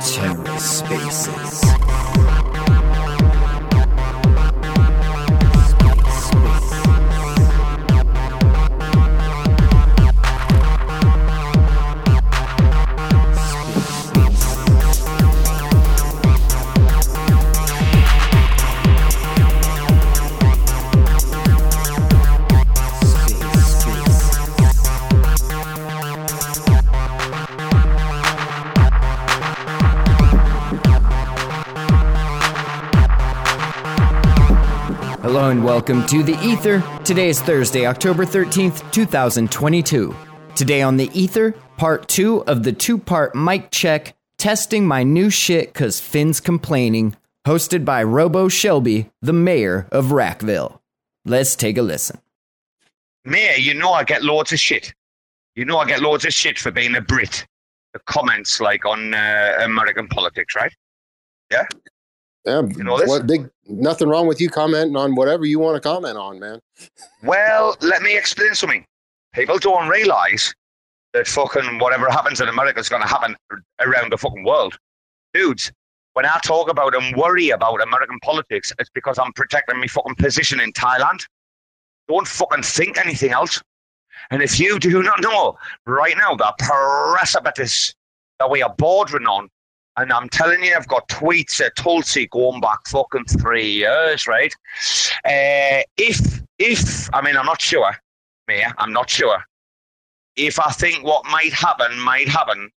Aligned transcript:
TerraSpaces. 0.00 1.60
Hello 1.64 2.35
welcome 35.66 36.06
to 36.06 36.22
The 36.22 36.38
Ether. 36.44 36.80
Today 37.02 37.28
is 37.28 37.40
Thursday, 37.40 37.86
October 37.86 38.24
13th, 38.24 38.88
2022. 38.92 40.14
Today 40.54 40.80
on 40.80 40.96
The 40.96 41.10
Ether, 41.12 41.56
part 41.76 42.06
two 42.06 42.44
of 42.44 42.62
the 42.62 42.72
two 42.72 42.96
part 42.96 43.34
mic 43.34 43.72
check, 43.72 44.14
testing 44.38 44.86
my 44.86 45.02
new 45.02 45.28
shit 45.28 45.74
cause 45.74 45.98
Finn's 45.98 46.38
complaining, 46.38 47.16
hosted 47.44 47.84
by 47.84 48.04
Robo 48.04 48.46
Shelby, 48.46 49.10
the 49.22 49.32
mayor 49.32 49.88
of 49.90 50.12
RACville. 50.12 50.78
Let's 51.24 51.56
take 51.56 51.78
a 51.78 51.82
listen. 51.82 52.20
Mayor, 53.24 53.56
you 53.56 53.74
know 53.74 53.92
I 53.92 54.04
get 54.04 54.22
loads 54.22 54.52
of 54.52 54.60
shit. 54.60 54.94
You 55.56 55.64
know 55.64 55.78
I 55.78 55.86
get 55.86 56.00
loads 56.00 56.24
of 56.24 56.32
shit 56.32 56.60
for 56.60 56.70
being 56.70 56.94
a 56.94 57.00
Brit. 57.00 57.44
The 57.92 57.98
comments 58.06 58.60
like 58.60 58.86
on 58.86 59.14
uh, 59.14 59.58
American 59.64 60.06
politics, 60.06 60.54
right? 60.54 60.72
Yeah. 61.50 61.64
Yeah, 62.46 62.62
You 62.62 62.84
know 62.84 62.94
what 62.94 63.26
big 63.26 63.50
nothing 63.66 64.08
wrong 64.08 64.28
with 64.28 64.40
you 64.40 64.48
commenting 64.48 64.96
on 64.96 65.16
whatever 65.16 65.44
you 65.44 65.58
want 65.58 65.74
to 65.74 65.80
comment 65.80 66.16
on, 66.16 66.38
man. 66.38 66.60
Well, 67.24 67.76
let 67.80 68.02
me 68.02 68.16
explain 68.16 68.54
something. 68.54 68.86
People 69.32 69.58
don't 69.58 69.88
realize 69.88 70.54
that 71.12 71.26
fucking 71.26 71.78
whatever 71.80 72.08
happens 72.08 72.40
in 72.40 72.48
America 72.48 72.78
is 72.78 72.88
going 72.88 73.02
to 73.02 73.08
happen 73.08 73.36
around 73.80 74.12
the 74.12 74.16
fucking 74.16 74.44
world. 74.44 74.78
Dudes, 75.34 75.72
when 76.12 76.24
I 76.24 76.38
talk 76.44 76.70
about 76.70 76.94
and 76.94 77.16
worry 77.16 77.50
about 77.50 77.82
American 77.82 78.18
politics, 78.20 78.72
it's 78.78 78.90
because 78.90 79.18
I'm 79.18 79.32
protecting 79.32 79.80
my 79.80 79.88
fucking 79.88 80.14
position 80.14 80.60
in 80.60 80.72
Thailand. 80.72 81.26
Don't 82.08 82.28
fucking 82.28 82.62
think 82.62 82.96
anything 82.96 83.32
else. 83.32 83.60
And 84.30 84.40
if 84.40 84.60
you 84.60 84.78
do 84.78 85.02
not 85.02 85.20
know 85.20 85.58
right 85.84 86.16
now 86.16 86.36
the 86.36 86.54
precipice 86.58 87.92
that 88.38 88.48
we 88.50 88.62
are 88.62 88.74
bordering 88.78 89.26
on, 89.26 89.48
and 89.96 90.12
I'm 90.12 90.28
telling 90.28 90.62
you, 90.62 90.74
I've 90.74 90.88
got 90.88 91.08
tweets 91.08 91.60
at 91.60 91.74
Tulsi 91.76 92.26
going 92.28 92.60
back 92.60 92.86
fucking 92.86 93.24
three 93.24 93.70
years, 93.70 94.26
right? 94.26 94.52
Uh, 95.24 95.82
if, 95.96 96.40
if, 96.58 97.14
I 97.14 97.22
mean, 97.22 97.36
I'm 97.36 97.46
not 97.46 97.60
sure, 97.60 97.92
Mayor, 98.48 98.72
I'm 98.78 98.92
not 98.92 99.08
sure. 99.08 99.38
If 100.36 100.60
I 100.60 100.70
think 100.72 101.02
what 101.04 101.24
might 101.26 101.52
happen, 101.52 101.98
might 102.00 102.28
happen, 102.28 102.70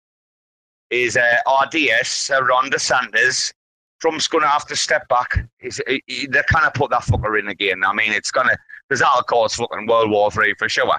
is 0.90 1.16
uh, 1.16 1.36
RDS, 1.64 2.30
uh, 2.30 2.42
Ron 2.42 2.70
DeSantis, 2.70 3.52
Trump's 4.00 4.26
going 4.26 4.42
to 4.42 4.48
have 4.48 4.66
to 4.66 4.74
step 4.76 5.06
back. 5.08 5.46
He's, 5.58 5.80
he, 5.86 6.02
he- 6.06 6.26
they 6.26 6.40
kind 6.50 6.66
of 6.66 6.72
put 6.74 6.90
that 6.90 7.02
fucker 7.02 7.38
in 7.38 7.48
again. 7.48 7.82
I 7.84 7.92
mean, 7.92 8.12
it's 8.12 8.30
going 8.30 8.48
to, 8.48 8.56
because 8.88 9.00
that'll 9.00 9.22
cause 9.24 9.54
fucking 9.54 9.86
World 9.86 10.10
War 10.10 10.30
Three 10.30 10.54
for 10.58 10.68
sure. 10.68 10.98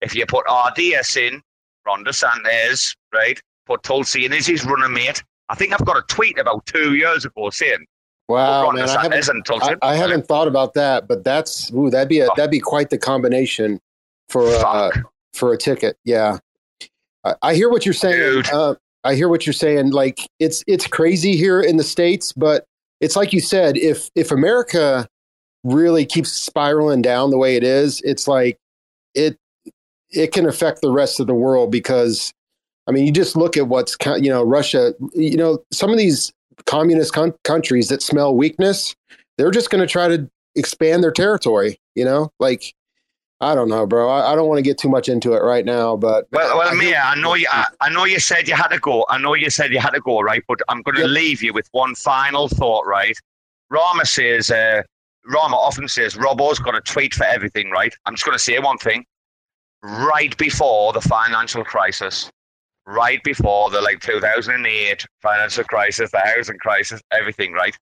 If 0.00 0.14
you 0.14 0.24
put 0.26 0.44
RDS 0.50 1.16
in, 1.18 1.42
Ron 1.86 2.04
DeSantis, 2.04 2.96
right, 3.12 3.38
put 3.66 3.82
Tulsi 3.82 4.24
in 4.24 4.32
as 4.32 4.46
his 4.46 4.64
running 4.64 4.92
mate. 4.94 5.22
I 5.48 5.54
think 5.54 5.72
I've 5.72 5.84
got 5.84 5.96
a 5.96 6.02
tweet 6.08 6.38
about 6.38 6.66
two 6.66 6.94
years 6.94 7.24
ago 7.24 7.50
saying, 7.50 7.86
Wow, 8.28 8.64
Ron 8.64 8.74
man, 8.76 8.88
I 8.90 9.02
haven't. 9.02 9.50
I, 9.50 9.76
I 9.80 9.96
haven't 9.96 10.26
thought 10.26 10.48
about 10.48 10.74
that, 10.74 11.08
but 11.08 11.24
that's 11.24 11.72
ooh, 11.72 11.88
that'd 11.88 12.10
be 12.10 12.20
a 12.20 12.26
Oh. 12.26 12.34
that'd 12.36 12.50
be 12.50 12.60
quite 12.60 12.90
the 12.90 12.98
combination 12.98 13.80
for 14.28 14.46
uh, 14.46 14.90
for 15.32 15.54
a 15.54 15.56
ticket. 15.56 15.96
Yeah, 16.04 16.38
I, 17.24 17.34
I 17.40 17.54
hear 17.54 17.70
what 17.70 17.86
you're 17.86 17.94
saying. 17.94 18.44
Uh, 18.52 18.74
I 19.04 19.14
hear 19.14 19.30
what 19.30 19.46
you're 19.46 19.54
saying. 19.54 19.92
Like 19.92 20.18
it's 20.38 20.62
it's 20.66 20.86
crazy 20.86 21.36
here 21.36 21.62
in 21.62 21.78
the 21.78 21.84
states, 21.84 22.34
but 22.34 22.66
it's 23.00 23.16
like 23.16 23.32
you 23.32 23.40
said. 23.40 23.78
If 23.78 24.10
if 24.14 24.30
America 24.30 25.08
really 25.64 26.04
keeps 26.04 26.30
spiraling 26.30 27.00
down 27.00 27.30
the 27.30 27.38
way 27.38 27.56
it 27.56 27.64
is, 27.64 28.02
it's 28.02 28.28
like 28.28 28.58
it 29.14 29.38
it 30.10 30.32
can 30.32 30.46
affect 30.46 30.82
the 30.82 30.90
rest 30.90 31.18
of 31.18 31.26
the 31.26 31.34
world 31.34 31.70
because 31.72 32.30
I 32.88 32.90
mean, 32.90 33.04
you 33.06 33.12
just 33.12 33.36
look 33.36 33.56
at 33.56 33.68
what's 33.68 33.96
you 34.20 34.30
know 34.30 34.42
Russia. 34.42 34.94
You 35.14 35.36
know, 35.36 35.62
some 35.72 35.90
of 35.90 35.98
these 35.98 36.32
communist 36.66 37.12
coun 37.12 37.34
countries 37.44 37.88
that 37.88 38.02
smell 38.02 38.34
weakness, 38.34 38.96
they're 39.36 39.50
just 39.50 39.70
going 39.70 39.80
to 39.80 39.86
try 39.86 40.08
to 40.08 40.28
expand 40.56 41.02
their 41.02 41.12
territory. 41.12 41.78
You 41.94 42.04
know, 42.06 42.32
like 42.40 42.74
I 43.40 43.54
don't 43.54 43.68
know, 43.68 43.86
bro. 43.86 44.08
I, 44.08 44.32
I 44.32 44.34
don't 44.34 44.48
want 44.48 44.58
to 44.58 44.62
get 44.62 44.78
too 44.78 44.88
much 44.88 45.08
into 45.08 45.34
it 45.34 45.40
right 45.40 45.64
now, 45.64 45.96
but 45.96 46.26
Well, 46.32 46.58
well, 46.58 46.68
I 46.68 46.74
Mia, 46.74 47.00
I 47.00 47.14
know 47.14 47.34
you. 47.34 47.46
I, 47.52 47.66
I 47.80 47.90
know 47.90 48.04
you 48.04 48.18
said 48.18 48.48
you 48.48 48.54
had 48.54 48.68
to 48.68 48.78
go. 48.78 49.04
I 49.08 49.18
know 49.18 49.34
you 49.34 49.50
said 49.50 49.72
you 49.72 49.78
had 49.78 49.90
to 49.90 50.00
go, 50.00 50.20
right? 50.20 50.42
But 50.48 50.60
I'm 50.68 50.82
going 50.82 50.96
to 50.96 51.02
Yep. 51.02 51.10
leave 51.10 51.42
you 51.42 51.52
with 51.52 51.68
one 51.72 51.94
final 51.94 52.48
thought, 52.48 52.86
right? 52.86 53.16
Rama 53.70 54.06
says, 54.06 54.50
uh, 54.50 54.82
Rama 55.26 55.56
often 55.56 55.88
says, 55.88 56.16
Robbo's 56.16 56.58
got 56.58 56.74
a 56.74 56.80
tweet 56.80 57.14
for 57.14 57.24
everything, 57.24 57.70
right? 57.70 57.94
I'm 58.06 58.14
just 58.14 58.24
going 58.24 58.36
to 58.36 58.42
say 58.42 58.58
one 58.58 58.78
thing. 58.78 59.04
Right 59.82 60.36
before 60.38 60.92
the 60.92 61.00
financial 61.00 61.62
crisis, 61.64 62.28
right 62.88 63.22
before 63.22 63.70
the 63.70 63.80
like 63.80 64.00
2008 64.00 65.06
financial 65.20 65.64
crisis, 65.64 66.10
the 66.10 66.22
housing 66.24 66.58
crisis, 66.58 67.00
everything, 67.12 67.52
right? 67.52 67.76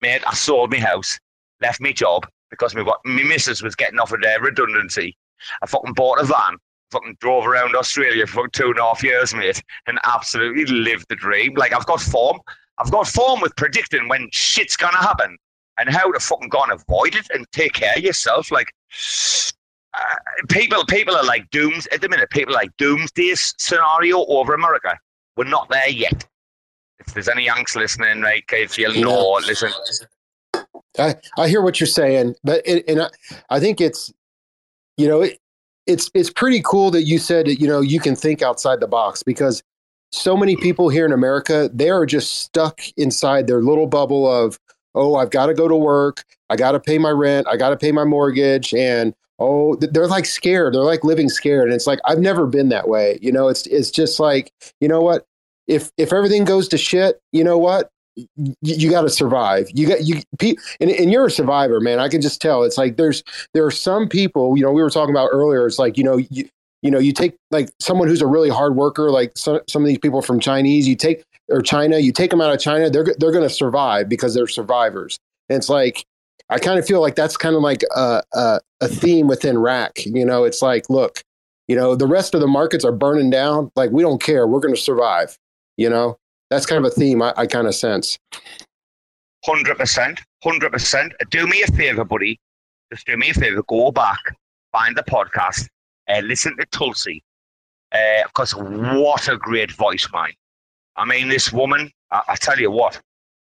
Mate, 0.00 0.22
I 0.26 0.34
sold 0.34 0.70
my 0.70 0.78
house, 0.78 1.18
left 1.60 1.80
my 1.80 1.92
job 1.92 2.26
because 2.48 2.74
my, 2.74 2.82
my 2.82 3.22
missus 3.24 3.62
was 3.62 3.74
getting 3.74 3.98
offered 3.98 4.24
a 4.24 4.40
redundancy. 4.40 5.16
I 5.62 5.66
fucking 5.66 5.94
bought 5.94 6.20
a 6.20 6.24
van 6.24 6.56
fucking 6.92 7.16
drove 7.20 7.46
around 7.46 7.74
Australia 7.74 8.26
for 8.26 8.46
two 8.48 8.66
and 8.66 8.78
a 8.78 8.82
half 8.82 9.02
years, 9.02 9.34
mate, 9.34 9.62
and 9.86 9.98
absolutely 10.04 10.66
lived 10.66 11.06
the 11.08 11.16
dream. 11.16 11.54
Like 11.54 11.72
I've 11.72 11.86
got 11.86 12.00
form. 12.00 12.38
I've 12.78 12.90
got 12.90 13.08
form 13.08 13.40
with 13.40 13.56
predicting 13.56 14.08
when 14.08 14.28
shit's 14.30 14.76
gonna 14.76 14.98
happen 14.98 15.36
and 15.78 15.90
how 15.90 16.12
to 16.12 16.20
fucking 16.20 16.50
go 16.50 16.62
and 16.62 16.72
avoid 16.72 17.16
it 17.16 17.26
and 17.34 17.46
take 17.52 17.72
care 17.72 17.94
of 17.96 18.02
yourself. 18.02 18.50
Like 18.50 18.68
uh, 19.94 20.14
people, 20.48 20.84
people 20.86 21.14
are 21.14 21.24
like 21.24 21.50
dooms 21.50 21.86
at 21.92 22.00
the 22.00 22.08
minute. 22.08 22.30
People 22.30 22.54
are 22.54 22.58
like 22.58 22.76
doomsday 22.76 23.34
scenario 23.34 24.24
over 24.26 24.54
America. 24.54 24.98
We're 25.36 25.44
not 25.44 25.68
there 25.68 25.88
yet. 25.88 26.26
If 26.98 27.14
there's 27.14 27.28
any 27.28 27.44
Yanks 27.44 27.74
listening, 27.74 28.20
right, 28.20 28.44
if 28.52 28.78
you 28.78 29.04
know, 29.04 29.40
listen. 29.46 29.72
I, 30.98 31.16
I 31.38 31.48
hear 31.48 31.62
what 31.62 31.80
you're 31.80 31.86
saying, 31.86 32.36
but 32.44 32.62
it, 32.66 32.84
and 32.86 33.02
I, 33.02 33.08
I 33.50 33.60
think 33.60 33.80
it's, 33.80 34.12
you 34.96 35.08
know, 35.08 35.22
it, 35.22 35.38
it's 35.86 36.10
it's 36.14 36.30
pretty 36.30 36.62
cool 36.64 36.90
that 36.92 37.02
you 37.02 37.18
said 37.18 37.46
that, 37.46 37.60
you 37.60 37.66
know 37.66 37.80
you 37.80 38.00
can 38.00 38.14
think 38.14 38.42
outside 38.42 38.80
the 38.80 38.86
box 38.86 39.22
because 39.22 39.62
so 40.12 40.36
many 40.36 40.56
people 40.56 40.88
here 40.88 41.04
in 41.04 41.12
America 41.12 41.70
they 41.72 41.90
are 41.90 42.06
just 42.06 42.42
stuck 42.42 42.80
inside 42.96 43.46
their 43.46 43.60
little 43.60 43.86
bubble 43.86 44.30
of 44.30 44.58
oh 44.94 45.16
I've 45.16 45.30
got 45.30 45.46
to 45.46 45.54
go 45.54 45.68
to 45.68 45.76
work, 45.76 46.24
I 46.50 46.56
got 46.56 46.72
to 46.72 46.80
pay 46.80 46.98
my 46.98 47.10
rent, 47.10 47.46
I 47.48 47.56
got 47.56 47.70
to 47.70 47.76
pay 47.76 47.92
my 47.92 48.04
mortgage, 48.04 48.74
and 48.74 49.14
oh 49.42 49.76
they're 49.76 50.06
like 50.06 50.26
scared, 50.26 50.74
they're 50.74 50.82
like 50.82 51.04
living 51.04 51.28
scared, 51.28 51.64
and 51.64 51.74
it's 51.74 51.86
like 51.86 52.00
I've 52.04 52.18
never 52.18 52.46
been 52.46 52.68
that 52.70 52.88
way, 52.88 53.18
you 53.20 53.32
know. 53.32 53.48
It's 53.48 53.66
it's 53.66 53.90
just 53.90 54.20
like 54.20 54.52
you 54.80 54.88
know 54.88 55.00
what 55.00 55.24
if 55.66 55.90
if 55.96 56.12
everything 56.12 56.44
goes 56.44 56.68
to 56.68 56.78
shit, 56.78 57.20
you 57.32 57.44
know 57.44 57.58
what 57.58 57.90
you, 58.16 58.26
you 58.60 58.90
got 58.90 59.02
to 59.02 59.10
survive. 59.10 59.68
You 59.72 59.88
got 59.88 60.04
you 60.04 60.22
and, 60.80 60.90
and 60.90 61.10
you're 61.10 61.26
a 61.26 61.30
survivor, 61.30 61.80
man. 61.80 61.98
I 61.98 62.08
can 62.08 62.20
just 62.20 62.40
tell. 62.40 62.62
It's 62.62 62.78
like 62.78 62.96
there's 62.96 63.22
there 63.54 63.64
are 63.64 63.70
some 63.70 64.08
people. 64.08 64.56
You 64.56 64.64
know, 64.64 64.72
we 64.72 64.82
were 64.82 64.90
talking 64.90 65.14
about 65.14 65.30
earlier. 65.32 65.66
It's 65.66 65.78
like 65.78 65.96
you 65.96 66.04
know 66.04 66.16
you 66.16 66.48
you 66.82 66.90
know 66.90 66.98
you 66.98 67.12
take 67.12 67.34
like 67.50 67.70
someone 67.80 68.08
who's 68.08 68.22
a 68.22 68.26
really 68.26 68.50
hard 68.50 68.76
worker, 68.76 69.10
like 69.10 69.32
some 69.36 69.60
some 69.68 69.82
of 69.82 69.88
these 69.88 69.98
people 69.98 70.22
from 70.22 70.40
Chinese. 70.40 70.86
You 70.86 70.96
take 70.96 71.22
or 71.48 71.62
China. 71.62 71.98
You 71.98 72.12
take 72.12 72.30
them 72.30 72.40
out 72.40 72.52
of 72.52 72.60
China. 72.60 72.90
They're 72.90 73.14
they're 73.18 73.32
going 73.32 73.48
to 73.48 73.54
survive 73.54 74.08
because 74.08 74.34
they're 74.34 74.46
survivors. 74.46 75.18
And 75.48 75.58
it's 75.58 75.68
like 75.68 76.04
I 76.52 76.58
kind 76.58 76.78
of 76.78 76.86
feel 76.86 77.00
like 77.00 77.14
that's 77.14 77.36
kind 77.38 77.56
of 77.56 77.62
like 77.62 77.82
a, 77.96 78.22
a 78.34 78.60
a 78.82 78.88
theme 78.88 79.26
within 79.26 79.58
RAC. 79.58 80.04
You 80.04 80.26
know, 80.26 80.44
it's 80.44 80.60
like 80.60 80.90
look, 80.90 81.22
you 81.66 81.74
know, 81.74 81.94
the 81.94 82.06
rest 82.06 82.34
of 82.34 82.40
the 82.40 82.46
markets 82.46 82.84
are 82.84 82.92
burning 82.92 83.30
down. 83.30 83.70
Like 83.74 83.90
we 83.90 84.02
don't 84.02 84.22
care. 84.22 84.46
We're 84.46 84.60
going 84.60 84.74
to 84.74 84.80
survive. 84.80 85.38
You 85.78 85.88
know, 85.88 86.18
that's 86.50 86.66
kind 86.66 86.84
of 86.84 86.92
a 86.92 86.94
theme 86.94 87.22
I, 87.22 87.32
I 87.38 87.46
kind 87.46 87.66
of 87.66 87.74
sense. 87.74 88.18
Hundred 89.46 89.78
percent, 89.78 90.20
hundred 90.42 90.72
percent. 90.72 91.14
Uh, 91.20 91.24
do 91.30 91.46
me 91.46 91.62
a 91.62 91.66
favor, 91.72 92.04
buddy. 92.04 92.38
Just 92.92 93.06
do 93.06 93.16
me 93.16 93.30
a 93.30 93.34
favor. 93.34 93.62
Go 93.66 93.90
back, 93.90 94.20
find 94.72 94.94
the 94.94 95.02
podcast, 95.04 95.66
and 96.06 96.28
listen 96.28 96.54
to 96.58 96.66
Tulsi. 96.66 97.24
Uh, 97.92 98.22
because 98.26 98.54
what 98.54 99.26
a 99.28 99.38
great 99.38 99.72
voice, 99.72 100.06
man. 100.12 100.32
I 100.96 101.06
mean, 101.06 101.28
this 101.28 101.50
woman. 101.50 101.90
I, 102.10 102.20
I 102.28 102.36
tell 102.36 102.58
you 102.58 102.70
what. 102.70 103.00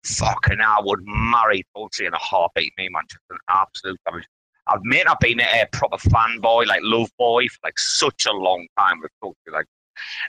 Fucking, 0.05 0.59
I 0.59 0.79
would 0.83 1.01
marry 1.05 1.63
Tulsi 1.75 2.05
in 2.05 2.13
a 2.13 2.17
heartbeat. 2.17 2.73
Me, 2.77 2.89
man, 2.89 3.03
just 3.09 3.21
an 3.29 3.37
absolute. 3.49 3.99
I, 4.07 4.11
mean, 4.13 4.23
I've 4.67 4.83
may 4.83 5.03
not 5.03 5.19
been 5.19 5.39
a 5.39 5.65
proper 5.71 5.97
fanboy, 5.97 6.65
like 6.67 6.81
love 6.83 7.09
boy, 7.17 7.47
for 7.47 7.59
like 7.63 7.77
such 7.77 8.25
a 8.25 8.31
long 8.31 8.67
time. 8.77 9.01
Talked 9.21 9.37
to 9.47 9.53
like 9.53 9.67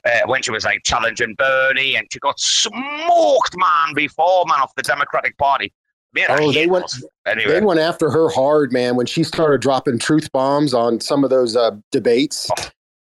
uh, 0.05 0.21
when 0.27 0.43
she 0.43 0.51
was 0.51 0.65
like 0.65 0.83
challenging 0.85 1.35
Bernie, 1.37 1.97
and 1.97 2.07
she 2.13 2.19
got 2.19 2.39
smoked, 2.39 3.57
man, 3.57 3.95
before 3.95 4.45
man 4.47 4.61
off 4.61 4.75
the 4.77 4.83
Democratic 4.83 5.37
Party. 5.39 5.73
Man, 6.15 6.27
oh, 6.29 6.53
they 6.53 6.67
went. 6.67 6.93
Anyway. 7.27 7.53
They 7.53 7.61
went 7.63 7.81
after 7.81 8.11
her 8.11 8.29
hard, 8.29 8.73
man. 8.73 8.97
When 8.97 9.07
she 9.07 9.25
started 9.25 9.63
dropping 9.63 9.99
truth 9.99 10.31
bombs 10.33 10.75
on 10.75 11.01
some 11.01 11.25
of 11.25 11.31
those 11.31 11.57
uh, 11.57 11.73
debates, 11.91 12.51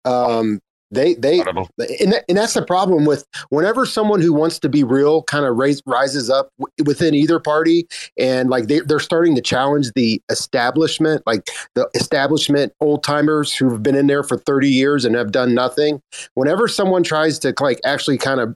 oh. 0.06 0.40
um, 0.40 0.62
they 0.96 1.14
they 1.16 1.40
and, 1.40 2.14
that, 2.14 2.26
and 2.28 2.38
that's 2.38 2.54
the 2.54 2.66
problem 2.66 3.06
with 3.06 3.26
whenever 3.50 3.86
someone 3.86 4.22
who 4.22 4.34
wants 4.34 4.60
to 4.60 4.70
be 4.70 4.84
real 4.84 5.24
kind 5.24 5.46
of 5.46 5.58
rises 5.86 6.30
up 6.30 6.50
w- 6.58 6.72
within 6.86 7.14
either 7.14 7.40
party 7.40 7.88
and 8.18 8.50
like 8.50 8.68
they, 8.68 8.80
they're 8.80 9.00
starting 9.00 9.36
to 9.36 9.42
challenge 9.42 9.92
the 9.96 10.22
establishment, 10.30 11.22
like 11.26 11.48
the 11.76 11.90
establishment 11.96 12.74
old 12.82 13.04
timers 13.04 13.56
who've 13.56 13.84
been 13.84 13.96
in 13.96 14.08
there 14.08 14.24
for 14.24 14.38
30 14.38 14.70
years 14.70 15.06
and 15.06 15.16
have 15.16 15.32
done 15.32 15.54
nothing. 15.54 16.02
Whenever 16.34 16.68
someone 16.68 17.04
tries 17.04 17.40
to 17.40 17.54
like 17.60 17.80
actually 17.86 18.18
kind 18.18 18.40
of 18.40 18.56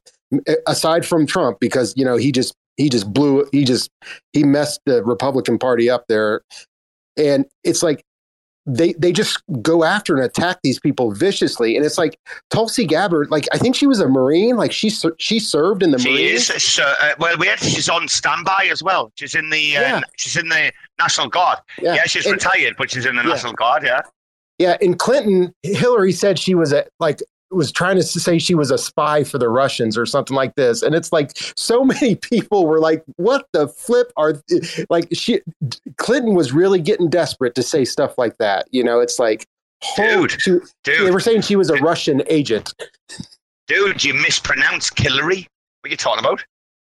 aside 0.68 1.06
from 1.06 1.26
Trump, 1.26 1.60
because 1.60 1.94
you 1.96 2.06
know 2.06 2.18
he 2.18 2.32
just 2.32 2.56
he 2.78 2.90
just 2.90 3.12
blew 3.12 3.48
he 3.52 3.66
just 3.66 3.90
he 4.34 4.44
messed 4.44 4.80
the 4.86 5.04
Republican 5.04 5.60
Party 5.60 5.90
up 5.90 6.06
there. 6.08 6.42
And 7.18 7.46
it's 7.64 7.84
like 7.84 8.04
they 8.76 8.94
they 8.94 9.12
just 9.12 9.42
go 9.62 9.84
after 9.84 10.16
and 10.16 10.24
attack 10.24 10.60
these 10.64 10.80
people 10.80 11.12
viciously. 11.12 11.76
And 11.76 11.86
it's 11.86 11.98
like 11.98 12.20
tulsi 12.50 12.86
gabbard 12.86 13.32
like 13.32 13.48
i 13.54 13.58
think 13.58 13.76
she 13.76 13.88
was 13.88 14.00
a 14.00 14.08
marine 14.08 14.56
like 14.56 14.72
she 14.72 14.92
she 15.18 15.40
served 15.40 15.84
in 15.84 15.92
the 15.92 16.00
she 16.00 16.12
marines. 16.12 16.50
is 16.50 16.64
so, 16.64 16.84
uh, 17.02 17.14
well 17.20 17.38
we 17.38 17.48
had 17.48 17.60
she's 17.60 17.90
on 17.90 18.08
standby 18.08 18.68
as 18.72 18.84
well. 18.84 19.12
She's 19.16 19.36
in 19.36 19.50
the 19.50 19.78
uh, 19.78 19.82
yeah. 19.82 20.02
she's 20.18 20.38
in 20.38 20.50
the 20.50 20.72
national 21.00 21.30
guard. 21.30 21.60
Yeah, 21.82 21.96
yeah 21.96 22.04
she's 22.06 22.26
and, 22.26 22.34
retired 22.34 22.76
but 22.78 22.92
she's 22.92 23.06
in 23.06 23.16
the 23.16 23.24
yeah. 23.24 23.30
national 23.30 23.54
guard 23.54 23.84
yeah. 23.84 24.02
Yeah 24.58 24.78
and 24.82 25.00
clinton 25.00 25.54
hillary 25.64 26.12
said 26.12 26.38
she 26.38 26.54
was 26.56 26.74
a 26.74 26.86
like 27.00 27.22
was 27.52 27.72
trying 27.72 27.96
to 27.96 28.04
say 28.04 28.40
she 28.40 28.56
was 28.56 28.72
a 28.72 28.78
spy 28.78 29.24
for 29.24 29.38
the 29.38 29.50
Russians 29.50 29.98
or 29.98 30.06
something 30.06 30.36
like 30.36 30.56
this. 30.56 30.82
And 30.82 30.94
it's 30.94 31.12
like 31.12 31.32
so 31.56 31.84
many 31.84 32.16
people 32.16 32.66
were 32.66 32.80
like, 32.80 33.04
what 33.16 33.48
the 33.54 33.68
flip 33.68 34.12
are 34.18 34.42
like 34.90 35.08
she 35.14 35.42
Clinton 35.98 36.36
was 36.36 36.52
really 36.52 36.80
getting 36.80 37.10
desperate 37.10 37.56
to 37.56 37.64
say 37.64 37.86
stuff 37.86 38.18
like 38.18 38.38
that. 38.38 38.68
You 38.72 38.84
know, 38.84 39.00
it's 39.00 39.20
like 39.20 39.48
dude, 39.96 40.32
she, 40.32 40.52
dude. 40.84 41.08
They 41.08 41.12
were 41.12 41.20
saying 41.20 41.42
she 41.42 41.56
was 41.56 41.70
a 41.70 41.76
dude, 41.76 41.84
Russian 41.84 42.24
agent. 42.28 42.74
Dude, 43.68 44.04
you 44.04 44.14
mispronounced 44.14 44.98
Hillary. 44.98 45.48
What 45.82 45.88
are 45.88 45.92
you 45.92 45.98
talking 45.98 46.20
about? 46.20 46.44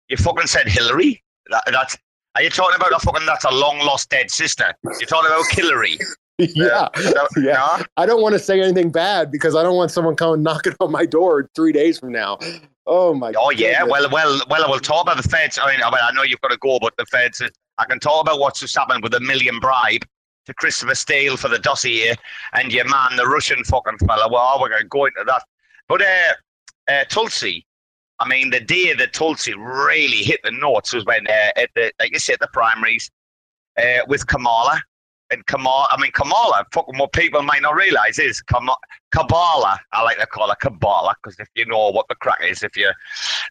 You 0.09 0.17
fucking 0.17 0.47
said 0.47 0.69
Hillary? 0.69 1.23
That, 1.51 1.65
that's 1.67 1.97
are 2.35 2.43
you 2.43 2.51
talking 2.51 2.77
about 2.77 2.93
a 2.93 2.99
fucking 3.01 3.27
that's 3.27 3.45
a 3.45 3.51
long 3.51 3.79
lost 3.81 4.11
dead 4.11 4.31
sister? 4.31 4.73
You're 4.85 5.09
talking 5.09 5.31
about 5.31 5.45
Hillary. 5.51 5.99
yeah, 6.55 6.89
yeah. 7.37 7.83
I 7.97 8.07
don't 8.07 8.23
want 8.23 8.35
to 8.35 8.39
say 8.39 8.61
anything 8.61 8.91
bad 8.93 9.33
because 9.33 9.57
I 9.57 9.63
don't 9.65 9.75
want 9.75 9.91
someone 9.91 10.15
coming 10.15 10.43
knocking 10.43 10.75
on 10.79 10.93
my 10.93 11.05
door 11.05 11.51
three 11.57 11.73
days 11.73 11.99
from 11.99 12.13
now. 12.13 12.39
Oh 12.87 13.13
my. 13.13 13.33
God. 13.33 13.43
Oh 13.43 13.51
yeah. 13.51 13.83
Well, 13.83 14.09
well, 14.11 14.41
well. 14.49 14.65
I 14.65 14.71
will 14.71 14.79
talk 14.79 15.03
about 15.03 15.21
the 15.21 15.29
feds. 15.29 15.59
I 15.61 15.71
mean, 15.71 15.83
I, 15.83 15.91
mean, 15.91 16.01
I 16.01 16.13
know 16.13 16.23
you've 16.23 16.41
got 16.41 16.53
to 16.53 16.59
go, 16.59 16.79
but 16.81 16.97
the 16.97 17.07
feds. 17.07 17.43
I 17.79 17.85
can 17.87 17.99
talk 17.99 18.23
about 18.23 18.39
what's 18.39 18.61
just 18.61 18.77
happened 18.77 19.03
with 19.03 19.15
a 19.15 19.21
million 19.21 19.59
bribe 19.59 20.05
to 20.47 20.55
Christopher 20.55 20.95
Steele 20.95 21.37
for 21.37 21.49
the 21.49 21.59
dossier 21.59 22.15
and 22.55 22.73
your 22.73 22.89
man, 22.89 23.17
the 23.17 23.27
Russian 23.27 23.63
fucking 23.65 23.99
fella. 23.99 24.29
Well, 24.31 24.59
we're 24.61 24.71
going 24.71 24.83
to 24.83 24.89
go 24.89 25.07
into 25.07 25.25
that. 25.27 25.43
But 25.89 26.03
uh, 26.03 26.33
uh, 26.89 27.05
Tulsi, 27.05 27.67
I 28.21 28.29
mean, 28.29 28.51
the 28.51 28.61
day 28.61 28.95
that 28.95 29.13
Tulsi 29.13 29.55
really 29.55 30.23
hit 30.23 30.41
the 30.45 30.51
notes 30.51 30.95
was 30.95 31.05
when, 31.05 31.27
uh, 31.27 31.51
at 31.57 31.71
the, 31.75 31.93
like 32.01 32.13
you 32.13 32.19
said, 32.19 32.39
the 32.41 32.49
primaries 32.53 33.11
uh, 33.79 34.05
with 34.07 34.27
Kamala 34.27 34.81
and 35.31 35.45
Kamala, 35.47 35.89
I 35.91 36.01
mean, 36.01 36.11
Kamala, 36.13 36.65
fucking 36.73 36.99
what 36.99 37.13
people 37.13 37.43
might 37.43 37.63
not 37.63 37.75
realize 37.75 38.19
is 38.19 38.41
Kam- 38.43 38.69
Kabbalah. 39.13 39.79
I 39.93 40.03
like 40.03 40.19
to 40.19 40.27
call 40.27 40.51
it 40.51 40.59
Kabbalah 40.61 41.15
because 41.23 41.39
if 41.39 41.49
you 41.55 41.67
know 41.67 41.91
what 41.91 42.07
the 42.09 42.15
crack 42.17 42.43
is, 42.43 42.63
if 42.63 42.77
you 42.77 42.91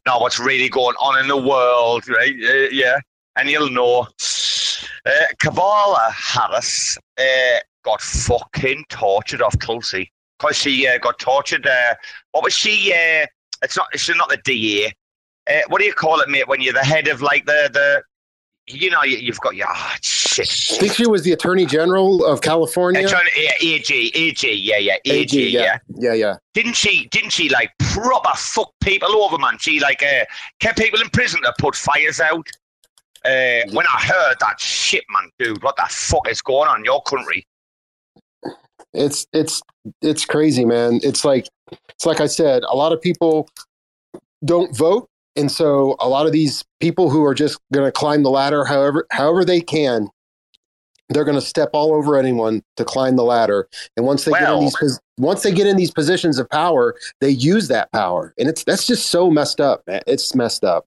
know 0.05 0.17
what's 0.19 0.39
really 0.39 0.69
going 0.69 0.95
on 0.95 1.19
in 1.19 1.27
the 1.27 1.37
world, 1.37 2.07
right? 2.09 2.33
Uh, 2.43 2.69
yeah, 2.71 2.97
and 3.35 3.49
you'll 3.49 3.69
know. 3.69 4.07
Uh, 5.05 5.11
Kamala 5.39 6.11
Harris 6.11 6.97
uh, 7.17 7.59
got 7.83 8.01
fucking 8.01 8.85
tortured 8.89 9.41
off 9.41 9.57
Tulsi 9.59 10.11
because 10.39 10.57
she 10.57 10.87
uh, 10.87 10.97
got 10.97 11.19
tortured. 11.19 11.65
Uh, 11.65 11.95
what 12.31 12.43
was 12.43 12.53
she? 12.53 12.91
Uh, 12.91 13.25
it's 13.63 13.77
not. 13.77 13.87
She's 13.95 14.15
not 14.15 14.29
the 14.29 14.37
DA. 14.43 14.93
Uh, 15.49 15.61
what 15.69 15.79
do 15.79 15.85
you 15.85 15.93
call 15.93 16.19
it, 16.19 16.29
mate? 16.29 16.47
When 16.47 16.61
you're 16.61 16.73
the 16.73 16.83
head 16.83 17.07
of 17.07 17.21
like 17.21 17.45
the 17.45 17.69
the 17.71 18.03
you 18.67 18.89
know, 18.89 19.03
you, 19.03 19.31
have 19.31 19.39
got 19.39 19.55
your 19.55 19.67
oh, 19.69 19.95
shit. 20.01 20.49
I 20.49 20.79
think 20.79 20.93
she 20.93 21.07
was 21.07 21.23
the 21.23 21.31
Attorney 21.31 21.65
General 21.65 22.25
of 22.25 22.41
California. 22.41 23.05
Attorney, 23.05 23.29
yeah, 23.37 23.51
AG, 23.61 24.11
AG, 24.13 24.53
yeah, 24.53 24.77
yeah, 24.77 24.95
AG, 25.05 25.21
AG 25.21 25.49
yeah. 25.49 25.61
yeah, 25.61 25.77
yeah, 25.95 26.13
yeah. 26.13 26.35
Didn't 26.53 26.75
she? 26.75 27.07
Didn't 27.07 27.31
she 27.31 27.49
like 27.49 27.71
proper 27.79 28.35
fuck 28.35 28.73
people 28.81 29.09
over, 29.15 29.37
man? 29.37 29.57
She 29.59 29.79
like 29.79 30.03
uh, 30.03 30.25
kept 30.59 30.77
people 30.77 30.99
in 31.01 31.09
prison 31.09 31.41
to 31.43 31.53
put 31.59 31.75
fires 31.75 32.19
out. 32.19 32.47
Uh, 33.23 33.63
when 33.71 33.85
I 33.87 34.01
heard 34.01 34.35
that 34.41 34.59
shit, 34.59 35.03
man, 35.09 35.29
dude, 35.39 35.63
what 35.63 35.75
the 35.77 35.87
fuck 35.89 36.29
is 36.29 36.41
going 36.41 36.69
on 36.69 36.79
in 36.79 36.85
your 36.85 37.01
country? 37.03 37.47
It's 38.93 39.25
it's 39.31 39.61
it's 40.01 40.25
crazy, 40.25 40.65
man. 40.65 40.99
It's 41.03 41.23
like 41.23 41.47
it's 41.89 42.05
like 42.05 42.19
I 42.19 42.27
said, 42.27 42.63
a 42.63 42.75
lot 42.75 42.91
of 42.91 43.01
people 43.01 43.49
don't 44.43 44.75
vote 44.75 45.09
and 45.37 45.51
so 45.51 45.95
a 45.99 46.09
lot 46.09 46.25
of 46.25 46.31
these 46.31 46.65
people 46.79 47.09
who 47.09 47.23
are 47.23 47.33
just 47.33 47.59
going 47.71 47.85
to 47.85 47.91
climb 47.91 48.23
the 48.23 48.29
ladder 48.29 48.65
however 48.65 49.05
however 49.11 49.45
they 49.45 49.61
can 49.61 50.09
they're 51.09 51.23
going 51.23 51.35
to 51.35 51.41
step 51.41 51.69
all 51.73 51.93
over 51.93 52.17
anyone 52.17 52.61
to 52.75 52.83
climb 52.83 53.15
the 53.15 53.23
ladder. 53.23 53.67
And 53.95 54.05
once 54.05 54.25
they 54.25 54.31
get 54.31 54.51
in 54.53 54.59
these 54.59 54.99
once 55.17 55.43
they 55.43 55.51
get 55.51 55.67
in 55.67 55.77
these 55.77 55.91
positions 55.91 56.37
of 56.37 56.49
power 56.49 56.95
they 57.21 57.29
use 57.29 57.67
that 57.69 57.91
power. 57.91 58.33
And 58.37 58.49
it's 58.49 58.63
that's 58.63 58.85
just 58.85 59.09
so 59.09 59.29
messed 59.29 59.61
up 59.61 59.83
man. 59.87 60.01
it's 60.07 60.35
messed 60.35 60.63
up. 60.63 60.85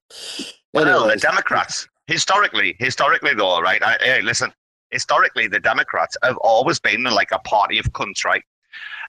Well 0.73 0.87
Anyways. 0.87 1.21
the 1.21 1.27
democrats. 1.27 1.87
Historically 2.07 2.75
historically 2.79 3.33
though 3.33 3.61
right 3.61 3.81
I, 3.83 3.97
hey 4.01 4.21
listen. 4.21 4.53
Historically 4.91 5.47
the 5.47 5.59
democrats 5.59 6.17
have 6.23 6.37
always 6.37 6.79
been 6.79 7.03
like 7.03 7.31
a 7.31 7.39
party 7.39 7.79
of 7.79 7.85
cunts 7.93 8.25
right 8.25 8.43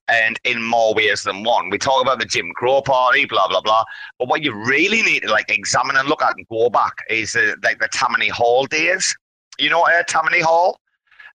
and 0.09 0.39
in 0.45 0.63
more 0.63 0.95
ways 0.95 1.23
than 1.23 1.45
one. 1.45 1.71
We 1.71 1.79
talk 1.79 2.03
about 2.03 2.19
the 2.19 2.25
Jim 2.25 2.53
Crow 2.55 2.83
party, 2.83 3.25
blah 3.25 3.49
blah 3.49 3.61
blah. 3.61 3.85
But 4.19 4.29
what 4.29 4.43
you 4.43 4.53
really 4.53 5.03
need 5.03 5.21
to 5.21 5.31
like 5.31 5.51
examine 5.51 5.97
and 5.97 6.09
look 6.09 6.23
at 6.23 6.37
and 6.37 6.47
go 6.49 6.71
back 6.71 6.95
is 7.09 7.37
uh, 7.37 7.55
like 7.63 7.79
the 7.79 7.89
Tammany 7.89 8.29
Hall 8.29 8.67
days. 8.67 9.15
You 9.59 9.71
know, 9.71 9.83
uh, 9.83 10.03
Tammany 10.05 10.41
Hall, 10.41 10.79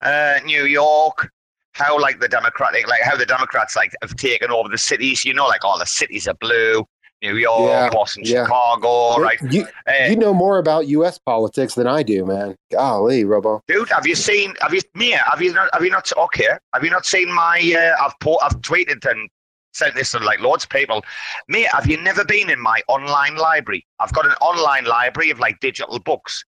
uh, 0.03 0.41
New 0.45 0.65
York. 0.65 1.31
How 1.73 2.01
like 2.01 2.21
the 2.21 2.29
Democratic, 2.29 2.89
like 2.89 3.03
how 3.03 3.17
the 3.17 3.27
Democrats 3.27 3.77
like 3.77 3.93
have 4.01 4.17
taken 4.17 4.51
over 4.51 4.71
the 4.71 4.79
cities. 4.79 5.27
You 5.27 5.35
know, 5.35 5.47
like 5.47 5.63
all 5.63 5.79
the 5.79 5.85
cities 5.85 6.27
are 6.27 6.35
blue. 6.35 6.87
New 7.23 7.37
York, 7.37 7.71
yeah, 7.71 7.89
Boston, 7.91 8.23
yeah. 8.27 8.45
Chicago, 8.45 9.21
right? 9.21 9.39
You, 9.51 9.67
uh, 9.87 10.07
you 10.09 10.17
know 10.17 10.35
more 10.35 10.59
about 10.59 10.87
U.S. 10.89 11.19
politics 11.19 11.75
than 11.75 11.87
I 11.87 12.03
do, 12.03 12.27
man. 12.27 12.57
Golly, 12.71 13.25
Robo. 13.25 13.63
Dude, 13.67 13.89
have 13.89 14.07
you 14.07 14.15
seen? 14.15 14.55
Have 14.61 14.75
you, 14.75 14.81
Mia? 14.95 15.19
Have 15.31 15.41
you 15.41 15.53
not? 15.53 15.71
Have 15.73 15.83
you 15.83 15.91
not? 15.91 16.11
Okay, 16.17 16.49
have 16.75 16.85
you 16.85 16.91
not 16.91 17.07
seen 17.07 17.33
my? 17.33 17.59
Uh, 17.75 18.05
I've 18.05 18.19
po- 18.21 18.39
I've 18.43 18.61
tweeted 18.61 19.11
and 19.11 19.29
sent 19.73 19.95
this 19.95 20.11
to 20.13 20.19
like 20.19 20.41
loads 20.41 20.65
of 20.65 20.71
people. 20.71 21.05
Mia, 21.49 21.69
have 21.73 21.87
you 21.87 22.01
never 22.03 22.25
been 22.25 22.51
in 22.51 22.61
my 22.61 22.81
online 22.89 23.37
library? 23.37 23.87
I've 24.01 24.13
got 24.13 24.27
an 24.27 24.33
online 24.41 24.85
library 24.85 25.31
of 25.31 25.39
like 25.39 25.61
digital 25.61 25.99
books. 25.99 26.45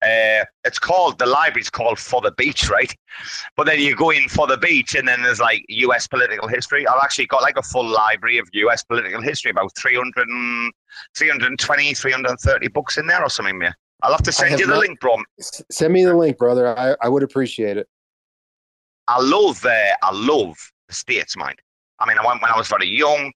Uh, 0.00 0.44
it's 0.64 0.78
called 0.78 1.18
the 1.18 1.26
library's 1.26 1.70
called 1.70 1.98
For 1.98 2.20
the 2.20 2.30
Beach, 2.32 2.68
right? 2.70 2.94
But 3.56 3.66
then 3.66 3.80
you 3.80 3.96
go 3.96 4.10
in 4.10 4.28
for 4.28 4.46
the 4.46 4.56
beach, 4.56 4.94
and 4.94 5.08
then 5.08 5.22
there's 5.22 5.40
like 5.40 5.64
U.S. 5.68 6.06
political 6.06 6.46
history. 6.46 6.86
I've 6.86 7.02
actually 7.02 7.26
got 7.26 7.42
like 7.42 7.56
a 7.56 7.62
full 7.62 7.86
library 7.86 8.38
of 8.38 8.48
U.S. 8.52 8.84
political 8.84 9.20
history, 9.20 9.50
about 9.50 9.72
300 9.76 10.28
and, 10.28 10.72
320, 11.16 11.94
330 11.94 12.68
books 12.68 12.98
in 12.98 13.06
there 13.08 13.22
or 13.22 13.28
something. 13.28 13.60
Yeah, 13.60 13.72
I'll 14.02 14.12
have 14.12 14.22
to 14.22 14.32
send 14.32 14.60
you 14.60 14.66
the 14.66 14.74
not, 14.74 14.80
link, 14.80 15.00
bro. 15.00 15.16
Send 15.40 15.92
me 15.92 16.04
the 16.04 16.16
link, 16.16 16.38
brother. 16.38 16.78
I, 16.78 16.94
I 17.02 17.08
would 17.08 17.24
appreciate 17.24 17.76
it. 17.76 17.88
I 19.08 19.20
love 19.20 19.64
uh, 19.64 19.70
I 20.02 20.12
love 20.12 20.56
the 20.86 20.94
states, 20.94 21.36
mind. 21.36 21.58
I 21.98 22.06
mean, 22.06 22.18
I 22.18 22.26
went 22.26 22.40
when 22.40 22.50
I 22.50 22.56
was 22.56 22.68
very 22.68 22.88
young. 22.88 23.32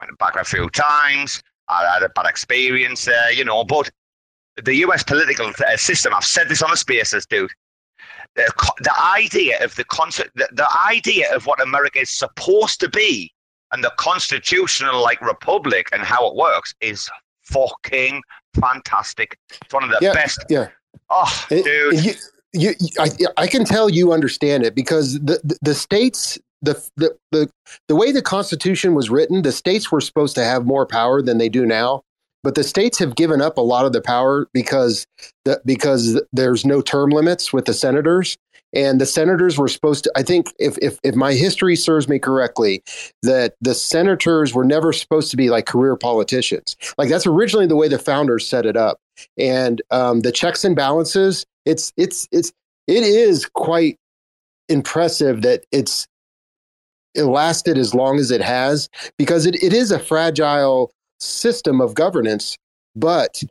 Went 0.00 0.18
back 0.18 0.36
a 0.36 0.44
few 0.44 0.68
times. 0.70 1.42
I 1.68 1.94
had 1.94 2.02
a 2.02 2.08
bad 2.10 2.26
experience 2.26 3.04
there, 3.04 3.32
you 3.32 3.44
know, 3.44 3.64
but 3.64 3.90
the 4.62 4.76
US 4.76 5.02
political 5.02 5.48
uh, 5.48 5.76
system, 5.76 6.14
I've 6.14 6.24
said 6.24 6.48
this 6.48 6.62
on 6.62 6.70
the 6.70 6.76
spaces, 6.76 7.26
dude. 7.26 7.50
The, 8.34 8.50
the 8.80 9.02
idea 9.02 9.62
of 9.62 9.74
the 9.76 9.84
concept, 9.84 10.30
the, 10.34 10.48
the 10.52 10.68
idea 10.88 11.34
of 11.34 11.46
what 11.46 11.60
America 11.60 12.00
is 12.00 12.10
supposed 12.10 12.80
to 12.80 12.88
be 12.88 13.32
and 13.72 13.82
the 13.82 13.92
constitutional 13.98 15.02
like 15.02 15.20
republic 15.20 15.88
and 15.92 16.02
how 16.02 16.26
it 16.28 16.34
works 16.34 16.74
is 16.80 17.08
fucking 17.42 18.22
fantastic. 18.58 19.36
It's 19.50 19.72
one 19.72 19.84
of 19.84 19.90
the 19.90 19.98
yeah, 20.00 20.12
best. 20.12 20.44
Yeah. 20.48 20.68
Oh, 21.10 21.46
it, 21.50 21.64
dude. 21.64 22.04
You, 22.54 22.74
you, 22.78 22.88
I, 22.98 23.08
I 23.38 23.46
can 23.46 23.64
tell 23.64 23.88
you 23.88 24.12
understand 24.12 24.64
it 24.64 24.74
because 24.74 25.14
the, 25.14 25.40
the, 25.42 25.58
the 25.62 25.74
states 25.74 26.38
the, 26.60 26.74
the 26.96 27.16
the 27.32 27.50
the 27.88 27.96
way 27.96 28.12
the 28.12 28.22
Constitution 28.22 28.94
was 28.94 29.10
written, 29.10 29.42
the 29.42 29.52
states 29.52 29.90
were 29.90 30.00
supposed 30.00 30.36
to 30.36 30.44
have 30.44 30.64
more 30.64 30.86
power 30.86 31.20
than 31.20 31.38
they 31.38 31.48
do 31.48 31.66
now 31.66 32.04
but 32.42 32.54
the 32.54 32.64
states 32.64 32.98
have 32.98 33.16
given 33.16 33.40
up 33.40 33.58
a 33.58 33.62
lot 33.62 33.84
of 33.84 33.92
the 33.92 34.00
power 34.00 34.48
because 34.52 35.06
the, 35.44 35.60
because 35.64 36.20
there's 36.32 36.64
no 36.64 36.80
term 36.80 37.10
limits 37.10 37.52
with 37.52 37.64
the 37.66 37.74
senators 37.74 38.36
and 38.74 39.00
the 39.00 39.06
senators 39.06 39.58
were 39.58 39.68
supposed 39.68 40.04
to. 40.04 40.12
I 40.16 40.22
think 40.22 40.52
if 40.58 40.78
if 40.78 40.98
if 41.02 41.14
my 41.14 41.34
history 41.34 41.76
serves 41.76 42.08
me 42.08 42.18
correctly, 42.18 42.82
that 43.22 43.54
the 43.60 43.74
senators 43.74 44.54
were 44.54 44.64
never 44.64 44.92
supposed 44.92 45.30
to 45.30 45.36
be 45.36 45.50
like 45.50 45.66
career 45.66 45.96
politicians. 45.96 46.76
Like 46.98 47.08
that's 47.08 47.26
originally 47.26 47.66
the 47.66 47.76
way 47.76 47.88
the 47.88 47.98
founders 47.98 48.48
set 48.48 48.66
it 48.66 48.76
up, 48.76 48.98
and 49.38 49.82
um, 49.90 50.20
the 50.20 50.32
checks 50.32 50.64
and 50.64 50.74
balances. 50.74 51.44
It's 51.66 51.92
it's 51.96 52.26
it's 52.32 52.52
it 52.86 53.04
is 53.04 53.46
quite 53.46 53.98
impressive 54.68 55.42
that 55.42 55.64
it's 55.70 56.06
it 57.14 57.24
lasted 57.24 57.76
as 57.76 57.94
long 57.94 58.18
as 58.18 58.30
it 58.30 58.40
has 58.40 58.88
because 59.18 59.44
it, 59.44 59.62
it 59.62 59.74
is 59.74 59.90
a 59.90 59.98
fragile 59.98 60.90
system 61.22 61.80
of 61.80 61.94
governance 61.94 62.56
but 62.94 63.42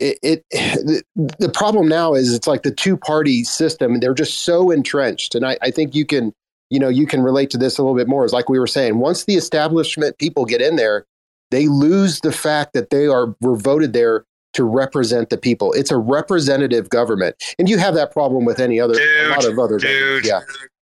it, 0.00 0.18
it 0.22 0.44
the, 0.50 1.02
the 1.38 1.48
problem 1.48 1.88
now 1.88 2.14
is 2.14 2.32
it's 2.32 2.46
like 2.46 2.62
the 2.62 2.70
two 2.70 2.96
party 2.96 3.44
system 3.44 3.94
and 3.94 4.02
they're 4.02 4.14
just 4.14 4.40
so 4.40 4.70
entrenched 4.70 5.34
and 5.34 5.46
I, 5.46 5.58
I 5.62 5.70
think 5.70 5.94
you 5.94 6.04
can 6.04 6.32
you 6.70 6.78
know 6.78 6.88
you 6.88 7.06
can 7.06 7.22
relate 7.22 7.50
to 7.50 7.58
this 7.58 7.78
a 7.78 7.82
little 7.82 7.96
bit 7.96 8.08
more. 8.08 8.24
Is 8.24 8.32
like 8.32 8.48
we 8.48 8.58
were 8.58 8.66
saying 8.66 8.98
once 8.98 9.24
the 9.24 9.34
establishment 9.34 10.18
people 10.18 10.44
get 10.44 10.60
in 10.60 10.76
there 10.76 11.04
they 11.50 11.66
lose 11.66 12.20
the 12.20 12.32
fact 12.32 12.72
that 12.74 12.90
they 12.90 13.06
are 13.06 13.34
were 13.40 13.56
voted 13.56 13.92
there 13.92 14.24
to 14.52 14.64
represent 14.64 15.30
the 15.30 15.38
people. 15.38 15.72
It's 15.74 15.90
a 15.92 15.96
representative 15.96 16.88
government 16.88 17.36
and 17.58 17.68
you 17.68 17.78
have 17.78 17.94
that 17.94 18.12
problem 18.12 18.44
with 18.44 18.58
any 18.58 18.80
other 18.80 18.94
dude, 18.94 19.26
a 19.26 19.30
lot 19.30 19.44
of 19.44 19.58
other 19.58 19.78
dude, 19.78 20.24
yeah. 20.24 20.40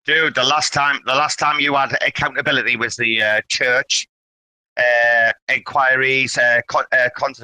dude 0.04 0.34
the 0.34 0.44
last 0.44 0.72
time 0.72 1.00
the 1.06 1.14
last 1.14 1.38
time 1.38 1.60
you 1.60 1.74
had 1.74 1.96
accountability 2.06 2.76
was 2.76 2.96
the 2.96 3.22
uh, 3.22 3.40
church 3.48 4.08
inquiries 5.48 6.36
uh, 6.38 6.60
con- 6.68 6.84
uh, 6.92 7.08
con- 7.16 7.34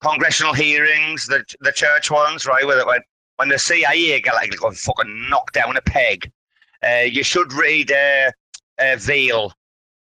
congressional 0.00 0.52
hearings, 0.52 1.26
the 1.26 1.44
the 1.60 1.72
church 1.72 2.10
ones, 2.10 2.46
right? 2.46 2.66
Where 2.66 2.86
when 2.86 3.00
when 3.36 3.48
the 3.48 3.58
CIA 3.58 4.20
get 4.20 4.34
like 4.34 4.56
got 4.56 4.76
fucking 4.76 5.28
knocked 5.28 5.54
down 5.54 5.76
a 5.76 5.82
peg. 5.82 6.30
Uh, 6.84 7.04
you 7.04 7.22
should 7.22 7.52
read 7.52 7.90
uh, 7.90 8.30
uh, 8.78 8.96
Veil. 8.98 9.52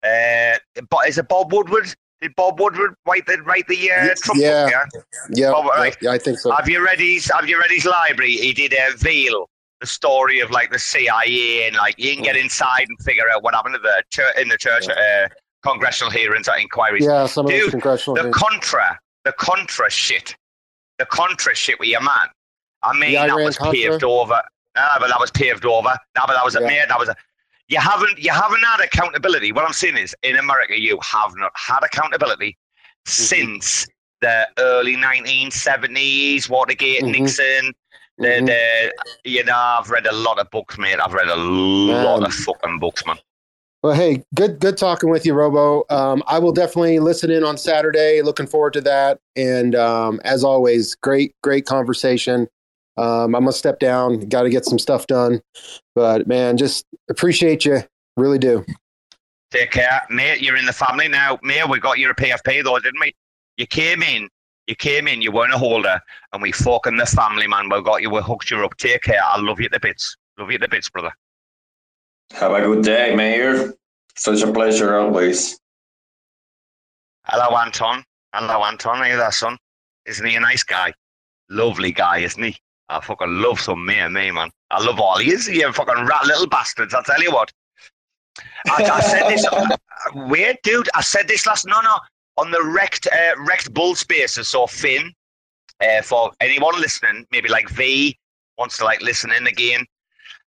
Uh, 0.03 0.57
but 0.89 1.07
is 1.07 1.17
it 1.17 1.27
Bob 1.27 1.51
Woodward? 1.51 1.93
Did 2.21 2.35
Bob 2.35 2.59
Woodward 2.59 2.95
write 3.05 3.25
the 3.25 3.41
write 3.43 3.67
the 3.67 3.91
uh, 3.91 4.15
Trump 4.21 4.41
yeah. 4.41 4.65
book, 4.65 4.73
yeah, 4.73 5.45
yeah, 5.45 5.51
Bob, 5.51 5.65
right. 5.65 5.95
yeah, 6.01 6.11
I 6.11 6.17
think 6.17 6.39
so. 6.39 6.51
Have 6.51 6.69
you 6.69 6.83
read 6.83 6.99
his 6.99 7.29
Have 7.33 7.47
you 7.47 7.59
read 7.59 7.71
his 7.71 7.85
library? 7.85 8.33
He 8.33 8.53
did 8.53 8.73
a 8.73 8.87
uh, 8.87 8.91
Veil, 8.97 9.49
the 9.79 9.87
story 9.87 10.39
of 10.39 10.51
like 10.51 10.71
the 10.71 10.79
CIA 10.79 11.67
and 11.67 11.75
like 11.75 11.95
you 11.97 12.13
can 12.13 12.23
get 12.23 12.35
inside 12.35 12.85
and 12.87 12.97
figure 13.01 13.29
out 13.33 13.43
what 13.43 13.53
happened 13.53 13.75
to 13.75 13.79
the 13.79 14.03
church 14.09 14.37
in 14.37 14.47
the 14.49 14.57
church 14.57 14.87
uh, 14.89 15.27
congressional 15.63 16.11
hearings 16.11 16.47
or 16.47 16.57
inquiries. 16.57 17.05
Yeah, 17.05 17.25
some 17.27 17.45
of 17.45 17.51
Dude, 17.51 17.63
those 17.65 17.71
congressional. 17.71 18.15
the 18.15 18.21
hearings. 18.21 18.37
Contra, 18.37 18.99
the 19.25 19.31
Contra 19.33 19.89
shit, 19.89 20.35
the 20.97 21.05
Contra 21.05 21.55
shit 21.55 21.79
with 21.79 21.89
your 21.89 22.01
man. 22.01 22.27
I 22.83 22.97
mean, 22.97 23.13
that 23.13 23.35
was 23.35 23.57
Contra? 23.57 23.73
paved 23.73 24.03
over. 24.03 24.41
Ah, 24.77 24.97
but 24.99 25.07
that 25.09 25.19
was 25.19 25.31
paved 25.31 25.65
over. 25.65 25.89
Nah, 26.15 26.25
but 26.27 26.33
that 26.33 26.45
was 26.45 26.55
a 26.55 26.61
Yeah. 26.61 26.67
mate. 26.67 26.85
That 26.87 26.99
was 26.99 27.09
a. 27.09 27.15
You 27.67 27.79
haven't 27.79 28.17
you 28.17 28.31
haven't 28.31 28.61
had 28.63 28.79
accountability. 28.79 29.51
What 29.51 29.65
I'm 29.65 29.73
saying 29.73 29.97
is, 29.97 30.15
in 30.23 30.37
America, 30.37 30.79
you 30.79 30.97
have 31.03 31.33
not 31.35 31.51
had 31.55 31.79
accountability 31.83 32.57
Mm-hmm. 33.07 33.11
since 33.11 33.87
the 34.21 34.47
early 34.57 34.95
1970s, 34.97 36.49
Watergate, 36.49 37.03
Mhm. 37.03 37.11
Nixon. 37.19 37.73
The, 38.17 38.27
Mhm. 38.27 38.45
the, 38.47 38.93
you 39.23 39.43
know, 39.45 39.55
I've 39.55 39.89
read 39.89 40.05
a 40.05 40.11
lot 40.11 40.39
of 40.39 40.49
books, 40.51 40.77
mate. 40.77 40.99
I've 40.99 41.13
read 41.13 41.29
a 41.29 41.35
lot 41.37 42.23
of 42.23 42.33
fucking 42.33 42.79
books, 42.79 43.05
man. 43.05 43.17
Well, 43.81 43.93
hey, 43.93 44.23
good 44.35 44.59
good 44.59 44.75
talking 44.75 45.09
with 45.09 45.25
you, 45.25 45.33
Robo. 45.33 45.85
Um, 45.89 46.21
I 46.27 46.37
will 46.37 46.51
definitely 46.51 46.99
listen 46.99 47.31
in 47.31 47.45
on 47.45 47.57
Saturday. 47.57 48.21
Looking 48.21 48.45
forward 48.45 48.73
to 48.73 48.81
that. 48.81 49.19
And 49.37 49.73
um, 49.73 50.19
as 50.25 50.43
always, 50.43 50.95
great 50.95 51.33
great 51.43 51.65
conversation. 51.65 52.47
Um, 52.97 53.35
I'm 53.35 53.43
gonna 53.43 53.53
step 53.53 53.79
down. 53.79 54.19
Got 54.27 54.43
to 54.43 54.49
get 54.49 54.65
some 54.65 54.79
stuff 54.79 55.07
done. 55.07 55.41
But 55.95 56.27
man, 56.27 56.57
just 56.57 56.85
appreciate 57.09 57.63
you. 57.63 57.79
Really 58.17 58.37
do. 58.37 58.65
Take 59.51 59.71
care, 59.71 60.01
mate. 60.09 60.41
You're 60.41 60.57
in 60.57 60.65
the 60.65 60.73
family 60.73 61.07
now, 61.07 61.39
mate. 61.41 61.69
We 61.69 61.79
got 61.79 61.99
you 61.99 62.09
a 62.09 62.13
PFP 62.13 62.65
though, 62.65 62.79
didn't 62.79 62.99
we? 62.99 63.15
You 63.55 63.65
came 63.65 64.03
in, 64.03 64.27
you 64.67 64.75
came 64.75 65.07
in, 65.07 65.21
you 65.21 65.31
weren't 65.31 65.53
a 65.53 65.57
holder, 65.57 66.01
and 66.33 66.41
we 66.41 66.51
fucking 66.51 66.97
the 66.97 67.05
family, 67.05 67.47
man. 67.47 67.69
We 67.69 67.81
got 67.81 68.01
you, 68.01 68.09
we 68.09 68.21
hooked 68.21 68.51
you 68.51 68.63
up. 68.65 68.75
Take 68.75 69.03
care. 69.03 69.21
I 69.23 69.39
love 69.39 69.61
you 69.61 69.69
to 69.69 69.79
bits. 69.79 70.17
Love 70.37 70.51
you 70.51 70.57
to 70.57 70.67
bits, 70.67 70.89
brother. 70.89 71.13
Have 72.33 72.51
a 72.51 72.61
good 72.61 72.83
day, 72.83 73.15
Mayor. 73.15 73.73
Such 74.15 74.41
a 74.41 74.51
pleasure 74.51 74.97
always. 74.97 75.59
Hello, 77.25 77.57
Anton. 77.57 78.03
Hello, 78.33 78.63
Anton. 78.63 78.99
Are 78.99 79.09
you 79.09 79.17
there, 79.17 79.31
son? 79.31 79.57
Isn't 80.05 80.25
he 80.25 80.35
a 80.35 80.39
nice 80.39 80.63
guy? 80.63 80.93
Lovely 81.49 81.91
guy, 81.91 82.19
isn't 82.19 82.41
he? 82.41 82.55
I 82.89 82.99
fucking 83.01 83.41
love 83.41 83.59
some 83.59 83.85
me 83.85 83.95
and 83.95 84.13
me, 84.13 84.31
man. 84.31 84.49
I 84.71 84.83
love 84.83 84.99
all 84.99 85.17
he 85.17 85.31
is. 85.31 85.47
You 85.47 85.71
fucking 85.71 86.05
rat 86.05 86.25
little 86.25 86.47
bastards. 86.47 86.93
I 86.93 87.03
tell 87.03 87.21
you 87.21 87.31
what. 87.31 87.51
I, 88.67 88.83
I 88.83 88.99
said 89.01 89.29
this. 89.29 89.45
weird, 90.15 90.57
dude. 90.63 90.89
I 90.95 91.01
said 91.01 91.27
this 91.27 91.45
last. 91.45 91.65
No, 91.65 91.79
no. 91.81 91.97
On 92.37 92.51
the 92.51 92.63
wrecked, 92.63 93.07
uh, 93.07 93.43
wrecked 93.45 93.73
bull 93.73 93.95
spaces. 93.95 94.47
So 94.47 94.65
Finn, 94.65 95.11
uh, 95.81 96.01
for 96.01 96.31
anyone 96.39 96.79
listening, 96.79 97.25
maybe 97.31 97.49
like 97.49 97.69
V 97.69 98.17
wants 98.57 98.77
to 98.77 98.85
like 98.85 99.01
listen 99.01 99.31
in 99.31 99.47
again. 99.47 99.85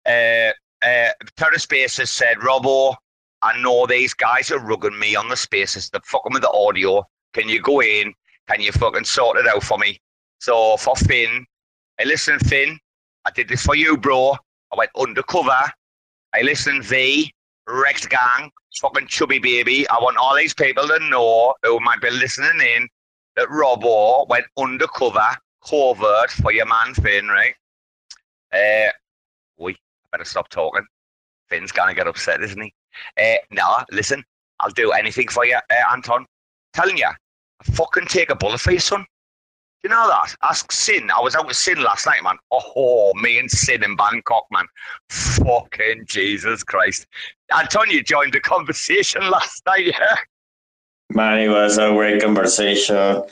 Uh, 0.05 0.53
uh, 0.85 1.09
Terra 1.37 1.59
Spaces 1.59 2.09
said, 2.09 2.37
Robbo, 2.37 2.95
I 3.41 3.59
know 3.61 3.85
these 3.85 4.13
guys 4.13 4.51
are 4.51 4.59
rugging 4.59 4.97
me 4.97 5.15
on 5.15 5.29
the 5.29 5.35
spaces. 5.35 5.89
They're 5.89 6.01
fucking 6.05 6.33
with 6.33 6.43
the 6.43 6.51
audio. 6.51 7.05
Can 7.33 7.49
you 7.49 7.61
go 7.61 7.81
in? 7.81 8.13
Can 8.49 8.61
you 8.61 8.71
fucking 8.71 9.05
sort 9.05 9.37
it 9.37 9.47
out 9.47 9.63
for 9.63 9.77
me? 9.77 9.99
So 10.39 10.77
for 10.77 10.95
Finn, 10.95 11.45
I 11.99 12.03
listen, 12.03 12.39
Finn. 12.39 12.77
I 13.25 13.31
did 13.31 13.47
this 13.47 13.63
for 13.63 13.75
you, 13.75 13.97
bro. 13.97 14.35
I 14.71 14.77
went 14.77 14.91
undercover. 14.97 15.59
I 16.33 16.41
listened, 16.41 16.83
V, 16.83 17.31
Rex 17.67 18.05
gang, 18.05 18.51
fucking 18.81 19.07
chubby 19.07 19.39
baby. 19.39 19.87
I 19.87 19.95
want 20.01 20.17
all 20.17 20.35
these 20.35 20.53
people 20.53 20.87
to 20.87 20.99
know 21.09 21.53
who 21.63 21.79
might 21.79 22.01
be 22.01 22.09
listening 22.09 22.59
in 22.75 22.89
that 23.35 23.47
Robbo 23.47 24.27
went 24.27 24.45
undercover, 24.57 25.27
covert 25.65 26.31
for 26.31 26.51
your 26.51 26.65
man 26.65 26.93
Finn, 26.95 27.27
right? 27.27 27.55
Uh, 28.51 28.91
better 30.13 30.23
stop 30.23 30.47
talking. 30.49 30.85
Finn's 31.49 31.73
gonna 31.73 31.93
get 31.93 32.07
upset, 32.07 32.41
isn't 32.41 32.61
he? 32.61 32.73
Uh, 33.19 33.35
nah, 33.51 33.83
listen, 33.91 34.23
I'll 34.59 34.69
do 34.69 34.91
anything 34.91 35.27
for 35.27 35.45
you, 35.45 35.55
uh, 35.55 35.91
Anton. 35.91 36.25
Telling 36.73 36.97
you, 36.97 37.07
I 37.07 37.63
fucking 37.73 38.05
take 38.05 38.29
a 38.29 38.35
bullet 38.35 38.61
for 38.61 38.71
you, 38.71 38.79
son. 38.79 39.05
You 39.83 39.89
know 39.89 40.07
that? 40.07 40.33
Ask 40.43 40.71
Sin. 40.71 41.09
I 41.11 41.19
was 41.19 41.35
out 41.35 41.45
with 41.45 41.57
Sin 41.57 41.83
last 41.83 42.05
night, 42.05 42.23
man. 42.23 42.37
Oh, 42.51 43.11
me 43.15 43.37
and 43.37 43.51
Sin 43.51 43.83
in 43.83 43.97
Bangkok, 43.97 44.45
man. 44.49 44.65
Fucking 45.09 46.05
Jesus 46.07 46.63
Christ. 46.63 47.05
Anton, 47.53 47.89
you 47.89 48.01
joined 48.01 48.33
the 48.33 48.39
conversation 48.39 49.21
last 49.29 49.61
night, 49.65 49.87
yeah? 49.87 50.15
Man, 51.09 51.39
it 51.39 51.49
was 51.49 51.77
a 51.77 51.89
great 51.89 52.21
conversation. 52.21 53.23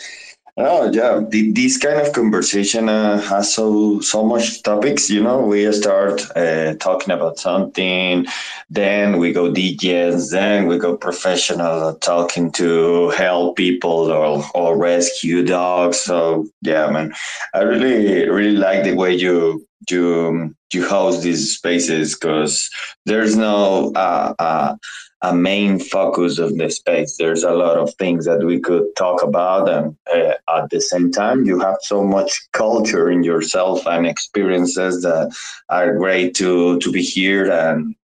Oh 0.58 0.92
yeah, 0.92 1.22
the, 1.30 1.52
this 1.54 1.78
kind 1.78 2.00
of 2.06 2.14
conversation 2.14 2.90
uh, 2.90 3.22
has 3.22 3.54
so 3.54 4.02
so 4.02 4.26
much 4.26 4.62
topics. 4.64 5.10
You 5.10 5.24
know, 5.24 5.40
we 5.46 5.72
start 5.72 6.22
uh, 6.36 6.76
talking 6.76 7.12
about 7.14 7.40
something, 7.40 8.26
then 8.70 9.18
we 9.18 9.32
go 9.32 9.50
DJs, 9.52 10.32
then 10.32 10.68
we 10.68 10.78
go 10.78 10.98
professional 10.98 11.96
talking 11.96 12.52
to 12.54 13.10
help 13.12 13.56
people 13.56 14.12
or 14.12 14.44
or 14.54 14.78
rescue 14.78 15.44
dogs. 15.46 16.00
So 16.02 16.48
yeah, 16.62 16.90
man, 16.92 17.14
I 17.54 17.62
really 17.62 18.30
really 18.30 18.58
like 18.58 18.84
the 18.84 18.94
way 18.94 19.14
you 19.16 19.66
you 19.90 20.56
you 20.74 20.88
host 20.88 21.24
these 21.24 21.58
spaces 21.58 22.16
because 22.16 22.70
there's 23.06 23.36
no 23.36 23.92
uh, 23.96 24.34
uh, 24.40 24.76
a 25.24 25.36
main 25.36 25.80
focus 25.80 26.40
of 26.40 26.58
the 26.58 26.70
space. 26.70 27.18
There's 27.18 27.44
a 27.44 27.52
lot 27.52 27.78
of 27.78 27.94
things 27.96 28.26
that 28.26 28.44
we 28.44 28.60
could 28.60 28.86
talk 28.96 29.22
about, 29.22 29.70
and 29.70 29.96
uh, 30.14 30.34
at 30.58 30.70
the 30.70 30.82
same 30.82 31.12
time, 31.12 31.46
you 31.46 31.60
have 31.60 31.78
so 31.82 32.04
much 32.04 32.32
culture 32.54 33.12
in 33.12 33.24
yourself 33.24 33.86
and 33.86 34.06
experiences 34.08 35.04
that 35.04 35.36
are 35.70 35.96
great 35.96 36.36
to 36.36 36.80
to 36.80 36.92
be 36.92 37.02
here. 37.02 37.52
And 37.52 37.96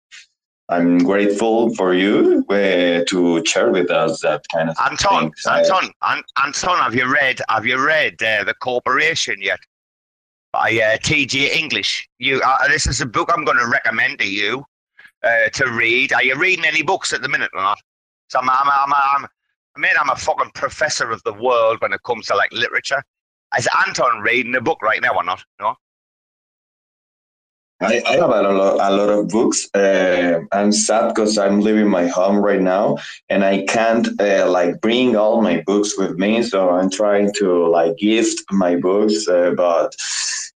I'm 0.69 0.97
grateful 0.99 1.73
for 1.75 1.93
you 1.93 2.45
uh, 2.49 3.05
to 3.07 3.43
share 3.45 3.71
with 3.71 3.89
us 3.89 4.21
that 4.21 4.43
kind 4.53 4.69
of 4.69 4.75
Anton, 4.83 5.31
things. 5.31 5.45
Anton, 5.47 5.91
An- 6.03 6.23
Anton, 6.43 6.77
have 6.77 6.93
you 6.93 7.11
read 7.11 7.41
have 7.49 7.65
you 7.65 7.83
read 7.83 8.21
uh, 8.21 8.43
the 8.43 8.53
Corporation 8.53 9.37
yet? 9.41 9.59
By 10.53 10.79
uh, 10.79 10.97
T.J. 11.03 11.57
English. 11.57 12.07
You, 12.19 12.41
uh, 12.41 12.67
this 12.67 12.87
is 12.87 13.01
a 13.01 13.05
book 13.05 13.29
I'm 13.33 13.45
going 13.45 13.57
to 13.57 13.67
recommend 13.67 14.19
to 14.19 14.29
you 14.29 14.65
uh, 15.23 15.49
to 15.53 15.69
read. 15.71 16.13
Are 16.13 16.23
you 16.23 16.35
reading 16.35 16.65
any 16.65 16.83
books 16.83 17.13
at 17.13 17.21
the 17.21 17.29
minute 17.29 17.51
or 17.53 17.61
not? 17.61 17.79
So 18.29 18.39
I'm, 18.39 18.49
I'm, 18.49 18.67
I'm, 18.67 18.93
I'm, 18.93 19.27
I 19.75 19.79
mean, 19.79 19.93
I'm 19.99 20.09
a 20.09 20.15
fucking 20.15 20.51
professor 20.55 21.11
of 21.11 21.21
the 21.23 21.33
world 21.33 21.81
when 21.81 21.93
it 21.93 22.01
comes 22.03 22.27
to 22.27 22.35
like 22.35 22.51
literature. 22.51 23.03
Is 23.57 23.67
Anton 23.85 24.21
reading 24.21 24.55
a 24.55 24.61
book 24.61 24.81
right 24.81 25.01
now 25.01 25.15
or 25.15 25.23
not? 25.23 25.43
No. 25.59 25.75
I, 27.79 28.01
I 28.07 28.11
have 28.13 28.29
a 28.31 28.41
lot, 28.41 28.73
a 28.91 28.95
lot 28.95 29.09
of 29.09 29.27
books. 29.29 29.69
Uh, 29.75 30.39
I'm 30.51 30.71
sad 30.71 31.09
because 31.09 31.37
I'm 31.37 31.61
leaving 31.61 31.87
my 31.89 32.07
home 32.07 32.37
right 32.37 32.61
now, 32.61 32.97
and 33.29 33.43
I 33.45 33.65
can't 33.65 34.07
uh, 34.19 34.49
like 34.49 34.81
bring 34.81 35.15
all 35.15 35.41
my 35.41 35.61
books 35.67 35.95
with 35.97 36.17
me. 36.17 36.41
So 36.41 36.69
I'm 36.71 36.89
trying 36.89 37.31
to 37.35 37.67
like 37.67 37.95
gift 37.97 38.41
my 38.51 38.75
books, 38.77 39.27
uh, 39.27 39.51
but 39.55 39.93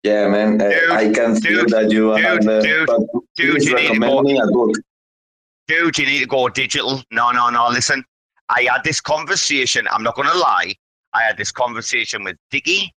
Yeah, 0.04 0.30
man. 0.30 0.62
Uh, 0.62 0.70
Dude, 0.70 0.92
I 0.92 1.12
can 1.12 1.36
feel 1.42 1.62
dude, 1.66 1.70
that 1.72 1.92
you 1.92 2.10
have 2.12 2.40
dude, 2.40 2.50
uh, 2.50 2.62
dude, 2.62 2.88
but 2.88 3.02
dude, 3.36 3.48
you 3.48 3.54
need 3.54 3.66
to 3.68 3.76
recommend 3.76 4.14
go- 4.14 4.22
me 4.22 4.40
a 4.40 4.48
book. 4.48 4.72
dude, 5.68 5.98
you 5.98 6.06
need 6.06 6.20
to 6.20 6.26
go 6.26 6.48
digital. 6.48 7.04
No, 7.12 7.32
no, 7.32 7.50
no. 7.50 7.68
Listen, 7.70 8.04
I 8.48 8.62
had 8.72 8.84
this 8.86 9.02
conversation. 9.02 9.88
I'm 9.92 10.04
not 10.04 10.16
going 10.16 10.30
to 10.30 10.38
lie. 10.38 10.74
I 11.14 11.24
had 11.24 11.36
this 11.38 11.52
conversation 11.52 12.24
with 12.24 12.38
Dickie 12.50 12.94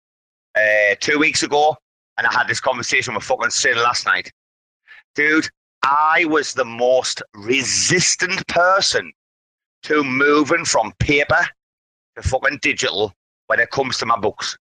uh, 0.55 0.95
two 1.01 1.19
weeks 1.19 1.43
ago, 1.43 1.77
and 2.19 2.27
I 2.27 2.33
had 2.33 2.49
this 2.49 2.61
conversation 2.61 3.15
with 3.15 3.25
fucking 3.25 3.51
Sin 3.51 3.77
last 3.77 4.07
night. 4.07 4.31
Dude, 5.15 5.49
I 5.83 6.25
was 6.27 6.55
the 6.55 6.65
most 6.65 7.23
resistant 7.35 8.47
person 8.47 9.13
to 9.85 10.05
moving 10.05 10.65
from 10.65 10.93
paper 10.99 11.47
to 12.17 12.23
fucking 12.23 12.59
digital 12.63 13.13
when 13.49 13.61
it 13.61 13.71
comes 13.71 13.99
to 13.99 14.07
my 14.07 14.19
books. 14.19 14.57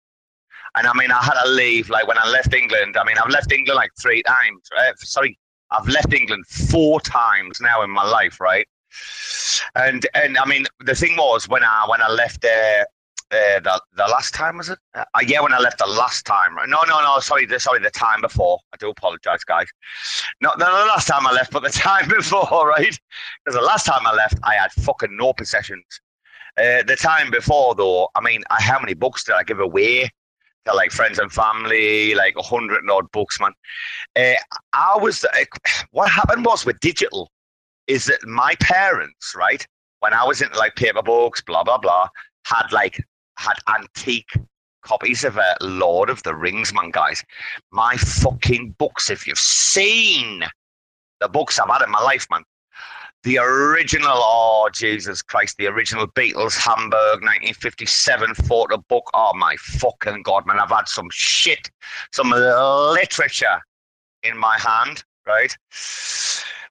And 0.75 0.87
I 0.87 0.93
mean, 0.93 1.11
I 1.11 1.21
had 1.21 1.39
to 1.43 1.49
leave, 1.49 1.89
like 1.89 2.07
when 2.07 2.17
I 2.17 2.27
left 2.29 2.53
England. 2.53 2.95
I 2.97 3.03
mean, 3.03 3.17
I've 3.17 3.29
left 3.29 3.51
England 3.51 3.75
like 3.75 3.91
three 4.01 4.23
times. 4.23 4.61
Uh, 4.77 4.93
sorry, 4.97 5.37
I've 5.71 5.87
left 5.87 6.13
England 6.13 6.45
four 6.47 7.01
times 7.01 7.59
now 7.61 7.83
in 7.83 7.89
my 7.89 8.07
life, 8.09 8.39
right? 8.39 8.67
And 9.75 10.05
and 10.13 10.37
I 10.37 10.45
mean, 10.45 10.65
the 10.79 10.95
thing 10.95 11.17
was 11.17 11.47
when 11.47 11.63
I 11.63 11.85
when 11.87 12.01
I 12.01 12.09
left 12.09 12.41
there, 12.41 12.85
uh, 13.31 13.59
the 13.61 13.81
the 13.95 14.03
last 14.03 14.33
time 14.33 14.57
was 14.57 14.69
it? 14.69 14.79
Uh, 14.93 15.05
yeah, 15.25 15.39
when 15.39 15.53
I 15.53 15.59
left 15.59 15.77
the 15.77 15.87
last 15.87 16.25
time. 16.25 16.55
No, 16.67 16.83
no, 16.83 17.01
no. 17.01 17.19
Sorry, 17.19 17.45
the, 17.45 17.59
sorry, 17.59 17.79
the 17.79 17.89
time 17.91 18.21
before. 18.21 18.59
I 18.73 18.77
do 18.77 18.89
apologize, 18.89 19.43
guys. 19.45 19.67
Not 20.41 20.59
the 20.59 20.65
last 20.65 21.07
time 21.07 21.25
I 21.25 21.31
left, 21.31 21.51
but 21.51 21.63
the 21.63 21.69
time 21.71 22.09
before, 22.09 22.67
right? 22.67 22.99
Because 23.45 23.57
the 23.57 23.65
last 23.65 23.85
time 23.85 24.05
I 24.05 24.13
left, 24.13 24.37
I 24.43 24.55
had 24.55 24.71
fucking 24.71 25.15
no 25.15 25.31
possessions. 25.33 25.85
Uh, 26.57 26.83
the 26.83 26.97
time 26.97 27.31
before, 27.31 27.73
though, 27.75 28.09
I 28.15 28.21
mean, 28.21 28.43
I, 28.49 28.61
how 28.61 28.79
many 28.79 28.93
books 28.93 29.23
did 29.23 29.35
I 29.35 29.43
give 29.43 29.61
away 29.61 30.09
to 30.65 30.73
like 30.73 30.91
friends 30.91 31.17
and 31.17 31.31
family? 31.31 32.13
Like 32.15 32.35
a 32.37 32.43
hundred 32.43 32.83
odd 32.89 33.09
books, 33.13 33.39
man. 33.39 33.53
Uh, 34.17 34.39
I 34.73 34.97
was. 34.97 35.23
Uh, 35.23 35.45
what 35.91 36.11
happened 36.11 36.45
was 36.45 36.65
with 36.65 36.79
digital 36.81 37.31
is 37.87 38.05
that 38.05 38.25
my 38.27 38.55
parents, 38.59 39.33
right, 39.37 39.65
when 39.99 40.13
I 40.13 40.25
was 40.25 40.41
into 40.41 40.57
like 40.57 40.75
paper 40.75 41.01
books, 41.01 41.41
blah 41.41 41.63
blah 41.63 41.77
blah, 41.77 42.09
had 42.45 42.71
like 42.71 43.01
had 43.41 43.57
antique 43.75 44.31
copies 44.83 45.23
of 45.23 45.37
uh, 45.37 45.55
Lord 45.61 46.09
of 46.09 46.21
the 46.23 46.35
Rings, 46.35 46.73
man, 46.73 46.91
guys. 46.91 47.23
My 47.71 47.95
fucking 47.95 48.75
books. 48.77 49.09
If 49.09 49.27
you've 49.27 49.37
seen 49.37 50.43
the 51.19 51.29
books 51.29 51.59
I've 51.59 51.69
had 51.69 51.83
in 51.83 51.91
my 51.91 52.01
life, 52.01 52.27
man. 52.31 52.43
The 53.23 53.37
original, 53.37 54.09
oh 54.15 54.67
Jesus 54.73 55.21
Christ, 55.21 55.57
the 55.57 55.67
original 55.67 56.07
Beatles 56.07 56.57
Hamburg 56.57 57.21
1957 57.21 58.33
photo 58.33 58.77
book. 58.89 59.03
Oh 59.13 59.31
my 59.35 59.55
fucking 59.57 60.23
God, 60.23 60.47
man, 60.47 60.57
I've 60.57 60.71
had 60.71 60.87
some 60.87 61.07
shit, 61.11 61.69
some 62.11 62.31
literature 62.31 63.61
in 64.23 64.35
my 64.35 64.57
hand, 64.57 65.03
right? 65.27 65.55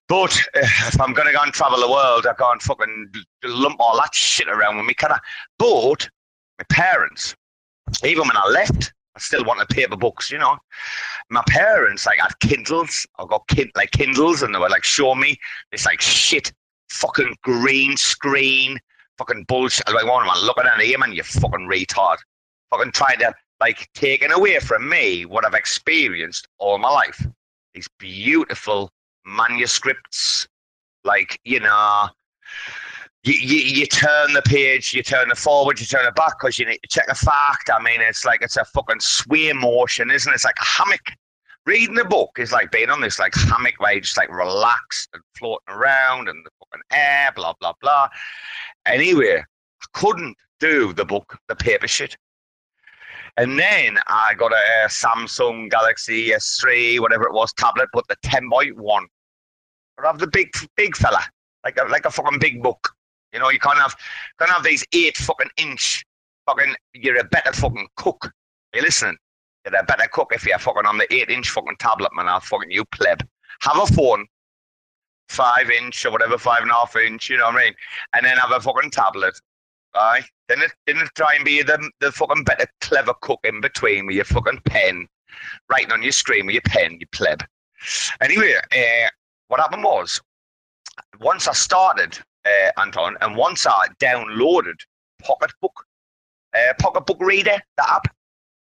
But 0.08 0.36
uh, 0.56 0.66
if 0.88 1.00
I'm 1.00 1.12
going 1.12 1.28
to 1.28 1.32
go 1.32 1.42
and 1.42 1.52
travel 1.52 1.78
the 1.78 1.88
world, 1.88 2.26
I 2.26 2.34
can't 2.34 2.60
fucking 2.60 3.12
lump 3.44 3.76
all 3.78 3.96
that 3.98 4.12
shit 4.12 4.48
around 4.48 4.76
with 4.76 4.86
me, 4.86 4.94
can 4.94 5.12
I? 5.12 5.20
But 5.56 6.10
my 6.60 6.64
parents, 6.68 7.34
even 8.04 8.28
when 8.28 8.36
I 8.36 8.46
left, 8.48 8.92
I 9.16 9.20
still 9.20 9.44
wanted 9.44 9.68
paper 9.70 9.96
books, 9.96 10.30
you 10.30 10.38
know. 10.38 10.58
My 11.30 11.42
parents 11.48 12.04
like 12.04 12.18
had 12.18 12.38
Kindles. 12.40 13.06
I 13.18 13.24
got 13.26 13.48
kin- 13.48 13.72
like 13.74 13.92
Kindles, 13.92 14.42
and 14.42 14.54
they 14.54 14.58
were 14.58 14.68
like, 14.68 14.84
"Show 14.84 15.14
me 15.14 15.38
this 15.72 15.86
like 15.86 16.00
shit, 16.02 16.52
fucking 16.90 17.34
green 17.42 17.96
screen, 17.96 18.78
fucking 19.16 19.44
bullshit." 19.44 19.88
I 19.88 19.92
was 19.92 20.02
like, 20.02 20.12
"One 20.12 20.26
man, 20.26 20.38
looking 20.44 20.66
at 20.66 20.80
him, 20.80 21.02
and 21.02 21.14
you 21.14 21.22
fucking 21.22 21.66
retard, 21.66 22.18
fucking 22.70 22.92
trying 22.92 23.18
to 23.20 23.34
like 23.60 23.88
taking 23.94 24.32
away 24.32 24.58
from 24.60 24.88
me 24.88 25.24
what 25.24 25.46
I've 25.46 25.54
experienced 25.54 26.46
all 26.58 26.78
my 26.78 26.90
life. 26.90 27.26
These 27.72 27.88
beautiful 27.98 28.92
manuscripts, 29.24 30.46
like 31.04 31.40
you 31.44 31.60
know." 31.60 32.10
You, 33.22 33.34
you, 33.34 33.56
you 33.80 33.86
turn 33.86 34.32
the 34.32 34.42
page, 34.42 34.94
you 34.94 35.02
turn 35.02 35.30
it 35.30 35.36
forward, 35.36 35.78
you 35.78 35.84
turn 35.84 36.06
it 36.06 36.14
back 36.14 36.38
because 36.40 36.58
you 36.58 36.64
need 36.64 36.78
to 36.82 36.88
check 36.88 37.06
a 37.08 37.14
fact. 37.14 37.70
I 37.72 37.82
mean, 37.82 38.00
it's 38.00 38.24
like 38.24 38.40
it's 38.40 38.56
a 38.56 38.64
fucking 38.64 39.00
sway 39.00 39.52
motion, 39.52 40.10
isn't 40.10 40.30
it? 40.30 40.34
It's 40.34 40.44
like 40.44 40.58
a 40.58 40.64
hammock. 40.64 41.02
Reading 41.66 41.94
the 41.94 42.06
book 42.06 42.30
is 42.38 42.50
like 42.50 42.70
being 42.70 42.88
on 42.88 43.02
this 43.02 43.18
like 43.18 43.34
hammock 43.34 43.74
where 43.76 43.92
you 43.92 44.00
just 44.00 44.16
like 44.16 44.30
relaxed 44.30 45.10
and 45.12 45.22
floating 45.36 45.68
around 45.68 46.28
and 46.30 46.44
the 46.46 46.50
fucking 46.58 46.82
air, 46.92 47.30
blah 47.36 47.52
blah 47.60 47.74
blah. 47.82 48.08
Anyway, 48.86 49.36
I 49.36 49.86
couldn't 49.92 50.34
do 50.58 50.94
the 50.94 51.04
book, 51.04 51.38
the 51.48 51.56
paper 51.56 51.88
shit. 51.88 52.16
And 53.36 53.58
then 53.58 53.98
I 54.06 54.34
got 54.34 54.52
a, 54.52 54.88
Samsung 54.88 55.70
Galaxy 55.70 56.30
S3, 56.30 57.00
whatever 57.00 57.24
it 57.24 57.32
was, 57.32 57.52
tablet, 57.52 57.88
but 57.92 58.06
the 58.08 58.16
10.1. 58.24 59.02
I 60.02 60.06
have 60.06 60.18
the 60.18 60.26
big 60.26 60.50
big 60.76 60.96
fella, 60.96 61.22
like 61.64 61.78
a 61.78 61.84
like 61.84 62.06
a 62.06 62.10
fucking 62.10 62.38
big 62.38 62.62
book. 62.62 62.90
You 63.32 63.38
know, 63.38 63.50
you 63.50 63.58
can't 63.58 63.78
have 63.78 63.94
can't 64.38 64.50
have 64.50 64.64
these 64.64 64.84
eight 64.92 65.16
fucking 65.16 65.50
inch 65.56 66.04
fucking. 66.46 66.74
You're 66.94 67.18
a 67.18 67.24
better 67.24 67.52
fucking 67.52 67.88
cook. 67.96 68.32
You 68.74 68.82
listening? 68.82 69.16
You're 69.64 69.80
a 69.80 69.84
better 69.84 70.08
cook 70.12 70.32
if 70.32 70.46
you're 70.46 70.58
fucking 70.58 70.86
on 70.86 70.98
the 70.98 71.12
eight 71.14 71.30
inch 71.30 71.50
fucking 71.50 71.76
tablet, 71.78 72.10
man. 72.14 72.28
I'll 72.28 72.40
fucking 72.40 72.70
you 72.70 72.84
pleb. 72.86 73.26
Have 73.62 73.78
a 73.78 73.86
phone, 73.86 74.26
five 75.28 75.70
inch 75.70 76.04
or 76.04 76.12
whatever, 76.12 76.38
five 76.38 76.62
and 76.62 76.70
a 76.70 76.74
half 76.74 76.96
inch. 76.96 77.30
You 77.30 77.38
know 77.38 77.46
what 77.46 77.56
I 77.56 77.64
mean? 77.64 77.74
And 78.14 78.24
then 78.24 78.36
have 78.36 78.52
a 78.52 78.60
fucking 78.60 78.90
tablet. 78.90 79.38
Right? 79.94 80.24
Then 80.48 80.62
it 80.62 80.72
didn't 80.86 81.10
try 81.16 81.34
and 81.36 81.44
be 81.44 81.62
the 81.62 81.90
the 82.00 82.12
fucking 82.12 82.44
better 82.44 82.66
clever 82.80 83.14
cook 83.20 83.40
in 83.44 83.60
between 83.60 84.06
with 84.06 84.16
your 84.16 84.24
fucking 84.24 84.60
pen, 84.66 85.06
writing 85.70 85.92
on 85.92 86.02
your 86.02 86.12
screen 86.12 86.46
with 86.46 86.54
your 86.54 86.62
pen, 86.66 86.98
you 87.00 87.06
pleb. 87.08 87.44
Anyway, 88.20 88.54
uh, 88.54 89.08
what 89.48 89.60
happened 89.60 89.84
was 89.84 90.20
once 91.20 91.48
I 91.48 91.52
started 91.52 92.18
uh, 92.44 92.80
Anton, 92.80 93.16
and 93.20 93.36
once 93.36 93.66
I 93.66 93.86
downloaded 94.00 94.76
Pocketbook, 95.22 95.84
uh, 96.54 96.72
Pocketbook 96.78 97.20
Reader, 97.20 97.58
the 97.76 97.90
app, 97.90 98.06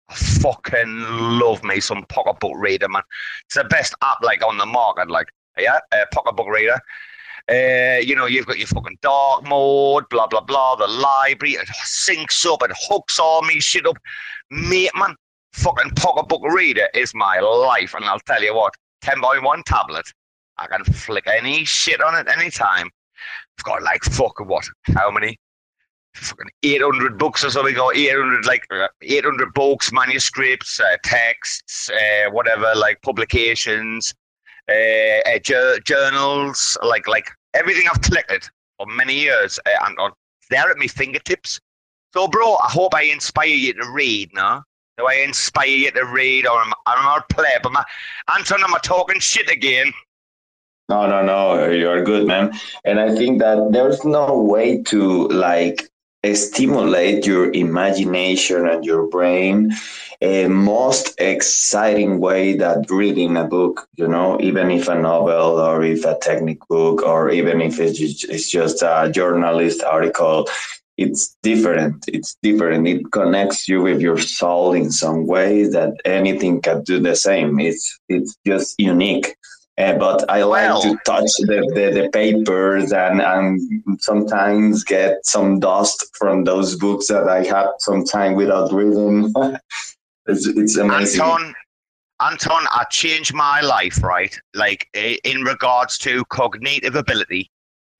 I 0.10 0.16
fucking 0.16 1.04
love 1.40 1.64
me 1.64 1.80
some 1.80 2.06
Pocketbook 2.10 2.54
Reader, 2.56 2.90
man. 2.90 3.04
It's 3.46 3.56
the 3.56 3.64
best 3.66 3.96
app 4.02 4.18
like 4.22 4.46
on 4.46 4.58
the 4.58 4.66
market, 4.66 5.10
like 5.10 5.28
yeah, 5.58 5.80
uh, 5.92 6.06
Pocketbook 6.12 6.48
Reader. 6.48 6.80
Uh, 7.50 8.00
you 8.00 8.16
know, 8.16 8.26
you've 8.28 8.46
got 8.46 8.58
your 8.58 8.68
fucking 8.68 8.98
dark 9.02 9.44
mode, 9.48 10.08
blah 10.10 10.28
blah 10.28 10.42
blah. 10.42 10.76
The 10.76 10.88
library 10.88 11.54
it 11.54 11.68
syncs 11.86 12.46
up, 12.46 12.64
it 12.64 12.72
hooks 12.90 13.20
all 13.20 13.42
me 13.42 13.60
shit 13.60 13.86
up, 13.86 13.98
mate, 14.50 14.92
man. 14.96 15.16
Fucking 15.54 15.92
Pocketbook 15.96 16.44
Reader 16.44 16.88
is 16.94 17.14
my 17.14 17.40
life, 17.40 17.94
and 17.94 18.06
I'll 18.06 18.20
tell 18.22 18.42
you 18.44 18.56
what, 18.56 18.74
ten 19.02 19.20
by 19.20 19.40
one 19.40 19.64
tablet, 19.64 20.06
I 20.58 20.68
can 20.68 20.84
flick 20.84 21.28
any 21.28 21.66
shit 21.66 22.02
on 22.02 22.16
it 22.16 22.28
anytime. 22.30 22.90
I've 23.62 23.66
got 23.66 23.84
like 23.84 24.04
fucking 24.04 24.48
what? 24.48 24.66
How 24.96 25.12
many? 25.12 25.40
Fucking 26.16 26.50
800 26.64 27.18
books 27.18 27.44
or 27.44 27.52
something, 27.52 27.78
or 27.78 27.94
800 27.94 28.46
like 28.46 28.66
uh, 28.72 28.88
800 29.02 29.54
books, 29.54 29.92
manuscripts, 29.92 30.80
uh, 30.80 30.98
texts, 31.04 31.90
uh, 31.90 32.32
whatever, 32.32 32.74
like 32.76 33.02
publications, 33.02 34.14
uh, 34.68 34.74
uh, 34.74 35.40
jour- 35.40 35.80
journals, 35.86 36.78
like 36.84 37.08
like 37.08 37.30
everything 37.54 37.84
I've 37.90 38.02
collected 38.02 38.44
for 38.78 38.88
many 38.88 39.14
years, 39.14 39.60
uh, 39.66 39.86
and 39.86 39.98
on 40.00 40.12
there 40.50 40.70
at 40.70 40.78
my 40.78 40.88
fingertips. 40.88 41.60
So, 42.14 42.28
bro, 42.28 42.56
I 42.56 42.68
hope 42.68 42.96
I 42.96 43.04
inspire 43.04 43.46
you 43.46 43.74
to 43.74 43.90
read. 43.92 44.32
No, 44.34 44.64
do 44.98 45.06
I 45.08 45.24
inspire 45.24 45.68
you 45.68 45.92
to 45.92 46.06
read, 46.06 46.48
or 46.48 46.60
am, 46.60 46.74
am 46.88 47.08
I 47.08 47.20
a 47.20 47.34
play? 47.34 47.58
But 47.62 47.74
my 47.74 47.86
Anton, 48.36 48.64
am 48.64 48.74
I 48.74 48.80
talking 48.80 49.20
shit 49.20 49.50
again? 49.50 49.94
No, 50.92 51.08
no, 51.08 51.24
no, 51.24 51.70
you're 51.70 52.04
good, 52.04 52.28
man. 52.28 52.52
And 52.84 53.00
I 53.00 53.16
think 53.16 53.40
that 53.40 53.70
there's 53.72 54.04
no 54.04 54.42
way 54.42 54.82
to 54.92 55.30
like 55.30 55.90
stimulate 56.34 57.26
your 57.26 57.50
imagination 57.54 58.68
and 58.68 58.84
your 58.84 59.08
brain 59.08 59.72
a 60.22 60.48
most 60.48 61.16
exciting 61.20 62.20
way 62.20 62.58
that 62.58 62.92
reading 62.92 63.38
a 63.38 63.46
book, 63.46 63.88
you 63.96 64.08
know, 64.08 64.38
even 64.42 64.70
if 64.70 64.90
a 64.90 64.96
novel 64.96 65.60
or 65.62 65.82
if 65.82 66.04
a 66.04 66.18
technical 66.22 66.68
book 66.70 67.04
or 67.04 67.32
even 67.32 67.62
if 67.62 67.80
it's 67.80 67.98
just, 68.52 68.84
a 68.84 69.10
journalist 69.10 69.82
article, 69.84 70.46
it's 70.98 71.38
different. 71.42 72.04
It's 72.10 72.36
different. 72.44 72.86
It 72.86 73.12
connects 73.14 73.70
you 73.70 73.82
with 73.82 74.02
your 74.02 74.20
soul 74.20 74.74
in 74.74 74.92
some 74.92 75.26
way 75.26 75.68
that 75.68 75.94
anything 76.04 76.62
can 76.62 76.84
do 76.84 77.00
the 77.00 77.16
same. 77.16 77.62
It's 77.62 77.98
it's 78.10 78.38
just 78.46 78.76
unique. 78.78 79.36
Uh, 79.82 79.98
but 79.98 80.30
I 80.30 80.44
like 80.44 80.70
Well- 80.70 80.82
to 80.84 80.98
touch 81.06 81.32
the, 81.40 81.60
the, 81.74 82.02
the 82.02 82.10
papers 82.10 82.92
and, 82.92 83.22
and 83.22 83.84
sometimes 84.00 84.84
get 84.84 85.26
some 85.26 85.60
dust 85.60 86.06
from 86.18 86.44
those 86.44 86.76
books 86.76 87.08
that 87.08 87.28
I 87.28 87.44
had 87.44 87.68
some 87.80 88.06
time 88.06 88.36
without 88.36 88.72
reading. 88.72 89.34
it's, 90.28 90.46
it's 90.46 90.78
amazing. 90.78 91.22
Anton, 91.22 91.56
Anton, 92.22 92.66
I 92.72 92.86
changed 92.92 93.34
my 93.34 93.62
life, 93.62 94.04
right? 94.04 94.38
Like 94.54 94.88
in 94.94 95.42
regards 95.42 95.98
to 96.00 96.24
cognitive 96.26 96.96
ability. 96.96 97.50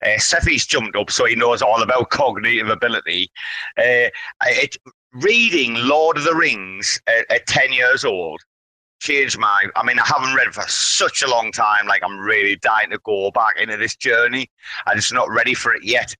Uh, 0.04 0.18
jumped 0.56 0.96
up, 0.96 1.10
so 1.12 1.26
he 1.26 1.36
knows 1.36 1.62
all 1.62 1.80
about 1.80 2.10
cognitive 2.10 2.68
ability. 2.68 3.30
Uh, 3.78 4.10
it, 4.46 4.76
reading 5.12 5.74
Lord 5.76 6.16
of 6.16 6.24
the 6.24 6.34
Rings 6.34 7.00
at, 7.06 7.30
at 7.30 7.46
10 7.46 7.72
years 7.72 8.04
old 8.04 8.40
changed 9.02 9.38
my. 9.38 9.66
I 9.76 9.84
mean, 9.84 9.98
I 9.98 10.06
haven't 10.06 10.34
read 10.34 10.54
for 10.54 10.62
such 10.68 11.22
a 11.22 11.28
long 11.28 11.52
time. 11.52 11.86
Like, 11.86 12.02
I'm 12.02 12.18
really 12.18 12.56
dying 12.56 12.90
to 12.90 12.98
go 13.04 13.30
back 13.32 13.58
into 13.58 13.76
this 13.76 13.96
journey. 13.96 14.48
I'm 14.86 14.96
just 14.96 15.12
not 15.12 15.28
ready 15.28 15.54
for 15.54 15.74
it 15.74 15.84
yet. 15.84 16.14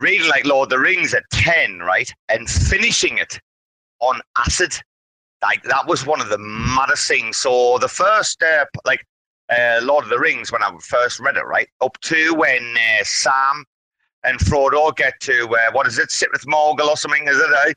Reading 0.00 0.28
like 0.28 0.46
Lord 0.46 0.66
of 0.66 0.70
the 0.70 0.78
Rings 0.78 1.12
at 1.12 1.24
10, 1.30 1.80
right? 1.80 2.12
And 2.30 2.48
finishing 2.48 3.18
it 3.18 3.38
on 4.00 4.20
acid. 4.38 4.72
Like, 5.42 5.62
that 5.64 5.86
was 5.86 6.06
one 6.06 6.20
of 6.20 6.30
the 6.30 6.38
maddest 6.38 7.06
things. 7.06 7.36
So, 7.36 7.78
the 7.78 7.88
first, 7.88 8.42
uh, 8.42 8.64
like, 8.84 9.06
uh, 9.50 9.80
Lord 9.82 10.04
of 10.04 10.10
the 10.10 10.18
Rings, 10.18 10.50
when 10.50 10.62
I 10.62 10.70
first 10.80 11.20
read 11.20 11.36
it, 11.36 11.44
right? 11.44 11.68
Up 11.82 11.98
to 12.02 12.34
when 12.34 12.74
uh, 12.76 13.04
Sam 13.04 13.64
and 14.24 14.38
Frodo 14.38 14.94
get 14.94 15.18
to 15.20 15.48
uh, 15.48 15.72
what 15.72 15.86
is 15.86 15.98
it, 15.98 16.10
Sith 16.10 16.30
Morgul 16.46 16.88
or 16.88 16.96
something? 16.96 17.26
Is 17.26 17.36
it? 17.36 17.76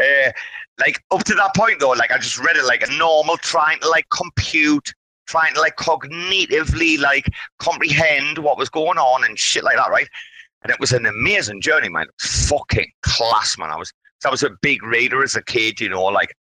Uh, 0.00 0.32
like 0.80 1.02
up 1.10 1.24
to 1.24 1.34
that 1.34 1.54
point 1.54 1.80
though, 1.80 1.90
like 1.90 2.10
I 2.10 2.18
just 2.18 2.38
read 2.38 2.56
it 2.56 2.64
like 2.64 2.86
a 2.86 2.92
normal, 2.94 3.36
trying 3.38 3.78
to 3.80 3.88
like 3.88 4.06
compute, 4.10 4.92
trying 5.26 5.54
to 5.54 5.60
like 5.60 5.76
cognitively 5.76 6.98
like 6.98 7.28
comprehend 7.58 8.38
what 8.38 8.58
was 8.58 8.68
going 8.68 8.98
on 8.98 9.24
and 9.24 9.38
shit 9.38 9.64
like 9.64 9.76
that, 9.76 9.90
right? 9.90 10.08
And 10.62 10.72
it 10.72 10.80
was 10.80 10.92
an 10.92 11.06
amazing 11.06 11.60
journey, 11.60 11.88
man. 11.88 12.06
Fucking 12.20 12.90
class, 13.02 13.56
man. 13.58 13.70
I 13.70 13.76
was 13.76 13.92
I 14.24 14.30
was 14.30 14.42
a 14.42 14.50
big 14.62 14.82
reader 14.82 15.22
as 15.22 15.36
a 15.36 15.42
kid, 15.42 15.80
you 15.80 15.88
know, 15.88 16.04
like 16.04 16.34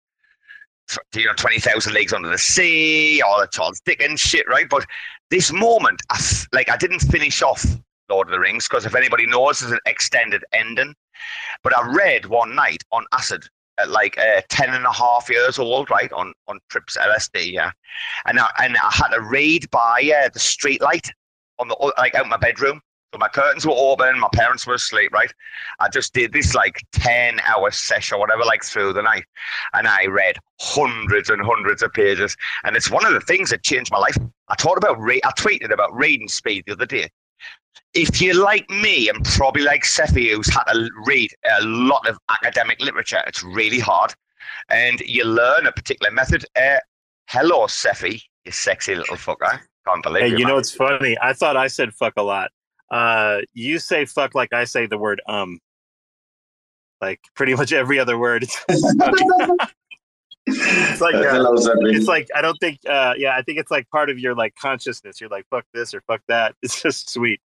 you 1.15 1.27
know, 1.27 1.35
twenty 1.35 1.59
thousand 1.59 1.95
leagues 1.95 2.13
under 2.13 2.29
the 2.29 2.39
sea, 2.39 3.23
all 3.23 3.41
the 3.41 3.49
Charles 3.53 3.81
Dickens 3.81 4.21
shit, 4.21 4.47
right? 4.49 4.69
But 4.69 4.87
this 5.31 5.53
moment, 5.53 6.03
I, 6.11 6.21
like 6.53 6.69
I 6.69 6.77
didn't 6.77 7.01
finish 7.01 7.43
off 7.43 7.65
Lord 8.11 8.29
of 8.29 8.33
the 8.33 8.41
Rings 8.41 8.69
because 8.69 8.85
if 8.85 8.95
anybody 8.95 9.27
knows, 9.27 9.61
there's 9.61 9.73
an 9.73 9.79
extended 9.87 10.45
ending. 10.53 10.95
But 11.63 11.77
I 11.77 11.87
read 11.93 12.27
one 12.27 12.55
night 12.55 12.83
on 12.93 13.05
acid 13.13 13.45
at 13.79 13.91
like 13.91 14.19
uh, 14.19 14.43
10 14.49 14.71
and 14.71 14.85
a 14.85 14.93
half 14.93 15.29
years 15.31 15.59
old, 15.59 15.91
right, 15.91 16.13
on, 16.13 16.33
on 16.49 16.59
trips 16.69 16.97
LSD, 16.97 17.53
yeah. 17.53 17.71
And 18.27 18.39
I, 18.39 18.51
and 18.63 18.77
I 18.77 18.91
had 18.93 19.09
to 19.09 19.21
read 19.21 19.71
by 19.71 20.11
uh, 20.25 20.29
the 20.33 20.39
street 20.39 20.81
light 20.81 21.11
on 21.59 21.69
the, 21.69 21.93
like 21.99 22.15
out 22.15 22.29
my 22.29 22.37
bedroom. 22.37 22.81
So 23.13 23.19
my 23.19 23.29
curtains 23.29 23.67
were 23.67 23.75
open, 23.75 24.21
my 24.21 24.29
parents 24.33 24.67
were 24.67 24.75
asleep, 24.75 25.13
right? 25.13 25.33
I 25.81 25.89
just 25.89 26.15
did 26.15 26.33
this 26.33 26.55
like 26.55 26.81
10 26.93 27.41
hour 27.41 27.73
session 27.73 28.17
or 28.17 28.21
whatever, 28.21 28.45
like 28.45 28.63
through 28.63 28.93
the 28.93 29.03
night. 29.03 29.25
And 29.73 29.89
I 29.89 30.07
read 30.07 30.37
hundreds 30.61 31.29
and 31.29 31.43
hundreds 31.43 31.83
of 31.83 31.93
pages. 31.93 32.37
And 32.63 32.77
it's 32.77 32.89
one 32.89 33.05
of 33.05 33.13
the 33.13 33.21
things 33.21 33.51
that 33.51 33.65
changed 33.65 33.91
my 33.91 33.99
life. 33.99 34.17
I 34.49 34.55
talked 34.55 34.79
about, 34.79 35.01
re- 35.01 35.21
I 35.25 35.33
tweeted 35.33 35.73
about 35.73 35.93
reading 35.93 36.29
speed 36.29 36.65
the 36.67 36.75
other 36.75 36.87
day 36.87 37.09
if 37.95 38.21
you're 38.21 38.41
like 38.41 38.69
me 38.71 39.09
and 39.09 39.25
probably 39.25 39.63
like 39.63 39.85
Cephii, 39.85 40.31
who's 40.31 40.53
had 40.53 40.65
to 40.65 40.89
read 41.07 41.31
a 41.59 41.65
lot 41.65 42.09
of 42.09 42.19
academic 42.31 42.81
literature, 42.81 43.23
it's 43.27 43.43
really 43.43 43.81
hard. 43.81 44.15
And 44.69 45.01
you 45.01 45.25
learn 45.25 45.67
a 45.67 45.73
particular 45.73 46.13
method. 46.13 46.45
Uh, 46.57 46.77
hello, 47.29 47.67
Cephii, 47.67 48.23
you 48.45 48.53
sexy 48.53 48.95
little 48.95 49.17
fucker. 49.17 49.61
Can't 49.87 50.03
believe 50.03 50.23
Hey, 50.23 50.29
you, 50.29 50.39
you 50.39 50.45
know 50.45 50.51
man. 50.51 50.57
what's 50.57 50.73
funny? 50.73 51.17
I 51.21 51.33
thought 51.33 51.57
I 51.57 51.67
said 51.67 51.93
fuck 51.95 52.13
a 52.17 52.23
lot. 52.23 52.51
Uh, 52.91 53.39
you 53.55 53.79
say 53.79 54.05
fuck 54.05 54.35
like 54.35 54.53
I 54.53 54.65
say 54.65 54.87
the 54.87 54.99
word 54.99 55.21
um. 55.27 55.59
Like 57.01 57.21
pretty 57.35 57.55
much 57.55 57.73
every 57.73 57.99
other 57.99 58.19
word. 58.19 58.45
It's 60.53 61.01
like 61.01 61.15
uh, 61.15 61.53
it's 61.89 62.07
like 62.07 62.29
I 62.35 62.43
don't 62.43 62.59
think 62.59 62.79
uh 62.89 63.15
yeah, 63.17 63.37
I 63.37 63.43
think 63.43 63.59
it's 63.59 63.71
like 63.71 63.89
part 63.91 64.11
of 64.11 64.19
your 64.19 64.35
like 64.35 64.55
consciousness. 64.57 65.21
You're 65.21 65.31
like 65.31 65.47
fuck 65.51 65.65
this 65.75 65.95
or 65.95 66.01
fuck 66.03 66.21
that. 66.29 66.55
It's 66.63 66.81
just 66.83 67.11
sweet. 67.11 67.41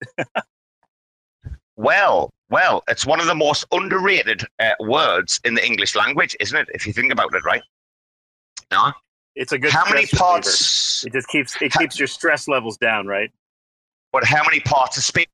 Well, 1.77 2.29
well, 2.49 2.83
it's 2.87 3.05
one 3.05 3.19
of 3.19 3.27
the 3.27 3.35
most 3.35 3.65
underrated 3.71 4.43
uh, 4.59 4.71
words 4.79 5.39
in 5.43 5.55
the 5.55 5.65
English 5.65 5.95
language, 5.95 6.35
isn't 6.39 6.57
it? 6.57 6.67
If 6.73 6.87
you 6.87 6.93
think 6.93 7.11
about 7.11 7.33
it, 7.33 7.43
right? 7.43 7.61
No. 8.71 8.93
It's 9.35 9.51
a 9.51 9.57
good 9.59 9.71
How 9.73 9.83
many 9.89 10.05
stress 10.05 10.21
reliever. 10.21 10.33
parts? 10.33 11.05
It 11.05 11.11
just 11.13 11.27
keeps 11.27 11.61
it 11.61 11.73
Ha- 11.73 11.79
keeps 11.79 11.99
your 11.99 12.07
stress 12.07 12.47
levels 12.47 12.77
down, 12.77 13.07
right? 13.07 13.29
But 14.13 14.23
how 14.23 14.43
many 14.43 14.61
parts 14.61 14.95
of 14.97 15.03
speech? 15.03 15.27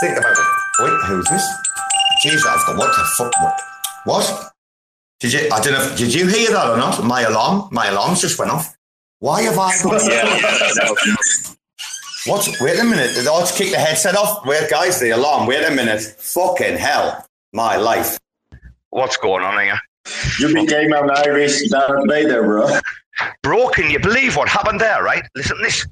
Think 0.00 0.18
about 0.18 0.32
it. 0.32 0.46
Wait, 0.80 0.90
who's 1.06 1.28
this? 1.28 1.46
Jeez, 2.24 2.44
I've 2.46 2.66
got 2.66 2.76
what 2.78 2.96
the 2.96 3.04
fuck? 3.16 3.32
What? 3.40 3.60
What? 4.04 4.52
What? 5.20 5.30
Did 5.30 5.32
you? 5.32 5.48
I 5.52 5.60
don't 5.60 5.72
know. 5.74 5.82
if- 5.92 5.98
Did 5.98 6.14
you 6.14 6.26
hear 6.28 6.50
that 6.50 6.70
or 6.70 6.76
not? 6.76 7.02
My 7.04 7.22
alarm. 7.22 7.68
My 7.72 7.88
alarms 7.88 8.20
just 8.20 8.38
went 8.38 8.50
off. 8.50 8.74
Why 9.20 9.42
have 9.42 9.58
I 9.58 9.72
got? 9.82 10.02
Yeah. 10.10 10.40
no. 10.84 10.94
What? 12.26 12.48
Wait 12.60 12.78
a 12.78 12.84
minute. 12.84 13.10
Oh, 13.26 13.40
it's 13.40 13.56
kick 13.56 13.70
the 13.70 13.78
headset 13.78 14.16
off. 14.16 14.44
Wait, 14.44 14.68
guys, 14.70 15.00
the 15.00 15.10
alarm. 15.10 15.46
Wait 15.46 15.64
a 15.64 15.70
minute. 15.70 16.02
Fucking 16.02 16.76
hell. 16.76 17.24
My 17.52 17.76
life. 17.76 18.18
What's 18.90 19.16
going 19.16 19.42
on 19.44 19.60
here? 19.62 19.78
You 20.38 20.52
became 20.54 20.92
an 20.92 21.10
Irish 21.10 21.68
Darth 21.70 22.04
Vader, 22.08 22.42
bro. 22.42 22.68
Bro, 23.42 23.68
can 23.68 23.90
you 23.90 23.98
believe 23.98 24.36
what 24.36 24.48
happened 24.48 24.80
there, 24.80 25.02
right? 25.02 25.22
Listen 25.34 25.56
to 25.56 25.62
this. 25.62 25.86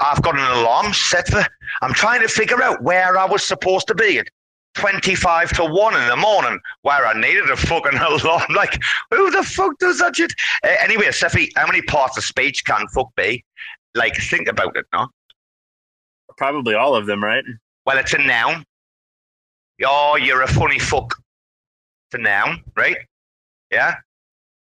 I've 0.00 0.20
got 0.22 0.34
an 0.38 0.58
alarm 0.58 0.92
set 0.92 1.28
for. 1.28 1.44
I'm 1.82 1.92
trying 1.94 2.20
to 2.22 2.28
figure 2.28 2.62
out 2.62 2.82
where 2.82 3.16
I 3.18 3.24
was 3.24 3.42
supposed 3.44 3.86
to 3.88 3.94
be 3.94 4.18
at 4.18 4.28
25 4.78 5.52
to 5.54 5.64
1 5.64 6.00
in 6.00 6.08
the 6.08 6.16
morning, 6.16 6.58
where 6.82 7.04
I 7.04 7.12
needed 7.18 7.50
a 7.50 7.56
fucking 7.56 7.98
alarm. 7.98 8.42
Like, 8.54 8.80
who 9.10 9.30
the 9.30 9.42
fuck 9.42 9.76
does 9.78 9.98
that 9.98 10.16
shit? 10.16 10.32
Uh, 10.64 10.68
anyway, 10.80 11.10
Cephii, 11.10 11.50
how 11.56 11.66
many 11.66 11.82
parts 11.82 12.16
of 12.16 12.24
speech 12.24 12.64
can 12.64 12.86
fuck 12.88 13.08
be? 13.16 13.44
Like, 13.94 14.16
think 14.16 14.46
about 14.46 14.76
it, 14.76 14.86
no? 14.92 15.08
Probably 16.36 16.74
all 16.74 16.94
of 16.94 17.06
them, 17.06 17.22
right? 17.22 17.44
Well, 17.86 17.98
it's 17.98 18.14
a 18.14 18.18
noun. 18.18 18.64
Oh, 19.84 20.16
you're 20.16 20.42
a 20.42 20.48
funny 20.48 20.78
fuck. 20.78 21.14
It's 22.06 22.20
a 22.20 22.22
noun, 22.22 22.62
right? 22.76 22.98
Yeah. 23.72 23.96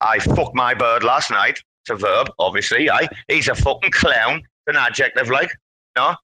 I 0.02 0.20
fucked 0.20 0.56
my 0.56 0.74
bird 0.74 1.04
last 1.04 1.32
night. 1.32 1.62
It's 1.84 1.90
a 1.92 1.96
verb, 1.96 2.30
obviously. 2.38 2.90
I. 2.90 3.08
He's 3.28 3.48
a 3.48 3.56
fucking 3.56 3.92
clown. 3.92 4.38
It's 4.38 4.68
an 4.68 4.76
adjective, 4.76 5.30
like. 5.30 5.52
No. 5.96 6.16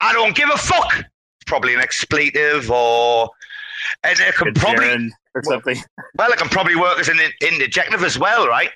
I 0.00 0.12
don't 0.12 0.36
give 0.36 0.50
a 0.50 0.58
fuck. 0.58 1.04
Probably 1.46 1.74
an 1.74 1.80
expletive 1.80 2.70
or. 2.70 3.30
And 4.04 4.18
it 4.20 4.34
can 4.34 4.54
probably. 4.54 5.10
Or 5.34 5.42
something. 5.42 5.76
Well, 6.16 6.30
it 6.30 6.38
can 6.38 6.48
probably 6.48 6.76
work 6.76 6.98
as 6.98 7.08
an 7.08 7.18
in- 7.18 7.54
interjective 7.54 8.02
as 8.04 8.18
well, 8.18 8.46
right? 8.46 8.70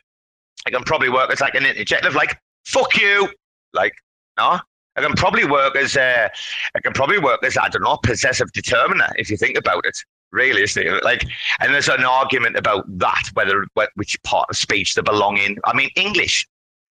It 0.66 0.72
can 0.72 0.82
probably 0.84 1.10
work 1.10 1.30
as 1.30 1.40
like 1.40 1.54
an 1.54 1.64
interjective, 1.64 2.14
like 2.14 2.40
"fuck 2.64 2.96
you," 2.96 3.28
like 3.72 3.92
no. 4.38 4.58
It 4.96 5.02
can 5.02 5.12
probably 5.12 5.44
work 5.44 5.76
as 5.76 5.94
a, 5.96 6.30
it 6.74 6.82
can 6.82 6.94
probably 6.94 7.18
work 7.18 7.44
as 7.44 7.58
I 7.58 7.68
don't 7.68 7.82
know, 7.82 7.98
possessive 8.02 8.50
determiner 8.52 9.08
if 9.16 9.30
you 9.30 9.36
think 9.36 9.58
about 9.58 9.84
it. 9.84 9.96
Really, 10.32 10.62
isn't 10.62 10.86
it? 10.86 11.04
like, 11.04 11.24
and 11.60 11.72
there's 11.72 11.88
an 11.88 12.04
argument 12.04 12.56
about 12.56 12.84
that 12.98 13.30
whether 13.34 13.64
wh- 13.78 13.94
which 13.96 14.20
part 14.22 14.48
of 14.50 14.56
speech 14.56 14.94
they 14.94 15.02
belong 15.02 15.36
in. 15.36 15.58
I 15.64 15.76
mean, 15.76 15.90
English. 15.96 16.46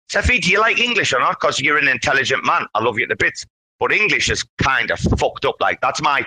Cephii, 0.09 0.39
do 0.39 0.51
you 0.51 0.59
like 0.59 0.79
English 0.79 1.13
or 1.13 1.19
not? 1.19 1.39
Because 1.39 1.59
you're 1.59 1.77
an 1.77 1.87
intelligent 1.87 2.45
man. 2.45 2.67
I 2.75 2.83
love 2.83 2.99
you 2.99 3.07
to 3.07 3.15
bits. 3.15 3.45
But 3.87 3.91
English 3.91 4.29
is 4.29 4.43
kind 4.57 4.89
of 4.91 4.99
fucked 4.99 5.45
up. 5.45 5.55
Like 5.59 5.81
that's 5.81 6.01
my 6.01 6.25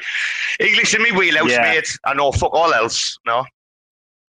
English 0.61 0.95
in 0.95 1.03
me 1.03 1.13
wheelhouse, 1.13 1.51
Yeah. 1.51 1.63
mate. 1.63 1.99
I 2.05 2.15
know 2.15 2.33
fuck 2.33 2.53
all 2.53 2.73
else. 2.75 3.19
No. 3.27 3.45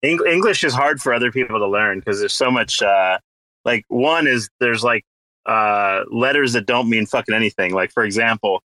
Eng- 0.04 0.26
English 0.28 0.64
is 0.64 0.74
hard 0.74 1.02
for 1.02 1.14
other 1.14 1.32
people 1.32 1.58
to 1.60 1.68
learn 1.68 2.00
because 2.00 2.20
there's 2.20 2.34
so 2.34 2.52
much. 2.52 2.82
Uh, 2.82 3.18
like 3.66 3.84
one 3.88 4.28
is 4.28 4.50
there's 4.60 4.84
like 4.84 5.04
uh, 5.48 6.04
letters 6.12 6.54
that 6.54 6.66
don't 6.68 6.90
mean 6.90 7.06
fucking 7.06 7.34
anything. 7.34 7.74
Like 7.74 7.92
for 7.92 8.04
example, 8.04 8.62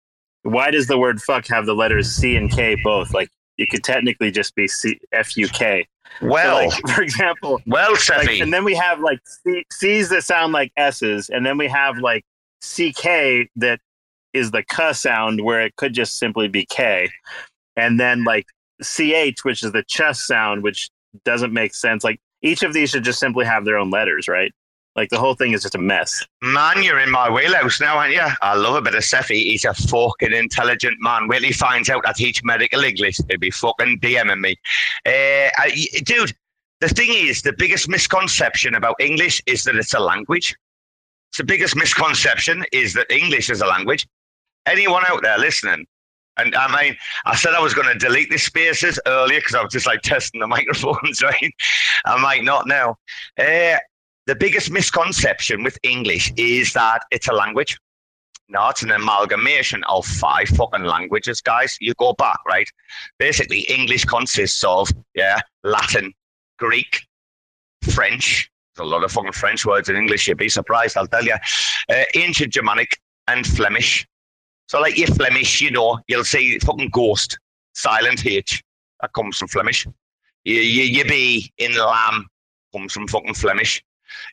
why 0.43 0.71
does 0.71 0.87
the 0.87 0.97
word 0.99 1.21
fuck 1.21 1.47
have 1.49 1.67
the 1.67 1.75
letters 1.75 2.11
C 2.11 2.37
and 2.37 2.51
K 2.51 2.77
both? 2.85 3.13
Like 3.13 3.29
it 3.59 3.69
could 3.71 3.83
technically 3.83 4.31
just 4.31 4.55
be 4.55 4.69
C 4.69 4.99
F 5.13 5.37
U 5.37 5.49
K. 5.49 5.87
So, 6.21 6.29
Well, 6.29 6.69
like, 6.69 6.89
for 6.95 7.03
example, 7.03 7.61
well, 7.67 7.93
like, 8.11 8.41
and 8.41 8.53
then 8.55 8.63
we 8.65 8.75
have 8.77 9.01
like 9.01 9.19
C- 9.27 9.65
C's 9.73 10.09
that 10.11 10.23
sound 10.23 10.53
like 10.53 10.71
S's, 10.77 11.29
and 11.29 11.45
then 11.45 11.59
we 11.59 11.67
have 11.67 11.99
like 11.99 12.25
CK 12.63 13.49
that 13.57 13.81
is 14.37 14.51
the 14.51 14.63
K 14.63 14.93
sound 14.93 15.43
where 15.43 15.63
it 15.63 15.77
could 15.77 15.93
just 15.93 16.19
simply 16.19 16.49
be 16.49 16.65
K, 16.67 17.11
and 17.77 17.99
then 17.99 18.25
like 18.25 18.47
CH, 18.83 19.45
which 19.45 19.63
is 19.63 19.73
the 19.73 19.85
ch 19.85 20.01
sound, 20.13 20.63
which 20.63 20.91
doesn't 21.25 21.53
make 21.53 21.75
sense. 21.75 22.05
Like 22.05 22.21
each 22.43 22.63
of 22.63 22.73
these 22.73 22.91
should 22.91 23.05
just 23.05 23.19
simply 23.19 23.45
have 23.45 23.65
their 23.65 23.79
own 23.79 23.91
letters, 23.91 24.29
right? 24.29 24.53
Like 24.95 25.11
the 25.11 25.19
whole 25.19 25.35
thing 25.35 25.53
is 25.53 25.63
just 25.63 25.75
a 25.75 25.79
mess. 25.79 26.25
Man, 26.43 26.83
you're 26.83 26.99
in 26.99 27.11
my 27.11 27.31
wheelhouse 27.31 27.81
now, 27.81 27.99
aren't 27.99 28.15
you? 28.15 28.27
I 28.41 28.55
love 28.55 28.77
a 28.77 28.83
bit 28.83 28.95
of 28.95 29.05
Cephii. 29.05 29.45
He's 29.45 29.67
a 29.67 29.75
fucking 29.75 30.33
intelligent 30.33 30.97
man. 31.01 31.29
When 31.29 31.45
he 31.45 31.53
finds 31.53 31.91
out 31.91 32.07
I 32.07 32.13
teach 32.13 32.43
medical 32.43 32.83
English, 32.83 33.19
he'll 33.29 33.39
be 33.39 33.51
fucking 33.51 34.01
DMing 34.01 34.41
me. 34.41 34.57
Uh, 35.05 35.51
I, 35.59 35.87
dude, 36.05 36.35
the 36.81 36.89
thing 36.89 37.11
is, 37.11 37.43
the 37.43 37.53
biggest 37.53 37.91
misconception 37.91 38.75
about 38.75 38.97
English 38.99 39.43
is 39.47 39.65
that 39.65 39.77
it's 39.77 39.93
a 39.93 40.01
language. 40.01 40.57
The 41.37 41.45
biggest 41.45 41.77
misconception 41.77 42.65
is 42.73 42.95
that 42.95 43.11
English 43.11 43.51
is 43.51 43.61
a 43.61 43.67
language. 43.67 44.07
Anyone 44.67 45.05
out 45.09 45.23
there 45.23 45.39
listening? 45.39 45.87
And 46.39 46.55
I 46.55 46.83
mean, 46.83 46.97
I 47.25 47.35
said 47.35 47.55
I 47.55 47.61
was 47.61 47.73
going 47.73 47.89
to 47.89 47.99
delete 47.99 48.31
the 48.31 48.39
spaces 48.39 49.01
earlier 49.07 49.41
because 49.41 49.55
I 49.55 49.63
was 49.63 49.73
just 49.73 49.87
like 49.87 50.03
testing 50.03 50.41
the 50.41 50.47
microphones, 50.57 51.23
right? 51.23 51.55
I 52.05 52.21
might 52.21 52.45
not 52.45 52.67
now. 52.67 52.97
Uh, 53.39 53.79
the 54.27 54.35
biggest 54.39 54.71
misconception 54.71 55.63
with 55.63 55.79
English 55.83 56.33
is 56.37 56.73
that 56.73 57.03
it's 57.11 57.29
a 57.29 57.33
language. 57.33 57.79
No, 58.49 58.69
it's 58.69 58.83
an 58.83 58.93
amalgamation 58.93 59.83
of 59.85 60.05
five 60.05 60.49
fucking 60.49 60.85
languages, 60.85 61.41
guys. 61.41 61.77
You 61.81 61.95
go 61.95 62.13
back, 62.13 62.39
right? 62.47 62.69
Basically, 63.19 63.61
English 63.61 64.05
consists 64.05 64.63
of, 64.63 64.89
yeah, 65.15 65.41
Latin, 65.65 66.13
Greek, 66.59 67.03
French, 67.93 68.51
There's 68.77 68.87
a 68.87 68.89
lot 68.89 69.05
of 69.05 69.11
fucking 69.11 69.33
French 69.33 69.67
words 69.67 69.89
in 69.89 69.97
English. 69.97 70.29
You'd 70.29 70.39
be 70.39 70.49
surprised, 70.49 70.97
I'll 70.97 71.07
tell 71.09 71.25
you. 71.25 71.35
Uh, 71.89 72.05
ancient 72.15 72.53
Germanic 72.53 72.99
and 73.27 73.45
Flemish. 73.47 74.07
So, 74.69 74.81
like 74.81 74.97
your 74.99 75.09
Flemish, 75.09 75.61
you 75.61 75.71
know, 75.71 75.99
you'll 76.09 76.25
see 76.25 76.59
fucking 76.59 76.91
ghost, 76.91 77.39
silent 77.75 78.27
H. 78.27 78.63
That 79.01 79.13
comes 79.13 79.39
from 79.39 79.49
Flemish. 79.49 79.87
You, 80.45 80.55
you, 80.55 80.83
you 80.85 81.05
be 81.05 81.53
in 81.59 81.75
lamb 81.77 82.27
comes 82.73 82.93
from 82.93 83.07
fucking 83.09 83.35
Flemish. 83.35 83.83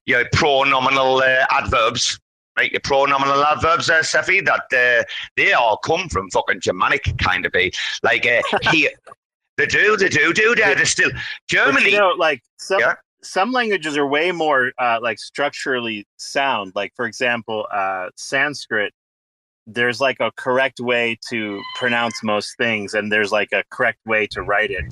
Your 0.05 0.25
pronominal 0.33 1.21
uh, 1.21 1.45
adverbs, 1.51 2.19
right? 2.57 2.71
Your 2.71 2.81
pronominal 2.81 3.43
adverbs, 3.43 3.89
uh, 3.89 4.01
Cephii, 4.03 4.41
that 4.41 4.61
uh, 4.71 5.03
they 5.35 5.53
all 5.53 5.77
come 5.77 6.09
from 6.09 6.29
fucking 6.31 6.61
Germanic, 6.61 7.13
kind 7.19 7.45
of 7.45 7.51
be. 7.51 7.71
Like, 8.03 8.25
uh, 8.25 8.41
here, 8.71 8.91
they 9.57 9.65
do, 9.67 9.97
they 9.97 10.09
do, 10.09 10.33
do, 10.33 10.55
they 10.55 10.73
They're 10.73 10.85
still. 10.85 11.11
But 11.11 11.21
Germany. 11.47 11.91
you 11.91 11.99
know, 11.99 12.13
like 12.17 12.41
some 12.57 12.79
Yeah. 12.79 12.93
some 13.21 13.51
languages 13.51 13.97
are 13.97 14.07
way 14.07 14.31
more 14.31 14.71
uh, 14.79 14.99
like 15.01 15.19
structurally 15.19 16.07
sound. 16.17 16.71
Like 16.75 16.93
for 16.95 17.05
example, 17.05 17.67
uh, 17.71 18.09
Sanskrit. 18.15 18.93
There's 19.65 20.01
like 20.01 20.17
a 20.19 20.31
correct 20.35 20.79
way 20.79 21.17
to 21.29 21.61
pronounce 21.75 22.21
most 22.23 22.55
things, 22.57 22.93
and 22.93 23.11
there's 23.11 23.31
like 23.31 23.49
a 23.53 23.63
correct 23.71 23.99
way 24.05 24.27
to 24.27 24.41
write 24.41 24.71
it. 24.71 24.85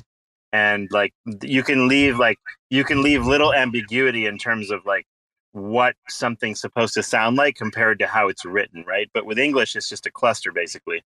And 0.52 0.88
like 0.90 1.12
you 1.42 1.62
can 1.62 1.88
leave 1.88 2.18
like 2.18 2.38
you 2.70 2.84
can 2.84 3.02
leave 3.02 3.26
little 3.26 3.52
ambiguity 3.54 4.26
in 4.26 4.38
terms 4.38 4.70
of 4.70 4.84
like 4.84 5.06
what 5.52 5.94
something's 6.08 6.60
supposed 6.60 6.94
to 6.94 7.02
sound 7.02 7.36
like 7.36 7.56
compared 7.56 7.98
to 7.98 8.06
how 8.06 8.28
it's 8.28 8.44
written, 8.44 8.84
right? 8.86 9.10
But 9.12 9.26
with 9.26 9.38
English, 9.38 9.76
it's 9.76 9.88
just 9.88 10.06
a 10.06 10.10
cluster 10.10 10.52
basically. 10.52 11.02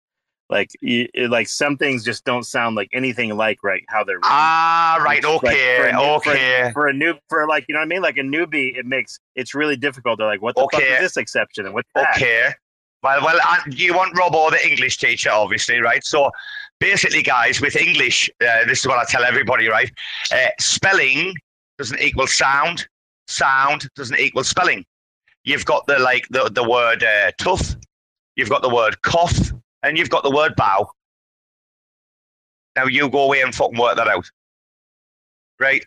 Like 0.47 0.69
you, 0.81 1.07
it- 1.15 1.31
like 1.31 1.47
some 1.47 1.75
things 1.75 2.03
just 2.03 2.23
don't 2.23 2.43
sound 2.43 2.75
like 2.75 2.89
anything 2.93 3.35
like 3.35 3.63
right 3.63 3.83
how 3.89 4.03
they're 4.03 4.17
written 4.17 4.29
Ah, 4.31 4.97
right, 5.03 5.23
Like, 5.23 5.41
for 5.41 5.47
okay, 5.47 5.91
new- 5.91 5.97
for- 6.21 6.29
okay. 6.31 6.69
for 6.71 6.87
a 6.87 6.93
new 6.93 7.15
for 7.29 7.47
like 7.47 7.65
you 7.67 7.73
know 7.73 7.79
what 7.79 7.85
I 7.85 7.87
mean 7.87 8.03
like 8.03 8.17
a 8.17 8.21
newbie 8.21 8.77
it 8.77 8.85
makes 8.85 9.19
it's 9.35 9.55
really 9.55 9.75
difficult 9.75 10.19
they're 10.19 10.27
like 10.27 10.43
what 10.43 10.55
the 10.55 10.61
fuck 10.71 10.81
is 10.83 10.99
this 11.01 11.17
exception 11.17 11.65
and 11.65 11.73
what's 11.73 11.89
that 11.95 12.15
Okay. 12.15 12.53
Well, 13.03 13.23
well, 13.23 13.39
uh, 13.43 13.57
you 13.69 13.93
want 13.93 14.17
Rob 14.17 14.33
or 14.33 14.51
the 14.51 14.67
English 14.67 14.97
teacher, 14.97 15.29
obviously, 15.29 15.79
right? 15.79 16.03
So 16.03 16.31
basically, 16.79 17.21
guys, 17.21 17.61
with 17.61 17.75
English, 17.75 18.29
uh, 18.41 18.65
this 18.65 18.79
is 18.79 18.87
what 18.87 18.97
I 18.97 19.05
tell 19.05 19.23
everybody, 19.23 19.67
right? 19.67 19.91
Uh, 20.31 20.47
spelling 20.59 21.35
doesn't 21.77 21.99
equal 21.99 22.27
sound. 22.27 22.87
Sound 23.27 23.87
doesn't 23.95 24.19
equal 24.19 24.43
spelling. 24.43 24.85
You've 25.43 25.65
got 25.65 25.85
the 25.87 25.99
like 25.99 26.27
the 26.29 26.49
the 26.49 26.67
word 26.67 27.03
uh, 27.03 27.31
tough. 27.37 27.75
You've 28.35 28.49
got 28.49 28.61
the 28.61 28.69
word 28.69 29.01
cough, 29.01 29.51
and 29.83 29.97
you've 29.97 30.09
got 30.09 30.23
the 30.23 30.31
word 30.31 30.55
bow. 30.55 30.89
Now 32.75 32.85
you 32.85 33.09
go 33.09 33.23
away 33.23 33.41
and 33.41 33.53
fucking 33.53 33.79
work 33.79 33.95
that 33.95 34.07
out, 34.07 34.29
right? 35.59 35.85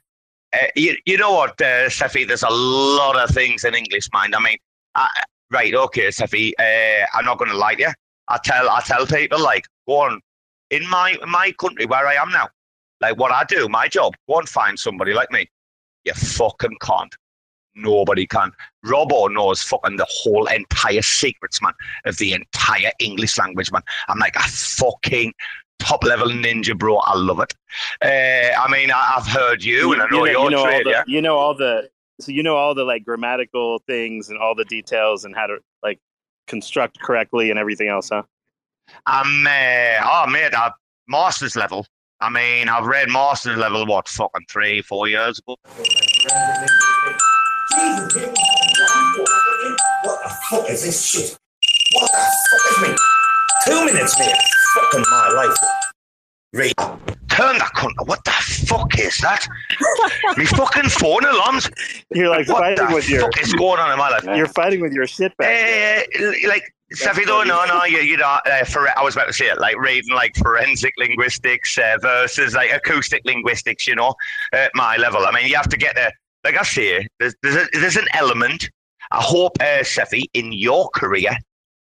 Uh, 0.53 0.67
you, 0.75 0.97
you 1.05 1.19
know 1.19 1.33
what, 1.33 1.61
uh, 1.61 1.91
Cephii? 1.91 2.25
There's 2.25 2.43
a 2.43 2.51
lot 2.51 3.19
of 3.19 3.31
things 3.31 3.65
in 3.65 3.75
English, 3.75 4.09
mind. 4.15 4.35
I 4.35 4.41
mean, 4.41 4.57
I, 4.95 5.07
right, 5.51 5.75
okay, 5.75 6.11
Cephii. 6.11 6.55
Uh, 6.59 7.07
I'm 7.15 7.25
not 7.25 7.39
going 7.39 7.51
to 7.51 7.57
lie 7.57 7.75
to 7.75 7.83
you. 7.83 7.93
I 8.29 8.39
tell, 8.45 8.69
I 8.69 8.81
tell 8.81 9.07
people 9.07 9.41
like, 9.41 9.67
one, 9.87 10.21
in 10.71 10.89
my 10.89 11.17
in 11.23 11.31
my 11.31 11.53
country 11.59 11.87
where 11.87 12.07
I 12.07 12.15
am 12.15 12.31
now, 12.31 12.49
like 13.01 13.17
what 13.17 13.33
I 13.33 13.45
do, 13.45 13.69
my 13.69 13.89
job, 13.89 14.15
one, 14.27 14.47
find 14.47 14.79
somebody 14.79 15.15
like 15.15 15.31
me. 15.31 15.49
You 16.05 16.13
fucking 16.15 16.77
can't. 16.81 17.15
Nobody 17.75 18.27
can. 18.27 18.51
Robbo 18.85 19.33
knows 19.33 19.63
fucking 19.63 19.97
the 19.97 20.07
whole 20.09 20.47
entire 20.47 21.03
secrets, 21.03 21.63
man, 21.63 21.73
of 22.05 22.17
the 22.19 22.33
entire 22.33 22.91
English 22.99 23.39
language, 23.39 23.71
man. 23.71 23.83
I'm 24.09 24.19
like 24.19 24.37
a 24.37 24.41
fucking 24.41 25.33
top 25.79 26.03
level 26.05 26.29
ninja, 26.29 26.77
bro. 26.77 26.97
I 26.99 27.17
love 27.17 27.41
it. 27.41 27.55
Uh, 28.03 28.59
I 28.59 28.71
mean, 28.71 28.91
I, 28.91 29.15
I've 29.17 29.27
heard 29.27 29.63
you, 29.63 29.93
and 29.93 30.03
I 30.03 30.07
know, 30.11 30.25
you 30.25 30.33
you're 30.33 30.45
you 30.45 30.51
know 30.51 30.65
trade, 30.65 30.87
the, 30.87 30.91
yeah. 30.91 31.05
you 31.07 31.23
know 31.23 31.37
all 31.37 31.55
the 31.55 31.89
so 32.21 32.33
you 32.33 32.43
know 32.43 32.57
all 32.57 32.75
the 32.75 32.85
like 32.85 33.05
grammatical 33.05 33.79
things 33.87 34.29
and 34.29 34.39
all 34.39 34.55
the 34.55 34.65
details 34.65 35.25
and 35.25 35.35
how 35.35 35.47
to 35.47 35.59
like 35.83 35.99
construct 36.47 37.01
correctly 37.01 37.51
and 37.51 37.59
everything 37.59 37.89
else 37.89 38.09
huh 38.09 38.23
I'm, 39.07 39.47
uh, 39.47 40.01
oh, 40.05 40.27
mate, 40.29 40.55
uh, 40.55 40.71
master's 41.07 41.57
level. 41.57 41.87
I 42.21 42.31
mean, 42.31 42.69
I've 42.69 42.87
read 42.87 43.09
master's 43.09 43.59
level, 43.59 43.87
what, 43.87 44.09
fucking 44.09 44.47
three, 44.51 44.83
four 44.83 45.09
years 45.09 45.39
ago? 45.39 45.57
What 50.03 50.21
the 50.23 50.37
fuck 50.51 50.69
is 50.71 50.83
this 50.83 51.07
shit? 51.07 51.39
What 51.93 52.11
the 52.11 52.19
fuck 52.51 52.73
is 52.73 52.89
me? 52.89 52.97
Two 53.67 53.85
minutes, 53.87 54.19
mate. 54.19 54.35
Fucking 54.75 55.05
my 55.11 55.29
life. 55.31 55.57
Right. 56.53 56.73
Turn 56.77 57.59
that 57.59 57.71
cunt. 57.77 57.93
What 58.07 58.25
the 58.25 58.31
fuck 58.31 58.99
is 58.99 59.19
that? 59.19 59.47
Me 60.37 60.45
fucking 60.47 60.89
phone 60.89 61.25
alarms. 61.25 61.71
you're 62.15 62.29
like 62.31 62.49
What 62.49 62.61
fighting 62.61 62.89
the 62.89 62.95
with 62.95 63.09
your 63.09 63.21
fuck 63.23 63.41
is 63.43 63.53
going 63.55 63.79
on 63.79 63.93
in 63.93 63.99
my 63.99 64.09
life? 64.09 64.25
you're 64.25 64.49
fighting 64.49 64.81
with 64.81 64.93
your 64.93 65.07
shit 65.07 65.37
back 65.37 66.07
Uh, 66.19 66.33
like, 66.49 66.63
though, 67.27 67.43
no, 67.43 67.65
no, 67.67 67.85
you, 67.85 67.99
you 67.99 68.17
know, 68.17 68.39
uh, 68.47 68.65
for, 68.65 68.89
I 68.99 69.03
was 69.03 69.15
about 69.15 69.27
to 69.27 69.33
say 69.33 69.47
it, 69.47 69.61
like 69.61 69.79
reading 69.79 70.15
like 70.15 70.35
forensic 70.37 70.95
linguistics 70.97 71.77
uh, 71.77 71.99
versus 72.01 72.55
like 72.55 72.73
acoustic 72.73 73.23
linguistics, 73.25 73.87
you 73.87 73.95
know, 73.95 74.15
at 74.53 74.71
my 74.75 74.97
level. 74.97 75.27
I 75.27 75.31
mean, 75.33 75.47
you 75.47 75.55
have 75.57 75.69
to 75.69 75.77
get 75.77 75.95
there. 75.95 76.13
Like 76.45 76.57
I 76.59 76.63
say, 76.63 77.07
there's, 77.21 77.35
there's, 77.43 77.57
a, 77.57 77.67
there's 77.79 77.97
an 77.97 78.07
element. 78.15 78.71
I 79.13 79.21
hope, 79.21 79.59
uh, 79.61 79.85
Cephii, 79.85 80.25
in 80.35 80.53
your 80.53 80.89
career, 80.95 81.37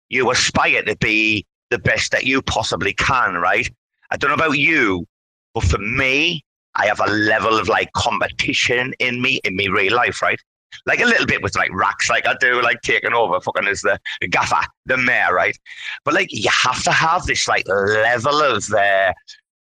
you 0.08 0.30
aspire 0.30 0.82
to 0.82 0.96
be 0.96 1.46
the 1.70 1.78
best 1.78 2.10
that 2.12 2.24
you 2.24 2.42
possibly 2.42 2.92
can, 2.92 3.34
right? 3.34 3.70
I 4.10 4.16
don't 4.16 4.30
know 4.30 4.34
about 4.34 4.58
you, 4.58 5.06
but 5.54 5.64
for 5.64 5.78
me, 5.78 6.44
I 6.76 6.86
have 6.86 7.00
a 7.00 7.06
level 7.06 7.58
of 7.58 7.68
like 7.68 7.92
competition 7.92 8.94
in 8.98 9.22
me, 9.22 9.40
in 9.44 9.56
me 9.56 9.68
real 9.68 9.94
life, 9.94 10.20
right? 10.22 10.38
Like 10.84 11.00
a 11.00 11.06
little 11.06 11.26
bit 11.26 11.42
with 11.42 11.56
like 11.56 11.72
racks, 11.72 12.10
like 12.10 12.26
I 12.26 12.34
do, 12.38 12.60
like 12.62 12.82
taking 12.82 13.14
over 13.14 13.40
fucking 13.40 13.66
as 13.66 13.80
the, 13.80 13.98
the 14.20 14.28
gaffer, 14.28 14.66
the 14.84 14.96
mayor, 14.96 15.32
right? 15.32 15.56
But 16.04 16.14
like 16.14 16.28
you 16.30 16.50
have 16.50 16.82
to 16.84 16.92
have 16.92 17.24
this 17.24 17.48
like 17.48 17.66
level 17.66 18.42
of 18.42 18.64
uh, 18.72 19.12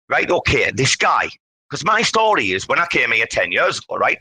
right, 0.08 0.30
okay, 0.30 0.70
this 0.70 0.94
guy. 0.94 1.28
Because 1.68 1.84
my 1.84 2.02
story 2.02 2.52
is 2.52 2.68
when 2.68 2.78
I 2.78 2.86
came 2.86 3.10
here 3.12 3.26
10 3.26 3.50
years 3.50 3.78
ago, 3.78 3.96
right? 3.96 4.18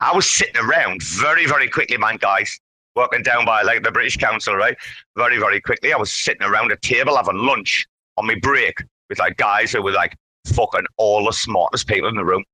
I 0.00 0.14
was 0.14 0.30
sitting 0.30 0.56
around 0.56 1.02
very, 1.02 1.46
very 1.46 1.68
quickly, 1.68 1.98
man, 1.98 2.16
guys, 2.16 2.60
working 2.94 3.22
down 3.22 3.44
by 3.44 3.62
like 3.62 3.82
the 3.82 3.90
British 3.90 4.16
Council, 4.16 4.54
right? 4.54 4.76
Very, 5.16 5.38
very 5.38 5.60
quickly. 5.60 5.92
I 5.92 5.96
was 5.96 6.12
sitting 6.12 6.42
around 6.46 6.72
a 6.72 6.76
table 6.76 7.16
having 7.16 7.38
lunch 7.38 7.86
on 8.16 8.26
my 8.26 8.36
break 8.40 8.78
with 9.08 9.18
like 9.18 9.36
guys 9.36 9.72
who 9.72 9.82
were 9.82 9.92
like 9.92 10.16
fucking 10.46 10.86
all 10.96 11.24
the 11.24 11.32
smartest 11.32 11.86
people 11.86 12.08
in 12.08 12.16
the 12.16 12.24
room. 12.24 12.44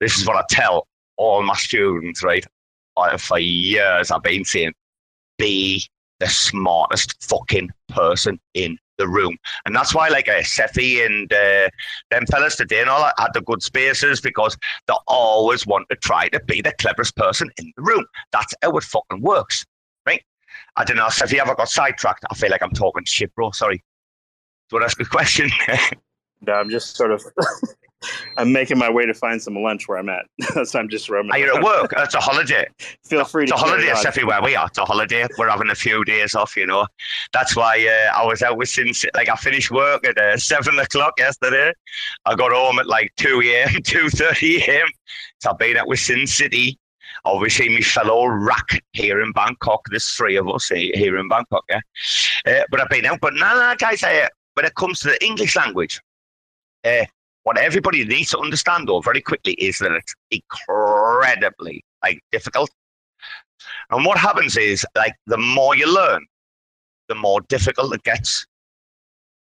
This 0.00 0.18
is 0.18 0.26
what 0.26 0.36
I 0.36 0.44
tell 0.50 0.86
all 1.16 1.42
my 1.42 1.54
students, 1.54 2.22
right? 2.22 2.44
I, 2.96 3.16
for 3.16 3.38
years 3.38 4.10
I've 4.10 4.22
been 4.22 4.44
saying, 4.44 4.72
be 5.38 5.82
the 6.18 6.28
smartest 6.28 7.16
fucking 7.24 7.70
person 7.88 8.38
in 8.54 8.76
the 8.98 9.08
room. 9.08 9.36
And 9.64 9.74
that's 9.74 9.94
why, 9.94 10.08
like, 10.08 10.28
uh, 10.28 10.42
Cephii 10.42 11.04
and 11.04 11.32
uh, 11.32 11.68
them 12.10 12.26
fellas 12.26 12.56
today 12.56 12.80
and 12.82 12.90
all 12.90 13.00
that 13.00 13.14
had 13.18 13.30
the 13.32 13.40
good 13.40 13.62
spaces 13.62 14.20
because 14.20 14.56
they 14.86 14.94
always 15.08 15.66
want 15.66 15.88
to 15.88 15.96
try 15.96 16.28
to 16.28 16.40
be 16.44 16.60
the 16.60 16.74
cleverest 16.78 17.16
person 17.16 17.50
in 17.58 17.72
the 17.76 17.82
room. 17.82 18.04
That's 18.32 18.54
how 18.62 18.76
it 18.76 18.84
fucking 18.84 19.22
works, 19.22 19.64
right? 20.06 20.22
I 20.76 20.84
don't 20.84 20.98
know, 20.98 21.08
Cephii, 21.08 21.38
have 21.38 21.48
I 21.48 21.54
got 21.54 21.70
sidetracked? 21.70 22.24
I 22.30 22.34
feel 22.34 22.50
like 22.50 22.62
I'm 22.62 22.70
talking 22.70 23.04
shit, 23.06 23.34
bro. 23.34 23.50
Sorry. 23.50 23.82
Do 24.70 24.76
you 24.76 24.80
want 24.80 24.90
to 24.90 25.00
ask 25.00 25.00
a 25.00 25.10
question? 25.10 25.50
no, 26.46 26.52
i'm 26.54 26.70
just 26.70 26.96
sort 26.96 27.10
of 27.12 27.22
i'm 28.38 28.50
making 28.50 28.78
my 28.78 28.88
way 28.88 29.04
to 29.04 29.12
find 29.12 29.42
some 29.42 29.54
lunch 29.56 29.88
where 29.88 29.98
i'm 29.98 30.08
at 30.08 30.24
so 30.66 30.78
i'm 30.78 30.88
just 30.88 31.10
roaming 31.10 31.32
Are 31.32 31.38
you 31.38 31.54
at 31.54 31.62
work? 31.62 31.92
It's 31.98 32.14
a 32.14 32.20
holiday. 32.20 32.66
feel 33.04 33.24
free 33.24 33.44
It's 33.44 33.52
to 33.52 33.56
It's 33.56 33.62
a 33.62 33.66
holiday, 33.66 33.86
carry 33.86 33.96
on. 33.96 34.02
Cephii, 34.02 34.24
where 34.24 34.42
we 34.42 34.56
are. 34.56 34.66
It's 34.68 34.78
a 34.78 34.84
holiday. 34.84 35.26
We're 35.36 35.50
having 35.50 35.68
a 35.70 35.74
few 35.74 36.02
days 36.04 36.34
off, 36.34 36.56
you 36.56 36.66
know. 36.66 36.86
That's 37.34 37.54
why 37.56 37.86
uh, 37.86 38.18
I 38.18 38.24
was 38.24 38.40
out 38.42 38.56
with 38.56 38.68
Sin 38.70 38.94
City. 38.94 39.10
Like, 39.14 39.28
I 39.28 39.36
finished 39.36 39.70
work 39.70 40.06
at 40.06 40.16
uh, 40.16 40.38
7 40.38 40.78
o'clock 40.78 41.14
yesterday. 41.18 41.72
I 42.24 42.34
got 42.36 42.52
home 42.52 42.78
at 42.78 42.86
like 42.86 43.12
2 43.16 43.42
a.m., 43.42 43.68
2.30 43.68 44.66
a.m. 44.68 44.88
So 45.40 45.50
I've 45.50 45.58
been 45.58 45.76
out 45.76 45.88
with 45.88 45.98
Sin 45.98 46.26
City. 46.26 46.78
Obviously, 47.26 47.68
my 47.68 47.80
fellow 47.80 48.26
rack 48.26 48.82
here 48.92 49.20
in 49.20 49.32
Bangkok. 49.32 49.82
There's 49.90 50.08
three 50.08 50.36
of 50.36 50.48
us 50.48 50.68
here 50.68 51.18
in 51.18 51.28
Bangkok, 51.28 51.64
yeah. 51.68 51.80
Uh, 52.46 52.62
but 52.70 52.80
I've 52.80 52.88
been 52.88 53.04
out. 53.04 53.18
But 53.20 53.34
no, 53.34 53.40
no, 53.54 53.74
guys, 53.78 54.02
uh, 54.02 54.28
when 54.54 54.66
it 54.66 54.74
comes 54.74 55.00
to 55.00 55.08
the 55.08 55.24
English 55.24 55.56
language, 55.56 56.00
uh, 56.84 57.04
what 57.44 57.58
everybody 57.58 58.04
needs 58.04 58.30
to 58.30 58.38
understand, 58.38 58.88
though, 58.88 59.00
very 59.00 59.20
quickly, 59.20 59.54
is 59.54 59.78
that 59.78 59.92
it's 59.92 60.14
incredibly 60.30 61.84
like 62.02 62.20
difficult. 62.32 62.70
And 63.90 64.04
what 64.04 64.18
happens 64.18 64.56
is, 64.56 64.84
like, 64.96 65.14
the 65.26 65.36
more 65.36 65.76
you 65.76 65.92
learn, 65.92 66.26
the 67.08 67.14
more 67.14 67.40
difficult 67.42 67.94
it 67.94 68.02
gets. 68.04 68.46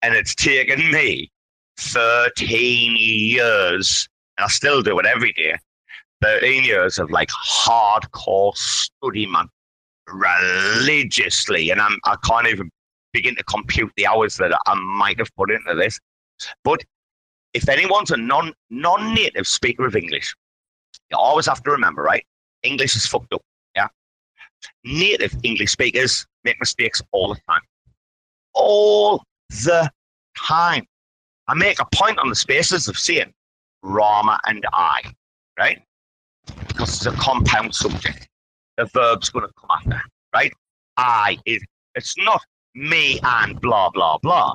And 0.02 0.14
it's 0.14 0.34
taken 0.34 0.90
me 0.90 1.30
13 1.78 2.96
years, 2.96 4.08
and 4.36 4.44
I 4.44 4.48
still 4.48 4.82
do 4.82 4.98
it 4.98 5.06
every 5.06 5.32
day, 5.32 5.56
13 6.22 6.64
years 6.64 6.98
of 6.98 7.10
like 7.10 7.30
hardcore 7.30 8.56
study, 8.56 9.26
man, 9.26 9.48
religiously. 10.08 11.70
And 11.70 11.80
I'm, 11.80 11.98
I 12.04 12.16
can't 12.24 12.46
even 12.46 12.70
begin 13.14 13.34
to 13.36 13.44
compute 13.44 13.90
the 13.96 14.06
hours 14.06 14.36
that 14.36 14.52
I 14.66 14.74
might 14.74 15.18
have 15.18 15.34
put 15.36 15.50
into 15.50 15.74
this. 15.74 15.98
But 16.64 16.84
if 17.54 17.68
anyone's 17.68 18.10
a 18.10 18.16
non 18.18 18.52
non 18.68 19.14
native 19.14 19.46
speaker 19.46 19.86
of 19.86 19.96
English, 19.96 20.34
you 21.10 21.16
always 21.16 21.46
have 21.46 21.62
to 21.62 21.70
remember, 21.70 22.02
right? 22.02 22.26
English 22.62 22.96
is 22.96 23.06
fucked 23.06 23.32
up. 23.32 23.40
Yeah. 23.74 23.88
Native 24.84 25.34
English 25.42 25.70
speakers 25.70 26.26
make 26.42 26.58
mistakes 26.60 27.00
all 27.12 27.32
the 27.32 27.40
time. 27.48 27.62
All 28.52 29.22
the 29.48 29.90
time. 30.36 30.86
I 31.46 31.54
make 31.54 31.80
a 31.80 31.86
point 31.94 32.18
on 32.18 32.28
the 32.28 32.34
spaces 32.34 32.88
of 32.88 32.98
saying 32.98 33.32
Rama 33.82 34.38
and 34.46 34.64
I, 34.72 35.02
right? 35.58 35.82
Because 36.68 36.96
it's 36.96 37.06
a 37.06 37.12
compound 37.12 37.74
subject. 37.74 38.28
The 38.76 38.86
verb's 38.86 39.30
going 39.30 39.46
to 39.46 39.52
come 39.60 39.70
after, 39.70 40.02
right? 40.34 40.52
I 40.96 41.38
is, 41.44 41.62
it's 41.94 42.16
not 42.18 42.40
me 42.74 43.20
and 43.22 43.60
blah, 43.60 43.90
blah, 43.90 44.18
blah. 44.18 44.54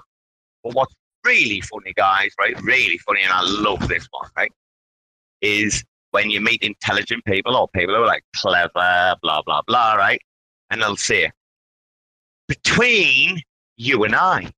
But 0.63 0.75
what's 0.75 0.93
really 1.25 1.61
funny, 1.61 1.93
guys, 1.95 2.31
right? 2.39 2.59
Really 2.61 2.97
funny, 2.99 3.21
and 3.21 3.31
I 3.31 3.41
love 3.43 3.87
this 3.87 4.07
one, 4.11 4.29
right? 4.35 4.51
Is 5.41 5.83
when 6.11 6.29
you 6.29 6.41
meet 6.41 6.61
intelligent 6.63 7.23
people 7.25 7.55
or 7.55 7.67
people 7.69 7.95
who 7.95 8.03
are 8.03 8.07
like 8.07 8.23
clever, 8.35 9.15
blah, 9.21 9.41
blah, 9.45 9.61
blah, 9.67 9.93
right? 9.93 10.21
And 10.69 10.81
they'll 10.81 10.95
say, 10.95 11.31
between 12.47 13.41
you 13.77 14.03
and 14.03 14.15
I, 14.15 14.51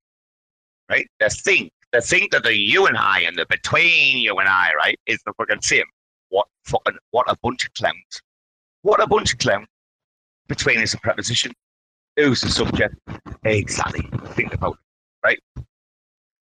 right? 0.89 1.07
The 1.19 1.29
thing, 1.29 1.69
the 1.91 2.01
thing 2.01 2.27
that 2.31 2.43
the 2.43 2.55
you 2.57 2.87
and 2.87 2.97
I 2.97 3.21
and 3.21 3.35
the 3.37 3.45
between 3.47 4.17
you 4.17 4.37
and 4.39 4.47
I, 4.47 4.71
right, 4.75 4.99
is 5.05 5.19
the 5.25 5.33
fucking 5.37 5.61
same. 5.61 5.85
What 6.29 6.47
fucking, 6.63 6.97
what 7.11 7.29
a 7.29 7.35
bunch 7.43 7.65
of 7.65 7.73
clowns. 7.73 8.21
What 8.81 9.01
a 9.01 9.07
bunch 9.07 9.33
of 9.33 9.39
clowns. 9.39 9.67
Between 10.47 10.79
is 10.79 10.93
a 10.93 10.97
preposition. 10.97 11.53
Who's 12.21 12.41
the 12.41 12.49
subject? 12.49 12.93
Exactly. 13.45 14.07
Think 14.33 14.53
about 14.53 14.73
it, 14.73 15.25
right? 15.25 15.63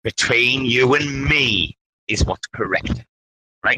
Between 0.04 0.66
you 0.66 0.96
and 0.96 1.26
me 1.26 1.78
is 2.08 2.26
what's 2.26 2.48
correct, 2.48 3.06
right? 3.64 3.78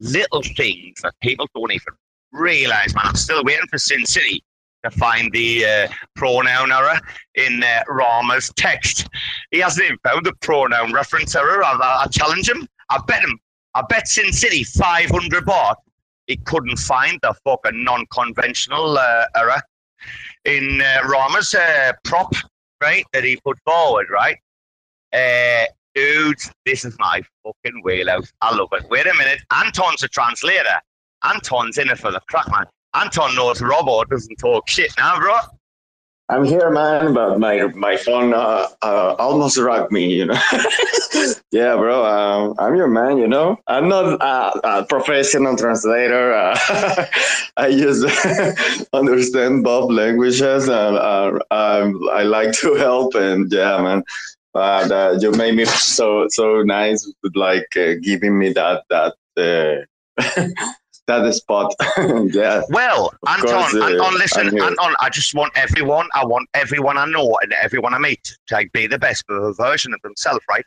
Little 0.00 0.42
things 0.42 1.00
that 1.02 1.14
people 1.22 1.48
don't 1.54 1.72
even 1.72 1.94
realize, 2.32 2.94
man. 2.94 3.06
I'm 3.06 3.14
still 3.14 3.42
waiting 3.44 3.66
for 3.70 3.78
Sin 3.78 4.04
City 4.04 4.44
to 4.84 4.90
find 4.90 5.32
the 5.32 5.64
uh, 5.64 5.88
pronoun 6.16 6.70
error 6.70 7.00
in 7.34 7.64
uh, 7.64 7.82
Rama's 7.88 8.52
text. 8.56 9.08
He 9.52 9.58
hasn't 9.60 9.86
even 9.86 9.98
found 10.04 10.26
the 10.26 10.34
pronoun 10.42 10.92
reference 10.92 11.34
error. 11.34 11.64
I, 11.64 11.72
I, 11.72 12.02
I 12.04 12.06
challenge 12.08 12.50
him. 12.50 12.68
I 12.90 13.00
bet 13.06 13.22
him. 13.22 13.38
I 13.74 13.82
bet 13.88 14.06
Sin 14.06 14.34
City 14.34 14.64
500 14.64 15.46
baht. 15.46 15.76
He 16.26 16.36
couldn't 16.36 16.76
find 16.76 17.18
the 17.22 17.32
fucking 17.42 17.84
non-conventional 17.84 18.98
uh, 18.98 19.24
error 19.34 19.62
in 20.44 20.82
uh, 20.82 21.06
Rama's 21.06 21.54
uh, 21.54 21.92
prop, 22.04 22.32
right, 22.80 23.04
that 23.12 23.24
he 23.24 23.36
put 23.36 23.58
forward, 23.64 24.06
right? 24.10 24.36
Uh, 25.12 25.66
dudes, 25.94 26.50
this 26.66 26.84
is 26.84 26.96
my 26.98 27.22
fucking 27.44 27.82
wheelhouse. 27.82 28.32
I 28.40 28.54
love 28.54 28.68
it. 28.72 28.88
Wait 28.90 29.06
a 29.06 29.14
minute. 29.14 29.40
Anton's 29.52 30.02
a 30.02 30.08
translator. 30.08 30.80
Anton's 31.24 31.78
in 31.78 31.88
it 31.88 31.98
for 31.98 32.10
the 32.10 32.20
crack, 32.28 32.50
man. 32.50 32.66
Anton 32.94 33.34
knows 33.34 33.60
Robo 33.60 34.02
doesn't 34.04 34.36
talk 34.36 34.68
shit 34.68 34.92
now, 34.98 35.18
bro. 35.18 35.38
I'm 36.30 36.44
here, 36.44 36.70
man, 36.70 37.12
but 37.12 37.40
my 37.40 37.66
my 37.74 37.96
phone 37.96 38.32
uh, 38.32 38.68
uh, 38.82 39.16
almost 39.18 39.58
rocked 39.58 39.90
me, 39.90 40.14
you 40.14 40.26
know. 40.26 40.40
yeah, 41.50 41.74
bro, 41.74 42.04
um, 42.06 42.54
I'm 42.60 42.76
your 42.76 42.86
man, 42.86 43.18
you 43.18 43.26
know. 43.26 43.58
I'm 43.66 43.88
not 43.88 44.22
a, 44.22 44.84
professional 44.84 45.56
translator. 45.56 46.32
I 47.56 47.72
just 47.72 48.06
understand 48.92 49.64
both 49.64 49.90
languages, 49.90 50.68
and 50.68 50.96
uh, 50.96 51.40
I 51.50 52.22
like 52.22 52.52
to 52.60 52.74
help. 52.74 53.16
And 53.16 53.50
yeah, 53.52 53.82
man, 53.82 54.04
but 54.54 54.92
uh, 54.92 55.18
you 55.20 55.32
made 55.32 55.56
me 55.56 55.64
so 55.64 56.26
so 56.28 56.62
nice 56.62 57.12
like 57.34 57.66
uh, 57.76 57.94
giving 58.00 58.38
me 58.38 58.52
that 58.52 58.84
that 58.88 59.16
that 61.10 61.32
spot. 61.34 61.74
yeah. 62.32 62.62
Well, 62.70 63.12
Anton, 63.28 63.48
course, 63.48 63.74
uh, 63.74 63.84
Anton, 63.84 64.14
listen, 64.14 64.46
Anton, 64.60 64.94
I 65.00 65.08
just 65.10 65.34
want 65.34 65.52
everyone, 65.56 66.08
I 66.14 66.24
want 66.24 66.48
everyone 66.54 66.96
I 66.96 67.06
know 67.06 67.36
and 67.42 67.52
everyone 67.52 67.94
I 67.94 67.98
meet 67.98 68.36
to 68.48 68.54
like, 68.54 68.72
be 68.72 68.86
the 68.86 68.98
best 68.98 69.24
version 69.28 69.92
of 69.92 70.00
themselves, 70.02 70.44
right? 70.48 70.64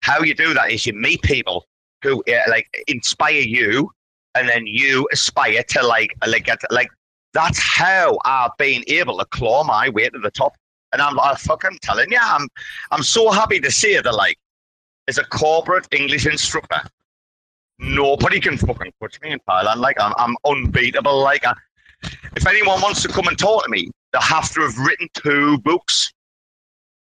How 0.00 0.20
you 0.22 0.34
do 0.34 0.52
that 0.54 0.70
is 0.70 0.86
you 0.86 0.94
meet 0.94 1.22
people 1.22 1.66
who 2.02 2.22
uh, 2.28 2.40
like 2.48 2.66
inspire 2.88 3.40
you, 3.40 3.90
and 4.34 4.48
then 4.48 4.66
you 4.66 5.06
aspire 5.12 5.62
to 5.62 5.86
like 5.86 6.12
like 6.26 6.44
get 6.44 6.58
like 6.70 6.88
that's 7.32 7.60
how 7.60 8.18
I've 8.24 8.56
been 8.58 8.82
able 8.88 9.18
to 9.18 9.24
claw 9.26 9.64
my 9.64 9.88
way 9.88 10.08
to 10.08 10.18
the 10.18 10.30
top. 10.30 10.54
And 10.92 11.00
I'm, 11.00 11.16
like 11.16 11.30
I'm 11.30 11.36
fucking 11.36 11.78
telling 11.82 12.10
you, 12.10 12.18
I'm 12.20 12.48
I'm 12.90 13.02
so 13.02 13.30
happy 13.30 13.60
to 13.60 13.70
see 13.70 13.98
that 13.98 14.12
like 14.12 14.36
as 15.08 15.18
a 15.18 15.24
corporate 15.24 15.86
English 15.92 16.26
instructor, 16.26 16.82
nobody 17.82 18.40
can 18.40 18.56
fucking 18.56 18.92
touch 19.00 19.20
me 19.20 19.32
in 19.32 19.40
Thailand. 19.48 19.76
Like 19.76 20.00
I'm, 20.00 20.14
I'm 20.16 20.36
unbeatable. 20.44 21.20
Like 21.20 21.46
I, 21.46 21.54
if 22.36 22.46
anyone 22.46 22.80
wants 22.80 23.02
to 23.02 23.08
come 23.08 23.28
and 23.28 23.38
talk 23.38 23.64
to 23.64 23.70
me, 23.70 23.90
they 24.12 24.18
have 24.20 24.50
to 24.52 24.60
have 24.62 24.78
written 24.78 25.08
two 25.14 25.58
books, 25.58 26.12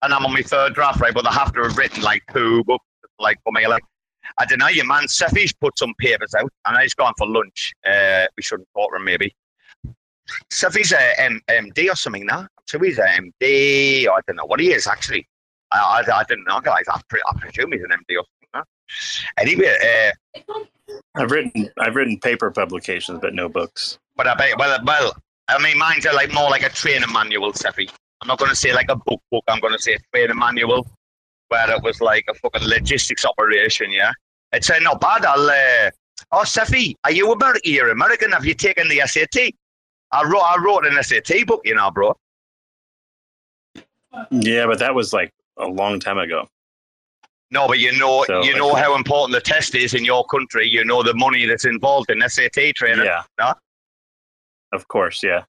and 0.02 0.14
I'm 0.14 0.26
on 0.26 0.34
my 0.34 0.42
third 0.42 0.74
draft, 0.74 1.00
right? 1.00 1.14
But 1.14 1.24
they 1.24 1.32
have 1.32 1.54
to 1.54 1.64
have 1.64 1.78
written 1.78 2.02
like 2.02 2.24
two 2.34 2.64
books, 2.66 2.86
like 3.20 3.38
for 3.44 3.52
me. 3.54 3.68
Like 3.68 3.84
I 4.38 4.46
don't 4.46 4.60
know, 4.60 4.68
your 4.68 4.86
man 4.86 5.04
Cephii's 5.04 5.54
put 5.54 5.78
some 5.78 5.94
papers 6.00 6.34
out, 6.36 6.52
and 6.66 6.78
he's 6.82 6.94
gone 6.94 7.14
for 7.18 7.28
lunch. 7.28 7.74
Uh, 7.86 8.26
we 8.36 8.44
shouldn't 8.44 8.68
talk 8.76 8.92
to 8.92 8.98
him, 8.98 9.06
maybe. 9.06 9.34
Cephii's 10.52 10.92
a 10.92 11.20
M- 11.20 11.42
MD 11.50 11.92
or 11.92 11.96
something 11.96 12.26
now. 12.26 12.48
So 12.68 12.80
he's 12.80 13.00
a 13.00 13.06
MD. 13.06 14.08
I 14.08 14.20
don't 14.28 14.38
know 14.38 14.46
what 14.46 14.60
he 14.60 14.72
is 14.72 14.88
actually. 14.88 15.28
I, 15.72 16.04
I, 16.08 16.20
I 16.20 16.24
didn't 16.24 16.46
know, 16.46 16.62
guys. 16.62 16.86
I, 16.90 17.02
pre- 17.10 17.22
I 17.30 17.38
presume 17.40 17.72
he's 17.74 17.82
an 17.84 17.90
MD 17.90 18.18
or 18.18 18.24
Now. 19.38 19.44
Anyway, 19.44 19.76
uh, 20.38 20.42
I've 21.16 21.32
written 21.32 21.70
I've 21.78 21.96
written 21.96 22.20
paper 22.20 22.52
publications, 22.52 23.20
but 23.22 23.34
no 23.34 23.50
books. 23.50 24.00
But 24.16 24.28
I 24.28 24.36
bet 24.36 24.58
well, 24.58 24.80
well, 24.84 25.16
I 25.48 25.62
mean, 25.62 25.78
mine's 25.78 26.06
are 26.06 26.14
like 26.14 26.34
more 26.34 26.50
like 26.50 26.64
a 26.64 26.70
training 26.70 27.12
manual, 27.12 27.54
Cephii. 27.54 27.90
I'm 28.22 28.28
not 28.28 28.38
going 28.38 28.50
to 28.50 28.56
say 28.56 28.74
like 28.74 28.90
a 28.90 28.96
book 28.96 29.22
book. 29.32 29.44
I'm 29.48 29.60
going 29.60 29.74
to 29.74 29.82
say 29.82 29.94
a 29.94 30.00
training 30.14 30.38
manual, 30.38 30.88
where 31.50 31.72
it 31.72 31.84
was 31.84 32.02
like 32.02 32.26
a 32.30 32.34
fucking 32.36 32.68
logistics 32.68 33.26
operation. 33.26 33.92
Yeah, 33.92 34.12
it's 34.52 34.70
uh, 34.70 34.80
not 34.80 35.02
bad. 35.02 35.26
I'll. 35.26 35.50
Uh, 35.50 35.92
oh, 36.32 36.44
Cephii, 36.44 36.96
are 37.04 37.12
you 37.12 37.32
American? 37.32 37.62
You're 37.66 37.90
American. 37.90 38.32
Have 38.32 38.46
you 38.46 38.54
taken 38.54 38.88
the 38.88 39.02
SAT? 39.06 39.54
I 40.12 40.24
wrote 40.24 40.42
I 40.42 40.58
wrote 40.62 40.86
an 40.86 41.02
SAT 41.02 41.48
book, 41.48 41.62
you 41.64 41.76
know, 41.76 41.90
bro. 41.92 42.16
Yeah, 44.30 44.66
but 44.66 44.80
that 44.80 44.94
was 44.94 45.14
like 45.14 45.32
a 45.58 45.68
long 45.68 46.00
time 46.00 46.18
ago. 46.18 46.48
No, 47.52 47.68
but 47.68 47.80
you 47.80 47.92
know, 48.00 48.24
so, 48.26 48.42
you 48.44 48.56
know 48.56 48.74
how 48.74 48.96
important 48.96 49.34
the 49.34 49.42
test 49.42 49.76
is 49.76 49.94
in 49.94 50.06
your 50.06 50.26
country. 50.26 50.68
You 50.68 50.86
know 50.86 51.04
the 51.04 51.14
money 51.14 51.46
that's 51.46 51.66
involved 51.66 52.10
in 52.10 52.22
SAT 52.28 52.76
training. 52.76 53.06
Yeah. 53.06 53.24
No? 53.38 53.54
Of 54.72 54.88
course, 54.88 55.22
yeah. 55.22 55.44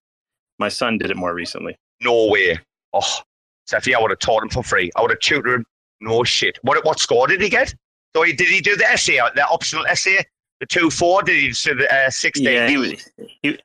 My 0.58 0.68
son 0.68 0.98
did 0.98 1.12
it 1.12 1.16
more 1.16 1.32
recently. 1.32 1.76
No 2.00 2.26
way. 2.26 2.58
Oh, 2.92 3.20
Cephii, 3.66 3.94
I 3.94 4.00
would 4.00 4.10
have 4.10 4.18
taught 4.18 4.42
him 4.42 4.48
for 4.48 4.64
free. 4.64 4.90
I 4.96 5.02
would 5.02 5.12
have 5.12 5.20
tutored 5.20 5.60
him. 5.60 5.66
No 6.00 6.24
shit. 6.24 6.58
What 6.62 6.84
what 6.84 6.98
score 6.98 7.28
did 7.28 7.40
he 7.40 7.48
get? 7.48 7.72
So 8.14 8.22
he, 8.22 8.32
did 8.32 8.48
he 8.48 8.60
do 8.60 8.76
the 8.76 8.84
essay, 8.84 9.20
the 9.34 9.46
optional 9.46 9.86
essay, 9.86 10.18
the 10.58 10.66
two 10.66 10.90
four? 10.90 11.22
Did 11.22 11.36
he 11.36 11.50
do 11.50 11.76
the 11.76 11.94
uh, 11.94 12.10
sixteen? 12.10 12.46
Yeah, 12.46 12.68
he 12.68 12.76
was. 12.76 13.10
He, 13.42 13.58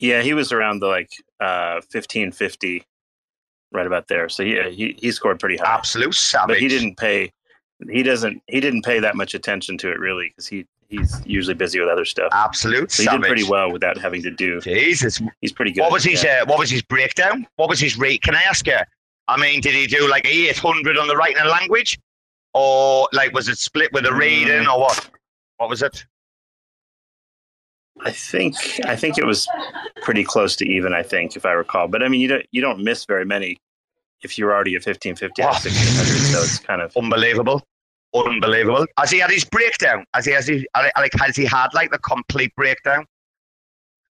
yeah, 0.00 0.22
he 0.22 0.34
was 0.34 0.50
around 0.50 0.80
the 0.80 0.88
like 0.88 1.10
uh, 1.40 1.80
fifteen 1.88 2.32
fifty 2.32 2.84
right 3.72 3.86
about 3.86 4.08
there. 4.08 4.28
So 4.28 4.42
yeah, 4.42 4.68
he 4.68 4.94
he 4.98 5.10
scored 5.12 5.40
pretty 5.40 5.56
high. 5.56 5.74
Absolute 5.74 6.14
savage. 6.14 6.56
But 6.56 6.60
he 6.60 6.68
didn't 6.68 6.96
pay. 6.96 7.32
He 7.90 8.02
doesn't. 8.02 8.42
He 8.46 8.60
didn't 8.60 8.82
pay 8.82 9.00
that 9.00 9.16
much 9.16 9.34
attention 9.34 9.78
to 9.78 9.90
it 9.90 9.98
really 9.98 10.28
because 10.28 10.46
he 10.46 10.66
he's 10.88 11.20
usually 11.26 11.54
busy 11.54 11.78
with 11.80 11.88
other 11.88 12.04
stuff. 12.04 12.30
Absolute. 12.32 12.90
So 12.90 13.02
he 13.02 13.06
savage. 13.06 13.22
did 13.22 13.28
pretty 13.28 13.44
well 13.44 13.70
without 13.70 13.98
having 13.98 14.22
to 14.22 14.30
do. 14.30 14.60
Jesus, 14.60 15.20
he's 15.40 15.52
pretty 15.52 15.72
good. 15.72 15.82
What 15.82 15.92
was 15.92 16.04
his 16.04 16.24
yeah. 16.24 16.40
uh, 16.42 16.46
What 16.46 16.58
was 16.58 16.70
his 16.70 16.82
breakdown? 16.82 17.46
What 17.56 17.68
was 17.68 17.78
his 17.78 17.98
rate? 17.98 18.22
Can 18.22 18.34
I 18.34 18.42
ask 18.42 18.66
you? 18.66 18.78
I 19.28 19.36
mean, 19.36 19.60
did 19.60 19.74
he 19.74 19.86
do 19.86 20.08
like 20.08 20.26
eight 20.26 20.56
hundred 20.56 20.96
on 20.96 21.06
the 21.06 21.16
writing 21.16 21.38
and 21.38 21.48
language, 21.48 21.98
or 22.54 23.08
like 23.12 23.32
was 23.32 23.48
it 23.48 23.58
split 23.58 23.92
with 23.92 24.04
the 24.04 24.14
reading, 24.14 24.64
mm. 24.64 24.72
or 24.72 24.80
what? 24.80 25.10
What 25.58 25.68
was 25.68 25.82
it? 25.82 26.04
I 28.04 28.10
think 28.10 28.56
I 28.84 28.96
think 28.96 29.18
it 29.18 29.24
was 29.24 29.48
pretty 30.02 30.24
close 30.24 30.56
to 30.56 30.66
even. 30.66 30.94
I 30.94 31.02
think, 31.02 31.36
if 31.36 31.44
I 31.44 31.52
recall. 31.52 31.88
But 31.88 32.02
I 32.02 32.08
mean, 32.08 32.20
you 32.20 32.28
don't 32.28 32.46
you 32.52 32.60
don't 32.60 32.82
miss 32.82 33.04
very 33.04 33.24
many 33.24 33.58
if 34.22 34.38
you're 34.38 34.52
already 34.52 34.76
at 34.76 34.82
fifteen 34.82 35.16
fifty 35.16 35.42
or 35.42 35.52
sixteen 35.54 35.94
hundred. 35.96 36.18
So 36.32 36.42
it's 36.42 36.58
kind 36.58 36.82
of 36.82 36.96
unbelievable, 36.96 37.62
unbelievable. 38.14 38.86
Has 38.98 39.10
he 39.10 39.18
had 39.18 39.30
his 39.30 39.44
breakdown? 39.44 40.04
Has 40.14 40.26
he 40.26 40.32
has 40.32 40.46
he 40.46 40.66
like 40.96 41.12
has 41.18 41.36
he 41.36 41.44
had 41.44 41.68
like 41.74 41.90
the 41.90 41.98
complete 41.98 42.54
breakdown? 42.56 43.04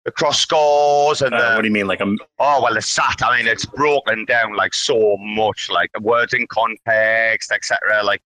The 0.06 0.12
cross 0.12 0.40
scores 0.40 1.22
and 1.22 1.34
uh, 1.34 1.38
the, 1.38 1.56
what 1.56 1.62
do 1.62 1.68
you 1.68 1.74
mean, 1.74 1.88
like 1.88 2.02
a? 2.02 2.16
Oh 2.40 2.62
well, 2.62 2.74
the 2.74 2.82
SAT. 2.82 3.24
I 3.24 3.38
mean, 3.38 3.48
it's 3.48 3.66
broken 3.66 4.26
down 4.26 4.56
like 4.56 4.74
so 4.74 5.16
much, 5.18 5.70
like 5.70 5.92
the 5.94 6.02
words 6.02 6.34
in 6.34 6.46
context, 6.48 7.54
etc. 7.54 8.04
Like, 8.04 8.22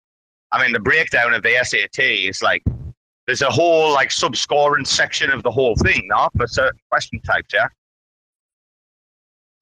I 0.53 0.63
mean, 0.63 0.73
the 0.73 0.79
breakdown 0.79 1.35
of 1.35 1.43
the 1.43 1.59
SAT 1.65 1.99
is 1.99 2.43
like 2.43 2.63
there's 3.27 3.43
a 3.43 3.51
whole 3.51 3.93
like 3.93 4.11
sub-scoring 4.11 4.85
section 4.85 5.31
of 5.31 5.43
the 5.43 5.51
whole 5.51 5.77
thing, 5.77 6.07
now 6.09 6.29
for 6.37 6.47
certain 6.47 6.79
question 6.91 7.21
types. 7.21 7.53
Yeah, 7.53 7.67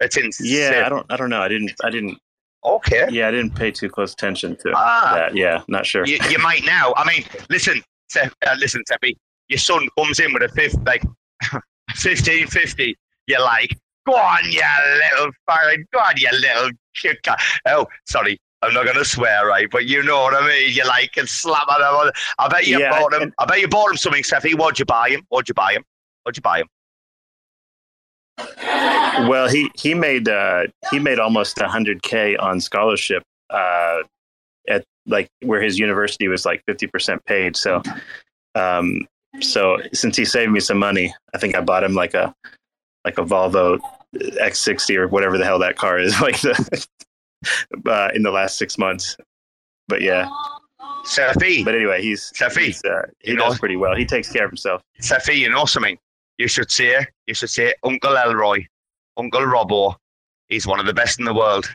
it's 0.01 0.17
insane. 0.17 0.47
Yeah, 0.51 0.83
I 0.87 0.89
don't, 0.89 1.07
I 1.11 1.17
don't 1.17 1.31
know. 1.31 1.43
I 1.43 1.49
didn't, 1.49 1.73
I 1.83 1.91
didn't. 1.91 2.19
Okay. 2.65 3.07
Yeah, 3.11 3.29
I 3.29 3.31
didn't 3.33 3.57
pay 3.57 3.73
too 3.73 3.89
close 3.89 4.13
attention 4.13 4.57
to 4.57 4.73
ah, 4.75 5.13
that. 5.17 5.37
Yeah, 5.37 5.63
not 5.67 5.85
sure. 5.85 6.07
You, 6.07 6.19
you 6.31 6.39
might 6.39 6.65
now. 6.65 6.95
I 6.97 7.07
mean, 7.07 7.25
listen, 7.51 7.83
uh, 8.21 8.29
listen, 8.59 8.85
Cephii. 8.87 9.17
Your 9.49 9.59
son 9.59 9.89
comes 9.99 10.21
in 10.21 10.33
with 10.33 10.43
a 10.43 10.49
fifth, 10.49 10.79
like 10.87 11.03
fifteen 11.95 12.47
fifty. 12.47 12.97
You're 13.27 13.41
like 13.41 13.77
Go 14.07 14.15
on, 14.15 14.51
you 14.51 14.61
little 15.15 15.33
fucking, 15.49 15.85
go 15.93 16.01
on, 16.01 16.15
you 16.17 16.29
little 16.33 16.71
chicken. 16.93 17.35
Oh, 17.67 17.87
sorry. 18.07 18.41
I'm 18.63 18.73
not 18.75 18.85
going 18.85 18.97
to 18.97 19.05
swear, 19.05 19.47
right? 19.47 19.69
But 19.71 19.87
you 19.87 20.03
know 20.03 20.23
what 20.23 20.35
I 20.35 20.47
mean. 20.47 20.73
You 20.73 20.87
like 20.87 21.17
and 21.17 21.29
slap 21.29 21.67
at 21.71 21.81
him. 21.81 22.13
I 22.39 22.49
bet 22.49 22.67
you 22.67 22.79
Yeah, 22.79 22.91
bought 22.91 23.13
him. 23.13 23.23
and- 23.23 23.35
I 23.39 23.45
bet 23.47 23.61
you 23.61 23.69
bought 23.69 23.91
him 23.91 23.97
something, 23.97 24.23
Cephii. 24.23 24.55
What'd 24.55 24.79
you 24.79 24.85
buy 24.85 25.11
him? 25.11 25.23
What'd 25.31 25.49
you 25.49 25.55
buy 25.55 25.73
him? 25.73 25.85
What'd 26.23 26.37
you 26.37 26.43
buy 26.43 26.61
him? 26.61 26.69
Well, 29.29 29.49
he 29.49 29.71
he 29.75 29.95
made 29.95 30.29
uh, 30.29 30.65
he 30.91 30.99
made 30.99 31.19
almost 31.19 31.59
hundred 31.61 32.03
k 32.03 32.37
on 32.37 32.61
scholarship 32.61 33.23
uh, 33.51 33.99
at 34.69 34.85
like 35.07 35.29
where 35.43 35.61
his 35.61 35.79
university 35.79 36.29
was 36.29 36.47
like 36.47 36.63
fifty 36.67 36.87
percent 36.87 37.25
paid. 37.27 37.57
So, 37.57 37.83
um, 38.55 39.07
so 39.41 39.79
since 39.93 40.17
he 40.17 40.25
saved 40.25 40.51
me 40.51 40.61
some 40.61 40.79
money, 40.79 41.15
I 41.35 41.39
think 41.39 41.55
I 41.55 41.61
bought 41.61 41.85
him 41.85 41.95
like 41.95 42.15
a 42.15 42.35
like 43.05 43.19
a 43.19 43.25
Volvo 43.25 43.79
X60 44.17 44.97
or 44.97 45.09
whatever 45.09 45.37
the 45.39 45.45
hell 45.45 45.59
that 45.59 45.77
car 45.77 45.99
is, 45.99 46.19
like 46.21 46.41
the 46.41 46.87
uh, 47.87 48.09
in 48.15 48.23
the 48.23 48.31
last 48.31 48.59
six 48.59 48.79
months. 48.79 49.17
But 49.89 50.01
yeah, 50.03 50.29
Cephii. 51.05 51.65
but 51.65 51.75
anyway, 51.75 52.03
he's 52.03 52.31
Cephii, 52.35 52.67
he's, 52.67 52.85
uh, 52.85 53.03
he 53.21 53.33
you 53.33 53.37
does 53.37 53.55
know- 53.55 53.59
pretty 53.59 53.77
well. 53.77 53.95
He 53.97 54.05
takes 54.07 54.31
care 54.31 54.45
of 54.45 54.51
himself. 54.51 54.83
Cephii, 55.01 55.35
you 55.41 55.51
know 55.51 55.65
something? 55.65 55.99
You 56.39 56.49
should 56.49 56.71
say, 56.71 57.05
you 57.27 57.35
should 57.35 57.51
say, 57.51 57.75
Uncle 57.85 58.17
Elroy, 58.17 58.65
Uncle 59.17 59.43
Robbo, 59.43 59.97
he's 60.49 60.67
one 60.67 60.81
of 60.81 60.87
the 60.87 60.95
best 60.95 61.19
in 61.19 61.25
the 61.25 61.35
world. 61.35 61.67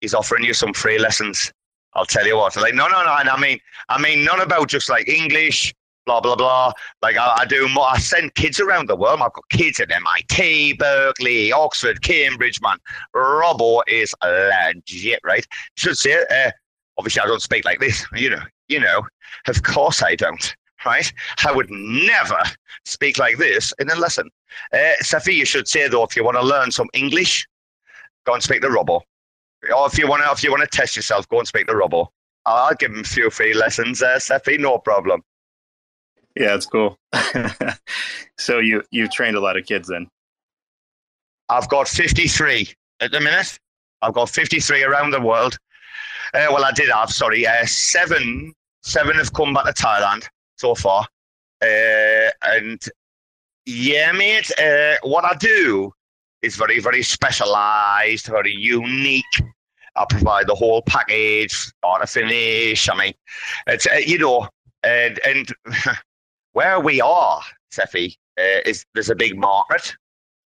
He's 0.00 0.14
offering 0.14 0.44
you 0.44 0.54
some 0.54 0.72
free 0.72 0.98
lessons. 0.98 1.52
I'll 1.94 2.06
tell 2.06 2.26
you 2.26 2.36
what. 2.36 2.56
Like, 2.56 2.74
no, 2.74 2.88
no, 2.88 3.04
no. 3.04 3.16
And 3.18 3.28
I 3.28 3.38
mean, 3.38 3.58
I 3.88 4.00
mean, 4.00 4.24
none 4.24 4.40
about 4.40 4.68
just 4.68 4.88
like 4.88 5.08
English, 5.08 5.74
blah, 6.10 6.20
blah, 6.20 6.34
blah. 6.34 6.72
Like, 7.02 7.16
I, 7.16 7.36
I 7.40 7.44
do 7.44 7.68
more. 7.68 7.86
I 7.88 7.98
send 7.98 8.34
kids 8.34 8.58
around 8.58 8.88
the 8.88 8.96
world. 8.96 9.20
I've 9.22 9.32
got 9.32 9.48
kids 9.50 9.78
at 9.78 9.92
MIT, 9.92 10.74
Berkeley, 10.74 11.52
Oxford, 11.52 12.02
Cambridge, 12.02 12.60
man. 12.60 12.78
Robbo 13.14 13.82
is 13.86 14.12
legit, 14.24 15.20
right? 15.22 15.46
Should 15.76 15.96
say, 15.96 16.24
uh, 16.30 16.50
obviously, 16.98 17.22
I 17.22 17.26
don't 17.26 17.42
speak 17.42 17.64
like 17.64 17.78
this. 17.78 18.04
You 18.16 18.30
know, 18.30 18.42
you 18.68 18.80
know. 18.80 19.02
Of 19.46 19.62
course 19.62 20.02
I 20.02 20.16
don't, 20.16 20.56
right? 20.84 21.10
I 21.46 21.52
would 21.52 21.70
never 21.70 22.42
speak 22.84 23.18
like 23.18 23.38
this 23.38 23.72
in 23.78 23.88
a 23.88 23.94
lesson. 23.94 24.28
Uh, 24.72 24.92
Cephii, 25.00 25.34
you 25.34 25.44
should 25.44 25.68
say 25.68 25.88
though, 25.88 26.04
if 26.04 26.16
you 26.16 26.24
want 26.24 26.36
to 26.36 26.42
learn 26.44 26.70
some 26.72 26.88
English, 26.92 27.46
go 28.26 28.34
and 28.34 28.42
speak 28.42 28.62
to 28.62 28.68
Robbo. 28.68 29.00
Or 29.74 29.86
if 29.86 29.96
you 29.96 30.08
want 30.08 30.24
to, 30.24 30.30
if 30.32 30.42
you 30.42 30.50
want 30.50 30.62
to 30.62 30.76
test 30.76 30.96
yourself, 30.96 31.28
go 31.28 31.38
and 31.38 31.46
speak 31.46 31.68
to 31.68 31.72
Robbo. 31.72 32.08
I'll 32.44 32.74
give 32.74 32.90
him 32.90 33.00
a 33.00 33.04
few 33.04 33.30
free 33.30 33.54
lessons, 33.54 34.00
Cephii, 34.00 34.58
no 34.58 34.78
problem. 34.78 35.22
Yeah, 36.36 36.54
it's 36.54 36.66
cool. 36.66 36.96
so 38.38 38.58
you 38.58 38.82
you've 38.90 39.10
trained 39.10 39.36
a 39.36 39.40
lot 39.40 39.56
of 39.56 39.66
kids 39.66 39.88
then. 39.88 40.08
I've 41.48 41.68
got 41.68 41.88
53 41.88 42.68
at 43.00 43.10
the 43.10 43.20
minute. 43.20 43.58
I've 44.02 44.14
got 44.14 44.30
53 44.30 44.84
around 44.84 45.10
the 45.10 45.20
world. 45.20 45.58
Uh, 46.32 46.46
well, 46.50 46.64
I 46.64 46.70
did 46.72 46.88
have, 46.90 47.10
sorry, 47.10 47.46
uh, 47.46 47.66
seven, 47.66 48.54
seven 48.82 49.16
have 49.16 49.32
come 49.32 49.52
back 49.52 49.64
to 49.66 49.72
Thailand 49.72 50.26
so 50.56 50.74
far. 50.76 51.06
Uh, 51.60 52.30
and 52.42 52.80
yeah, 53.66 54.12
mate, 54.12 54.50
uh, 54.58 54.96
what 55.02 55.24
I 55.24 55.34
do 55.34 55.92
is 56.40 56.56
very, 56.56 56.78
very 56.78 57.02
specialized, 57.02 58.26
very 58.26 58.54
unique. 58.54 59.24
I 59.96 60.06
provide 60.08 60.46
the 60.46 60.54
whole 60.54 60.82
package, 60.82 61.72
to 61.82 62.06
finish. 62.06 62.88
I 62.88 62.94
mean, 62.94 63.12
it's, 63.66 63.86
uh, 63.86 63.96
you 63.96 64.18
know, 64.18 64.48
and, 64.84 65.18
and 65.26 65.52
where 66.52 66.80
we 66.80 67.00
are, 67.00 67.40
Cephii, 67.72 68.16
uh, 68.38 68.60
is 68.66 68.84
there's 68.94 69.10
a 69.10 69.14
big 69.14 69.38
market 69.38 69.94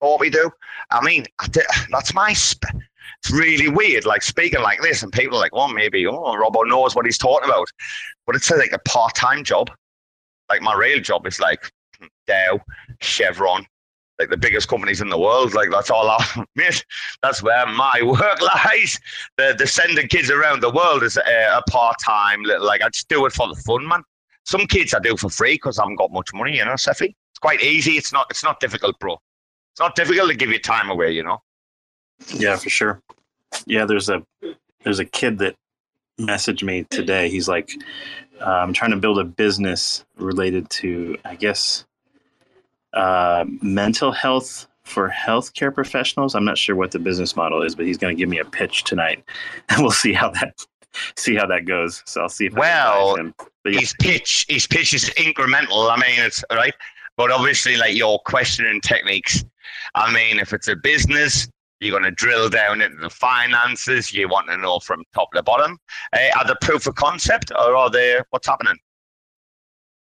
for 0.01 0.11
what 0.13 0.21
we 0.21 0.31
do. 0.31 0.51
I 0.91 1.05
mean, 1.05 1.27
that's 1.91 2.15
my. 2.15 2.33
Sp- 2.33 2.77
it's 3.23 3.31
really 3.31 3.69
weird, 3.69 4.05
like 4.07 4.23
speaking 4.23 4.61
like 4.63 4.81
this, 4.83 5.03
and 5.03 5.13
people 5.13 5.37
are 5.37 5.41
like, 5.41 5.55
"Well, 5.55 5.69
maybe 5.69 6.07
oh, 6.07 6.13
Robbo 6.15 6.67
knows 6.67 6.95
what 6.95 7.05
he's 7.07 7.19
talking 7.19 7.49
about," 7.49 7.69
but 8.27 8.35
it's 8.37 8.51
like 8.51 8.73
a 8.73 8.79
part-time 8.81 9.45
job. 9.45 9.71
Like 10.51 10.61
my 10.63 10.75
real 10.75 11.01
job 11.01 11.27
is 11.27 11.41
like 11.41 11.71
Dow, 12.27 12.61
Chevron, 13.01 13.67
like 14.19 14.29
the 14.31 14.37
biggest 14.37 14.69
companies 14.69 15.01
in 15.01 15.09
the 15.09 15.19
world. 15.19 15.55
Like 15.55 15.71
that's 15.71 15.91
all 15.91 16.11
I 16.11 16.45
mate. 16.57 16.85
That's 17.23 17.43
where 17.43 17.67
my 17.67 18.01
work 18.05 18.41
lies. 18.43 18.99
The 19.39 19.55
the 19.59 19.67
sending 19.67 20.09
kids 20.09 20.31
around 20.31 20.61
the 20.63 20.71
world 20.71 21.03
is 21.03 21.17
a, 21.17 21.21
a 21.59 21.63
part-time. 21.71 22.43
little- 22.43 22.67
Like 22.67 22.83
I 22.83 22.89
just 22.89 23.09
do 23.09 23.25
it 23.27 23.33
for 23.33 23.49
the 23.49 23.55
fun, 23.67 23.87
man. 23.87 24.03
Some 24.45 24.67
kids 24.67 24.95
I 24.95 24.99
do 25.01 25.17
for 25.17 25.31
free 25.31 25.55
because 25.55 25.79
I 25.79 25.83
haven't 25.83 25.97
got 25.97 26.13
much 26.13 26.33
money, 26.35 26.57
you 26.57 26.65
know, 26.65 26.77
Cephii. 26.77 27.15
It's 27.33 27.39
quite 27.41 27.63
easy. 27.63 27.93
It's 27.93 28.13
not. 28.13 28.27
It's 28.31 28.45
not 28.45 28.61
difficult, 28.61 28.99
bro. 28.99 29.19
It's 29.73 29.81
not 29.81 29.97
difficult 29.97 30.31
to 30.31 30.37
give 30.37 30.51
your 30.51 30.61
time 30.61 30.91
away, 30.91 31.13
you 31.13 31.23
know. 31.23 31.43
Yeah, 32.35 32.57
for 32.57 32.71
sure. 32.71 33.03
Yeah, 33.67 33.87
there's 33.87 34.09
a 34.09 34.23
there's 34.85 34.99
a 34.99 35.05
kid 35.05 35.39
that 35.39 35.57
messaged 36.19 36.63
me 36.63 36.85
today. 36.91 37.29
He's 37.29 37.49
like, 37.49 37.71
uh, 38.41 38.45
I'm 38.45 38.73
trying 38.73 38.93
to 38.93 38.97
build 38.97 39.19
a 39.19 39.25
business 39.25 40.05
related 40.17 40.69
to, 40.71 41.17
I 41.25 41.35
guess, 41.35 41.85
uh, 42.93 43.45
mental 43.63 44.13
health 44.13 44.69
for 44.85 45.09
healthcare 45.09 45.75
professionals. 45.75 46.35
I'm 46.35 46.45
not 46.45 46.59
sure 46.59 46.77
what 46.77 46.91
the 46.91 46.99
business 46.99 47.35
model 47.35 47.63
is, 47.63 47.75
but 47.75 47.87
he's 47.87 47.99
going 47.99 48.15
to 48.17 48.19
give 48.19 48.29
me 48.29 48.39
a 48.39 48.45
pitch 48.45 48.85
tonight, 48.85 49.25
and 49.69 49.83
we'll 49.83 49.91
see 49.91 50.13
how 50.13 50.31
that 50.31 50.65
see 51.17 51.35
how 51.35 51.47
that 51.47 51.65
goes. 51.65 52.03
So 52.07 52.23
I'll 52.23 52.29
see 52.29 52.47
if 52.47 52.55
Well, 52.55 53.17
him. 53.17 53.35
But 53.63 53.75
yeah, 53.75 53.81
his 53.81 53.95
pitch 54.01 54.47
his 54.49 54.67
pitch 54.67 54.93
is 54.95 55.11
incremental. 55.11 55.91
I 55.91 55.97
mean, 55.97 56.19
it's 56.19 56.45
right, 56.53 56.75
but 57.17 57.31
obviously, 57.31 57.77
like 57.77 57.95
your 57.95 58.19
questioning 58.21 58.81
techniques. 58.81 59.45
I 59.95 60.13
mean, 60.13 60.39
if 60.39 60.53
it's 60.53 60.69
a 60.69 60.77
business, 60.77 61.49
you're 61.81 61.99
going 61.99 62.03
to 62.03 62.11
drill 62.11 62.49
down 62.49 62.81
into 62.81 62.97
the 62.99 63.11
finances. 63.11 64.13
You 64.13 64.29
want 64.29 64.49
to 64.49 64.57
know 64.57 64.79
from 64.79 65.05
top 65.15 65.33
to 65.33 65.43
bottom. 65.43 65.79
Uh, 66.13 66.19
are 66.39 66.47
the 66.47 66.57
proof 66.61 66.87
of 66.87 66.95
concept, 66.95 67.53
or 67.53 67.77
are 67.77 67.91
they 67.91 68.21
what's 68.31 68.47
happening? 68.47 68.77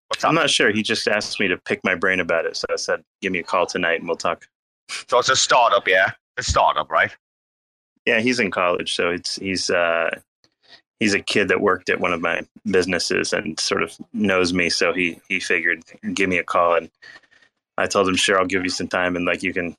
What's 0.07 0.23
I'm 0.23 0.35
not 0.35 0.49
sure. 0.49 0.71
He 0.71 0.83
just 0.83 1.07
asked 1.07 1.39
me 1.39 1.47
to 1.47 1.57
pick 1.57 1.79
my 1.83 1.95
brain 1.95 2.19
about 2.19 2.45
it, 2.45 2.55
so 2.55 2.65
I 2.71 2.75
said, 2.75 3.01
"Give 3.21 3.31
me 3.31 3.39
a 3.39 3.43
call 3.43 3.65
tonight, 3.65 3.99
and 3.99 4.07
we'll 4.07 4.17
talk." 4.17 4.45
So 5.09 5.17
it's 5.17 5.29
a 5.29 5.35
startup, 5.35 5.87
yeah, 5.87 6.11
a 6.37 6.43
startup, 6.43 6.91
right? 6.91 7.15
Yeah, 8.05 8.19
he's 8.19 8.39
in 8.39 8.51
college, 8.51 8.93
so 8.93 9.09
it's 9.09 9.37
he's 9.37 9.69
uh, 9.69 10.09
he's 10.99 11.13
a 11.13 11.19
kid 11.19 11.47
that 11.49 11.61
worked 11.61 11.89
at 11.89 11.99
one 11.99 12.13
of 12.13 12.21
my 12.21 12.41
businesses 12.65 13.33
and 13.33 13.59
sort 13.59 13.83
of 13.83 13.95
knows 14.13 14.53
me. 14.53 14.69
So 14.69 14.93
he 14.93 15.19
he 15.29 15.39
figured 15.39 15.83
give 16.13 16.29
me 16.29 16.37
a 16.37 16.43
call, 16.43 16.75
and 16.75 16.89
I 17.77 17.87
told 17.87 18.07
him 18.09 18.15
sure 18.15 18.39
I'll 18.39 18.45
give 18.45 18.63
you 18.63 18.69
some 18.69 18.87
time 18.87 19.15
and 19.15 19.25
like 19.25 19.43
you 19.43 19.53
can 19.53 19.75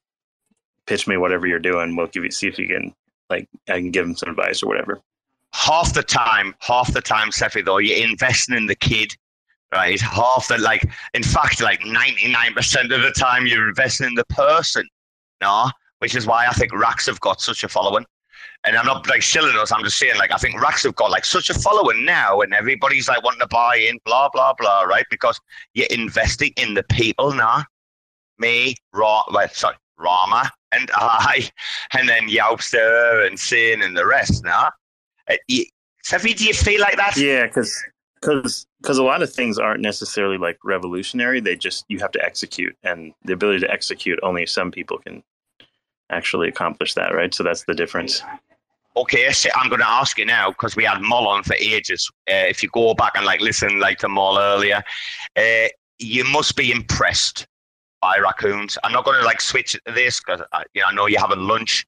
pitch 0.86 1.06
me 1.06 1.16
whatever 1.16 1.46
you're 1.46 1.58
doing. 1.58 1.96
We'll 1.96 2.08
give 2.08 2.24
you 2.24 2.30
see 2.30 2.48
if 2.48 2.58
you 2.58 2.68
can 2.68 2.94
like 3.30 3.48
I 3.68 3.74
can 3.74 3.90
give 3.90 4.06
him 4.06 4.16
some 4.16 4.30
advice 4.30 4.62
or 4.62 4.68
whatever. 4.68 5.00
half 5.54 5.94
the 5.94 6.02
time, 6.02 6.54
half 6.58 6.92
the 6.92 7.00
time, 7.00 7.30
Cephii, 7.30 7.62
though, 7.62 7.78
you're 7.78 8.06
investing 8.06 8.56
in 8.56 8.66
the 8.66 8.74
kid, 8.74 9.16
right? 9.72 10.00
Half 10.00 10.48
the, 10.48 10.58
like, 10.58 10.84
in 11.14 11.22
fact, 11.22 11.62
like 11.62 11.80
99% 11.80 12.94
of 12.94 13.02
the 13.02 13.12
time, 13.16 13.46
you're 13.46 13.68
investing 13.68 14.08
in 14.08 14.14
the 14.14 14.24
person, 14.26 14.86
no? 15.40 15.70
Which 16.00 16.16
is 16.16 16.26
why 16.26 16.46
I 16.46 16.52
think 16.52 16.72
Racks 16.74 17.06
have 17.06 17.20
got 17.20 17.40
such 17.40 17.62
a 17.64 17.68
following. 17.68 18.04
And 18.64 18.76
I'm 18.76 18.86
not 18.86 19.06
like 19.08 19.22
shilling 19.22 19.56
us, 19.56 19.70
I'm 19.72 19.84
just 19.84 19.98
saying, 19.98 20.16
like, 20.16 20.32
I 20.32 20.38
think 20.38 20.60
Racks 20.60 20.84
have 20.84 20.94
got 20.94 21.10
like 21.10 21.24
such 21.26 21.50
a 21.50 21.54
following 21.54 22.04
now, 22.04 22.40
and 22.40 22.54
everybody's 22.54 23.08
like 23.08 23.22
wanting 23.22 23.40
to 23.40 23.46
buy 23.46 23.76
in, 23.76 23.98
blah, 24.06 24.30
blah, 24.32 24.54
blah, 24.54 24.82
right? 24.82 25.04
Because 25.10 25.38
you're 25.74 25.86
investing 25.90 26.52
in 26.56 26.74
the 26.74 26.82
people 26.84 27.32
now. 27.32 27.64
Me, 28.38 28.74
Ra, 28.92 29.22
well, 29.30 29.48
sorry, 29.50 29.76
Rama, 29.98 30.50
and 30.72 30.90
I, 30.94 31.48
and 31.92 32.08
then 32.08 32.28
Youpster 32.28 33.26
and 33.26 33.38
Sin 33.38 33.82
and 33.82 33.96
the 33.96 34.06
rest 34.06 34.44
now. 34.44 34.70
Uh, 35.28 35.36
you, 35.46 35.66
do 36.10 36.44
you 36.44 36.54
feel 36.54 36.80
like 36.80 36.96
that? 36.96 37.16
Yeah, 37.16 37.46
because 37.46 37.82
because 38.20 38.66
because 38.80 38.98
a 38.98 39.02
lot 39.02 39.22
of 39.22 39.32
things 39.32 39.58
aren't 39.58 39.80
necessarily 39.80 40.38
like 40.38 40.58
revolutionary. 40.64 41.40
They 41.40 41.56
just 41.56 41.84
you 41.88 41.98
have 42.00 42.12
to 42.12 42.24
execute, 42.24 42.76
and 42.82 43.12
the 43.24 43.32
ability 43.32 43.60
to 43.60 43.70
execute 43.70 44.18
only 44.22 44.46
some 44.46 44.70
people 44.70 44.98
can 44.98 45.22
actually 46.10 46.48
accomplish 46.48 46.94
that, 46.94 47.14
right? 47.14 47.32
So 47.34 47.42
that's 47.42 47.64
the 47.64 47.74
difference. 47.74 48.22
Okay, 48.96 49.28
I'm 49.56 49.68
going 49.68 49.80
to 49.80 49.88
ask 49.88 50.18
you 50.18 50.24
now 50.24 50.50
because 50.50 50.76
we 50.76 50.84
had 50.84 51.00
Moll 51.00 51.26
on 51.26 51.42
for 51.42 51.54
ages. 51.54 52.08
Uh, 52.30 52.46
if 52.48 52.62
you 52.62 52.68
go 52.72 52.94
back 52.94 53.12
and 53.16 53.26
like 53.26 53.40
listen, 53.40 53.80
like 53.80 53.98
to 53.98 54.08
Moll 54.08 54.38
earlier, 54.38 54.82
uh, 55.36 55.68
you 55.98 56.24
must 56.24 56.56
be 56.56 56.70
impressed 56.70 57.46
by 58.00 58.18
raccoons. 58.18 58.78
I'm 58.84 58.92
not 58.92 59.04
going 59.04 59.18
to 59.18 59.26
like 59.26 59.40
switch 59.40 59.76
this 59.86 60.20
because 60.20 60.42
you 60.74 60.82
know 60.82 60.88
I 60.88 60.94
know 60.94 61.06
you're 61.06 61.20
having 61.20 61.40
lunch. 61.40 61.84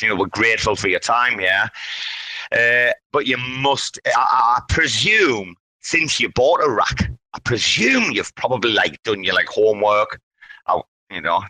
You 0.00 0.08
know 0.08 0.16
we're 0.16 0.26
grateful 0.26 0.76
for 0.76 0.88
your 0.88 1.00
time, 1.00 1.40
yeah. 1.40 1.68
Uh, 2.52 2.92
but 3.12 3.26
you 3.26 3.36
must. 3.36 3.98
I, 4.06 4.58
I 4.58 4.60
presume 4.68 5.56
since 5.80 6.20
you 6.20 6.28
bought 6.30 6.62
a 6.62 6.70
rack, 6.70 7.10
I 7.34 7.38
presume 7.40 8.12
you've 8.12 8.34
probably 8.34 8.72
like 8.72 9.02
done 9.02 9.24
your 9.24 9.34
like 9.34 9.48
homework. 9.48 10.20
Oh, 10.68 10.82
you 11.10 11.20
know, 11.20 11.42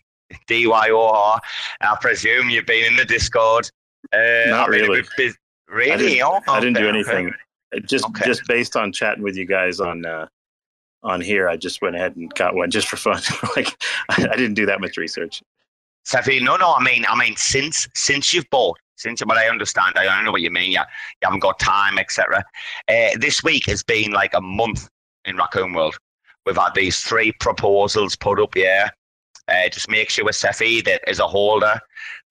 DYOR. 0.49 1.39
I 1.81 1.97
presume 2.01 2.51
you've 2.51 2.67
been 2.67 2.85
in 2.85 2.97
the 2.97 3.05
Discord. 3.05 3.71
Uh, 4.13 4.51
Not 4.51 4.71
been 4.71 4.85
a 4.85 4.89
really. 4.89 5.03
I 5.19 5.33
Really? 5.69 6.15
didn't, 6.15 6.23
Oh, 6.25 6.41
I 6.49 6.59
didn't 6.61 6.75
do 6.77 6.89
okay, 6.89 6.99
okay. 7.01 7.13
anything. 7.17 7.35
Just 7.87 8.05
Okay. 8.07 8.25
just 8.27 8.43
based 8.49 8.77
on 8.77 8.93
chatting 8.93 9.23
with 9.23 9.37
you 9.37 9.45
guys 9.47 9.79
on 9.79 10.05
uh, 10.05 10.27
on 11.03 11.21
here, 11.21 11.49
I 11.49 11.57
just 11.57 11.81
went 11.81 11.95
ahead 11.95 12.17
and 12.17 12.33
got 12.35 12.55
one 12.55 12.71
just 12.71 12.89
for 12.89 12.97
fun. 12.97 13.21
like 13.57 13.69
I, 14.09 14.25
I 14.33 14.37
didn't 14.37 14.55
do 14.55 14.67
that 14.67 14.81
much 14.81 14.97
research. 14.97 15.43
Cephii, 16.05 16.41
no, 16.41 16.57
no, 16.57 16.75
I 16.75 16.83
mean, 16.83 17.05
I 17.09 17.15
mean, 17.17 17.37
since 17.37 17.87
since 17.95 18.35
you've 18.35 18.49
bought, 18.51 18.79
since 18.97 19.23
but 19.25 19.37
I 19.37 19.49
understand, 19.49 19.97
I 19.97 20.23
know 20.25 20.33
what 20.33 20.41
you 20.41 20.51
mean. 20.51 20.73
Yeah, 20.73 20.87
you 21.23 21.27
haven't 21.27 21.41
got 21.41 21.59
time, 21.61 21.99
etc. 21.99 22.45
Uh, 22.89 23.11
this 23.21 23.45
week 23.45 23.67
has 23.67 23.83
been 23.85 24.11
like 24.11 24.35
a 24.35 24.41
month 24.41 24.89
in 25.25 25.37
Raccoon 25.37 25.73
World. 25.73 25.97
We've 26.47 26.57
had 26.57 26.75
these 26.75 27.01
three 27.03 27.31
proposals 27.33 28.17
put 28.17 28.41
up. 28.41 28.57
Yeah, 28.57 28.89
uh, 29.47 29.69
just 29.69 29.89
make 29.89 30.11
sure 30.11 30.25
with 30.25 30.35
Cephii 30.37 30.81
that 30.83 31.03
as 31.09 31.21
a 31.21 31.29
holder 31.29 31.79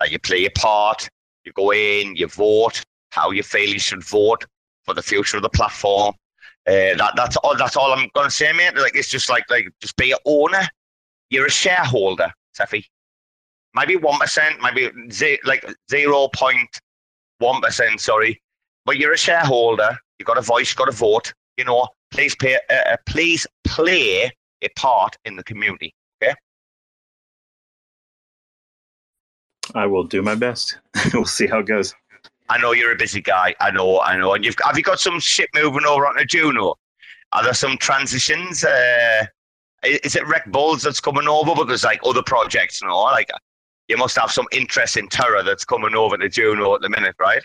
that 0.02 0.12
you 0.12 0.20
play 0.20 0.40
your 0.40 0.52
part. 0.58 1.08
You 1.46 1.52
go 1.54 1.72
in, 1.72 2.16
you 2.16 2.28
vote 2.28 2.84
how 3.12 3.32
you 3.32 3.44
feel 3.44 3.70
you 3.70 3.80
should 3.80 4.04
vote 4.04 4.46
for 4.84 4.94
the 4.94 5.02
future 5.02 5.38
of 5.38 5.44
the 5.44 5.50
platform. 5.50 6.14
Uh, 6.68 6.94
that 6.98 7.14
that's 7.16 7.38
all. 7.38 7.56
That's 7.58 7.76
all 7.76 7.94
I'm 7.94 8.10
gonna 8.14 8.30
say, 8.30 8.52
mate. 8.54 8.76
Like 8.76 8.96
it's 8.96 9.10
just 9.10 9.30
like 9.30 9.50
like 9.50 9.70
just 9.82 9.96
be 9.96 10.12
an 10.12 10.20
owner. 10.26 10.68
You're 11.30 11.48
a 11.48 11.52
shareholder, 11.52 12.32
Cephii 12.54 12.86
maybe 13.74 13.96
one 13.96 14.20
percent, 14.20 14.56
maybe 14.62 14.92
z- 15.12 15.40
like 15.46 15.66
zero 15.90 16.28
point 16.30 16.70
one 17.40 17.62
percent. 17.62 18.00
Sorry, 18.02 18.42
but 18.86 18.98
you're 18.98 19.14
a 19.14 19.18
shareholder. 19.18 19.98
You 20.18 20.26
got 20.26 20.38
a 20.38 20.42
voice. 20.42 20.72
You 20.72 20.78
got 20.78 20.90
a 20.90 20.94
vote. 20.94 21.34
You 21.58 21.66
know, 21.66 21.88
please 22.12 22.36
pay. 22.36 22.56
Uh, 22.70 22.74
uh, 22.92 22.98
please 23.06 23.46
play 23.64 24.32
a 24.62 24.70
part 24.76 25.16
in 25.26 25.36
the 25.36 25.44
community. 25.44 25.94
I 29.76 29.86
will 29.86 30.04
do 30.04 30.22
my 30.22 30.36
best. 30.36 30.78
we'll 31.14 31.26
see 31.26 31.48
how 31.48 31.60
it 31.60 31.68
goes. 31.68 31.94
I 32.50 32.58
know 32.58 32.72
you're 32.72 32.92
a 32.92 32.98
busy 32.98 33.22
guy. 33.22 33.56
I 33.60 33.72
know. 33.72 34.00
I 34.00 34.18
know. 34.18 34.34
And 34.34 34.44
you've 34.44 34.56
have 34.64 34.78
you 34.78 34.84
got 34.84 35.00
some 35.00 35.20
shit 35.20 35.50
moving 35.54 35.86
over 35.86 36.08
onto 36.08 36.26
Juno? 36.26 36.76
Are 37.32 37.44
there 37.44 37.54
some 37.54 37.78
transitions? 37.78 38.64
Uh, 38.64 39.26
is 39.84 40.16
it 40.16 40.28
Rec 40.28 40.52
Bulls 40.52 40.82
that's 40.82 41.00
coming 41.00 41.28
over? 41.28 41.54
Because 41.56 41.84
like 41.84 42.00
other 42.04 42.24
projects, 42.24 42.82
you 42.82 42.88
know, 42.88 42.98
like 42.98 43.30
you 43.88 43.98
must 43.98 44.18
have 44.18 44.32
some 44.32 44.48
interest 44.52 44.98
in 44.98 45.08
Terra 45.08 45.44
that's 45.44 45.64
coming 45.64 45.96
over 45.96 46.18
to 46.18 46.28
Juno 46.28 46.76
at 46.76 46.82
the 46.82 46.90
minute, 46.90 47.16
right? 47.20 47.42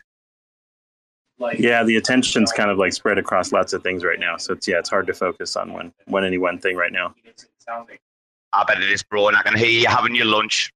Like, 1.39 1.59
yeah, 1.59 1.83
the 1.83 1.97
attention's 1.97 2.53
kind 2.53 2.70
of 2.70 2.79
like 2.79 2.93
spread 2.93 3.18
across 3.18 3.53
lots 3.53 3.72
of 3.72 3.83
things 3.83 4.05
right 4.05 4.20
now. 4.20 4.37
So 4.37 4.53
it's 4.53 4.68
yeah, 4.68 4.79
it's 4.79 4.89
hard 4.89 5.07
to 5.09 5.14
focus 5.14 5.57
on 5.57 5.72
one 5.72 5.93
one 6.07 6.25
any 6.25 6.39
one 6.39 6.59
thing 6.59 6.77
right 6.77 6.93
now. 6.93 7.14
I 8.53 8.64
bet 8.64 8.81
it 8.81 8.91
is, 8.91 9.03
bro, 9.03 9.29
and 9.29 9.37
I 9.37 9.43
can 9.43 9.57
hear 9.57 9.68
you 9.68 9.87
having 9.89 10.14
your 10.14 10.27
lunch. 10.27 10.72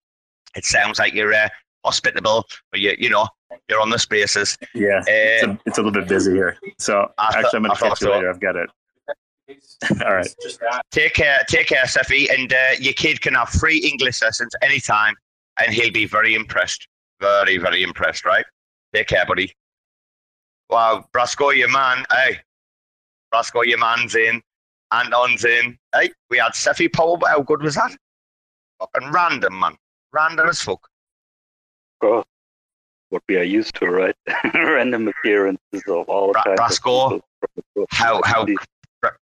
It 0.58 0.64
sounds 0.64 0.98
like 0.98 1.14
you're 1.14 1.34
uh, 1.34 1.48
hospitable, 1.84 2.44
but 2.70 2.80
you 2.80 2.94
you 2.98 3.08
know 3.08 3.26
you're 3.68 3.80
on 3.80 3.90
the 3.90 3.98
spaces. 3.98 4.58
Yeah, 4.74 4.98
uh, 4.98 5.04
it's, 5.06 5.46
a, 5.46 5.58
it's, 5.66 5.78
a, 5.78 5.82
little 5.82 6.00
bit 6.00 6.08
busy 6.08 6.32
here. 6.32 6.56
So 6.78 7.10
I 7.18 7.28
actually, 7.28 7.42
th- 7.42 7.54
I'm 7.54 7.62
going 7.62 7.76
to 7.76 7.82
catch 7.82 8.00
you 8.00 8.06
so. 8.06 8.12
later. 8.12 8.30
I've 8.30 8.40
got 8.40 8.56
it. 8.56 8.70
All 10.04 10.14
right. 10.14 10.28
Take 10.90 11.14
care, 11.14 11.38
take 11.48 11.68
care, 11.68 11.86
Cephii, 11.86 12.28
and 12.28 12.52
uh, 12.52 12.56
your 12.78 12.92
kid 12.92 13.22
can 13.22 13.32
have 13.34 13.48
free 13.48 13.78
English 13.78 14.20
lessons 14.20 14.52
anytime 14.60 15.14
and 15.58 15.72
he'll 15.72 15.92
be 15.92 16.06
very 16.06 16.34
impressed. 16.34 16.86
Very, 17.20 17.58
very 17.58 17.82
impressed, 17.82 18.24
right? 18.24 18.44
Take 18.94 19.08
care, 19.08 19.26
buddy. 19.26 19.52
Wow, 20.70 21.04
Brasco, 21.12 21.54
your 21.54 21.68
man. 21.68 22.04
Hey, 22.10 22.38
Brasco, 23.32 23.64
your 23.64 23.78
man's 23.78 24.14
in. 24.14 24.40
Anton's 24.92 25.44
in. 25.44 25.76
Hey, 25.94 26.10
we 26.30 26.38
had 26.38 26.54
Cephii 26.54 26.88
Power, 26.88 27.18
but 27.18 27.30
how 27.30 27.42
good 27.42 27.62
was 27.62 27.74
that? 27.74 27.96
Fucking 28.78 29.10
random, 29.10 29.58
man. 29.58 29.76
Random 30.12 30.48
as 30.48 30.62
fuck. 30.62 30.88
God, 32.00 32.24
what 33.10 33.22
we 33.28 33.36
are 33.36 33.42
used 33.42 33.74
to, 33.76 33.86
right? 33.86 34.14
random 34.54 35.08
appearances 35.08 35.82
of 35.88 36.08
all 36.08 36.32
Bra- 36.32 36.44
kinds 36.44 36.60
Brasco, 36.60 37.20
how, 37.90 38.20
how, 38.24 38.46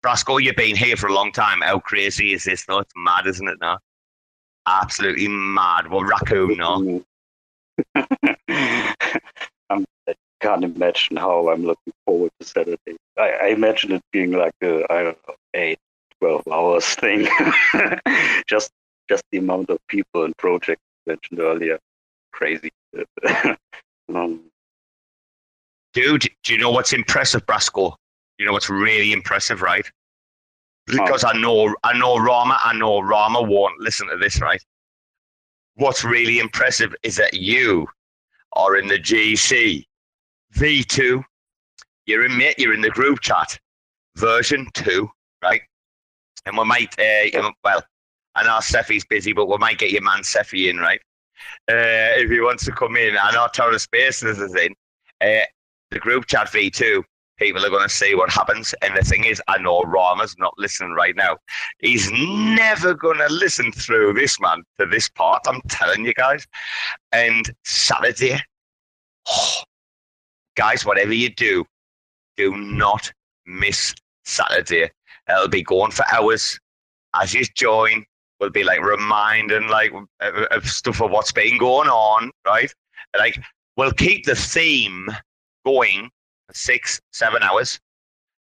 Brasco, 0.04 0.42
you've 0.42 0.56
been 0.56 0.76
here 0.76 0.96
for 0.96 1.08
a 1.08 1.14
long 1.14 1.32
time. 1.32 1.62
How 1.62 1.80
crazy 1.80 2.34
is 2.34 2.44
this? 2.44 2.68
No, 2.68 2.80
it's 2.80 2.94
mad, 2.96 3.28
isn't 3.28 3.48
it? 3.48 3.58
Now, 3.62 3.80
absolutely 4.68 5.28
mad. 5.28 5.90
Well, 5.90 6.04
raccoon, 6.04 6.58
no. 6.58 7.04
I 7.96 8.94
can't 10.42 10.64
imagine 10.64 11.18
how 11.18 11.50
I'm 11.50 11.64
looking 11.66 11.94
forward 12.06 12.32
to 12.40 12.48
Saturday. 12.48 12.98
I, 13.18 13.32
I 13.32 13.48
imagine 13.48 13.92
it 13.94 14.04
being 14.12 14.32
like 14.32 14.54
a 14.62 14.84
I 14.92 15.04
don't 15.04 15.18
know 15.28 15.36
eight, 15.54 15.80
12 16.20 16.48
hours 16.52 16.86
thing. 16.96 17.28
just 18.48 18.72
just 19.10 19.24
the 19.32 19.38
amount 19.38 19.70
of 19.70 19.78
people 19.88 20.24
and 20.24 20.36
projects 20.38 20.82
mentioned 21.06 21.40
earlier, 21.40 21.80
crazy. 22.32 22.72
um, 24.14 24.42
Dude, 25.94 26.28
do 26.44 26.54
you 26.54 26.60
know 26.60 26.72
what's 26.72 26.94
impressive, 26.94 27.46
Brasco? 27.46 27.96
You 28.38 28.46
know 28.46 28.52
what's 28.52 28.70
really 28.70 29.14
impressive, 29.14 29.62
right? 29.62 29.90
because 30.86 31.24
oh. 31.24 31.30
I 31.30 31.38
know 31.38 31.76
I 31.84 31.98
know 31.98 32.18
Rama, 32.18 32.60
I 32.64 32.74
know 32.74 33.02
Rama 33.02 33.42
won't 33.42 33.80
listen 33.80 34.08
to 34.10 34.18
this, 34.18 34.42
right? 34.42 34.64
What's 35.76 36.04
really 36.04 36.40
impressive 36.40 36.96
is 37.04 37.16
that 37.18 37.34
you 37.34 37.88
are 38.54 38.78
in 38.78 38.88
the 38.88 39.00
GC 39.00 39.84
V2. 40.56 41.24
You're 42.06 42.26
in 42.26 42.42
you're 42.58 42.74
in 42.74 42.82
the 42.82 42.92
group 42.92 43.20
chat 43.22 43.60
version 44.16 44.68
two, 44.74 45.10
right? 45.44 45.62
And 46.46 46.58
we 46.58 46.64
might, 46.64 46.94
uh, 47.00 47.52
well, 47.64 47.84
I 48.36 48.44
know 48.44 48.60
Cephii's 48.60 49.06
busy, 49.06 49.34
but 49.34 49.48
we 49.48 49.58
might 49.58 49.78
get 49.78 49.92
your 49.92 50.02
man 50.02 50.24
Cephii 50.24 50.70
in, 50.70 50.78
right? 50.78 51.00
Uh, 51.70 52.16
if 52.18 52.30
he 52.30 52.40
wants 52.40 52.66
to 52.66 52.72
come 52.72 52.96
in. 52.96 53.18
I 53.18 53.32
know 53.32 53.48
TerraSpaces 53.48 54.42
is 54.42 54.56
in. 54.56 54.74
Uh, 55.22 55.46
the 55.92 56.00
group 56.00 56.26
chat 56.26 56.48
V2 56.48 57.04
people 57.38 57.66
are 57.66 57.70
going 57.70 57.88
to 57.88 57.94
see 57.94 58.16
what 58.16 58.30
happens. 58.30 58.74
And 58.82 58.96
the 58.96 59.04
thing 59.04 59.26
is, 59.26 59.42
I 59.48 59.58
know 59.58 59.82
Rama's 59.82 60.36
not 60.38 60.54
listening 60.58 60.92
right 60.92 61.16
now. 61.16 61.38
He's 61.80 62.10
never 62.12 62.94
going 62.94 63.18
to 63.18 63.28
listen 63.34 63.72
through 63.72 64.14
this, 64.14 64.40
man, 64.40 64.64
to 64.80 64.86
this 64.86 65.10
part. 65.10 65.44
I'm 65.48 65.62
telling 65.68 66.06
you 66.06 66.14
guys. 66.14 66.46
And 67.12 67.50
Saturday, 67.64 68.40
oh, 69.30 69.64
guys, 70.56 70.86
whatever 70.86 71.14
you 71.14 71.30
do, 71.30 71.66
do 72.38 72.56
not 72.56 73.12
miss 73.46 73.94
Saturday. 74.24 74.90
It'll 75.30 75.48
be 75.48 75.64
going 75.64 75.92
for 75.92 76.06
hours. 76.12 76.60
As 77.14 77.34
you 77.34 77.46
join, 77.56 78.06
we'll 78.40 78.50
be 78.50 78.64
like 78.64 78.82
reminding 78.82 79.68
like 79.68 79.92
of 80.22 80.68
stuff 80.68 81.02
of 81.02 81.12
what's 81.12 81.32
been 81.32 81.58
going 81.58 81.90
on, 81.90 82.32
right? 82.46 82.74
Like 83.18 83.42
we'll 83.78 83.92
keep 83.92 84.26
the 84.26 84.36
theme 84.36 85.08
going 85.66 86.10
six, 86.52 87.00
seven 87.12 87.44
hours. 87.44 87.80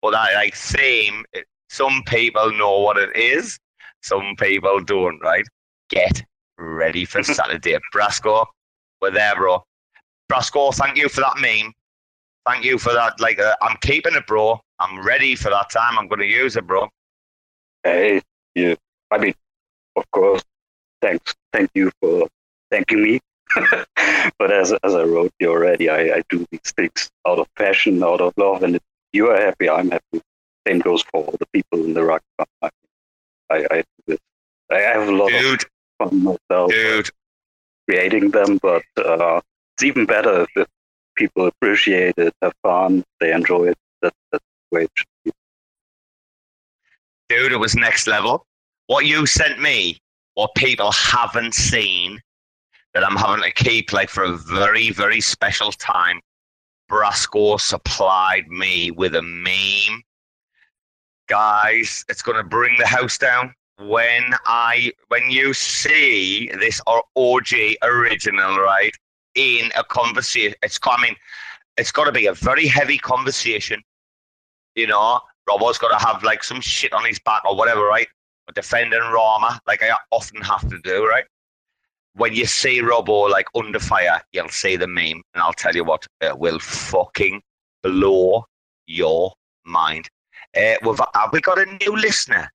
But 0.01 0.11
that 0.11 0.33
like 0.35 0.55
theme, 0.55 1.25
some 1.69 2.03
people 2.05 2.51
know 2.51 2.79
what 2.79 2.97
it 2.97 3.15
is, 3.15 3.57
some 4.01 4.35
people 4.37 4.79
don't, 4.81 5.19
right? 5.19 5.45
Get 5.89 6.23
ready 6.57 7.05
for 7.05 7.23
Saturday. 7.23 7.77
Brasco, 7.95 8.45
we're 9.01 9.11
there, 9.11 9.35
bro. 9.35 9.63
Brasco, 10.31 10.73
thank 10.73 10.97
you 10.97 11.09
for 11.09 11.21
that 11.21 11.37
meme. 11.39 11.73
Thank 12.45 12.63
you 12.63 12.77
for 12.77 12.93
that. 12.93 13.19
Like, 13.19 13.39
uh, 13.39 13.55
I'm 13.61 13.77
keeping 13.81 14.15
it, 14.15 14.25
bro. 14.27 14.59
I'm 14.79 15.05
ready 15.05 15.35
for 15.35 15.49
that 15.49 15.69
time. 15.69 15.97
I'm 15.97 16.07
going 16.07 16.19
to 16.19 16.27
use 16.27 16.55
it, 16.55 16.65
bro. 16.65 16.87
Hey, 17.83 18.21
yeah. 18.55 18.75
I 19.11 19.17
mean, 19.17 19.33
of 19.97 20.11
course, 20.11 20.43
thanks. 21.01 21.35
Thank 21.51 21.71
you 21.73 21.91
for 22.01 22.27
thanking 22.71 23.01
me 23.03 23.19
but 24.39 24.51
as 24.51 24.73
as 24.83 24.95
I 24.95 25.03
wrote 25.03 25.31
you 25.39 25.49
already, 25.49 25.89
I, 25.89 26.17
I 26.17 26.23
do 26.29 26.45
these 26.51 26.71
things 26.75 27.09
out 27.27 27.39
of 27.39 27.47
passion, 27.55 28.03
out 28.03 28.21
of 28.21 28.33
love, 28.37 28.63
and 28.63 28.75
if 28.75 28.81
you 29.13 29.29
are 29.29 29.39
happy, 29.39 29.69
I'm 29.69 29.91
happy. 29.91 30.21
Same 30.67 30.79
goes 30.79 31.01
for 31.03 31.23
all 31.23 31.35
the 31.39 31.45
people 31.53 31.83
in 31.85 31.93
the 31.93 32.03
rock. 32.03 32.21
I, 32.61 32.69
I, 33.49 33.65
I. 33.71 33.83
I 34.69 34.79
have 34.79 35.07
a 35.07 35.11
lot 35.11 35.29
Dude. 35.29 35.63
of 35.63 36.09
fun 36.09 36.23
myself 36.23 36.71
Dude. 36.71 37.09
creating 37.87 38.31
them, 38.31 38.59
but 38.61 38.83
uh, 38.97 39.39
it's 39.75 39.83
even 39.83 40.05
better 40.05 40.41
if, 40.41 40.49
if, 40.57 40.67
people 41.15 41.47
appreciate 41.47 42.13
it, 42.17 42.31
have 42.43 42.53
fun, 42.61 43.03
they 43.19 43.31
enjoy 43.31 43.69
it. 43.69 43.77
That, 44.01 44.13
that's 44.31 44.43
great. 44.71 44.89
Dude, 47.29 47.51
it 47.51 47.57
was 47.57 47.75
next 47.75 48.07
level. 48.07 48.45
What 48.87 49.05
you 49.05 49.25
sent 49.25 49.59
me, 49.59 49.99
what 50.33 50.55
people 50.55 50.91
haven't 50.91 51.53
seen, 51.53 52.21
that 52.93 53.03
I'm 53.03 53.15
having 53.15 53.43
to 53.43 53.51
keep 53.51 53.93
like 53.93 54.09
for 54.09 54.23
a 54.23 54.37
very, 54.37 54.91
very 54.91 55.21
special 55.21 55.71
time. 55.71 56.21
Brasco 56.89 57.59
supplied 57.59 58.47
me 58.47 58.91
with 58.91 59.15
a 59.15 59.21
meme. 59.21 60.01
Guys, 61.27 62.05
it's 62.07 62.23
to 62.23 62.43
bring 62.43 62.77
the 62.79 62.87
house 62.87 63.17
down. 63.17 63.53
When 63.79 64.33
I, 64.45 64.93
when 65.09 65.29
you 65.29 65.53
see 65.53 66.49
this 66.59 66.81
OG 66.87 67.75
original, 67.83 68.57
right, 68.57 68.95
in 69.35 69.69
a 69.77 69.83
conversation, 69.83 70.55
it's 70.63 70.77
coming. 70.77 71.15
It's 71.77 71.91
got 71.91 72.05
to 72.05 72.11
be 72.11 72.25
a 72.25 72.33
very 72.33 72.65
heavy 72.65 72.97
conversation. 72.97 73.83
You 74.75 74.87
know, 74.87 75.19
Robo's 75.47 75.77
got 75.77 75.89
to 75.89 76.03
have 76.03 76.23
like 76.23 76.43
some 76.43 76.61
shit 76.61 76.93
on 76.93 77.05
his 77.05 77.19
back 77.19 77.43
or 77.45 77.55
whatever, 77.55 77.81
right? 77.81 78.07
Defending 78.53 78.99
Rama, 78.99 79.59
like 79.67 79.83
I 79.83 79.95
often 80.11 80.41
have 80.41 80.67
to 80.69 80.79
do, 80.83 81.07
right? 81.07 81.25
when 82.17 82.33
you 82.33 82.45
see 82.45 82.81
Robbo 82.81 83.29
like 83.29 83.45
under 83.55 83.79
fire, 83.79 84.21
you'll 84.31 84.49
see 84.49 84.75
the 84.75 84.87
meme, 84.87 85.21
and 85.33 85.43
I'll 85.43 85.53
tell 85.53 85.75
you 85.75 85.83
what, 85.83 86.05
it 86.19 86.37
will 86.37 86.59
fucking 86.59 87.41
blow 87.83 88.45
your 88.87 89.33
mind. 89.65 90.09
Uh, 90.55 90.75
we've, 90.81 90.99
have 91.13 91.31
we 91.31 91.41
got 91.41 91.59
a 91.59 91.65
new 91.65 91.95
listener? 91.95 92.49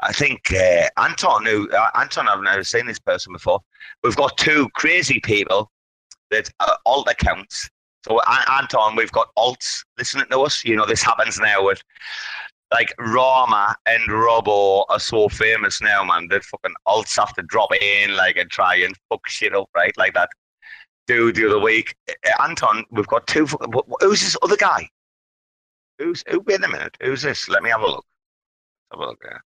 I 0.00 0.12
think 0.12 0.52
uh, 0.52 0.88
Anton, 0.96 1.46
who 1.46 1.70
uh, 1.70 1.90
Anton, 1.94 2.28
I've 2.28 2.42
never 2.42 2.64
seen 2.64 2.86
this 2.86 2.98
person 2.98 3.32
before. 3.32 3.60
We've 4.02 4.16
got 4.16 4.36
two 4.36 4.68
crazy 4.74 5.20
people 5.20 5.70
that 6.30 6.50
uh, 6.60 6.76
alt 6.84 7.08
accounts. 7.08 7.68
So 8.04 8.20
Anton, 8.22 8.96
we've 8.96 9.12
got 9.12 9.28
alts 9.36 9.84
listening 9.96 10.26
to 10.30 10.40
us. 10.40 10.64
You 10.64 10.76
know, 10.76 10.86
this 10.86 11.02
happens 11.02 11.38
now 11.38 11.64
with 11.64 11.82
like 12.72 12.92
Rama 12.98 13.74
and 13.86 14.10
Robo 14.10 14.84
are 14.88 15.00
so 15.00 15.28
famous 15.28 15.80
now, 15.80 16.04
man. 16.04 16.28
That 16.28 16.44
fucking 16.44 16.74
all 16.86 17.04
have 17.16 17.32
to 17.34 17.42
drop 17.42 17.74
in 17.74 18.14
like 18.16 18.36
and 18.36 18.50
try 18.50 18.76
and 18.76 18.94
fuck 19.08 19.26
shit 19.28 19.54
up, 19.54 19.68
right? 19.74 19.96
Like 19.96 20.14
that 20.14 20.28
dude 21.06 21.36
the 21.36 21.46
other 21.46 21.58
week. 21.58 21.94
Uh, 22.08 22.42
Anton, 22.42 22.84
we've 22.90 23.06
got 23.06 23.26
two. 23.26 23.46
fucking- 23.46 23.72
wh- 23.72 23.88
wh- 23.90 24.04
Who's 24.04 24.20
this 24.20 24.36
other 24.42 24.56
guy? 24.56 24.88
Who's 25.98 26.22
who? 26.28 26.40
Wait 26.40 26.62
a 26.62 26.68
minute. 26.68 26.96
Who's 27.00 27.22
this? 27.22 27.48
Let 27.48 27.62
me 27.62 27.70
have 27.70 27.80
a 27.80 27.86
look. 27.86 28.04
Have 28.92 29.00
a 29.00 29.06
look 29.06 29.20
there. 29.22 29.42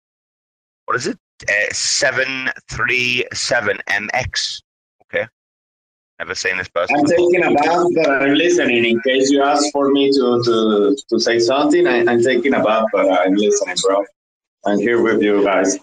What 0.86 0.96
is 0.96 1.08
it? 1.08 1.18
Uh, 1.50 1.74
seven 1.74 2.50
three 2.72 3.26
seven 3.34 3.80
MX. 3.90 4.62
Never 6.20 6.34
seen 6.34 6.58
this 6.58 6.68
person. 6.68 6.96
I'm 6.98 7.06
taking 7.06 7.44
a 7.44 7.54
bath, 7.54 7.88
but 7.96 8.10
I'm 8.10 8.34
listening. 8.34 8.86
In 8.86 9.00
case 9.02 9.30
you 9.30 9.44
ask 9.44 9.72
for 9.72 9.92
me 9.92 10.12
to 10.12 10.42
to, 10.44 10.98
to 11.10 11.20
say 11.20 11.38
something, 11.38 11.86
I, 11.86 12.00
I'm 12.12 12.24
taking 12.24 12.56
a 12.56 12.64
bath, 12.64 12.86
but 12.92 13.08
I'm 13.08 13.36
listening, 13.36 13.76
bro. 13.84 14.04
I'm 14.66 14.80
here 14.80 15.02
with 15.02 15.22
you 15.22 15.44
guys. 15.44 15.78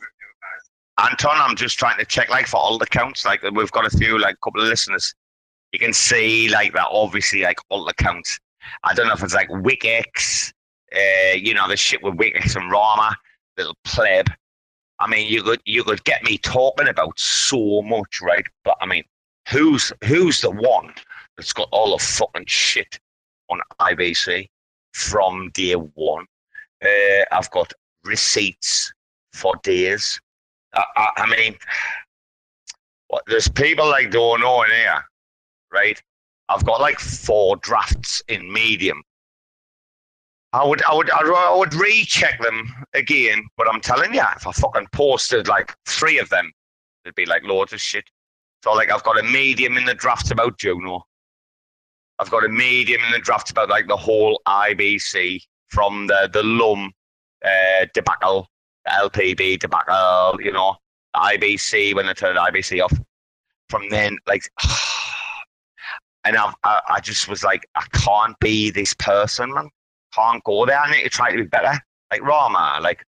Anton, 0.99 1.37
I'm 1.37 1.57
just 1.57 1.78
trying 1.78 1.99
to 1.99 2.05
check 2.05 2.30
like 2.30 2.47
for 2.47 2.57
all 2.57 2.78
the 2.78 2.87
counts. 2.87 3.24
Like 3.24 3.43
we've 3.43 3.70
got 3.70 3.87
a 3.87 3.97
few, 3.97 4.18
like 4.18 4.37
couple 4.43 4.61
of 4.61 4.68
listeners. 4.68 5.14
You 5.72 5.78
can 5.78 5.93
see 5.93 6.49
like 6.49 6.72
that. 6.74 6.87
Obviously, 6.91 7.43
like 7.43 7.59
all 7.68 7.85
the 7.85 7.95
counts. 7.95 8.39
I 8.82 8.95
don't 8.95 9.07
know 9.07 9.14
if 9.14 9.22
it's 9.22 9.35
like 9.35 9.49
WickX, 9.49 10.53
uh, 10.95 11.35
you 11.37 11.55
know, 11.55 11.68
the 11.68 11.76
shit 11.76 12.03
with 12.03 12.14
WickX 12.14 12.57
and 12.57 12.70
Rama, 12.70 13.16
little 13.57 13.76
pleb. 13.85 14.28
I 15.01 15.09
mean, 15.09 15.30
you 15.30 15.43
could 15.43 15.61
you 15.64 15.85
could 15.85 16.03
get 16.05 16.22
me 16.24 16.39
talking 16.39 16.89
about 16.89 17.18
so 17.18 17.82
much, 17.82 18.20
right? 18.20 18.45
But 18.64 18.76
I 18.80 18.87
mean, 18.87 19.05
who's 19.49 19.92
who's 20.05 20.40
the 20.40 20.51
one 20.51 20.92
that's 21.36 21.53
got 21.53 21.68
all 21.72 21.97
the 21.97 22.03
fucking 22.03 22.47
shit 22.47 22.99
on 23.51 23.61
IBC 23.80 24.49
from 24.92 25.51
day 25.53 25.74
one? 25.74 26.26
Uh, 26.84 27.24
I've 27.32 27.51
got 27.51 27.72
receipts 28.05 28.92
for 29.32 29.55
days. 29.62 30.20
I, 30.74 30.84
I, 30.97 31.09
I 31.18 31.26
mean, 31.26 31.57
what, 33.09 33.22
there's 33.26 33.49
people 33.49 33.86
like 33.88 34.11
don't 34.11 34.40
know 34.40 34.62
in 34.62 34.70
here, 34.70 35.05
right? 35.72 36.01
I've 36.49 36.64
got 36.64 36.80
like 36.80 36.99
four 36.99 37.57
drafts 37.57 38.22
in 38.28 38.53
medium. 38.53 39.03
I 40.53 40.64
would, 40.64 40.84
I 40.84 40.95
would, 40.95 41.11
I 41.11 41.55
would 41.57 41.74
recheck 41.74 42.40
them 42.40 42.72
again, 42.92 43.45
but 43.57 43.68
I'm 43.68 43.80
telling 43.80 44.14
you, 44.14 44.22
if 44.36 44.47
I 44.47 44.53
fucking 44.53 44.86
posted 44.92 45.49
like 45.49 45.74
three 45.84 46.18
of 46.18 46.28
them, 46.28 46.53
it'd 47.05 47.16
be 47.16 47.26
like 47.26 47.42
loads 47.42 47.72
of 47.72 47.80
shit. 47.80 48.05
So 48.65 48.73
like, 48.73 48.91
I've 48.91 49.03
got 49.03 49.19
a 49.19 49.23
medium 49.23 49.77
in 49.77 49.85
the 49.85 49.93
drafts 49.93 50.31
about 50.31 50.57
Juno. 50.57 51.05
I've 52.19 52.31
got 52.31 52.47
a 52.47 52.49
medium 52.49 53.03
in 53.05 53.12
the 53.12 53.19
drafts 53.19 53.51
about 53.51 53.69
like 53.69 53.89
the 53.89 53.97
whole 53.97 54.41
IBC 54.49 55.43
from 55.69 56.07
the 56.07 56.31
the 56.33 56.43
Lum 56.43 56.91
uh, 57.45 57.85
debacle, 57.93 58.49
the 58.87 58.93
LPB 58.93 59.59
debacle, 59.59 60.41
you 60.41 60.51
know, 60.51 60.77
IBC 61.15 61.95
when 61.95 62.07
they 62.07 62.15
turned 62.15 62.39
IBC 62.39 62.83
off. 62.83 62.95
From 63.69 63.91
then, 63.91 64.17
like, 64.27 64.45
and 66.25 66.35
I've, 66.35 66.55
I, 66.65 66.81
I 66.89 67.01
just 67.01 67.29
was 67.29 67.45
like, 67.45 67.69
I 67.75 67.85
can't 67.93 68.39
be 68.41 68.71
this 68.71 68.95
person, 68.95 69.53
man. 69.53 69.69
Can't 70.15 70.43
go 70.43 70.65
there. 70.65 70.79
I 70.79 70.91
need 70.91 71.03
to 71.03 71.11
try 71.11 71.31
to 71.31 71.37
be 71.37 71.43
better. 71.43 71.79
Like 72.11 72.23
Rama, 72.23 72.79
like, 72.81 73.05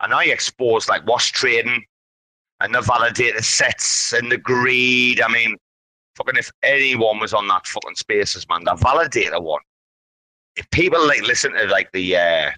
and 0.00 0.12
I 0.12 0.16
know 0.16 0.22
you 0.22 0.32
exposed 0.32 0.88
like 0.88 1.06
wash 1.06 1.30
trading 1.30 1.84
and 2.60 2.74
the 2.74 2.80
validator 2.80 3.42
sets 3.42 4.12
and 4.12 4.30
the 4.30 4.38
greed. 4.38 5.20
I 5.20 5.28
mean, 5.28 5.56
fucking 6.16 6.36
if 6.36 6.50
anyone 6.62 7.18
was 7.18 7.32
on 7.32 7.48
that 7.48 7.66
fucking 7.66 7.96
spaces, 7.96 8.46
man, 8.48 8.64
the 8.64 8.72
validator 8.72 9.42
one. 9.42 9.60
If 10.56 10.70
people 10.70 11.04
like 11.06 11.22
listen 11.22 11.52
to 11.52 11.66
like 11.66 11.90
the 11.92 12.16
uh 12.16 12.50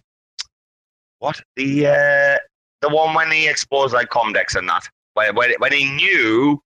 what 1.18 1.40
the 1.57 1.86
uh 1.86 2.38
the 2.80 2.88
one 2.88 3.14
when 3.14 3.30
he 3.30 3.48
exposed 3.48 3.94
like 3.94 4.09
Comdex 4.09 4.57
and 4.57 4.68
that, 4.68 4.88
when 5.14 5.34
when, 5.34 5.53
when 5.59 5.72
he 5.72 5.90
knew 5.92 6.61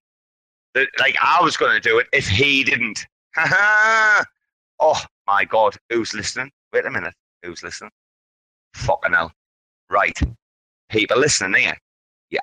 that 0.74 0.88
like 0.98 1.16
I 1.22 1.42
was 1.42 1.56
going 1.56 1.74
to 1.74 1.88
do 1.88 1.98
it 1.98 2.06
if 2.12 2.28
he 2.28 2.64
didn't. 2.64 3.06
oh 3.36 5.02
my 5.26 5.44
god, 5.44 5.76
who's 5.90 6.14
listening? 6.14 6.50
Wait 6.72 6.86
a 6.86 6.90
minute, 6.90 7.14
who's 7.42 7.62
listening? 7.62 7.90
Fucking 8.74 9.12
hell! 9.12 9.32
Right, 9.90 10.18
people 10.88 11.18
listening 11.18 11.60
here. 11.60 11.76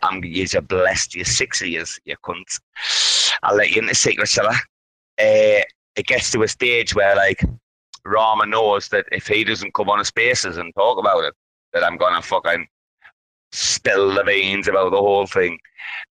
I'm 0.02 0.24
you're 0.24 0.62
blessed. 0.62 1.16
You're 1.16 1.26
six 1.26 1.62
years, 1.62 2.00
you 2.06 2.16
cunts. 2.24 2.60
I'll 3.44 3.56
let 3.56 3.72
you 3.72 3.82
in 3.82 3.88
the 3.88 3.96
secret 3.96 4.28
cellar. 4.28 4.56
Uh, 5.20 5.62
it 5.96 6.08
gets 6.08 6.32
to 6.32 6.44
a 6.44 6.48
stage 6.48 6.96
where 6.96 7.16
like 7.16 7.44
Rama 8.06 8.46
knows 8.46 8.90
that 8.90 9.06
if 9.12 9.28
he 9.28 9.44
doesn't 9.44 9.74
come 9.74 9.90
on 9.90 10.00
a 10.00 10.06
spaces 10.06 10.58
and 10.58 10.74
talk 10.76 10.98
about 10.98 11.24
it, 11.24 11.34
that 11.74 11.84
I'm 11.84 11.98
gonna 11.98 12.22
fucking 12.22 12.68
spill 13.52 14.14
the 14.14 14.24
beans 14.24 14.68
about 14.68 14.92
the 14.92 14.98
whole 14.98 15.28
thing. 15.28 15.58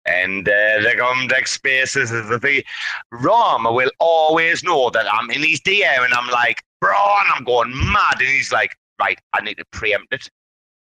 And 0.06 0.48
uh, 0.48 0.80
the 0.80 0.94
Comdex 0.96 1.48
spaces 1.48 2.10
is 2.12 2.28
the 2.28 2.38
thing. 2.38 2.62
Rama 3.10 3.72
will 3.72 3.90
always 3.98 4.62
know 4.62 4.90
that 4.90 5.12
I'm 5.12 5.30
in 5.30 5.42
his 5.42 5.60
DM 5.60 6.04
and 6.04 6.14
I'm 6.14 6.30
like, 6.30 6.62
bro, 6.80 6.92
and 6.92 7.32
I'm 7.34 7.44
going 7.44 7.72
mad. 7.92 8.18
And 8.18 8.28
he's 8.28 8.52
like, 8.52 8.76
right, 9.00 9.18
I 9.34 9.42
need 9.42 9.56
to 9.58 9.64
preempt 9.72 10.12
it. 10.12 10.30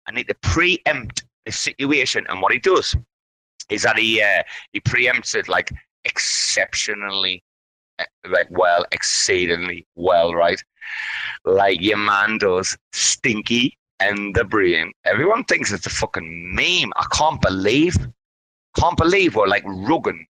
I 0.08 0.12
need 0.12 0.28
to 0.28 0.36
preempt 0.42 1.24
the 1.46 1.52
situation. 1.52 2.26
And 2.30 2.42
what 2.42 2.52
he 2.52 2.60
does 2.60 2.96
is 3.70 3.84
that 3.84 3.98
he 3.98 4.22
uh, 4.22 4.44
he 4.74 4.82
preempts 4.82 5.36
it 5.36 5.48
like 5.48 5.72
exceptionally 6.06 7.44
uh, 8.00 8.06
like 8.30 8.48
well, 8.50 8.86
exceedingly 8.92 9.86
well, 9.96 10.34
right? 10.34 10.62
Like 11.46 11.82
your 11.82 11.98
man 11.98 12.38
does, 12.38 12.78
stinky 12.92 13.78
and 14.00 14.36
the 14.36 14.44
brain. 14.44 14.92
Everyone 15.06 15.44
thinks 15.44 15.72
it's 15.72 15.86
a 15.86 15.92
fucking 15.92 16.56
meme. 16.56 16.92
I 16.96 17.06
can't 17.12 17.42
believe, 17.42 17.96
can't 18.78 18.98
believe 18.98 19.36
we're 19.36 19.48
like 19.48 19.64
rugging 19.64 20.26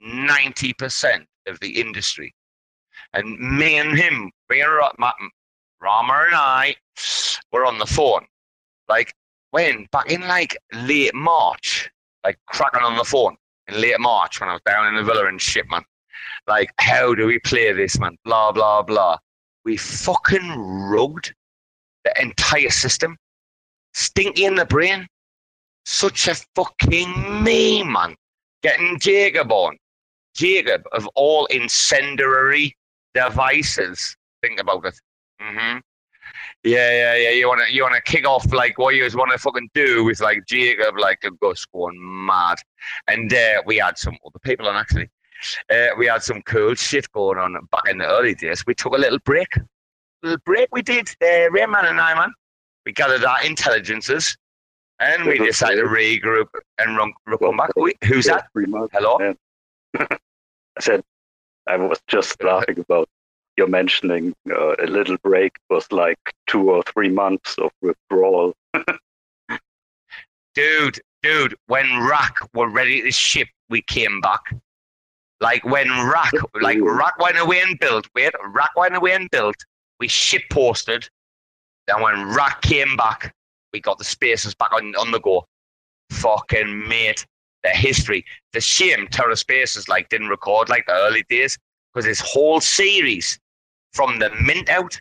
ninety 0.00 0.72
percent 0.72 1.26
of 1.46 1.58
the 1.60 1.80
industry, 1.80 2.34
and 3.12 3.38
me 3.38 3.78
and 3.78 3.96
him, 3.96 4.30
me 4.50 4.60
and 4.60 4.72
Ra- 4.72 4.92
Ma- 4.98 5.12
Rama 5.80 6.24
and 6.26 6.34
I, 6.34 6.74
were 7.52 7.64
on 7.64 7.78
the 7.78 7.86
phone, 7.86 8.26
like 8.88 9.14
when 9.50 9.86
back 9.92 10.10
in 10.10 10.22
like 10.22 10.56
late 10.72 11.14
March, 11.14 11.90
like 12.24 12.38
cracking 12.46 12.82
on 12.82 12.96
the 12.96 13.04
phone 13.04 13.36
in 13.68 13.80
late 13.80 14.00
March 14.00 14.40
when 14.40 14.48
I 14.48 14.54
was 14.54 14.62
down 14.66 14.88
in 14.88 14.96
the 14.96 15.02
villa 15.02 15.26
and 15.26 15.40
shit, 15.40 15.68
man. 15.70 15.82
Like, 16.46 16.70
how 16.78 17.14
do 17.14 17.26
we 17.26 17.38
play 17.40 17.72
this, 17.72 17.98
man? 17.98 18.16
Blah 18.24 18.52
blah 18.52 18.82
blah. 18.82 19.18
We 19.64 19.76
fucking 19.76 20.54
rugged 20.56 21.34
the 22.04 22.22
entire 22.22 22.70
system. 22.70 23.16
Stinky 23.94 24.44
in 24.44 24.54
the 24.54 24.66
brain. 24.66 25.06
Such 25.84 26.28
a 26.28 26.34
fucking 26.54 27.42
meme, 27.42 27.92
man. 27.92 28.16
Getting 28.62 28.98
Jacob 28.98 29.50
on. 29.52 29.76
Jacob 30.34 30.82
of 30.92 31.08
all 31.14 31.46
incendiary 31.46 32.76
devices. 33.14 34.16
Think 34.42 34.60
about 34.60 34.84
it. 34.84 35.00
hmm 35.40 35.78
Yeah, 36.64 36.90
yeah, 36.90 37.16
yeah. 37.16 37.30
You 37.30 37.48
wanna 37.48 37.64
you 37.70 37.82
wanna 37.82 38.00
kick 38.00 38.26
off 38.26 38.52
like 38.52 38.78
what 38.78 38.94
you 38.94 39.04
just 39.04 39.16
wanna 39.16 39.38
fucking 39.38 39.70
do 39.74 40.04
with 40.04 40.20
like 40.20 40.44
Jacob, 40.46 40.98
like 40.98 41.18
a 41.24 41.30
Gus 41.30 41.64
going 41.66 41.96
mad. 41.98 42.58
And 43.08 43.32
uh, 43.32 43.62
we 43.66 43.78
had 43.78 43.98
some 43.98 44.16
other 44.24 44.38
people 44.40 44.68
on 44.68 44.76
actually. 44.76 45.08
Uh, 45.70 45.88
we 45.98 46.06
had 46.06 46.22
some 46.22 46.42
cool 46.42 46.74
shit 46.74 47.10
going 47.12 47.38
on 47.38 47.56
back 47.70 47.88
in 47.88 47.98
the 47.98 48.06
early 48.06 48.34
days. 48.34 48.64
We 48.66 48.74
took 48.74 48.94
a 48.94 48.98
little 48.98 49.18
break. 49.24 49.48
little 50.22 50.38
break 50.44 50.68
we 50.72 50.82
did, 50.82 51.08
uh, 51.22 51.50
Rayman 51.50 51.84
and 51.84 52.00
I, 52.00 52.14
man. 52.14 52.32
We 52.84 52.92
gathered 52.92 53.24
our 53.24 53.44
intelligences 53.44 54.36
and 55.00 55.24
we 55.24 55.38
decided 55.38 55.76
to 55.76 55.88
regroup 55.88 56.46
and 56.78 56.96
run, 56.96 57.12
run 57.26 57.56
back. 57.56 57.70
We, 57.76 57.94
who's 58.04 58.26
that? 58.26 58.46
Hello? 58.54 59.34
I 59.98 60.80
said, 60.80 61.02
I 61.66 61.76
was 61.76 62.00
just 62.06 62.42
laughing 62.42 62.78
about 62.78 63.08
your 63.56 63.68
mentioning 63.68 64.34
uh, 64.50 64.76
a 64.76 64.86
little 64.86 65.16
break 65.22 65.56
was 65.70 65.90
like 65.90 66.18
two 66.46 66.70
or 66.70 66.82
three 66.82 67.08
months 67.08 67.56
of 67.58 67.70
withdrawal. 67.82 68.54
Dude, 70.54 70.98
dude, 71.22 71.54
when 71.66 72.02
Rack 72.06 72.38
were 72.54 72.70
ready 72.70 73.02
to 73.02 73.10
ship, 73.10 73.48
we 73.68 73.82
came 73.82 74.22
back. 74.22 74.40
Like 75.38 75.62
when 75.66 75.88
Rack, 76.08 76.32
like 76.62 76.78
Rack 76.80 77.18
went 77.18 77.38
away 77.38 77.60
and 77.60 77.78
built, 77.78 78.08
wait, 78.14 78.32
Rack 78.54 78.70
went 78.74 78.96
away 78.96 79.12
and 79.12 79.30
built, 79.30 79.56
we 80.00 80.08
ship 80.08 80.44
posted. 80.50 81.10
Then 81.86 82.00
when 82.00 82.34
Rack 82.34 82.62
came 82.62 82.96
back, 82.96 83.34
we 83.74 83.80
got 83.80 83.98
the 83.98 84.04
spaces 84.04 84.54
back 84.54 84.72
on, 84.72 84.94
on 84.96 85.10
the 85.10 85.20
go. 85.20 85.44
Fucking 86.10 86.88
mate, 86.88 87.26
the 87.62 87.70
history. 87.70 88.24
The 88.54 88.60
shame 88.62 89.08
Terra 89.08 89.36
Spaces 89.36 89.88
like 89.88 90.08
didn't 90.08 90.28
record 90.28 90.70
like 90.70 90.86
the 90.86 90.94
early 90.94 91.24
days 91.28 91.58
because 91.92 92.06
this 92.06 92.20
whole 92.20 92.62
series 92.62 93.38
from 93.96 94.18
the 94.18 94.30
mint 94.42 94.68
out, 94.68 95.00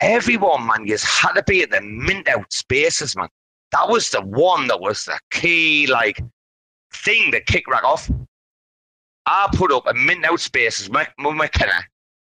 everyone 0.00 0.66
man, 0.66 0.86
just 0.86 1.04
had 1.04 1.32
to 1.34 1.42
be 1.44 1.62
at 1.62 1.70
the 1.70 1.80
mint 1.80 2.28
out 2.28 2.52
spaces, 2.52 3.16
man. 3.16 3.28
that 3.70 3.88
was 3.88 4.10
the 4.10 4.20
one 4.20 4.66
that 4.66 4.80
was 4.80 5.04
the 5.04 5.18
key 5.30 5.86
like 5.86 6.20
thing 6.92 7.30
that 7.30 7.46
kicked 7.46 7.70
right 7.70 7.84
off. 7.84 8.10
I 9.26 9.48
put 9.52 9.72
up 9.72 9.86
a 9.86 9.94
mint 9.94 10.24
out 10.24 10.40
spaces 10.40 10.90
with 10.90 11.08
McKenna. 11.18 11.84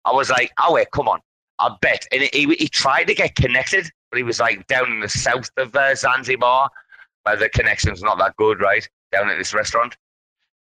I 0.05 0.13
was 0.13 0.31
like, 0.31 0.53
oh 0.61 0.75
wait, 0.75 0.91
come 0.93 1.09
on. 1.09 1.21
I 1.59 1.71
bet. 1.81 2.07
And 2.13 2.23
he, 2.33 2.55
he 2.59 2.69
tried 2.69 3.05
to 3.05 3.15
get 3.15 3.37
connected, 3.37 3.89
but 4.11 4.17
he 4.19 4.23
was 4.25 4.41
like 4.41 4.67
down 4.67 4.91
in 4.91 5.01
the 5.01 5.09
south 5.09 5.49
of 5.57 5.75
uh, 5.75 5.95
Zanzibar, 5.95 6.69
where 7.23 7.37
the 7.37 7.49
connection's 7.49 8.03
not 8.03 8.19
that 8.19 8.37
good, 8.37 8.61
right? 8.61 8.87
Down 9.13 9.31
at 9.31 9.39
this 9.39 9.55
restaurant. 9.55 9.97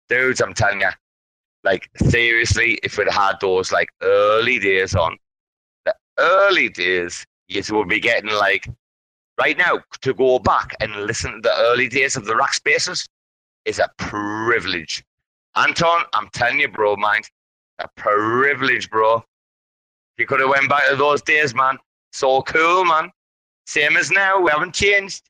Dudes, 0.10 0.42
I'm 0.42 0.54
telling 0.54 0.82
you, 0.82 0.90
like 1.64 1.90
seriously, 1.96 2.80
if 2.84 2.98
we'd 2.98 3.10
had 3.10 3.34
those 3.42 3.72
like 3.72 3.90
early 4.02 4.60
days 4.60 4.96
on, 4.96 5.18
early 6.20 6.70
days, 6.70 7.26
you 7.48 7.62
would 7.72 7.90
be 7.90 8.00
getting 8.00 8.32
like 8.32 8.68
right 9.40 9.58
now 9.58 9.80
to 10.02 10.14
go 10.14 10.40
back 10.40 10.76
and 10.80 10.96
listen 11.06 11.34
to 11.34 11.40
the 11.42 11.56
early 11.70 11.88
days 11.88 12.16
of 12.16 12.26
the 12.26 12.36
rack 12.36 12.54
spaces 12.54 13.08
is 13.66 13.80
a 13.80 13.90
privilege. 13.98 15.04
Anton, 15.56 16.04
I'm 16.14 16.30
telling 16.34 16.60
you, 16.60 16.68
bro, 16.68 16.96
mind, 16.96 17.26
a 17.80 17.88
privilege, 17.96 18.90
bro. 18.90 19.24
You 20.18 20.26
could 20.26 20.40
have 20.40 20.50
went 20.50 20.70
back 20.70 20.88
to 20.90 20.96
those 20.96 21.22
days, 21.22 21.56
man. 21.56 21.78
So 22.12 22.42
cool, 22.44 22.86
man. 22.86 23.12
Same 23.66 23.98
as 23.98 24.12
now. 24.12 24.42
We 24.42 24.52
haven't 24.52 24.74
changed. 24.74 25.24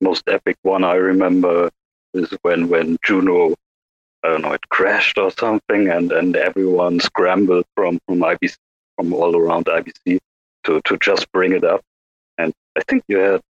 Most 0.00 0.22
epic 0.28 0.56
one 0.62 0.84
I 0.84 0.94
remember 0.94 1.70
is 2.14 2.32
when 2.42 2.68
when 2.68 2.96
Juno, 3.04 3.54
I 4.22 4.28
don't 4.28 4.42
know, 4.42 4.52
it 4.52 4.68
crashed 4.68 5.18
or 5.18 5.30
something, 5.32 5.88
and 5.88 6.12
and 6.12 6.36
everyone 6.36 7.00
scrambled 7.00 7.64
from 7.74 7.98
from 8.06 8.20
IBC 8.20 8.56
from 8.96 9.12
all 9.12 9.36
around 9.36 9.66
IBC 9.66 10.18
to 10.68 10.80
to 10.84 10.98
just 10.98 11.30
bring 11.32 11.52
it 11.52 11.64
up. 11.64 11.82
And 12.38 12.52
I 12.76 12.82
think 12.88 13.02
you 13.08 13.18
had 13.18 13.40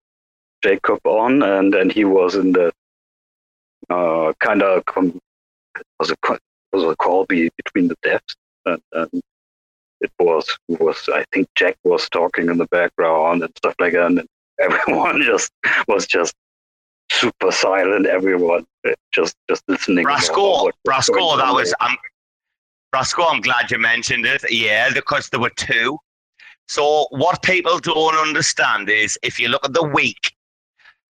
Jacob 0.63 1.01
on, 1.05 1.43
and 1.43 1.75
and 1.75 1.93
he 1.93 2.05
was 2.05 2.35
in 2.35 2.53
the 2.53 2.73
uh, 3.91 4.33
kind 4.41 4.63
of 4.63 4.85
com- 4.87 5.19
was 5.99 6.11
a 6.11 6.17
was 6.73 6.85
a 6.85 6.97
call 6.97 7.27
be, 7.27 7.51
between 7.57 7.89
the 7.89 7.97
devs, 8.05 8.35
and, 8.67 8.81
and 8.93 9.23
it 10.01 10.11
was 10.19 10.57
was 10.69 11.09
I 11.13 11.25
think 11.33 11.49
Jack 11.55 11.77
was 11.85 12.09
talking 12.09 12.49
in 12.49 12.59
the 12.59 12.67
background 12.67 13.43
and 13.43 13.53
stuff 13.57 13.75
like 13.81 13.93
that, 13.93 14.07
and 14.07 14.27
everyone 14.61 15.23
just 15.23 15.51
was 15.87 16.07
just 16.07 16.35
super 17.11 17.51
silent. 17.51 18.07
Everyone 18.07 18.65
uh, 18.87 18.93
just 19.13 19.35
just 19.49 19.63
listening. 19.69 20.05
Brasco, 20.05 20.71
Brasco, 20.87 21.37
that 21.39 21.53
was 21.53 21.75
I'm. 21.81 21.97
Brasco, 22.95 23.27
I'm 23.31 23.43
glad 23.43 23.71
you 23.71 23.79
mentioned 23.79 24.25
it. 24.25 24.43
Yeah, 24.51 24.91
because 24.95 25.29
there 25.29 25.41
were 25.41 25.51
two. 25.51 25.99
So 26.69 27.07
what 27.11 27.43
people 27.43 27.79
don't 27.79 28.15
understand 28.15 28.89
is 28.89 29.19
if 29.23 29.41
you 29.41 29.49
look 29.49 29.65
at 29.65 29.73
the 29.73 29.83
week 29.83 30.35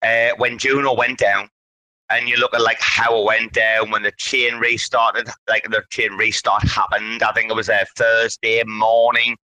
uh, 0.01 0.29
when 0.37 0.57
Juno 0.57 0.93
went 0.93 1.17
down, 1.17 1.49
and 2.09 2.27
you 2.27 2.37
look 2.37 2.53
at 2.53 2.61
like 2.61 2.79
how 2.81 3.19
it 3.19 3.25
went 3.25 3.53
down 3.53 3.91
when 3.91 4.01
the 4.01 4.11
chain 4.17 4.55
restarted, 4.55 5.29
like 5.47 5.63
the 5.69 5.83
chain 5.91 6.13
restart 6.13 6.63
happened. 6.67 7.21
I 7.21 7.31
think 7.33 7.51
it 7.51 7.55
was 7.55 7.69
a 7.69 7.85
Thursday 7.95 8.63
morning, 8.65 9.37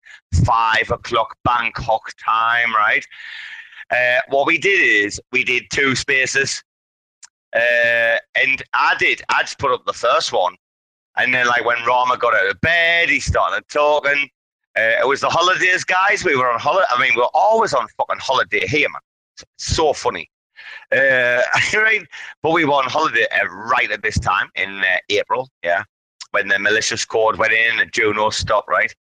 five 0.45 0.91
o'clock 0.91 1.37
Bangkok 1.45 2.03
time, 2.25 2.75
right? 2.75 3.05
Uh, 3.91 4.21
what 4.29 4.47
we 4.47 4.59
did 4.59 4.81
is 4.81 5.21
we 5.33 5.45
did 5.45 5.65
two 5.73 5.95
spaces, 5.97 6.63
uh, 7.55 8.17
and 8.37 8.63
I 8.73 8.95
did. 8.99 9.23
I 9.29 9.43
just 9.43 9.59
put 9.59 9.73
up 9.73 9.85
the 9.85 9.93
first 9.93 10.33
one, 10.33 10.55
and 11.17 11.35
then 11.35 11.47
like 11.47 11.65
when 11.65 11.85
Rama 11.85 12.17
got 12.17 12.35
out 12.35 12.49
of 12.49 12.61
bed, 12.61 13.09
he 13.09 13.19
started 13.19 13.69
talking. 13.69 14.29
Uh, 14.77 15.01
it 15.01 15.07
was 15.07 15.21
the 15.21 15.29
holidays, 15.29 15.85
guys. 15.85 16.25
We 16.25 16.37
were 16.37 16.51
on 16.51 16.59
holiday. 16.59 16.87
I 16.91 17.01
mean, 17.01 17.13
we 17.15 17.21
we're 17.21 17.29
always 17.35 17.75
on 17.75 17.87
fucking 17.99 18.21
holiday 18.21 18.67
here, 18.67 18.89
man. 18.89 19.01
so 19.59 19.93
funny. 19.93 20.31
Uh, 20.91 21.43
but 22.43 22.51
we 22.53 22.65
were 22.65 22.73
on 22.73 22.85
holiday 22.85 23.27
uh, 23.33 23.47
right 23.49 23.91
at 23.91 24.03
this 24.03 24.19
time 24.19 24.49
in 24.55 24.81
uh, 24.81 24.97
April, 25.11 25.49
yeah, 25.63 25.83
when 26.31 26.49
the 26.49 26.59
malicious 26.59 27.03
squad 27.03 27.37
went 27.37 27.53
in 27.53 27.81
and 27.81 27.93
Juno 27.93 28.31
stopped, 28.31 28.69
right? 28.69 28.95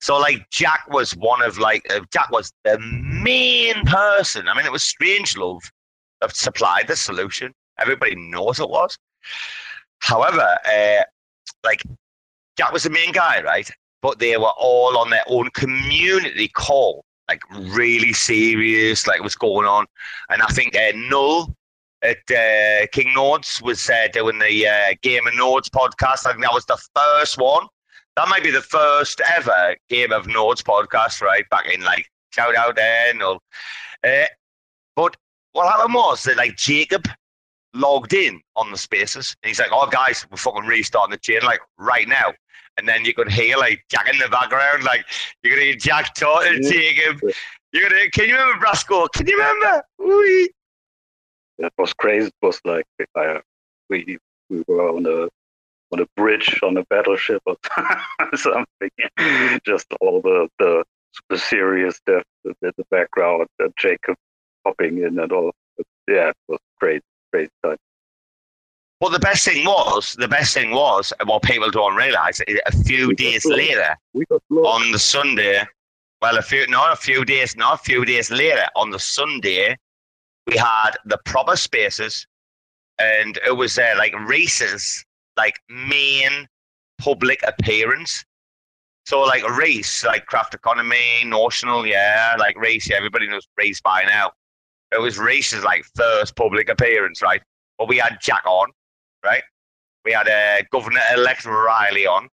So 0.00 0.18
like 0.18 0.48
Jack 0.50 0.84
was 0.88 1.16
one 1.16 1.42
of 1.42 1.58
like 1.58 1.84
uh, 1.92 2.00
Jack 2.12 2.30
was 2.30 2.52
the 2.64 2.78
main 2.78 3.84
person. 3.84 4.48
I 4.48 4.54
mean, 4.54 4.66
it 4.66 4.72
was 4.72 4.82
Strangelove 4.82 5.62
that 6.20 6.36
supplied 6.36 6.86
the 6.86 6.96
solution. 6.96 7.52
Everybody 7.78 8.14
knows 8.14 8.60
it 8.60 8.68
was. 8.68 8.96
However, 10.00 10.46
uh, 10.64 11.02
like 11.64 11.82
Jack 12.56 12.72
was 12.72 12.84
the 12.84 12.90
main 12.90 13.12
guy, 13.12 13.42
right? 13.42 13.68
But 14.00 14.18
they 14.18 14.36
were 14.36 14.52
all 14.58 14.96
on 14.96 15.10
their 15.10 15.24
own 15.26 15.50
community 15.54 16.48
call 16.48 17.04
like 17.28 17.42
really 17.50 18.12
serious, 18.12 19.06
like 19.06 19.20
what's 19.20 19.34
going 19.34 19.66
on. 19.66 19.86
And 20.30 20.42
I 20.42 20.46
think 20.46 20.74
uh, 20.74 20.92
Null 20.94 21.54
at 22.02 22.18
uh, 22.30 22.86
King 22.92 23.12
Nodes 23.14 23.60
was 23.62 23.88
uh, 23.90 24.08
doing 24.12 24.38
the 24.38 24.66
uh, 24.66 24.94
Game 25.02 25.26
of 25.26 25.34
Nodes 25.34 25.68
podcast. 25.68 26.26
I 26.26 26.30
think 26.30 26.42
that 26.42 26.52
was 26.52 26.64
the 26.64 26.78
first 26.94 27.38
one. 27.38 27.66
That 28.16 28.28
might 28.28 28.42
be 28.42 28.50
the 28.50 28.62
first 28.62 29.20
ever 29.20 29.76
Game 29.88 30.12
of 30.12 30.26
Nodes 30.26 30.62
podcast, 30.62 31.20
right? 31.20 31.48
Back 31.50 31.72
in 31.72 31.82
like 31.82 32.06
shout 32.32 32.56
out 32.56 32.76
there, 32.76 33.14
Null. 33.14 33.42
Uh, 34.04 34.24
but 34.96 35.16
what 35.52 35.70
happened 35.70 35.94
was 35.94 36.24
that 36.24 36.36
like 36.36 36.56
Jacob 36.56 37.06
logged 37.74 38.14
in 38.14 38.40
on 38.56 38.70
the 38.70 38.78
spaces 38.78 39.36
and 39.42 39.48
he's 39.48 39.58
like, 39.58 39.70
"Oh 39.70 39.86
guys, 39.88 40.26
we're 40.30 40.36
fucking 40.38 40.66
restarting 40.66 41.12
the 41.12 41.18
chain 41.18 41.40
like 41.42 41.60
right 41.78 42.08
now." 42.08 42.32
And 42.78 42.88
then 42.88 43.04
you 43.04 43.12
could 43.12 43.30
hear 43.30 43.56
like 43.56 43.84
Jack 43.90 44.08
in 44.08 44.18
the 44.18 44.28
background, 44.28 44.84
like 44.84 45.04
you're 45.42 45.54
gonna 45.54 45.66
hear 45.66 45.76
Jack 45.76 46.14
talking 46.14 46.62
to 46.62 46.70
Jacob. 46.70 47.20
You're 47.72 47.88
gonna, 47.88 48.08
can 48.10 48.28
you 48.28 48.36
remember 48.36 48.64
Brasco? 48.64 49.10
Can 49.12 49.26
you 49.26 49.36
remember? 49.36 49.82
Wee. 49.98 50.50
That 51.58 51.72
was 51.76 51.92
crazy. 51.92 52.28
It 52.28 52.46
was 52.46 52.60
like 52.64 52.86
uh, 53.16 53.40
we 53.90 54.18
we 54.48 54.62
were 54.68 54.88
on 54.88 55.04
a 55.06 55.28
on 55.92 56.00
a 56.00 56.06
bridge 56.16 56.60
on 56.62 56.76
a 56.76 56.84
battleship 56.84 57.42
or 57.46 57.56
something. 58.36 58.90
Just 59.66 59.86
all 60.00 60.20
the 60.22 60.48
the, 60.58 60.84
the 61.28 61.38
serious 61.38 61.96
stuff 61.96 62.22
in 62.44 62.54
the 62.62 62.84
background, 62.90 63.48
uh, 63.62 63.68
Jacob 63.76 64.16
popping 64.64 64.98
in 64.98 65.18
and 65.18 65.32
all. 65.32 65.52
Yeah, 66.08 66.30
it 66.30 66.36
was 66.46 66.60
great, 66.80 67.02
great 67.32 67.50
time. 67.64 67.76
But 69.00 69.12
the 69.12 69.20
best 69.20 69.44
thing 69.44 69.64
was, 69.64 70.16
the 70.18 70.26
best 70.26 70.54
thing 70.54 70.72
was, 70.72 71.12
what 71.24 71.42
people 71.42 71.70
don't 71.70 71.94
realise, 71.94 72.40
a 72.40 72.72
few 72.84 73.14
days 73.14 73.44
later, 73.44 73.96
on 74.50 74.90
the 74.90 74.98
Sunday, 74.98 75.64
well, 76.20 76.36
a 76.36 76.42
few, 76.42 76.66
not 76.66 76.92
a 76.92 76.96
few 76.96 77.24
days, 77.24 77.56
not 77.56 77.74
a 77.74 77.82
few 77.84 78.04
days 78.04 78.30
later, 78.30 78.66
on 78.74 78.90
the 78.90 78.98
Sunday, 78.98 79.76
we 80.48 80.56
had 80.56 80.92
the 81.04 81.18
proper 81.24 81.54
spaces, 81.54 82.26
and 82.98 83.38
it 83.46 83.56
was 83.56 83.78
uh, 83.78 83.94
like 83.96 84.12
races, 84.28 85.04
like 85.36 85.60
main 85.68 86.48
public 86.98 87.40
appearance. 87.46 88.24
So 89.06 89.20
like 89.20 89.44
a 89.44 89.52
race, 89.52 90.04
like 90.04 90.26
craft 90.26 90.54
economy, 90.54 91.22
notional, 91.24 91.86
yeah, 91.86 92.34
like 92.38 92.58
race, 92.58 92.90
yeah, 92.90 92.96
everybody 92.96 93.28
knows 93.28 93.46
race 93.56 93.80
by 93.80 94.02
now. 94.04 94.32
It 94.90 95.00
was 95.00 95.18
races 95.18 95.62
like 95.62 95.84
first 95.94 96.34
public 96.34 96.68
appearance, 96.68 97.22
right? 97.22 97.40
But 97.78 97.88
we 97.88 97.98
had 97.98 98.18
Jack 98.20 98.44
on, 98.44 98.70
right? 99.24 99.42
We 100.04 100.12
had 100.12 100.28
uh, 100.28 100.62
Governor 100.72 101.00
elect 101.14 101.44
Riley 101.44 102.06
on. 102.06 102.28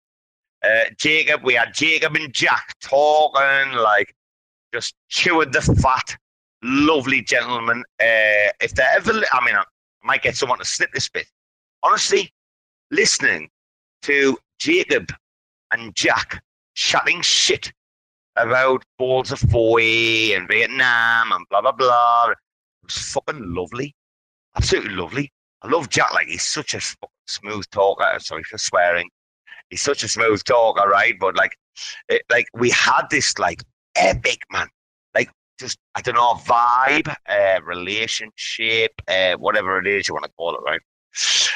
Uh, 0.64 0.84
Jacob, 0.96 1.42
we 1.42 1.54
had 1.54 1.74
Jacob 1.74 2.14
and 2.16 2.32
Jack 2.32 2.74
talking, 2.80 3.72
like 3.72 4.14
just 4.72 4.94
chewing 5.08 5.50
the 5.50 5.60
fat. 5.60 6.16
Lovely 6.62 7.22
gentlemen. 7.22 7.82
Uh, 8.00 8.52
if 8.60 8.74
they 8.74 8.84
ever, 8.94 9.12
I 9.32 9.44
mean, 9.44 9.56
I 9.56 9.64
might 10.04 10.22
get 10.22 10.36
someone 10.36 10.58
to 10.58 10.64
snip 10.64 10.92
this 10.92 11.08
bit. 11.08 11.26
Honestly, 11.82 12.32
listening 12.90 13.48
to 14.02 14.38
Jacob 14.60 15.12
and 15.72 15.94
Jack 15.96 16.42
chatting 16.74 17.20
shit 17.22 17.72
about 18.36 18.84
balls 18.98 19.32
of 19.32 19.40
foy 19.40 20.34
and 20.34 20.48
Vietnam 20.48 21.32
and 21.32 21.44
blah 21.50 21.60
blah 21.60 21.72
blah. 21.72 22.30
It 22.30 22.38
was 22.84 22.98
fucking 22.98 23.54
lovely, 23.54 23.94
absolutely 24.56 24.94
lovely. 24.94 25.32
I 25.62 25.68
love 25.68 25.88
Jack. 25.88 26.12
Like 26.12 26.26
he's 26.26 26.42
such 26.42 26.74
a 26.74 26.80
smooth 27.26 27.64
talker. 27.70 28.04
Sorry 28.18 28.42
for 28.44 28.58
swearing. 28.58 29.08
He's 29.70 29.82
such 29.82 30.02
a 30.02 30.08
smooth 30.08 30.42
talker, 30.44 30.88
right? 30.88 31.14
But 31.18 31.36
like, 31.36 31.56
it, 32.08 32.22
like 32.30 32.46
we 32.54 32.70
had 32.70 33.02
this 33.10 33.38
like 33.38 33.62
epic 33.96 34.40
man, 34.50 34.68
like 35.14 35.30
just 35.58 35.78
I 35.94 36.02
don't 36.02 36.14
know 36.14 36.34
vibe, 36.34 37.14
uh, 37.28 37.62
relationship, 37.64 38.92
uh, 39.08 39.34
whatever 39.34 39.78
it 39.78 39.86
is 39.86 40.08
you 40.08 40.14
want 40.14 40.24
to 40.24 40.30
call 40.36 40.54
it, 40.54 40.60
right? 40.64 40.80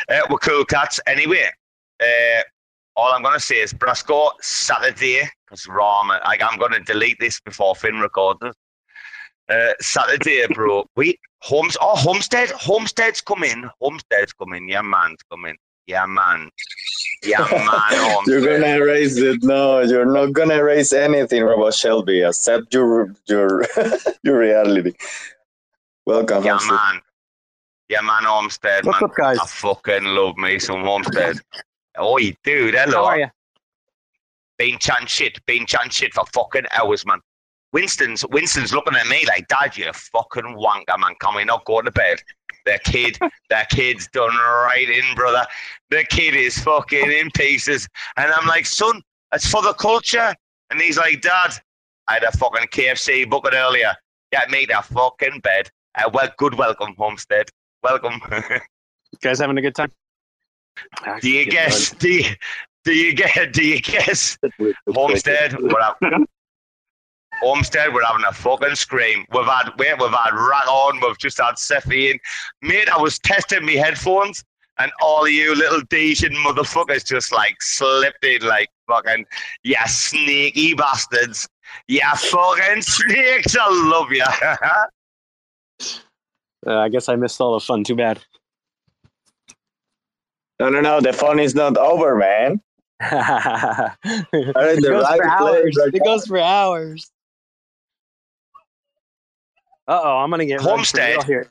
Uh, 0.09 0.26
we're 0.30 0.38
cool 0.38 0.64
cats. 0.64 1.00
Anyway, 1.07 1.50
uh, 2.00 2.42
all 2.96 3.12
I'm 3.12 3.22
gonna 3.22 3.40
say 3.40 3.57
is 3.57 3.72
Brasco 3.72 4.30
Saturday 4.40 5.28
because 5.44 5.66
Rama. 5.66 6.20
Like 6.24 6.42
I'm 6.42 6.59
gonna 6.59 6.80
delete 6.80 7.18
this 7.20 7.40
before 7.40 7.74
Finn 7.74 8.00
records 8.00 8.38
it. 8.42 8.54
Uh, 9.49 9.72
Saturday, 9.80 10.44
bro. 10.53 10.84
Wait, 10.97 11.20
Homes. 11.42 11.76
Oh, 11.80 11.94
Homestead. 11.97 12.51
Homestead's 12.51 13.20
coming. 13.20 13.68
Homestead's 13.80 14.32
coming. 14.32 14.68
Yeah, 14.68 14.82
man's 14.82 15.22
coming. 15.30 15.57
Yeah, 15.86 16.05
man. 16.07 16.51
Yeah, 17.22 17.47
man. 17.51 18.22
you're 18.26 18.40
gonna 18.40 18.74
erase 18.76 19.16
it. 19.18 19.44
No, 19.44 19.80
you're 19.80 20.05
not 20.12 20.32
gonna 20.32 20.57
erase 20.57 20.92
anything 20.92 21.42
about 21.44 21.74
Shelby. 21.74 22.22
Accept 22.22 22.74
your 22.74 23.14
your 23.28 23.64
your 24.24 24.38
reality. 24.38 24.94
Welcome. 26.07 26.42
Yeah, 26.44 26.59
Homestead. 26.59 26.70
man. 26.76 27.01
Yeah, 27.88 28.01
man, 28.01 28.24
Homestead, 28.24 28.84
What's 28.84 29.01
man. 29.01 29.11
up, 29.11 29.16
guys? 29.16 29.38
I 29.40 29.47
fucking 29.47 30.03
love 30.05 30.36
me 30.36 30.59
some 30.59 30.82
Homestead. 30.82 31.38
Oi, 32.01 32.36
dude, 32.42 32.74
hello. 32.74 32.97
How 32.97 33.05
are 33.05 33.18
you? 33.20 33.26
Been 34.59 34.78
chatting 34.80 35.07
shit, 35.07 35.38
been 35.47 35.66
chatting 35.66 35.90
shit 35.90 36.12
for 36.14 36.24
fucking 36.32 36.64
hours, 36.76 37.07
man. 37.07 37.20
Winston's 37.77 38.24
Winston's 38.31 38.72
looking 38.72 38.95
at 38.95 39.07
me 39.07 39.22
like, 39.29 39.49
Dad, 39.49 39.77
you 39.77 39.87
a 39.91 39.93
fucking 39.93 40.57
wanker, 40.57 40.99
man. 40.99 41.14
Can 41.20 41.37
we 41.37 41.45
not 41.45 41.62
go 41.66 41.83
to 41.83 41.91
bed? 41.91 42.18
The 42.64 42.81
kid, 42.83 43.18
the 43.51 43.66
kid's 43.68 44.09
done 44.09 44.35
right 44.35 44.89
in, 44.89 45.14
brother. 45.14 45.45
The 45.91 46.03
kid 46.05 46.35
is 46.35 46.59
fucking 46.61 47.12
in 47.12 47.31
pieces. 47.33 47.87
And 48.16 48.33
I'm 48.33 48.49
like, 48.49 48.64
son, 48.64 49.03
it's 49.35 49.47
for 49.47 49.61
the 49.61 49.74
culture. 49.74 50.35
And 50.70 50.81
he's 50.81 50.97
like, 50.97 51.20
Dad, 51.20 51.51
I 52.09 52.14
had 52.14 52.22
a 52.22 52.33
fucking 52.39 52.68
KFC 52.68 53.29
bucket 53.29 53.53
earlier. 53.53 53.95
Get 54.33 54.49
me 54.49 54.64
to 54.64 54.81
fucking 54.81 55.41
bed. 55.41 55.68
Uh, 55.97 56.09
well, 56.14 56.31
good 56.39 56.55
welcome, 56.55 56.95
Homestead. 56.97 57.51
Welcome. 57.83 58.22
You 59.12 59.18
guys 59.22 59.39
having 59.39 59.57
a 59.57 59.62
good 59.62 59.74
time? 59.74 59.93
do 61.20 61.31
you 61.31 61.47
guess? 61.47 61.91
Do 61.91 62.09
you, 62.09 62.24
do 62.85 62.93
you 62.93 63.14
get? 63.14 63.53
Do 63.53 63.64
you 63.64 63.81
guess? 63.81 64.37
Homestead, 64.89 65.57
we're 65.61 65.81
having, 65.81 66.27
Homestead, 67.41 67.93
we're 67.93 68.05
having 68.05 68.24
a 68.26 68.32
fucking 68.32 68.74
scream. 68.74 69.24
We've 69.32 69.47
had 69.47 69.70
wait, 69.78 69.99
we've 70.01 70.11
had 70.11 70.32
rat 70.34 70.66
on, 70.68 71.01
we've 71.01 71.18
just 71.18 71.39
had 71.41 71.59
Cephii 71.59 72.11
in. 72.11 72.18
Mate, 72.62 72.89
I 72.89 73.01
was 73.01 73.18
testing 73.18 73.64
my 73.64 73.72
headphones 73.72 74.45
and 74.78 74.93
all 75.01 75.24
of 75.24 75.30
you 75.30 75.55
little 75.55 75.82
Asian 75.93 76.34
motherfuckers 76.34 77.07
just 77.07 77.32
like 77.32 77.57
slipped 77.61 78.24
in 78.24 78.43
like 78.43 78.68
fucking 78.89 79.24
yeah 79.64 79.87
sneaky 79.87 80.74
bastards. 80.74 81.49
Yeah, 81.89 82.14
fucking 82.14 82.82
snakes, 82.82 83.57
I 83.59 83.68
love 83.70 84.12
you. 84.12 84.24
Uh, 86.66 86.78
I 86.78 86.89
guess 86.89 87.09
I 87.09 87.14
missed 87.14 87.41
all 87.41 87.55
the 87.55 87.61
fun. 87.61 87.84
Too 87.84 87.95
bad. 87.95 88.18
No, 90.59 90.68
no, 90.68 90.80
no. 90.80 91.01
The 91.01 91.12
fun 91.12 91.39
is 91.39 91.55
not 91.55 91.76
over, 91.76 92.16
man. 92.16 92.61
it 93.01 93.12
Are 93.12 94.70
in 94.70 94.80
the 94.80 94.89
goes 94.89 95.05
right 95.05 95.20
for 95.20 95.28
hours. 95.28 95.76
right 95.78 95.95
It 95.95 96.03
goes 96.03 96.26
for 96.26 96.39
hours. 96.39 97.09
Uh 99.89 100.01
oh, 100.03 100.16
I'm 100.18 100.30
gonna 100.30 100.47
get 100.47 100.61
Homestead. 100.61 101.22
here. 101.24 101.51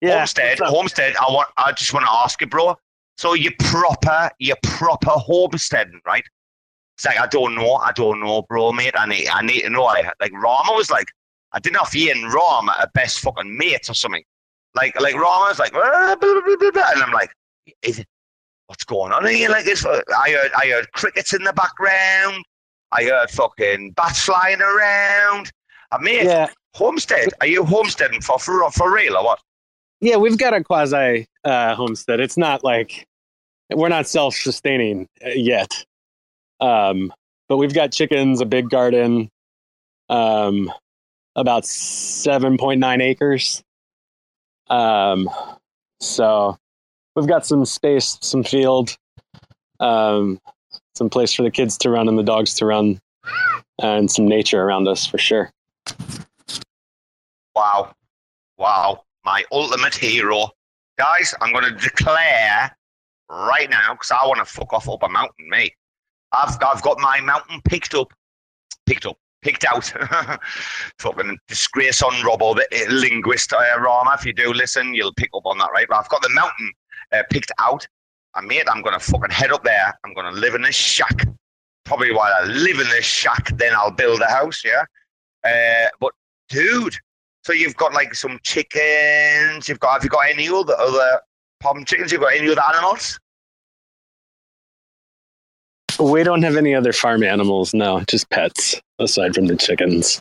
Yeah, 0.00 0.18
Homestead. 0.18 0.58
Homestead. 0.58 1.16
I 1.16 1.24
want. 1.32 1.48
I 1.56 1.72
just 1.72 1.92
want 1.92 2.06
to 2.06 2.12
ask 2.12 2.40
you, 2.40 2.46
bro. 2.46 2.76
So 3.18 3.32
you 3.34 3.50
proper, 3.58 4.30
you 4.38 4.54
proper 4.62 5.10
homesteading, 5.10 6.00
right? 6.06 6.24
It's 6.96 7.06
like 7.06 7.18
I 7.18 7.26
don't 7.26 7.54
know, 7.54 7.74
I 7.74 7.92
don't 7.92 8.20
know, 8.20 8.42
bro, 8.42 8.72
mate. 8.72 8.94
I 8.96 9.06
need, 9.06 9.28
I 9.28 9.42
need 9.42 9.62
to 9.62 9.70
know. 9.70 9.84
Like, 9.84 10.06
like 10.20 10.32
Rama 10.32 10.72
was 10.72 10.90
like, 10.90 11.06
I 11.52 11.58
didn't 11.58 11.74
know 11.74 11.82
if 11.84 11.92
he 11.92 12.10
and 12.10 12.32
Rama 12.32 12.74
are 12.78 12.90
best 12.94 13.20
fucking 13.20 13.56
mates 13.56 13.88
or 13.90 13.94
something. 13.94 14.22
Like, 14.74 14.98
like 15.00 15.14
Rama 15.14 15.46
was 15.48 15.58
like, 15.58 15.72
"Ah, 15.74 16.16
blah, 16.20 16.32
blah, 16.32 16.40
blah, 16.42 16.56
blah, 16.56 16.70
blah," 16.70 16.90
and 16.94 17.02
I'm 17.02 17.12
like, 17.12 17.30
is 17.82 17.98
it, 17.98 18.06
what's 18.66 18.84
going 18.84 19.12
on 19.12 19.26
here? 19.26 19.48
Like 19.48 19.64
this? 19.64 19.84
I 19.86 20.30
heard, 20.30 20.50
I 20.56 20.66
heard 20.68 20.92
crickets 20.92 21.32
in 21.32 21.42
the 21.42 21.52
background. 21.54 22.44
I 22.92 23.04
heard 23.04 23.30
fucking 23.30 23.92
bats 23.92 24.20
flying 24.20 24.60
around. 24.60 25.50
Uh, 25.92 25.98
mate, 25.98 26.24
Yeah, 26.24 26.48
homestead. 26.76 27.28
Are 27.40 27.46
you 27.46 27.64
homesteading 27.64 28.20
for 28.20 28.38
for 28.38 28.70
for 28.70 28.92
real 28.92 29.16
or 29.16 29.24
what? 29.24 29.40
yeah, 30.00 30.16
we've 30.16 30.38
got 30.38 30.54
a 30.54 30.62
quasi 30.62 31.26
uh, 31.44 31.74
homestead. 31.74 32.20
It's 32.20 32.36
not 32.36 32.62
like 32.62 33.06
we're 33.72 33.88
not 33.88 34.06
self-sustaining 34.06 35.08
uh, 35.24 35.30
yet, 35.30 35.84
um, 36.60 37.12
but 37.48 37.56
we've 37.56 37.74
got 37.74 37.92
chickens, 37.92 38.40
a 38.40 38.46
big 38.46 38.68
garden, 38.68 39.30
um, 40.08 40.70
about 41.34 41.64
seven 41.64 42.58
point 42.58 42.80
nine 42.80 43.00
acres. 43.00 43.62
Um, 44.68 45.30
so 46.00 46.58
we've 47.14 47.28
got 47.28 47.46
some 47.46 47.64
space, 47.64 48.18
some 48.20 48.44
field, 48.44 48.96
um, 49.80 50.40
some 50.94 51.08
place 51.08 51.32
for 51.32 51.42
the 51.42 51.50
kids 51.50 51.78
to 51.78 51.90
run 51.90 52.08
and 52.08 52.18
the 52.18 52.22
dogs 52.22 52.54
to 52.54 52.66
run, 52.66 53.00
and 53.80 54.10
some 54.10 54.26
nature 54.26 54.62
around 54.62 54.88
us 54.88 55.06
for 55.06 55.18
sure. 55.18 55.50
Wow. 57.56 57.94
Wow. 58.58 59.04
My 59.24 59.42
ultimate 59.50 59.94
hero. 59.94 60.50
Guys, 60.98 61.34
I'm 61.40 61.52
going 61.52 61.64
to 61.64 61.70
declare 61.70 62.76
right 63.30 63.70
now, 63.70 63.94
because 63.94 64.10
I 64.10 64.26
want 64.26 64.38
to 64.38 64.44
fuck 64.44 64.74
off 64.74 64.88
up 64.88 65.02
a 65.02 65.08
mountain, 65.08 65.48
me. 65.48 65.74
I've, 66.32 66.56
I've 66.62 66.82
got 66.82 66.98
my 66.98 67.18
mountain 67.20 67.62
picked 67.64 67.94
up. 67.94 68.12
Picked 68.84 69.06
up. 69.06 69.16
Picked 69.40 69.64
out. 69.64 69.86
Fucking 70.98 71.38
disgrace 71.48 72.02
on 72.02 72.12
Robbo, 72.14 72.56
the 72.56 72.66
uh, 72.72 72.92
linguist, 72.92 73.54
uh, 73.54 73.80
Rama. 73.80 74.16
If 74.18 74.26
you 74.26 74.34
do 74.34 74.52
listen, 74.52 74.94
you'll 74.94 75.14
pick 75.14 75.30
up 75.34 75.46
on 75.46 75.56
that, 75.58 75.70
right? 75.72 75.86
But 75.88 75.96
I've 75.96 76.08
got 76.10 76.20
the 76.22 76.30
mountain 76.30 76.72
uh, 77.12 77.22
picked 77.30 77.52
out. 77.58 77.86
And 78.34 78.46
mate, 78.46 78.64
I'm 78.70 78.82
going 78.82 78.98
to 78.98 79.04
fucking 79.04 79.30
head 79.30 79.50
up 79.50 79.64
there. 79.64 79.98
I'm 80.04 80.12
going 80.12 80.32
to 80.32 80.38
live 80.38 80.54
in 80.54 80.62
this 80.62 80.74
shack. 80.74 81.26
Probably 81.86 82.12
while 82.12 82.32
I 82.34 82.44
live 82.44 82.80
in 82.80 82.88
this 82.88 83.06
shack, 83.06 83.56
then 83.56 83.72
I'll 83.74 83.90
build 83.90 84.20
a 84.20 84.26
house, 84.26 84.62
yeah? 84.62 84.84
Uh, 85.42 85.88
but 86.00 86.12
dude, 86.50 86.96
so 87.46 87.52
you've 87.52 87.76
got 87.76 87.94
like 87.94 88.12
some 88.12 88.40
chickens. 88.42 89.68
You've 89.68 89.78
got. 89.78 89.92
Have 89.92 90.02
you 90.02 90.10
got 90.10 90.28
any 90.28 90.48
other 90.48 90.74
other 90.76 91.20
palm 91.60 91.84
chickens? 91.84 92.10
You've 92.10 92.20
got 92.20 92.34
any 92.34 92.50
other 92.50 92.60
animals? 92.74 93.20
We 96.00 96.24
don't 96.24 96.42
have 96.42 96.56
any 96.56 96.74
other 96.74 96.92
farm 96.92 97.22
animals, 97.22 97.72
no, 97.72 98.02
just 98.08 98.28
pets 98.30 98.80
aside 98.98 99.36
from 99.36 99.46
the 99.46 99.54
chickens. 99.54 100.20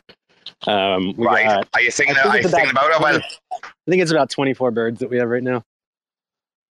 Um, 0.68 1.16
right. 1.18 1.48
got- 1.48 1.68
are 1.74 1.82
you 1.82 1.90
thinking? 1.90 2.16
I 2.16 2.22
think 2.22 2.34
Are 2.36 2.38
you 2.38 2.48
thinking 2.50 2.70
about 2.70 2.92
it? 2.92 3.02
Well, 3.02 3.22
I 3.64 3.90
think 3.90 4.04
it's 4.04 4.12
about 4.12 4.30
24 4.30 4.70
birds 4.70 5.00
that 5.00 5.10
we 5.10 5.18
have 5.18 5.28
right 5.28 5.44
now. 5.44 5.64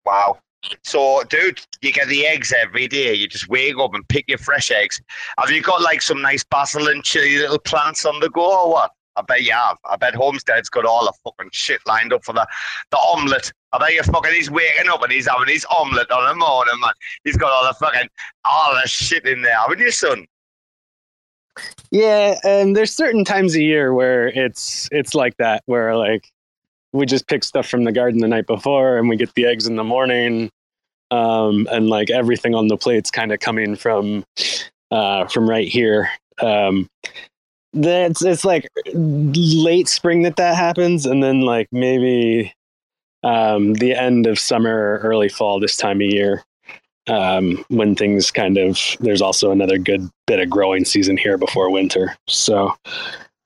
wow. 0.05 0.37
So, 0.83 1.23
dude, 1.29 1.59
you 1.81 1.91
get 1.91 2.07
the 2.07 2.25
eggs 2.27 2.53
every 2.57 2.87
day. 2.87 3.13
You 3.15 3.27
just 3.27 3.49
wake 3.49 3.77
up 3.79 3.95
and 3.95 4.07
pick 4.07 4.25
your 4.29 4.37
fresh 4.37 4.69
eggs. 4.71 5.01
Have 5.39 5.49
you 5.49 5.61
got 5.63 5.81
like 5.81 6.01
some 6.01 6.21
nice 6.21 6.43
basil 6.43 6.87
and 6.89 7.03
chili 7.03 7.39
little 7.39 7.59
plants 7.59 8.05
on 8.05 8.19
the 8.19 8.29
go 8.29 8.67
or 8.67 8.71
what? 8.71 8.91
I 9.15 9.21
bet 9.21 9.43
you 9.43 9.53
have. 9.53 9.77
I 9.85 9.95
bet 9.95 10.15
Homestead's 10.15 10.69
got 10.69 10.85
all 10.85 11.05
the 11.05 11.13
fucking 11.23 11.51
shit 11.51 11.79
lined 11.85 12.13
up 12.13 12.23
for 12.23 12.33
the 12.33 12.47
the 12.91 12.97
omelette. 12.97 13.51
I 13.71 13.77
bet 13.77 13.93
you 13.93 14.03
fucking 14.03 14.33
he's 14.33 14.51
waking 14.51 14.89
up 14.89 15.01
and 15.03 15.11
he's 15.11 15.27
having 15.27 15.47
his 15.47 15.65
omelette 15.65 16.11
on 16.11 16.27
the 16.27 16.35
morning, 16.35 16.79
man. 16.79 16.91
He's 17.23 17.37
got 17.37 17.51
all 17.51 17.67
the 17.67 17.73
fucking 17.73 18.09
all 18.45 18.73
the 18.73 18.87
shit 18.87 19.25
in 19.25 19.41
there, 19.41 19.55
haven't 19.55 19.79
you, 19.79 19.91
son? 19.91 20.25
Yeah, 21.91 22.39
and 22.43 22.75
there's 22.75 22.93
certain 22.93 23.23
times 23.23 23.55
a 23.55 23.61
year 23.61 23.93
where 23.93 24.27
it's 24.27 24.89
it's 24.91 25.13
like 25.13 25.37
that, 25.37 25.63
where 25.65 25.95
like 25.95 26.31
we 26.91 27.05
just 27.05 27.27
pick 27.27 27.43
stuff 27.43 27.67
from 27.67 27.83
the 27.83 27.91
garden 27.91 28.21
the 28.21 28.27
night 28.27 28.47
before, 28.47 28.97
and 28.97 29.09
we 29.09 29.15
get 29.15 29.33
the 29.35 29.45
eggs 29.45 29.67
in 29.67 29.75
the 29.75 29.83
morning, 29.83 30.49
um, 31.11 31.67
and 31.71 31.87
like 31.87 32.09
everything 32.09 32.55
on 32.55 32.67
the 32.67 32.77
plate's 32.77 33.11
kind 33.11 33.31
of 33.31 33.39
coming 33.39 33.75
from 33.75 34.25
uh, 34.91 35.27
from 35.27 35.49
right 35.49 35.67
here. 35.67 36.09
Um, 36.41 36.87
that's 37.73 38.23
it's 38.23 38.45
like 38.45 38.67
late 38.93 39.87
spring 39.87 40.23
that 40.23 40.35
that 40.37 40.55
happens, 40.55 41.05
and 41.05 41.23
then 41.23 41.41
like 41.41 41.67
maybe 41.71 42.53
um, 43.23 43.73
the 43.75 43.93
end 43.93 44.27
of 44.27 44.39
summer 44.39 44.75
or 44.75 44.97
early 44.99 45.29
fall 45.29 45.59
this 45.59 45.77
time 45.77 45.97
of 46.01 46.07
year 46.07 46.43
um, 47.07 47.63
when 47.69 47.95
things 47.95 48.31
kind 48.31 48.57
of 48.57 48.79
there's 48.99 49.21
also 49.21 49.51
another 49.51 49.77
good 49.77 50.09
bit 50.27 50.39
of 50.39 50.49
growing 50.49 50.85
season 50.85 51.17
here 51.17 51.37
before 51.37 51.69
winter. 51.69 52.15
So, 52.27 52.73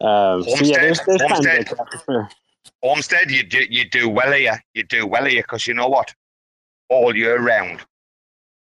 uh, 0.02 0.42
so 0.42 0.66
yeah, 0.66 0.82
there's, 0.82 1.00
there's 1.06 1.22
times 1.22 1.32
Homestead. 1.32 1.58
like 1.58 1.70
that 1.70 1.92
for 1.92 2.04
sure. 2.06 2.30
Homestead, 2.84 3.32
you 3.32 3.44
do 3.44 3.64
you 3.70 3.90
do 3.90 4.10
well 4.10 4.32
here. 4.32 4.64
You 4.74 4.84
do 4.84 5.08
well 5.08 5.26
here 5.26 5.42
because 5.42 5.66
you 5.66 5.74
know 5.74 5.88
what? 5.88 6.14
All 6.90 7.16
year 7.16 7.40
round. 7.40 7.82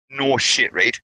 No 0.10 0.38
shit, 0.38 0.74
right? 0.74 1.00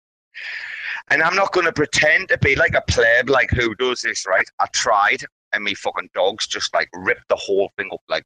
And 1.09 1.21
I'm 1.21 1.35
not 1.35 1.53
going 1.53 1.65
to 1.65 1.73
pretend 1.73 2.29
to 2.29 2.37
be 2.39 2.55
like 2.55 2.73
a 2.73 2.81
pleb, 2.81 3.29
like 3.29 3.51
who 3.51 3.75
does 3.75 4.01
this, 4.01 4.25
right? 4.25 4.47
I 4.59 4.65
tried, 4.73 5.23
and 5.53 5.63
me 5.63 5.75
fucking 5.75 6.09
dogs 6.13 6.47
just 6.47 6.73
like 6.73 6.89
ripped 6.93 7.27
the 7.29 7.35
whole 7.35 7.71
thing 7.77 7.89
up. 7.93 8.01
Like 8.09 8.23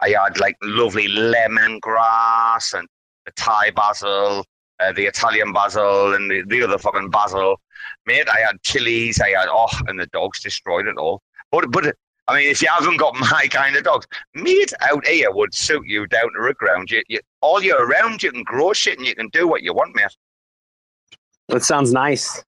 I 0.00 0.10
had 0.10 0.38
like 0.38 0.56
lovely 0.62 1.08
lemongrass 1.08 2.74
and 2.78 2.86
the 3.24 3.32
Thai 3.32 3.70
basil, 3.70 4.44
uh, 4.80 4.92
the 4.92 5.06
Italian 5.06 5.52
basil, 5.52 6.14
and 6.14 6.30
the, 6.30 6.42
the 6.46 6.62
other 6.62 6.78
fucking 6.78 7.10
basil. 7.10 7.60
Mate, 8.06 8.28
I 8.28 8.40
had 8.40 8.62
chilies. 8.62 9.20
I 9.20 9.30
had 9.30 9.48
oh, 9.48 9.68
and 9.88 9.98
the 9.98 10.06
dogs 10.06 10.40
destroyed 10.40 10.86
it 10.86 10.96
all. 10.96 11.22
But 11.50 11.70
but 11.70 11.94
I 12.28 12.38
mean, 12.38 12.50
if 12.50 12.62
you 12.62 12.68
haven't 12.68 12.98
got 12.98 13.14
my 13.32 13.48
kind 13.50 13.76
of 13.76 13.84
dogs, 13.84 14.06
meat 14.34 14.72
out 14.80 15.06
here 15.06 15.30
would 15.30 15.54
suit 15.54 15.86
you 15.86 16.06
down 16.06 16.32
to 16.32 16.46
the 16.46 16.54
ground. 16.54 16.90
You, 16.90 17.02
you, 17.08 17.20
all 17.40 17.62
year 17.62 17.84
round, 17.84 18.22
you 18.22 18.30
can 18.30 18.44
grow 18.44 18.72
shit 18.72 18.98
and 18.98 19.06
you 19.06 19.14
can 19.14 19.28
do 19.28 19.48
what 19.48 19.62
you 19.62 19.74
want, 19.74 19.94
mate. 19.94 20.16
That 21.52 21.62
sounds 21.62 21.92
nice. 21.92 22.42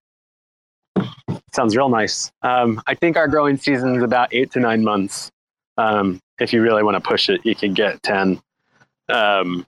Sounds 1.53 1.77
real 1.77 1.89
nice. 1.89 2.31
Um, 2.41 2.81
I 2.87 2.95
think 2.95 3.17
our 3.17 3.27
growing 3.27 3.55
season 3.55 3.95
is 3.95 4.01
about 4.01 4.33
eight 4.33 4.51
to 4.53 4.59
nine 4.59 4.83
months. 4.83 5.31
Um, 5.77 6.19
if 6.39 6.51
you 6.51 6.63
really 6.63 6.81
want 6.81 6.95
to 6.95 7.07
push 7.07 7.29
it, 7.29 7.45
you 7.45 7.55
can 7.55 7.75
get 7.75 8.01
ten. 8.01 8.41
Um, 9.07 9.67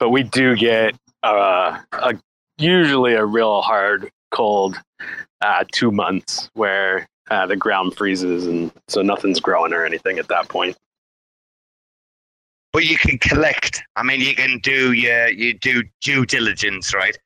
but 0.00 0.10
we 0.10 0.24
do 0.24 0.56
get 0.56 0.96
uh, 1.22 1.78
a, 1.92 2.18
usually 2.58 3.14
a 3.14 3.24
real 3.24 3.62
hard 3.62 4.10
cold 4.32 4.76
uh, 5.40 5.64
two 5.70 5.92
months 5.92 6.50
where 6.54 7.06
uh, 7.30 7.46
the 7.46 7.56
ground 7.56 7.96
freezes 7.96 8.48
and 8.48 8.72
so 8.88 9.02
nothing's 9.02 9.38
growing 9.38 9.72
or 9.72 9.84
anything 9.84 10.18
at 10.18 10.26
that 10.28 10.48
point. 10.48 10.76
But 12.74 12.84
you 12.84 12.98
can 12.98 13.16
collect. 13.18 13.82
I 13.94 14.02
mean, 14.02 14.20
you 14.20 14.34
can 14.34 14.58
do 14.58 14.92
your 14.92 15.28
you 15.28 15.54
do 15.54 15.84
due 16.02 16.26
diligence, 16.26 16.92
right? 16.92 17.16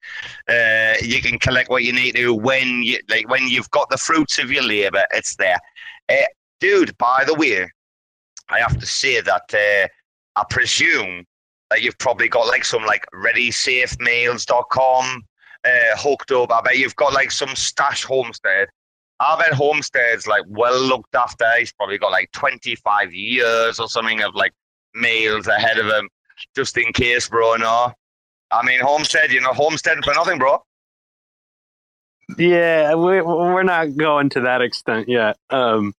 Uh, 0.47 0.93
you 1.03 1.23
can 1.23 1.39
collect 1.39 1.71
what 1.71 1.85
you 1.85 1.95
need 1.95 2.17
to 2.17 2.35
when 2.35 2.83
you 2.83 2.99
like 3.09 3.31
when 3.31 3.49
you've 3.49 3.71
got 3.71 3.89
the 3.89 3.97
fruits 3.97 4.39
of 4.39 4.53
your 4.53 4.63
labor. 4.63 5.05
It's 5.13 5.37
there, 5.37 5.57
uh, 6.11 6.17
dude. 6.61 6.95
By 6.99 7.25
the 7.27 7.33
way, 7.33 7.67
I 8.51 8.59
have 8.59 8.79
to 8.79 8.85
say 8.85 9.23
that 9.23 9.55
uh, 9.55 9.89
I 10.39 10.45
presume 10.51 11.25
that 11.71 11.81
you've 11.81 11.97
probably 11.97 12.29
got 12.29 12.47
like 12.47 12.67
some 12.67 12.85
like 12.85 13.07
ReadySafeMails.com 13.15 15.23
uh, 15.65 15.97
hooked 15.97 16.31
up. 16.31 16.53
I 16.53 16.61
bet 16.61 16.77
you've 16.77 16.97
got 16.97 17.15
like 17.15 17.31
some 17.31 17.57
stash 17.57 18.05
homestead. 18.05 18.69
I 19.21 19.37
bet 19.37 19.55
Homestead's 19.55 20.27
like 20.27 20.45
well 20.47 20.79
looked 20.79 21.15
after. 21.15 21.47
He's 21.59 21.73
probably 21.73 21.97
got 21.97 22.13
like 22.13 22.31
25 22.33 23.15
years 23.15 23.81
or 23.81 23.89
something 23.89 24.23
of 24.23 24.35
like 24.35 24.53
mails 25.01 25.47
ahead 25.47 25.79
of 25.79 25.87
him, 25.87 26.09
just 26.55 26.77
in 26.77 26.93
case, 26.93 27.29
bro. 27.29 27.57
No, 27.57 27.93
I 28.51 28.65
mean 28.65 28.81
Homestead. 28.81 29.33
You 29.33 29.41
know 29.41 29.53
Homestead 29.53 29.99
for 30.05 30.15
nothing, 30.15 30.39
bro. 30.39 30.63
Yeah, 32.37 32.95
we, 32.95 33.23
we're 33.23 33.63
not 33.63 33.97
going 33.97 34.29
to 34.31 34.41
that 34.43 34.61
extent 34.61 35.09
yet. 35.09 35.39
Um, 35.49 35.95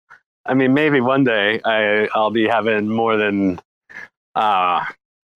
I 0.46 0.54
mean, 0.54 0.74
maybe 0.74 1.00
one 1.00 1.24
day 1.24 1.60
I 1.64 2.08
I'll 2.14 2.30
be 2.30 2.46
having 2.46 2.88
more 2.88 3.16
than 3.16 3.60
uh 4.34 4.84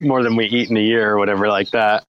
more 0.01 0.23
than 0.23 0.37
we 0.37 0.47
eat 0.47 0.71
in 0.71 0.77
a 0.77 0.81
year 0.81 1.11
or 1.11 1.19
whatever 1.19 1.49
like 1.49 1.71
that. 1.71 2.05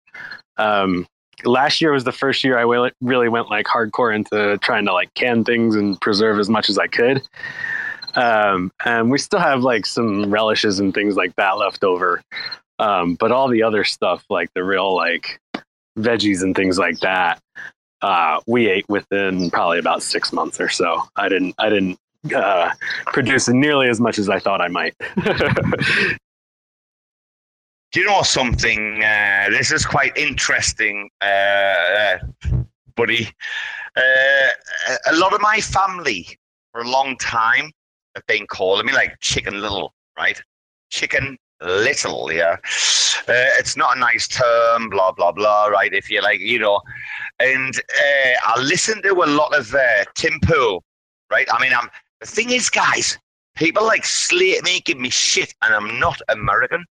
Um, 0.58 1.08
last 1.44 1.82
year 1.82 1.92
was 1.92 2.04
the 2.04 2.12
first 2.12 2.44
year 2.44 2.58
I 2.58 2.90
really 3.02 3.30
went 3.30 3.50
like 3.50 3.66
hardcore 3.66 4.16
into 4.16 4.58
trying 4.60 4.86
to 4.86 4.94
like 4.94 5.14
can 5.14 5.44
things 5.44 5.76
and 5.76 6.00
preserve 6.00 6.40
as 6.40 6.50
much 6.50 6.70
as 6.70 6.78
I 6.78 6.88
could. 6.88 7.22
Um, 8.16 8.72
and 8.86 9.12
we 9.12 9.18
still 9.18 9.40
have 9.40 9.62
like 9.62 9.86
some 9.86 10.32
relishes 10.32 10.80
and 10.80 10.94
things 10.94 11.16
like 11.16 11.36
that 11.36 11.58
left 11.58 11.84
over. 11.84 12.22
Um, 12.80 13.16
but 13.16 13.32
all 13.32 13.48
the 13.48 13.64
other 13.64 13.84
stuff, 13.84 14.26
like 14.30 14.50
the 14.54 14.64
real 14.64 14.96
like 14.96 15.40
veggies 15.98 16.42
and 16.42 16.56
things 16.56 16.78
like 16.78 17.00
that, 17.00 17.42
uh, 18.02 18.40
we 18.48 18.68
ate 18.68 18.88
within 18.90 19.50
probably 19.50 19.80
about 19.80 20.04
six 20.04 20.32
months 20.32 20.60
or 20.60 20.70
so. 20.70 21.04
I 21.16 21.30
didn't, 21.30 21.56
I 21.58 21.70
didn't 21.70 22.00
uh, 22.34 22.72
produce 23.08 23.48
nearly 23.48 23.90
as 23.90 24.00
much 24.00 24.18
as 24.18 24.30
I 24.30 24.40
thought 24.40 24.62
I 24.62 24.68
might. 24.68 24.96
Do 27.92 28.00
you 28.00 28.06
know 28.06 28.22
something? 28.22 29.04
Uh, 29.04 29.48
this 29.50 29.72
is 29.72 29.86
quite 29.86 30.16
interesting, 30.18 31.10
uh, 31.22 31.26
uh, 31.26 32.18
buddy. 32.96 33.30
Uh, 33.96 34.50
a 35.08 35.16
lot 35.16 35.34
of 35.34 35.42
my 35.42 35.60
family 35.60 36.28
for 36.72 36.82
a 36.82 36.90
long 36.90 37.18
time 37.18 37.72
have 38.16 38.26
been 38.28 38.46
I 38.52 38.82
mean, 38.84 38.96
like 38.96 39.20
Chicken 39.20 39.62
Little, 39.62 39.94
right? 40.18 40.42
Chicken 40.90 41.38
Little, 41.62 42.32
yeah. 42.32 42.58
Uh, 43.28 43.52
it's 43.58 43.78
not 43.78 43.98
a 43.98 44.00
nice 44.00 44.28
term, 44.28 44.90
blah 44.90 45.12
blah 45.12 45.32
blah, 45.32 45.66
right? 45.66 45.94
If 45.94 46.10
you 46.10 46.22
like, 46.22 46.40
you 46.40 46.60
know. 46.60 46.82
And 47.40 47.76
uh, 47.78 48.34
I 48.44 48.60
listen 48.62 49.02
to 49.02 49.14
a 49.14 49.26
lot 49.26 49.56
of 49.56 49.74
Tim 50.16 50.40
Pool, 50.42 50.84
right? 51.32 51.48
I 51.52 51.62
mean, 51.62 51.74
I'm 51.74 51.90
the 52.22 52.28
thing 52.28 52.52
is, 52.52 52.70
guys, 52.70 53.18
people 53.56 53.86
like 53.86 54.06
slate 54.06 54.64
me, 54.64 54.82
give 54.82 54.98
me 54.98 55.10
shit, 55.10 55.54
and 55.62 55.74
I'm 55.74 56.00
not 56.00 56.20
American. 56.30 56.84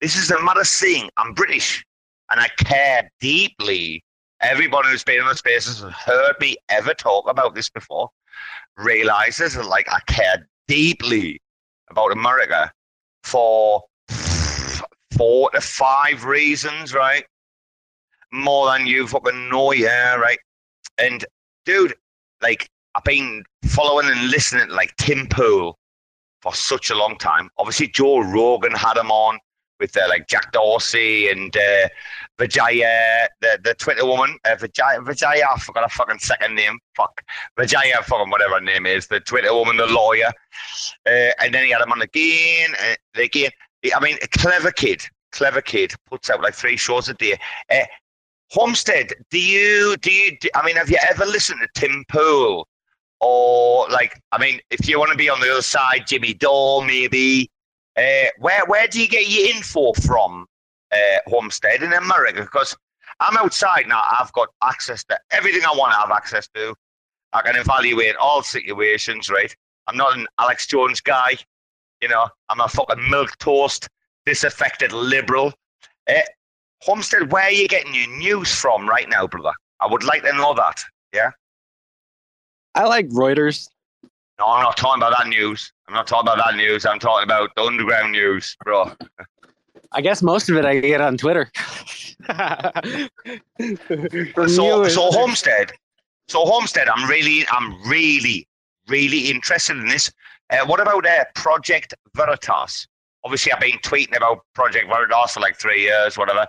This 0.00 0.16
is 0.16 0.30
a 0.30 0.42
matter 0.42 0.64
saying 0.64 1.10
I'm 1.16 1.32
British 1.34 1.84
and 2.30 2.40
I 2.40 2.48
care 2.58 3.10
deeply. 3.20 4.02
Everyone 4.40 4.84
who's 4.84 5.04
been 5.04 5.20
in 5.20 5.26
the 5.26 5.36
spaces 5.36 5.80
has 5.80 5.92
heard 5.92 6.34
me 6.40 6.56
ever 6.68 6.94
talk 6.94 7.30
about 7.30 7.54
this 7.54 7.70
before 7.70 8.10
realizes 8.76 9.54
that 9.54 9.66
like 9.66 9.88
I 9.90 10.00
care 10.06 10.48
deeply 10.68 11.40
about 11.90 12.12
America 12.12 12.72
for 13.24 13.82
four 15.16 15.50
to 15.50 15.60
five 15.60 16.24
reasons, 16.24 16.94
right? 16.94 17.24
More 18.32 18.72
than 18.72 18.86
you 18.86 19.06
fucking 19.06 19.48
know, 19.50 19.72
yeah, 19.72 20.14
right? 20.14 20.38
And 20.98 21.24
dude, 21.66 21.94
like 22.40 22.68
I've 22.94 23.04
been 23.04 23.44
following 23.66 24.08
and 24.08 24.30
listening 24.30 24.68
to 24.68 24.74
like 24.74 24.94
Tim 24.96 25.26
Pool 25.28 25.78
for 26.40 26.54
such 26.54 26.90
a 26.90 26.94
long 26.94 27.16
time. 27.18 27.48
Obviously, 27.58 27.88
Joe 27.88 28.20
Rogan 28.20 28.72
had 28.72 28.96
him 28.96 29.10
on 29.10 29.38
with 29.82 29.96
uh, 29.96 30.08
like 30.08 30.28
Jack 30.28 30.52
Dorsey 30.52 31.28
and 31.28 31.54
uh, 31.56 31.88
Vijaya, 32.38 33.28
the, 33.40 33.58
the 33.64 33.74
Twitter 33.74 34.06
woman, 34.06 34.38
uh, 34.44 34.54
Vijaya, 34.54 35.02
Vijaya, 35.02 35.44
I 35.54 35.58
forgot 35.58 35.82
her 35.82 35.88
fucking 35.88 36.20
second 36.20 36.54
name. 36.54 36.78
Fuck. 36.96 37.20
Vijaya, 37.58 38.00
fucking 38.04 38.30
whatever 38.30 38.54
her 38.54 38.60
name 38.60 38.86
is, 38.86 39.08
the 39.08 39.20
Twitter 39.20 39.52
woman, 39.52 39.76
the 39.76 39.86
lawyer. 39.86 40.30
Uh, 41.04 41.32
and 41.40 41.52
then 41.52 41.64
he 41.64 41.72
had 41.72 41.82
him 41.82 41.90
on 41.92 42.00
again, 42.00 42.70
uh, 42.80 43.20
again. 43.20 43.50
I 43.94 44.00
mean, 44.00 44.16
a 44.22 44.28
clever 44.38 44.70
kid, 44.70 45.02
clever 45.32 45.60
kid, 45.60 45.92
puts 46.08 46.30
out 46.30 46.40
like 46.40 46.54
three 46.54 46.76
shows 46.76 47.08
a 47.08 47.14
day. 47.14 47.36
Uh, 47.68 47.84
Homestead, 48.50 49.12
do 49.30 49.40
you, 49.40 49.96
do 49.96 50.12
you, 50.12 50.38
do, 50.38 50.48
I 50.54 50.64
mean, 50.64 50.76
have 50.76 50.90
you 50.90 50.98
ever 51.10 51.26
listened 51.26 51.60
to 51.60 51.80
Tim 51.80 52.04
Pool? 52.08 52.68
Or 53.20 53.88
like, 53.88 54.20
I 54.30 54.38
mean, 54.38 54.60
if 54.70 54.88
you 54.88 54.98
want 54.98 55.10
to 55.10 55.16
be 55.16 55.28
on 55.28 55.40
the 55.40 55.50
other 55.50 55.62
side, 55.62 56.06
Jimmy 56.06 56.34
Dore, 56.34 56.84
maybe, 56.84 57.50
uh, 57.96 58.28
where 58.38 58.64
where 58.66 58.88
do 58.88 59.00
you 59.00 59.08
get 59.08 59.28
your 59.28 59.54
info 59.54 59.92
from, 59.92 60.46
uh, 60.92 61.18
Homestead 61.26 61.82
in 61.82 61.92
America? 61.92 62.42
Because 62.42 62.76
I'm 63.20 63.36
outside 63.36 63.86
now. 63.88 64.02
I've 64.18 64.32
got 64.32 64.48
access 64.62 65.04
to 65.04 65.18
everything 65.30 65.62
I 65.64 65.76
want 65.76 65.92
to 65.92 65.98
have 65.98 66.10
access 66.10 66.48
to. 66.54 66.74
I 67.32 67.42
can 67.42 67.56
evaluate 67.56 68.16
all 68.16 68.42
situations, 68.42 69.30
right? 69.30 69.54
I'm 69.86 69.96
not 69.96 70.16
an 70.16 70.26
Alex 70.38 70.66
Jones 70.66 71.00
guy. 71.00 71.36
You 72.00 72.08
know, 72.08 72.28
I'm 72.48 72.60
a 72.60 72.68
fucking 72.68 73.08
milk 73.10 73.36
toast, 73.38 73.88
disaffected 74.26 74.92
liberal. 74.92 75.52
Uh, 76.08 76.20
Homestead, 76.80 77.30
where 77.30 77.44
are 77.44 77.50
you 77.50 77.68
getting 77.68 77.94
your 77.94 78.08
news 78.18 78.52
from 78.52 78.88
right 78.88 79.08
now, 79.08 79.26
brother? 79.26 79.52
I 79.80 79.86
would 79.86 80.02
like 80.02 80.22
to 80.24 80.32
know 80.32 80.52
that. 80.54 80.82
Yeah. 81.14 81.30
I 82.74 82.86
like 82.86 83.08
Reuters. 83.10 83.68
No, 84.42 84.48
I'm 84.48 84.64
not 84.64 84.76
talking 84.76 85.00
about 85.00 85.16
that 85.16 85.28
news. 85.28 85.72
I'm 85.86 85.94
not 85.94 86.08
talking 86.08 86.28
about 86.28 86.44
that 86.44 86.56
news. 86.56 86.84
I'm 86.84 86.98
talking 86.98 87.22
about 87.22 87.54
the 87.54 87.62
underground 87.62 88.10
news, 88.10 88.56
bro. 88.64 88.90
I 89.92 90.00
guess 90.00 90.20
most 90.20 90.50
of 90.50 90.56
it 90.56 90.64
I 90.64 90.80
get 90.80 91.00
on 91.00 91.16
Twitter. 91.16 91.48
so, 94.48 94.88
so 94.88 95.12
Homestead, 95.12 95.70
so 96.26 96.44
Homestead, 96.44 96.88
I'm 96.88 97.08
really, 97.08 97.46
I'm 97.52 97.80
really, 97.88 98.48
really 98.88 99.30
interested 99.30 99.76
in 99.76 99.86
this. 99.86 100.10
Uh, 100.50 100.66
what 100.66 100.80
about 100.80 101.06
uh, 101.06 101.24
Project 101.36 101.94
Veritas? 102.16 102.88
Obviously, 103.22 103.52
I've 103.52 103.60
been 103.60 103.78
tweeting 103.78 104.16
about 104.16 104.40
Project 104.56 104.88
Veritas 104.88 105.34
for 105.34 105.38
like 105.38 105.56
three 105.56 105.82
years, 105.82 106.18
whatever. 106.18 106.48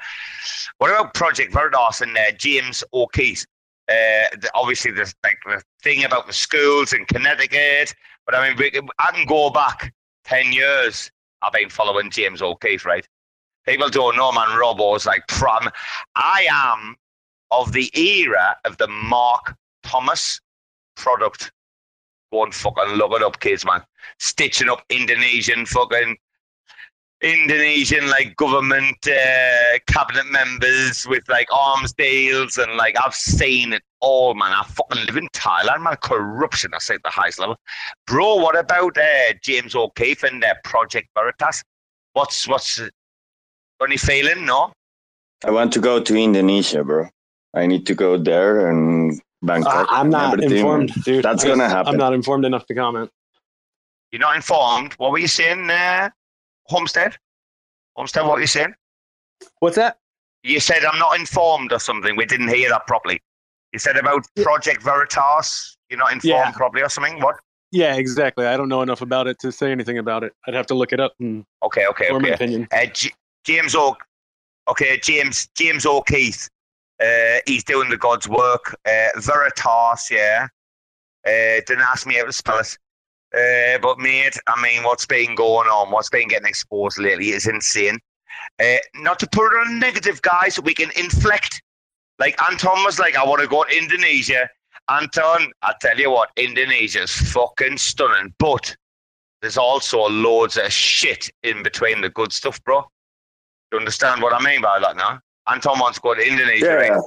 What 0.80 0.90
about 0.90 1.14
Project 1.14 1.54
Veritas 1.54 2.02
and 2.02 2.18
uh, 2.18 2.32
James 2.40 2.84
O'Keefe? 2.92 3.46
Uh, 3.94 4.26
the, 4.42 4.50
obviously, 4.56 4.92
there's 4.92 5.14
like 5.24 5.38
the 5.46 5.62
thing 5.84 6.04
about 6.04 6.26
the 6.26 6.34
schools 6.34 6.94
in 6.94 7.06
Connecticut. 7.06 7.94
But 8.26 8.36
I 8.36 8.48
mean, 8.50 8.58
we, 8.58 8.72
I 9.00 9.12
can 9.12 9.26
go 9.28 9.50
back 9.50 9.94
10 10.26 10.52
years. 10.52 11.12
I've 11.42 11.54
been 11.54 11.70
following 11.70 12.10
James 12.10 12.42
O'Keefe, 12.42 12.86
right? 12.86 13.08
People 13.68 13.90
don't 13.90 14.16
know, 14.16 14.32
man. 14.32 14.58
Robo's 14.58 15.06
like 15.06 15.28
prom. 15.28 15.70
I 16.16 16.48
am 16.50 16.96
of 17.52 17.72
the 17.72 17.92
era 17.98 18.58
of 18.66 18.78
the 18.78 18.88
Mark 18.88 19.56
Thomas 19.84 20.40
product. 20.96 21.52
Go 22.32 22.44
and 22.44 22.54
fucking 22.54 22.96
look 22.96 23.12
it 23.14 23.22
up, 23.22 23.40
kids, 23.40 23.64
man. 23.64 23.82
Stitching 24.18 24.70
up 24.70 24.84
Indonesian 24.90 25.66
fucking 25.66 26.18
Indonesian 27.24 28.10
like 28.10 28.36
government 28.36 29.08
uh, 29.08 29.80
cabinet 29.88 30.30
members 30.30 31.08
with 31.08 31.24
like 31.30 31.48
arms 31.54 31.94
deals 31.94 32.58
and 32.58 32.76
like 32.76 32.96
I've 33.02 33.16
seen 33.16 33.72
it 33.72 33.82
all, 34.02 34.34
man. 34.34 34.52
I 34.52 34.64
fucking 34.64 35.06
live 35.06 35.16
in 35.16 35.30
Thailand, 35.30 35.84
man. 35.84 35.96
Corruption, 36.02 36.72
I 36.74 36.80
say 36.80 36.96
at 36.96 37.04
the 37.04 37.10
highest 37.10 37.40
level, 37.40 37.56
bro. 38.06 38.36
What 38.36 38.58
about 38.58 38.98
uh, 38.98 39.34
James 39.42 39.74
O'Keefe 39.74 40.24
and 40.24 40.44
uh, 40.44 40.54
Project 40.66 41.08
Veritas? 41.16 41.64
What's 42.12 42.46
what's 42.48 42.82
any 43.82 43.98
feeling? 43.98 44.46
No. 44.46 44.74
I 45.46 45.52
want 45.52 45.74
to 45.74 45.80
go 45.80 46.02
to 46.02 46.16
Indonesia, 46.16 46.84
bro. 46.84 47.08
I 47.54 47.68
need 47.68 47.86
to 47.88 47.96
go 47.96 48.18
there 48.18 48.70
and 48.70 49.20
Bangkok. 49.42 49.88
Uh, 49.90 49.96
I'm 49.96 50.10
not 50.10 50.44
informed, 50.44 50.94
dude. 51.06 51.24
That's 51.24 51.44
gonna 51.46 51.70
happen. 51.70 51.94
I'm 51.94 51.98
not 51.98 52.14
informed 52.14 52.44
enough 52.44 52.66
to 52.66 52.76
comment. 52.76 53.10
You're 54.12 54.20
not 54.20 54.36
informed. 54.36 54.94
What 54.94 55.12
were 55.12 55.20
you 55.20 55.28
saying? 55.28 55.70
Uh, 55.70 56.10
Homestead? 56.78 57.16
Homestead, 57.96 58.26
what 58.26 58.40
are 58.40 58.42
you 58.42 58.48
saying? 58.48 58.74
What's 59.60 59.76
that? 59.76 59.98
You 60.42 60.60
said 60.60 60.84
I'm 60.84 60.98
not 61.00 61.18
informed 61.20 61.72
or 61.72 61.80
something. 61.80 62.16
We 62.16 62.26
didn't 62.26 62.48
hear 62.50 62.68
that 62.70 62.88
properly. 62.88 63.22
You 63.72 63.80
said 63.80 63.96
about 63.96 64.26
Project 64.42 64.82
Veritas. 64.82 65.78
You're 65.90 66.00
not 66.00 66.12
informed 66.12 66.26
Yeah. 66.48 66.52
properly 66.52 66.82
or 66.84 66.90
something. 66.90 67.22
What? 67.22 67.36
Yeah, 67.72 67.96
exactly. 67.96 68.46
I 68.48 68.58
don't 68.58 68.70
know 68.70 68.82
enough 68.82 69.02
about 69.02 69.28
it 69.28 69.38
to 69.40 69.52
say 69.52 69.72
anything 69.72 69.98
about 70.00 70.24
it. 70.24 70.34
I'd 70.48 70.54
have 70.56 70.66
to 70.68 70.74
look 70.74 70.92
it 70.94 71.00
up 71.00 71.14
and 71.20 71.46
Okay, 71.64 71.86
okay, 71.88 72.08
form 72.10 72.26
an 72.26 72.34
opinion. 72.34 72.68
Uh, 72.72 72.86
J- 72.88 73.14
James 73.46 73.76
O. 73.76 73.96
Okay, 74.68 74.98
James 75.00 75.48
James 75.56 75.86
O'Keefe. 75.86 76.50
Uh, 77.04 77.40
he's 77.46 77.64
doing 77.64 77.90
the 77.90 77.98
God's 77.98 78.28
work. 78.28 78.76
Uh, 78.86 79.10
Veritas, 79.18 80.10
yeah. 80.12 80.48
Uh, 81.26 81.62
didn't 81.68 81.82
ask 81.82 82.06
me 82.08 82.16
how 82.16 82.26
to 82.26 82.32
spell 82.34 82.60
it. 82.60 82.78
Uh, 83.34 83.80
but 83.82 83.98
mate, 83.98 84.38
I 84.48 84.62
mean, 84.62 84.84
what's 84.84 85.06
been 85.06 85.34
going 85.36 85.68
on? 85.68 85.92
What's 85.92 86.10
been 86.10 86.28
getting 86.28 86.48
exposed 86.48 87.00
lately 87.00 87.30
is 87.30 87.48
insane. 87.48 87.98
Uh, 88.60 88.78
not 88.96 89.20
to 89.20 89.28
put 89.28 89.48
it 89.54 89.68
on 89.68 89.80
negative, 89.80 90.22
guys. 90.22 90.60
We 90.60 90.74
can 90.74 90.92
inflect. 90.96 91.62
Like 92.20 92.40
Anton 92.50 92.84
was 92.84 93.00
like, 93.00 93.16
I 93.16 93.26
want 93.26 93.42
to 93.42 93.48
go 93.48 93.64
to 93.64 93.76
Indonesia. 93.76 94.48
Anton, 94.90 95.52
I 95.62 95.74
tell 95.82 95.98
you 95.98 96.12
what, 96.12 96.30
Indonesia's 96.38 97.12
fucking 97.12 97.78
stunning. 97.78 98.34
But 98.38 98.76
there's 99.42 99.58
also 99.58 100.08
loads 100.08 100.58
of 100.58 100.72
shit 100.72 101.30
in 101.42 101.64
between 101.64 102.02
the 102.02 102.10
good 102.10 102.32
stuff, 102.32 102.64
bro. 102.64 102.84
You 103.72 103.80
understand 103.80 104.22
what 104.22 104.34
I 104.34 104.44
mean 104.44 104.62
by 104.62 104.80
that 104.80 104.96
now? 104.96 105.20
Anton 105.48 105.80
wants 105.80 105.98
to 105.98 106.02
go 106.02 106.14
to 106.14 106.22
Indonesia. 106.22 106.66
Yeah. 106.66 106.74
Right? 106.74 107.02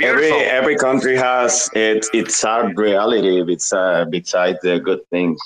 Every 0.00 0.22
Beautiful. 0.22 0.40
every 0.50 0.76
country 0.76 1.16
has 1.16 1.68
its 1.74 2.08
its 2.12 2.36
sad 2.36 2.76
reality 2.76 3.42
beside 3.42 4.10
beside 4.10 4.56
the 4.62 4.80
good 4.80 5.00
things. 5.10 5.38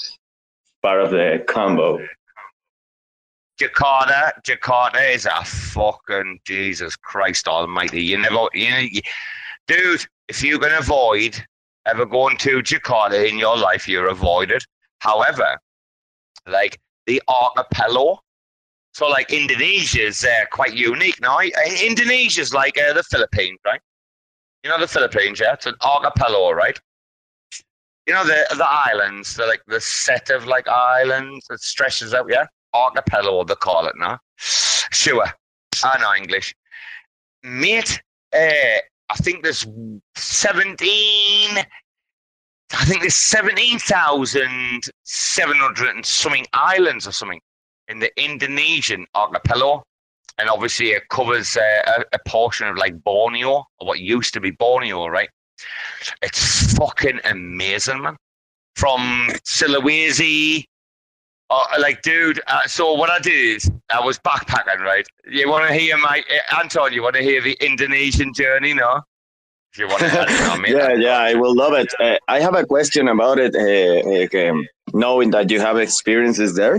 Part 0.83 1.03
of 1.03 1.11
the 1.11 1.45
combo. 1.47 1.99
Jakarta, 3.61 4.33
Jakarta 4.47 5.15
is 5.15 5.25
a 5.27 5.45
fucking 5.45 6.41
Jesus 6.45 6.95
Christ 6.97 7.49
Almighty. 7.49 8.03
You 8.03 8.19
never, 8.19 8.49
you, 8.53 8.71
know, 8.71 8.79
you 8.79 9.01
dude. 9.67 10.07
If 10.29 10.43
you 10.43 10.59
can 10.59 10.73
avoid 10.73 11.43
ever 11.87 12.05
going 12.05 12.37
to 12.39 12.63
Jakarta 12.63 13.29
in 13.29 13.39
your 13.39 13.57
life, 13.57 13.89
you're 13.89 14.09
avoided. 14.09 14.63
However, 14.99 15.59
like 16.47 16.79
the 17.07 17.23
archipelago, 17.29 18.21
so 18.93 19.09
like 19.09 19.33
Indonesia's 19.33 20.25
uh, 20.25 20.45
quite 20.51 20.75
unique 20.75 21.21
now. 21.21 21.39
Indonesia's 21.41 22.53
like 22.53 22.79
uh, 22.79 22.93
the 22.93 23.03
Philippines, 23.05 23.59
right? 23.65 23.81
You 24.67 24.73
know 24.73 24.81
the 24.81 24.89
Philippines, 24.89 25.39
yeah. 25.39 25.53
It's 25.53 25.67
an 25.67 25.77
archipelago, 25.81 26.51
right? 26.51 26.77
You 28.07 28.15
know 28.15 28.25
the 28.25 28.45
the 28.57 28.69
islands, 28.69 29.37
the 29.37 29.47
like 29.47 29.63
the 29.69 29.81
set 29.81 30.31
of 30.31 30.47
like 30.47 30.67
islands 30.67 31.47
that 31.49 31.61
stretches 31.61 32.13
out, 32.13 32.27
yeah 32.29 32.47
archipelago, 32.77 33.45
they 33.45 33.55
call 33.55 33.87
it 33.87 33.95
now. 33.97 34.19
Sure, 34.37 35.27
I 35.85 36.01
know 36.01 36.15
English. 36.15 36.55
Mate, 37.43 38.03
uh, 38.35 38.81
I 39.09 39.17
think 39.17 39.43
there's 39.43 39.67
17, 40.17 41.59
I 41.59 41.65
think 42.85 43.01
there's 43.01 43.15
17,700 43.15 45.89
and 45.89 46.05
something 46.05 46.47
islands 46.53 47.07
or 47.07 47.13
something 47.13 47.41
in 47.89 48.01
the 48.01 48.11
Indonesian 48.23 49.07
archipelago. 49.15 49.83
And 50.39 50.49
obviously 50.51 50.91
it 50.91 51.09
covers 51.09 51.57
uh, 51.57 51.83
a, 51.87 52.05
a 52.13 52.19
portion 52.27 52.69
of 52.69 52.77
like 52.77 53.03
Borneo, 53.03 53.65
or 53.79 53.87
what 53.87 54.01
used 54.01 54.35
to 54.35 54.41
be 54.41 54.51
Borneo, 54.51 55.07
right? 55.07 55.31
It's 56.23 56.75
fucking 56.75 57.21
amazing, 57.25 58.03
man. 58.03 58.17
From 58.75 59.29
Sulawesi 59.47 60.67
Oh, 61.49 61.65
like, 61.79 62.03
dude. 62.03 62.41
Uh, 62.49 62.67
so 62.67 62.93
what 62.95 63.09
I 63.09 63.21
did 63.21 63.57
is 63.57 63.71
I 63.91 64.01
was 64.05 64.19
backpacking, 64.19 64.81
right? 64.81 65.07
You 65.31 65.49
want 65.49 65.69
to 65.69 65.75
hear 65.75 65.97
my 65.97 66.23
uh, 66.29 66.59
Anton? 66.61 66.93
You 66.93 67.03
want 67.03 67.15
to 67.15 67.23
hear 67.23 67.41
the 67.41 67.57
Indonesian 67.65 68.33
journey? 68.35 68.75
No. 68.75 69.01
If 69.77 69.81
you 69.81 69.89
want 69.89 70.01
to, 70.01 70.73
Yeah, 70.73 70.95
yeah, 70.95 71.19
I 71.19 71.35
will 71.35 71.55
love 71.55 71.75
it. 71.75 71.93
Uh, 72.01 72.17
I 72.29 72.41
have 72.41 72.55
a 72.55 72.65
question 72.65 73.09
about 73.09 73.39
it. 73.39 73.55
Uh, 73.55 74.49
um, 74.49 74.67
knowing 74.95 75.33
that 75.33 75.51
you 75.51 75.61
have 75.61 75.77
experiences 75.77 76.55
there, 76.55 76.77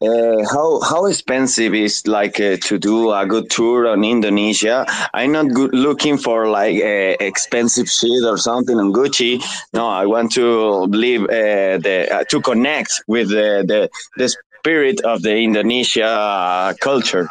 uh, 0.00 0.48
how 0.50 0.80
how 0.80 1.04
expensive 1.04 1.74
is 1.74 2.06
like 2.06 2.40
uh, 2.40 2.56
to 2.62 2.78
do 2.78 3.12
a 3.12 3.26
good 3.26 3.50
tour 3.50 3.86
on 3.86 4.02
Indonesia? 4.02 4.86
I'm 5.12 5.32
not 5.32 5.52
good 5.52 5.74
looking 5.74 6.16
for 6.16 6.48
like 6.48 6.76
uh, 6.76 7.20
expensive 7.20 7.86
shit 7.86 8.24
or 8.24 8.38
something 8.38 8.78
on 8.78 8.94
Gucci. 8.94 9.44
No, 9.74 9.86
I 9.86 10.06
want 10.06 10.32
to 10.32 10.84
live 11.04 11.24
uh, 11.24 11.76
the 11.84 12.08
uh, 12.10 12.24
to 12.30 12.40
connect 12.40 13.02
with 13.08 13.28
the, 13.28 13.62
the 13.68 13.90
the 14.16 14.34
spirit 14.60 15.02
of 15.02 15.20
the 15.20 15.36
Indonesia 15.36 16.74
culture. 16.80 17.28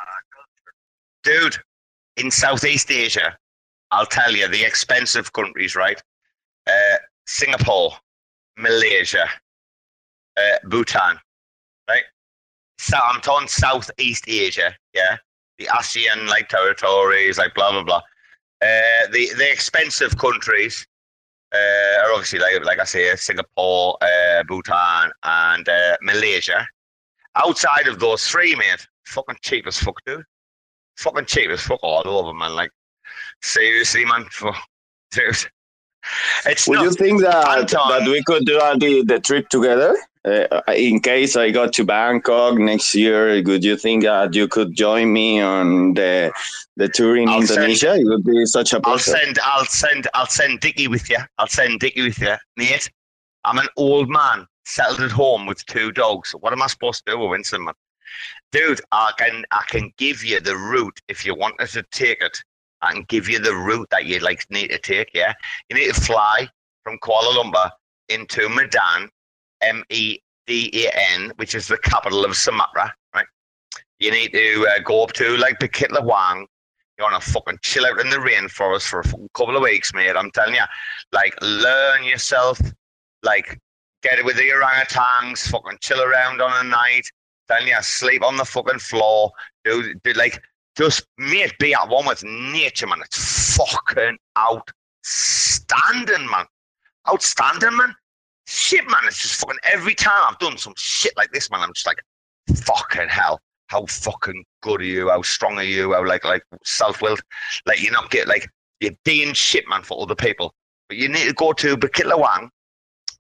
dude. 1.24 1.58
In 2.18 2.32
Southeast 2.32 2.90
Asia, 2.92 3.38
I'll 3.92 4.06
tell 4.06 4.36
you 4.36 4.48
the 4.48 4.64
expensive 4.66 5.32
countries, 5.34 5.76
right? 5.76 6.02
Uh, 6.68 6.98
Singapore, 7.26 7.94
Malaysia, 8.58 9.28
uh, 10.38 10.58
Bhutan, 10.66 11.18
right? 11.90 12.04
So 12.80 12.98
I'm 13.02 13.22
talking 13.22 13.48
Southeast 13.48 14.26
Asia, 14.28 14.76
yeah. 14.94 15.18
The 15.58 15.66
ASEAN 15.66 16.28
like 16.28 16.50
territories, 16.50 17.38
like 17.38 17.56
blah 17.56 17.72
blah 17.72 17.84
blah. 17.84 18.02
Uh, 18.62 19.08
the 19.12 19.30
the 19.38 19.52
expensive 19.52 20.18
countries 20.18 20.86
uh, 21.54 22.04
are 22.04 22.12
obviously 22.12 22.40
like 22.40 22.64
like 22.64 22.80
I 22.80 22.84
say, 22.84 23.16
Singapore, 23.16 23.98
uh, 24.02 24.44
Bhutan, 24.44 25.12
and 25.24 25.68
uh, 25.68 25.98
Malaysia. 26.02 26.68
Outside 27.36 27.88
of 27.88 28.00
those 28.00 28.28
three, 28.28 28.56
mate, 28.56 28.88
fucking 29.06 29.38
cheap 29.42 29.68
as 29.68 29.78
fuck, 29.78 30.00
dude. 30.06 30.24
Fucking 30.98 31.26
cheap 31.26 31.50
as 31.50 31.62
fuck 31.62 31.80
all 31.84 32.08
over, 32.08 32.34
man. 32.34 32.54
Like 32.54 32.72
seriously, 33.42 34.06
man. 34.06 34.26
For, 34.32 34.54
dude, 35.12 35.36
it's 36.46 36.68
Would 36.68 36.80
you 36.82 36.92
think 36.92 37.22
that 37.22 37.48
Anton. 37.48 37.90
that 37.90 38.10
we 38.10 38.24
could 38.24 38.46
do 38.46 38.58
uh, 38.60 38.76
the, 38.78 39.04
the 39.04 39.20
trip 39.20 39.50
together? 39.50 39.96
Uh, 40.26 40.62
in 40.76 41.00
case 41.00 41.38
I 41.38 41.52
got 41.52 41.72
to 41.74 41.86
Bangkok 41.86 42.58
next 42.58 42.94
year, 42.94 43.42
would 43.44 43.64
you 43.64 43.78
think 43.78 44.04
that 44.04 44.34
you 44.36 44.48
could 44.50 44.76
join 44.76 45.14
me 45.14 45.40
on 45.40 45.94
the 45.94 46.34
the 46.76 46.90
tour 46.90 47.16
in 47.16 47.30
I'll 47.30 47.42
send- 47.44 47.60
Indonesia? 47.72 47.96
it 47.96 48.04
would 48.06 48.24
be 48.26 48.46
such 48.46 48.74
a 48.74 48.82
I'll 48.84 49.00
send, 49.00 49.40
I'll 49.44 49.66
send, 49.66 50.08
I'll 50.14 50.28
send 50.28 50.60
Dickie 50.60 50.90
with 50.90 51.10
you. 51.10 51.18
I'll 51.38 51.48
send 51.48 51.80
Dickie 51.80 52.04
with 52.04 52.20
you, 52.20 52.36
mate. 52.58 52.90
I'm 53.46 53.58
an 53.58 53.68
old 53.78 54.10
man 54.10 54.46
settled 54.66 55.00
at 55.00 55.12
home 55.12 55.46
with 55.46 55.66
two 55.66 55.94
dogs. 55.94 56.32
What 56.32 56.52
am 56.52 56.62
I 56.62 56.68
supposed 56.68 57.06
to 57.06 57.14
do 57.14 57.20
with 57.20 57.30
Winston, 57.30 57.64
man? 57.64 57.74
Dude, 58.52 58.82
I 58.92 59.12
can, 59.18 59.46
I 59.52 59.64
can 59.70 59.94
give 59.98 60.26
you 60.26 60.42
the 60.42 60.58
route 60.58 61.00
if 61.08 61.26
you 61.26 61.36
wanted 61.36 61.70
to 61.70 61.84
take 61.92 62.22
it. 62.22 62.38
I 62.82 62.94
can 62.94 63.04
give 63.08 63.28
you 63.28 63.40
the 63.40 63.56
route 63.56 63.90
that 63.92 64.06
you 64.06 64.20
like 64.20 64.46
need 64.50 64.70
to 64.70 64.78
take. 64.78 65.12
Yeah, 65.14 65.34
you 65.70 65.76
need 65.76 65.94
to 65.94 66.00
fly 66.00 66.48
from 66.84 66.98
Kuala 67.00 67.34
Lumpur 67.36 67.72
into 68.10 68.50
Medan, 68.50 69.10
M 69.62 69.84
E 69.90 70.20
D 70.46 70.86
A 70.86 71.14
N, 71.14 71.32
which 71.38 71.56
is 71.56 71.68
the 71.68 71.78
capital 71.80 72.24
of 72.24 72.36
Sumatra. 72.36 72.94
Right. 73.14 73.26
You 74.00 74.12
need 74.12 74.32
to 74.34 74.68
uh, 74.70 74.80
go 74.84 75.04
up 75.04 75.14
to 75.14 75.38
like 75.38 75.60
Bukit. 75.60 75.92
You 75.92 77.04
want 77.04 77.22
to 77.22 77.32
fucking 77.32 77.60
chill 77.62 77.86
out 77.86 78.00
in 78.00 78.10
the 78.10 78.18
rainforest 78.18 78.88
for 78.88 79.02
a 79.02 79.30
couple 79.36 79.56
of 79.56 79.62
weeks, 79.62 79.94
mate. 79.94 80.16
I'm 80.16 80.32
telling 80.32 80.56
you, 80.56 80.64
like, 81.12 81.36
learn 81.44 82.04
yourself, 82.04 82.60
like, 83.22 83.60
get 84.02 84.18
it 84.18 84.26
with 84.26 84.38
the 84.38 84.50
orangutans, 84.50 85.48
fucking 85.48 85.78
chill 85.80 86.02
around 86.02 86.42
on 86.42 86.66
a 86.66 86.68
night. 86.68 87.04
Telling 87.48 87.68
you, 87.68 87.78
sleep 87.82 88.24
on 88.24 88.36
the 88.36 88.44
fucking 88.44 88.80
floor. 88.80 89.32
Do, 89.64 89.94
do 90.04 90.14
like, 90.14 90.42
just 90.78 91.06
mate, 91.18 91.54
be 91.60 91.74
at 91.74 91.90
one 91.90 92.06
with 92.06 92.24
nature, 92.24 92.88
man. 92.88 93.02
It's 93.04 93.58
fucking 93.58 94.18
outstanding, 94.38 96.30
man. 96.30 96.46
Outstanding, 97.10 97.76
man. 97.76 97.94
Shit, 98.46 98.88
man. 98.90 99.02
It's 99.06 99.22
just 99.22 99.40
fucking 99.42 99.60
every 99.64 99.96
time 99.96 100.24
I've 100.28 100.40
done 100.40 100.58
some 100.58 100.74
shit 100.78 101.14
like 101.18 101.32
this, 101.32 101.50
man. 101.50 101.62
I'm 101.62 101.74
just 101.74 101.88
like, 101.88 102.02
fucking 102.56 103.10
hell. 103.10 103.42
How 103.68 103.86
fucking 103.86 104.46
good 104.62 104.82
are 104.82 104.86
you? 104.86 105.10
How 105.10 105.22
strong 105.24 105.58
are 105.58 105.64
you? 105.64 105.94
How 105.94 106.06
like 106.06 106.24
like 106.24 106.44
self-willed? 106.64 107.22
Like 107.66 107.82
you're 107.82 107.92
not 107.92 108.12
get 108.12 108.28
like 108.28 108.48
you're 108.80 108.94
doing 109.04 109.34
shit, 109.34 109.68
man, 109.68 109.84
for 109.84 110.02
other 110.02 110.16
people. 110.16 110.54
But 110.88 110.98
you 110.98 111.10
need 111.10 111.28
to 111.28 111.34
go 111.34 111.52
to 111.54 111.76
Bukit 111.76 112.06
Lawang, 112.06 112.50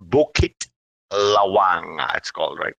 Bukit 0.07 0.67
Lawang, 1.11 2.15
it's 2.15 2.31
called, 2.31 2.59
right? 2.59 2.73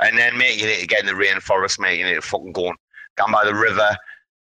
And 0.00 0.18
then, 0.18 0.36
mate, 0.36 0.60
you 0.60 0.66
need 0.66 0.80
to 0.80 0.86
get 0.86 1.00
in 1.00 1.06
the 1.06 1.12
rainforest, 1.12 1.78
mate. 1.78 1.98
You 1.98 2.06
need 2.06 2.14
to 2.14 2.22
fucking 2.22 2.52
go 2.52 2.68
and 2.68 2.76
down 3.16 3.30
by 3.30 3.44
the 3.44 3.54
river, 3.54 3.96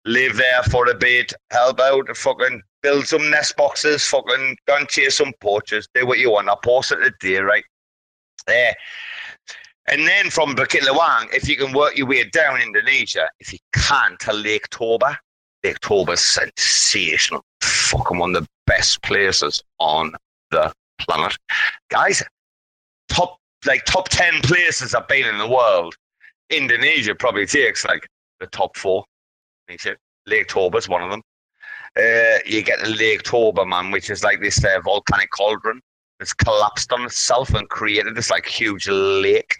live 0.05 0.37
there 0.37 0.63
for 0.63 0.89
a 0.89 0.95
bit, 0.95 1.33
help 1.51 1.79
out, 1.79 2.15
fucking 2.15 2.61
build 2.81 3.05
some 3.05 3.29
nest 3.29 3.55
boxes, 3.55 4.05
fucking 4.05 4.57
go 4.67 4.77
and 4.77 4.87
chase 4.87 5.17
some 5.17 5.33
poachers, 5.41 5.87
do 5.93 6.05
what 6.05 6.19
you 6.19 6.31
want. 6.31 6.49
I'll 6.49 6.57
post 6.57 6.91
it 6.91 7.13
today, 7.19 7.39
right? 7.39 7.63
There. 8.47 8.75
And 9.87 10.07
then 10.07 10.29
from 10.29 10.55
Bukit 10.55 10.81
Lawang, 10.81 11.33
if 11.33 11.49
you 11.49 11.57
can 11.57 11.73
work 11.73 11.97
your 11.97 12.07
way 12.07 12.23
down 12.29 12.61
Indonesia, 12.61 13.27
if 13.39 13.51
you 13.51 13.59
can, 13.73 14.17
to 14.21 14.33
Lake 14.33 14.69
Toba. 14.69 15.17
Lake 15.63 15.79
Toba's 15.81 16.23
sensational. 16.23 17.43
Fucking 17.61 18.17
one 18.17 18.35
of 18.35 18.43
the 18.43 18.49
best 18.65 19.01
places 19.01 19.63
on 19.79 20.13
the 20.51 20.71
planet. 20.99 21.37
Guys, 21.89 22.23
top 23.09 23.37
like 23.65 23.83
top 23.85 24.09
ten 24.09 24.41
places 24.41 24.95
I've 24.95 25.07
been 25.07 25.25
in 25.25 25.37
the 25.37 25.47
world. 25.47 25.95
Indonesia 26.49 27.15
probably 27.15 27.45
takes 27.45 27.83
like 27.83 28.07
the 28.39 28.47
top 28.47 28.77
four. 28.77 29.03
It. 29.69 29.97
Lake 30.25 30.47
Toba's 30.47 30.89
one 30.89 31.03
of 31.03 31.11
them. 31.11 31.21
Uh, 31.97 32.39
you 32.45 32.61
get 32.61 32.79
the 32.81 32.89
Lake 32.89 33.23
Toba, 33.23 33.65
man, 33.65 33.91
which 33.91 34.09
is 34.09 34.23
like 34.23 34.41
this 34.41 34.63
uh, 34.63 34.79
volcanic 34.83 35.29
cauldron 35.31 35.81
that's 36.17 36.33
collapsed 36.33 36.91
on 36.91 37.03
itself 37.03 37.53
and 37.53 37.69
created 37.69 38.15
this 38.15 38.29
like 38.29 38.45
huge 38.45 38.87
lake 38.89 39.55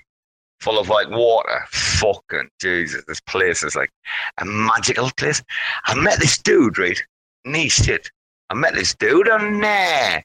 full 0.60 0.80
of 0.80 0.90
like 0.90 1.10
water. 1.10 1.61
Fucking 1.69 2.49
Jesus, 2.60 3.03
this 3.07 3.22
place 3.22 3.64
is 3.64 3.76
like 3.76 3.91
a 4.40 4.45
magical 4.45 5.10
place. 5.18 5.41
I 5.86 5.95
met 5.95 6.19
this 6.19 6.38
dude, 6.40 6.77
right? 6.77 7.02
Knee 7.45 7.69
shit. 7.69 8.10
I 8.49 8.56
met 8.56 8.73
this 8.73 8.95
dude 8.95 9.30
on 9.30 9.64
uh, 9.64 10.22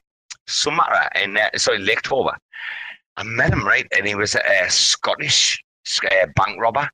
Sumatra 0.47 1.09
in 1.21 1.37
uh, 1.37 1.49
sorry 1.55 1.79
Lake 1.79 2.01
Toba. 2.01 2.37
I 3.17 3.23
met 3.23 3.53
him 3.53 3.65
right, 3.65 3.87
and 3.95 4.05
he 4.05 4.15
was 4.15 4.35
a, 4.35 4.41
a 4.63 4.69
Scottish 4.69 5.63
uh, 6.03 6.25
bank 6.35 6.59
robber. 6.59 6.89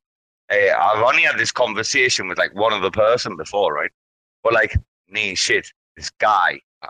Uh, 0.52 0.76
I've 0.76 1.02
only 1.02 1.22
had 1.22 1.38
this 1.38 1.52
conversation 1.52 2.28
with 2.28 2.38
like 2.38 2.54
one 2.54 2.72
other 2.72 2.90
person 2.90 3.36
before, 3.36 3.74
right? 3.74 3.90
But 4.44 4.52
like, 4.52 4.76
nee, 5.08 5.34
shit, 5.34 5.66
this 5.96 6.10
guy. 6.10 6.60
uh, 6.82 6.88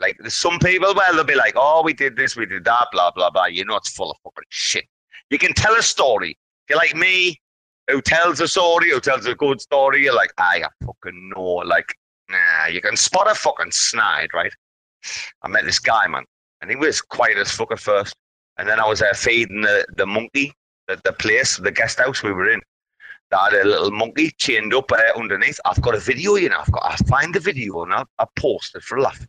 Like, 0.00 0.16
there's 0.20 0.34
some 0.34 0.58
people 0.58 0.94
where 0.94 1.12
they'll 1.12 1.24
be 1.24 1.34
like, 1.34 1.54
"Oh, 1.56 1.82
we 1.82 1.92
did 1.94 2.16
this, 2.16 2.36
we 2.36 2.46
did 2.46 2.64
that, 2.64 2.88
blah 2.92 3.10
blah 3.10 3.30
blah." 3.30 3.46
You 3.46 3.64
know, 3.64 3.76
it's 3.76 3.90
full 3.90 4.10
of 4.10 4.16
fucking 4.24 4.44
shit. 4.50 4.84
You 5.30 5.38
can 5.38 5.54
tell 5.54 5.74
a 5.76 5.82
story. 5.82 6.30
If 6.32 6.70
you're 6.70 6.78
like 6.78 6.94
me, 6.94 7.40
who 7.90 8.00
tells 8.02 8.40
a 8.40 8.48
story, 8.48 8.90
who 8.90 9.00
tells 9.00 9.26
a 9.26 9.34
good 9.34 9.60
story, 9.60 10.04
you're 10.04 10.14
like, 10.14 10.32
I 10.38 10.62
fucking 10.84 11.32
know. 11.34 11.42
Like, 11.74 11.94
nah, 12.30 12.66
you 12.70 12.80
can 12.80 12.96
spot 12.96 13.30
a 13.30 13.34
fucking 13.34 13.72
snide, 13.72 14.30
right? 14.34 14.52
I 15.42 15.48
met 15.48 15.64
this 15.64 15.78
guy, 15.78 16.06
man, 16.06 16.24
and 16.60 16.70
he 16.70 16.76
was 16.76 17.00
quiet 17.02 17.36
as 17.38 17.50
fuck 17.50 17.72
at 17.72 17.80
first. 17.80 18.14
And 18.58 18.68
then 18.68 18.78
I 18.80 18.86
was 18.88 19.02
uh, 19.02 19.12
feeding 19.14 19.62
the, 19.62 19.84
the 19.96 20.06
monkey, 20.06 20.52
the, 20.88 21.00
the 21.04 21.12
place, 21.12 21.56
the 21.56 21.72
guest 21.72 21.98
house 21.98 22.22
we 22.22 22.32
were 22.32 22.48
in. 22.50 22.60
Had 23.34 23.54
a 23.54 23.64
little 23.64 23.90
monkey 23.90 24.30
chained 24.38 24.72
up 24.74 24.92
uh, 24.92 25.18
underneath. 25.18 25.58
I've 25.64 25.80
got 25.82 25.94
a 25.94 25.98
video, 25.98 26.36
you 26.36 26.48
know. 26.48 26.60
I've 26.60 26.70
got. 26.70 26.84
I 26.84 26.96
find 27.08 27.34
the 27.34 27.40
video 27.40 27.82
and 27.82 27.92
I'll, 27.92 28.08
I'll 28.18 28.30
post 28.36 28.76
it 28.76 28.82
for 28.82 28.98
a 28.98 29.02
laugh. 29.02 29.26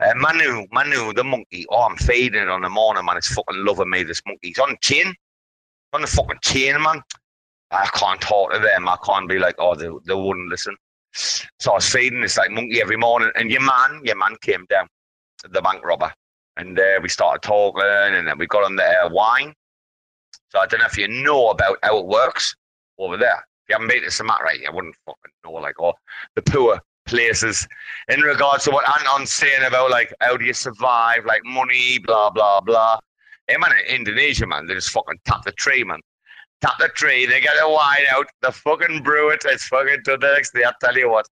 Uh, 0.00 0.12
Manu, 0.16 0.66
Manu, 0.70 1.12
the 1.14 1.24
monkey. 1.24 1.64
Oh, 1.70 1.82
I'm 1.82 1.96
feeding 1.96 2.42
it 2.42 2.48
on 2.48 2.62
the 2.62 2.68
morning, 2.68 3.04
man. 3.04 3.16
It's 3.16 3.32
fucking 3.32 3.64
loving 3.64 3.90
me. 3.90 4.02
This 4.02 4.20
monkey. 4.26 4.48
He's 4.48 4.58
on 4.58 4.76
chain, 4.82 5.14
on 5.92 6.02
the 6.02 6.06
fucking 6.06 6.40
chain, 6.42 6.80
man. 6.82 7.02
I 7.70 7.86
can't 7.94 8.20
talk 8.20 8.52
to 8.52 8.58
them. 8.58 8.88
I 8.88 8.96
can't 9.04 9.28
be 9.28 9.38
like, 9.38 9.56
oh, 9.58 9.74
they, 9.74 9.88
they 10.06 10.14
wouldn't 10.14 10.48
listen. 10.48 10.76
So 11.12 11.72
I 11.72 11.74
was 11.74 11.88
feeding 11.88 12.20
this 12.20 12.36
like 12.36 12.50
monkey 12.50 12.80
every 12.80 12.96
morning, 12.96 13.30
and 13.34 13.50
your 13.50 13.62
man, 13.62 14.02
your 14.04 14.16
man 14.16 14.36
came 14.42 14.66
down, 14.68 14.88
the 15.48 15.62
bank 15.62 15.84
robber, 15.84 16.12
and 16.56 16.78
uh, 16.78 17.00
we 17.02 17.08
started 17.08 17.42
talking, 17.42 17.82
and 17.82 18.28
then 18.28 18.38
we 18.38 18.46
got 18.46 18.64
on 18.64 18.76
the 18.76 18.84
uh, 18.84 19.08
wine. 19.08 19.54
So 20.50 20.60
I 20.60 20.66
don't 20.66 20.80
know 20.80 20.86
if 20.86 20.98
you 20.98 21.08
know 21.08 21.48
about 21.50 21.78
how 21.82 21.98
it 21.98 22.06
works 22.06 22.54
over 22.98 23.16
there. 23.16 23.36
If 23.36 23.70
you 23.70 23.74
haven't 23.74 23.88
been 23.88 24.02
to 24.02 24.10
Sumatra, 24.10 24.56
you 24.58 24.70
wouldn't 24.72 24.96
fucking 25.04 25.32
know 25.44 25.52
like 25.52 25.78
all 25.78 25.98
the 26.34 26.42
poor 26.42 26.80
places 27.06 27.66
in 28.08 28.20
regards 28.20 28.64
to 28.64 28.70
what 28.70 28.88
Anton's 29.00 29.32
saying 29.32 29.64
about 29.66 29.90
like 29.90 30.12
how 30.20 30.36
do 30.36 30.44
you 30.44 30.52
survive, 30.52 31.24
like 31.24 31.42
money, 31.44 31.98
blah 31.98 32.30
blah 32.30 32.60
blah. 32.60 32.98
Hey 33.46 33.56
man, 33.56 33.72
in 33.72 33.96
Indonesia, 33.96 34.46
man, 34.46 34.66
they 34.66 34.74
just 34.74 34.90
fucking 34.90 35.18
tap 35.24 35.44
the 35.44 35.52
tree, 35.52 35.84
man. 35.84 36.00
Tap 36.60 36.74
the 36.78 36.88
tree, 36.88 37.24
they 37.24 37.40
get 37.40 37.54
the 37.60 37.68
wine 37.68 38.04
out, 38.10 38.26
the 38.42 38.52
fucking 38.52 39.02
brew 39.02 39.30
it, 39.30 39.44
it's 39.46 39.68
fucking 39.68 40.02
to 40.04 40.16
the 40.16 40.32
next 40.34 40.52
day. 40.52 40.64
I 40.64 40.72
tell 40.80 40.96
you 40.96 41.08
what, 41.08 41.26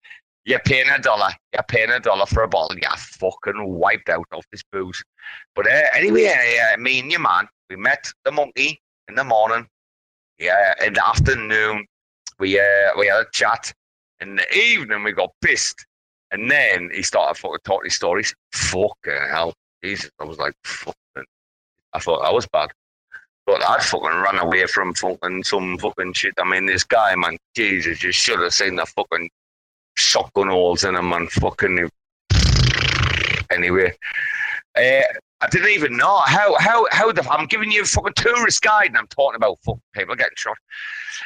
you're 0.44 0.58
paying 0.60 0.88
a 0.90 0.98
dollar, 0.98 1.30
you're 1.52 1.62
paying 1.68 1.90
a 1.90 2.00
dollar 2.00 2.26
for 2.26 2.42
a 2.42 2.48
bottle, 2.48 2.76
you're 2.76 2.90
fucking 2.96 3.64
wiped 3.64 4.08
out 4.08 4.26
off 4.32 4.44
this 4.50 4.64
booze. 4.72 5.02
But 5.54 5.68
uh, 5.68 5.82
anyway, 5.94 6.34
uh, 6.72 6.76
me 6.78 6.98
and 7.00 7.10
your 7.10 7.20
man, 7.20 7.46
we 7.70 7.76
met 7.76 8.10
the 8.24 8.32
monkey 8.32 8.82
in 9.08 9.14
the 9.14 9.24
morning. 9.24 9.66
Yeah, 10.42 10.74
in 10.84 10.94
the 10.94 11.06
afternoon, 11.06 11.86
we 12.40 12.58
uh, 12.58 12.90
we 12.98 13.06
had 13.06 13.20
a 13.20 13.26
chat. 13.32 13.72
In 14.20 14.34
the 14.34 14.56
evening, 14.56 15.04
we 15.04 15.12
got 15.12 15.30
pissed. 15.40 15.86
And 16.32 16.50
then 16.50 16.90
he 16.92 17.02
started 17.02 17.40
fucking 17.40 17.58
talking 17.62 17.90
stories. 17.90 18.34
Fucking 18.52 19.28
hell. 19.30 19.54
Jesus. 19.84 20.10
I 20.18 20.24
was 20.24 20.38
like, 20.38 20.54
fucking. 20.64 21.26
I 21.92 22.00
thought 22.00 22.22
that 22.22 22.34
was 22.34 22.48
bad. 22.48 22.70
But 23.46 23.62
I'd 23.62 23.84
fucking 23.84 24.08
run 24.08 24.40
away 24.40 24.66
from 24.66 24.94
fucking 24.94 25.44
some 25.44 25.78
fucking 25.78 26.14
shit. 26.14 26.34
I 26.38 26.44
mean, 26.44 26.66
this 26.66 26.82
guy, 26.82 27.14
man, 27.14 27.38
Jesus, 27.54 28.02
you 28.02 28.10
should 28.10 28.40
have 28.40 28.52
seen 28.52 28.74
the 28.74 28.86
fucking 28.86 29.30
shotgun 29.94 30.48
holes 30.48 30.82
in 30.82 30.96
him, 30.96 31.08
man. 31.08 31.28
Fucking. 31.28 31.88
Anyway. 33.52 33.92
Uh, 34.76 35.02
I 35.42 35.48
didn't 35.48 35.70
even 35.70 35.96
know 35.96 36.20
how 36.20 36.56
how 36.58 36.86
how 36.92 37.10
the 37.10 37.28
I'm 37.28 37.46
giving 37.46 37.72
you 37.72 37.82
a 37.82 37.84
fucking 37.84 38.14
tourist 38.14 38.62
guide 38.62 38.86
and 38.86 38.96
I'm 38.96 39.08
talking 39.08 39.36
about 39.36 39.58
fucking 39.64 39.82
people 39.92 40.14
getting 40.14 40.36
shot. 40.36 40.56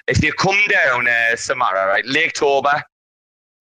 If 0.09 0.23
you 0.23 0.33
come 0.33 0.59
down 0.69 1.07
uh, 1.07 1.37
Sumatra, 1.37 1.87
right, 1.87 2.07
Lake 2.07 2.33
Toba, 2.33 2.83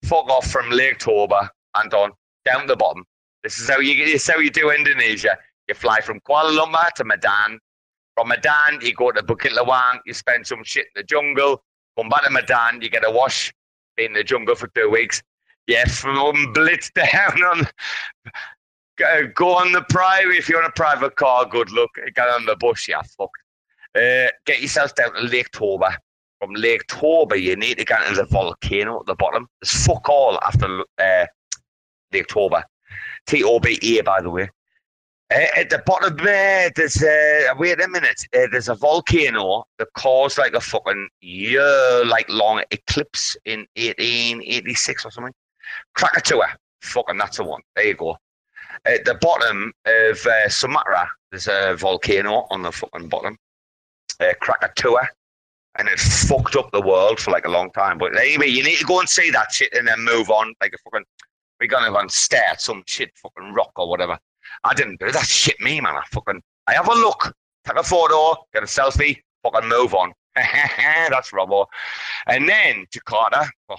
fuck 0.05 0.29
off 0.29 0.45
from 0.51 0.69
Lake 0.69 0.99
Toba 0.99 1.49
and 1.75 1.91
on 1.95 2.11
down 2.45 2.67
the 2.67 2.75
bottom. 2.75 3.03
This 3.41 3.57
is 3.57 3.67
how 3.67 3.79
you 3.79 4.05
this 4.05 4.27
is 4.27 4.33
how 4.33 4.39
you 4.39 4.51
do 4.51 4.69
Indonesia. 4.69 5.35
You 5.67 5.73
fly 5.73 6.01
from 6.01 6.19
Kuala 6.19 6.55
Lumpur 6.55 6.91
to 6.97 7.03
Medan. 7.03 7.59
From 8.15 8.27
Medan, 8.27 8.79
you 8.81 8.93
go 8.93 9.11
to 9.11 9.23
Bukit 9.23 9.53
Lawang. 9.57 9.99
You 10.05 10.13
spend 10.13 10.45
some 10.45 10.63
shit 10.63 10.85
in 10.85 11.01
the 11.01 11.03
jungle. 11.03 11.63
Come 11.97 12.09
back 12.09 12.25
to 12.25 12.29
Medan. 12.29 12.79
You 12.79 12.89
get 12.89 13.03
a 13.03 13.11
wash. 13.11 13.51
In 13.97 14.13
the 14.13 14.23
jungle 14.23 14.55
for 14.55 14.67
two 14.69 14.89
weeks. 14.89 15.21
Yeah, 15.67 15.85
from 15.85 16.51
blitz 16.51 16.91
down 16.91 17.43
on 17.43 17.67
go, 18.97 19.55
on 19.55 19.71
the 19.71 19.83
private 19.89 20.35
if 20.35 20.49
you're 20.49 20.61
on 20.63 20.69
a 20.69 20.73
private 20.73 21.15
car. 21.15 21.45
Good 21.45 21.71
luck. 21.71 21.89
Get 22.15 22.27
on 22.27 22.45
the 22.45 22.55
bus, 22.55 22.87
yeah, 22.87 23.01
fuck. 23.17 23.31
Uh, 23.95 24.27
get 24.45 24.61
yourself 24.61 24.95
down 24.95 25.13
to 25.13 25.21
Lake 25.21 25.51
Toba. 25.51 25.97
From 26.39 26.53
Lake 26.55 26.85
Toba, 26.87 27.39
you 27.39 27.55
need 27.55 27.77
to 27.77 27.85
get 27.85 28.01
into 28.03 28.21
the 28.21 28.25
volcano 28.25 28.99
at 28.99 29.05
the 29.05 29.15
bottom. 29.15 29.47
There's 29.61 29.85
fuck 29.85 30.09
all 30.09 30.39
after 30.43 30.83
uh, 30.97 31.25
Lake 32.11 32.27
Toba. 32.27 32.65
T 33.25 33.43
O 33.43 33.59
B 33.59 33.79
A, 33.81 34.01
by 34.01 34.21
the 34.21 34.29
way. 34.29 34.49
Uh, 35.33 35.45
at 35.55 35.69
the 35.69 35.81
bottom 35.85 36.15
there, 36.17 36.69
there's 36.75 37.01
uh, 37.01 37.53
wait 37.57 37.81
a 37.81 37.87
minute. 37.87 38.21
Uh, 38.35 38.47
there's 38.51 38.69
a 38.69 38.75
volcano 38.75 39.63
that 39.79 39.87
caused 39.95 40.37
like 40.37 40.53
a 40.53 40.59
fucking 40.59 41.07
year 41.21 42.05
like 42.05 42.27
long 42.29 42.61
eclipse 42.71 43.35
in 43.45 43.59
1886 43.75 45.05
or 45.05 45.11
something. 45.11 45.33
Krakatoa, 45.95 46.55
fucking 46.81 47.17
that's 47.17 47.37
the 47.37 47.43
one. 47.43 47.61
There 47.75 47.85
you 47.85 47.95
go. 47.95 48.17
At 48.85 49.05
the 49.05 49.15
bottom 49.15 49.71
of 49.85 50.25
uh, 50.25 50.49
Sumatra, 50.49 51.09
there's 51.31 51.47
a 51.47 51.75
volcano 51.77 52.47
on 52.51 52.63
the 52.63 52.71
fucking 52.71 53.07
bottom, 53.07 53.37
uh, 54.19 54.33
Krakatoa, 54.41 55.07
and 55.79 55.87
it 55.87 55.99
fucked 55.99 56.57
up 56.57 56.69
the 56.71 56.81
world 56.81 57.19
for 57.19 57.31
like 57.31 57.45
a 57.45 57.49
long 57.49 57.71
time. 57.71 57.97
But 57.97 58.17
anyway, 58.17 58.47
you 58.47 58.61
need 58.61 58.77
to 58.79 58.85
go 58.85 58.99
and 58.99 59.07
see 59.07 59.31
that 59.31 59.53
shit 59.53 59.73
and 59.73 59.87
then 59.87 60.01
move 60.01 60.29
on. 60.29 60.53
Like 60.59 60.73
a 60.73 60.77
fucking, 60.83 61.05
we're 61.61 61.67
gonna 61.67 61.91
go 61.91 61.99
and 61.99 62.11
stare 62.11 62.43
at 62.43 62.61
some 62.61 62.83
shit 62.85 63.11
fucking 63.15 63.53
rock 63.53 63.71
or 63.77 63.89
whatever. 63.89 64.19
I 64.65 64.73
didn't 64.73 64.99
do 64.99 65.11
that 65.11 65.25
shit, 65.25 65.59
me 65.61 65.79
man. 65.79 65.95
I 65.95 66.03
fucking, 66.11 66.41
I 66.67 66.73
have 66.73 66.89
a 66.89 66.93
look, 66.93 67.33
take 67.65 67.77
a 67.77 67.83
photo, 67.83 68.35
get 68.53 68.63
a 68.63 68.65
selfie, 68.65 69.21
fucking 69.43 69.69
move 69.69 69.93
on. 69.93 70.11
That's 70.35 71.31
Robbo. 71.31 71.67
And 72.27 72.49
then 72.49 72.85
Jakarta. 72.93 73.47
Oh. 73.69 73.77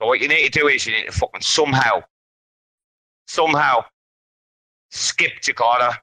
So 0.00 0.06
what 0.06 0.20
you 0.20 0.26
need 0.26 0.52
to 0.52 0.60
do 0.60 0.66
is 0.66 0.84
you 0.84 0.96
need 0.96 1.06
to 1.06 1.12
fucking 1.12 1.42
somehow, 1.42 2.02
somehow 3.28 3.84
skip 4.90 5.32
Jakarta. 5.42 5.96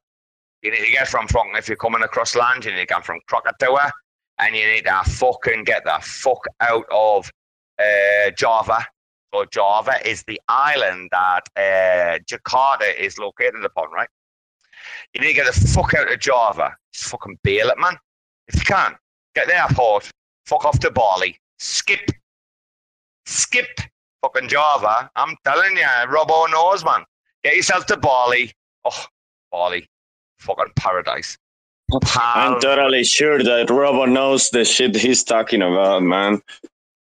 You 0.61 0.72
need 0.72 0.85
to 0.85 0.91
get 0.91 1.07
from 1.07 1.27
fucking, 1.27 1.53
if 1.55 1.68
you're 1.68 1.77
coming 1.77 2.03
across 2.03 2.35
land, 2.35 2.65
you 2.65 2.72
need 2.72 2.80
to 2.80 2.85
get 2.85 3.05
from 3.05 3.19
Krakatoa 3.27 3.91
and 4.39 4.55
you 4.55 4.65
need 4.65 4.85
to 4.85 5.01
fucking 5.05 5.64
get 5.64 5.84
the 5.84 5.99
fuck 6.01 6.43
out 6.59 6.85
of 6.91 7.31
uh, 7.80 8.31
Java. 8.38 8.85
So 9.34 9.45
Java 9.51 9.95
is 10.07 10.23
the 10.23 10.39
island 10.47 11.09
that 11.11 11.41
uh, 11.55 12.19
Jakarta 12.26 12.97
is 12.97 13.18
located 13.18 13.64
upon, 13.64 13.91
right? 13.91 14.09
You 15.14 15.22
need 15.22 15.27
to 15.27 15.34
get 15.34 15.53
the 15.53 15.68
fuck 15.69 15.93
out 15.93 16.11
of 16.11 16.19
Java. 16.19 16.76
Just 16.93 17.09
fucking 17.09 17.39
bail 17.43 17.69
it, 17.69 17.77
man. 17.77 17.97
If 18.47 18.55
you 18.55 18.61
can, 18.61 18.95
get 19.35 19.47
the 19.47 19.57
airport, 19.57 20.09
fuck 20.45 20.65
off 20.65 20.80
to 20.80 20.91
Bali, 20.91 21.38
skip, 21.59 22.09
skip 23.26 23.68
fucking 24.22 24.47
Java. 24.47 25.09
I'm 25.15 25.35
telling 25.43 25.76
you, 25.76 25.84
Robbo 26.07 26.49
knows, 26.49 26.84
man. 26.85 27.03
Get 27.43 27.55
yourself 27.55 27.85
to 27.88 27.97
Bali. 27.97 28.53
Oh, 28.89 29.05
Bali, 29.51 29.85
fucking 30.39 30.73
paradise. 30.76 31.38
I'm 32.15 32.59
totally 32.59 33.03
sure 33.03 33.41
that 33.43 33.69
Robo 33.69 34.05
knows 34.05 34.49
the 34.49 34.64
shit 34.65 34.95
he's 34.95 35.23
talking 35.23 35.61
about, 35.61 36.03
man. 36.03 36.41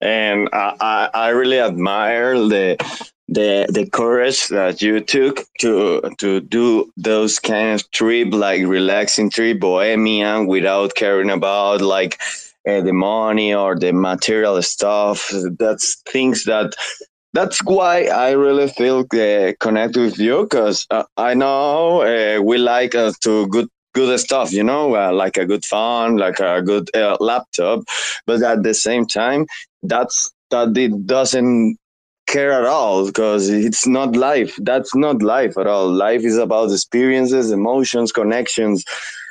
And 0.01 0.49
I, 0.53 0.75
I, 0.79 1.09
I 1.13 1.29
really 1.29 1.59
admire 1.59 2.35
the 2.35 2.77
the 3.27 3.67
the 3.69 3.89
courage 3.91 4.47
that 4.47 4.81
you 4.81 4.99
took 5.01 5.45
to 5.59 6.01
to 6.19 6.41
do 6.41 6.91
those 6.95 7.39
kind 7.39 7.75
of 7.75 7.89
trip, 7.91 8.33
like 8.33 8.65
relaxing 8.65 9.29
trip, 9.29 9.59
bohemian, 9.59 10.47
without 10.47 10.95
caring 10.95 11.29
about 11.29 11.81
like 11.81 12.19
uh, 12.67 12.81
the 12.81 12.93
money 12.93 13.53
or 13.53 13.75
the 13.77 13.91
material 13.91 14.61
stuff. 14.61 15.31
That's 15.59 15.95
things 16.07 16.45
that 16.45 16.73
that's 17.37 17.59
why 17.63 18.05
I 18.05 18.31
really 18.31 18.67
feel 18.67 18.99
uh, 19.13 19.53
connected 19.59 20.01
with 20.01 20.17
you 20.17 20.43
because 20.43 20.87
uh, 20.89 21.03
I 21.17 21.35
know 21.35 22.01
uh, 22.01 22.41
we 22.41 22.57
like 22.57 22.95
uh, 22.95 23.11
to 23.25 23.47
good 23.47 23.69
good 23.93 24.19
stuff, 24.19 24.51
you 24.51 24.63
know, 24.63 24.95
uh, 24.95 25.11
like 25.13 25.37
a 25.37 25.45
good 25.45 25.63
phone, 25.65 26.17
like 26.17 26.39
a 26.39 26.61
good 26.61 26.85
uh, 26.95 27.17
laptop, 27.19 27.79
but 28.25 28.41
at 28.41 28.63
the 28.63 28.73
same 28.73 29.05
time, 29.05 29.45
that's 29.83 30.31
that 30.49 30.75
it 30.77 31.05
doesn't 31.05 31.77
care 32.27 32.51
at 32.51 32.65
all 32.65 33.05
because 33.05 33.49
it's 33.49 33.85
not 33.87 34.15
life. 34.15 34.53
That's 34.69 34.93
not 34.95 35.21
life 35.21 35.57
at 35.57 35.67
all. 35.67 35.87
Life 35.91 36.23
is 36.23 36.37
about 36.37 36.71
experiences, 36.71 37.51
emotions, 37.51 38.11
connections. 38.11 38.83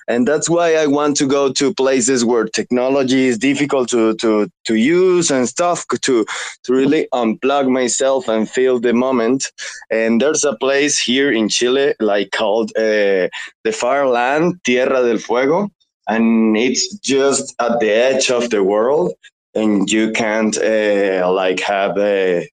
And 0.09 0.27
that's 0.27 0.49
why 0.49 0.74
I 0.77 0.87
want 0.87 1.16
to 1.19 1.27
go 1.27 1.53
to 1.53 1.74
places 1.74 2.24
where 2.24 2.45
technology 2.45 3.27
is 3.27 3.39
difficult 3.39 3.89
to 3.91 4.15
to 4.16 4.49
to 4.65 4.74
use 4.74 5.31
and 5.31 5.49
stuff 5.49 5.87
to 5.89 6.24
to 6.65 6.73
really 6.73 7.09
unplug 7.12 7.69
myself 7.69 8.28
and 8.28 8.49
feel 8.49 8.78
the 8.78 8.93
moment. 8.93 9.53
And 9.91 10.20
there's 10.20 10.45
a 10.45 10.57
place 10.57 10.99
here 11.01 11.31
in 11.33 11.49
Chile 11.49 11.95
like 12.01 12.31
called 12.31 12.70
uh, 12.77 13.28
the 13.65 13.73
Far 13.73 14.09
Land, 14.09 14.61
Tierra 14.65 15.03
del 15.03 15.19
Fuego, 15.19 15.70
and 16.09 16.57
it's 16.57 16.97
just 16.99 17.55
at 17.61 17.81
the 17.81 17.91
edge 17.91 18.31
of 18.31 18.51
the 18.51 18.62
world 18.62 19.12
and 19.57 19.91
you 19.91 20.12
can't 20.12 20.57
uh, 20.59 21.33
like 21.33 21.61
have 21.61 21.97
a 21.99 22.47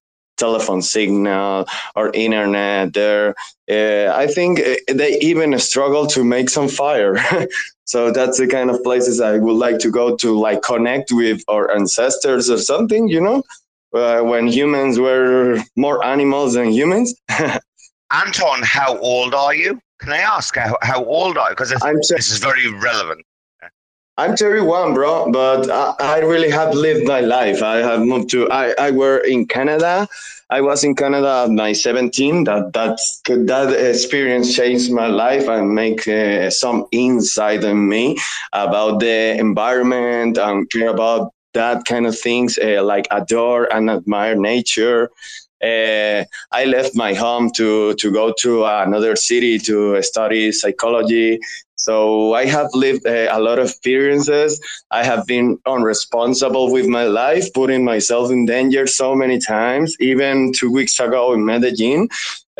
telephone 0.45 0.81
signal 0.81 1.65
or 1.95 2.05
internet 2.13 2.93
there. 2.93 3.35
Uh, 3.69 4.07
I 4.23 4.25
think 4.35 4.59
uh, 4.59 4.75
they 5.01 5.11
even 5.19 5.57
struggle 5.59 6.05
to 6.15 6.23
make 6.35 6.49
some 6.57 6.67
fire. 6.67 7.13
so 7.93 8.11
that's 8.17 8.37
the 8.41 8.47
kind 8.47 8.69
of 8.69 8.83
places 8.83 9.15
I 9.21 9.37
would 9.45 9.59
like 9.65 9.79
to 9.85 9.89
go 9.99 10.15
to, 10.17 10.29
like 10.47 10.61
connect 10.61 11.07
with 11.11 11.39
our 11.47 11.65
ancestors 11.79 12.49
or 12.49 12.59
something, 12.71 13.07
you 13.07 13.21
know, 13.27 13.39
uh, 13.99 14.21
when 14.21 14.47
humans 14.47 14.99
were 14.99 15.63
more 15.75 16.03
animals 16.13 16.53
than 16.53 16.67
humans. 16.79 17.07
Anton, 18.21 18.59
how 18.63 18.97
old 18.99 19.33
are 19.33 19.55
you? 19.55 19.79
Can 19.99 20.11
I 20.11 20.23
ask 20.35 20.55
how, 20.55 20.77
how 20.81 21.03
old 21.05 21.37
are 21.37 21.49
you? 21.49 21.55
Because 21.55 21.73
this 22.09 22.31
is 22.31 22.39
very 22.39 22.67
relevant. 22.89 23.21
I'm 24.15 24.38
31, 24.38 24.94
bro, 24.94 25.31
but 25.31 25.72
I, 25.72 25.95
I, 25.99 26.19
really 26.19 26.52
have 26.52 26.76
lived 26.76 27.07
my 27.07 27.22
life. 27.22 27.64
I 27.64 27.77
have 27.77 28.02
moved 28.02 28.30
to. 28.30 28.48
I, 28.52 28.76
I 28.77 28.91
were 28.91 29.18
in 29.18 29.48
Canada. 29.48 30.07
I 30.52 30.61
was 30.61 30.84
in 30.84 30.94
Canada 30.94 31.45
at 31.45 31.49
my 31.49 31.73
17. 31.73 32.44
That 32.44 32.73
that's 32.73 33.22
that 33.26 33.73
experience 33.73 34.56
changed 34.56 34.91
my 34.91 35.07
life 35.07 35.48
and 35.48 35.73
make 35.73 36.07
uh, 36.07 36.52
some 36.52 36.85
insight 36.91 37.64
in 37.64 37.90
me 37.90 38.19
about 38.52 38.99
the 38.99 39.35
environment 39.40 40.38
and 40.38 40.69
care 40.69 40.90
about 40.90 41.34
that 41.56 41.85
kind 41.85 42.06
of 42.06 42.18
things. 42.18 42.60
Uh, 42.60 42.84
like 42.84 43.07
adore 43.10 43.65
and 43.73 43.90
admire 43.90 44.35
nature. 44.35 45.10
Uh, 45.64 46.26
I 46.52 46.65
left 46.65 46.95
my 46.95 47.14
home 47.14 47.52
to 47.52 47.94
to 47.95 48.11
go 48.11 48.34
to 48.40 48.65
another 48.65 49.15
city 49.15 49.57
to 49.60 50.02
study 50.02 50.52
psychology 50.52 51.40
so 51.84 52.34
I 52.34 52.45
have 52.45 52.69
lived 52.73 53.06
uh, 53.06 53.27
a 53.30 53.40
lot 53.41 53.60
of 53.60 53.68
experiences. 53.68 54.61
I 54.91 55.03
have 55.03 55.27
been 55.27 55.57
unresponsible 55.68 56.72
with 56.72 56.88
my 56.88 57.03
life, 57.03 57.53
putting 57.53 57.84
myself 57.84 58.31
in 58.31 58.45
danger 58.45 58.88
so 58.88 59.15
many 59.15 59.38
times, 59.38 59.98
even 59.99 60.53
two 60.53 60.72
weeks 60.72 60.98
ago 60.99 61.34
in 61.34 61.44
Medellin. 61.44 62.07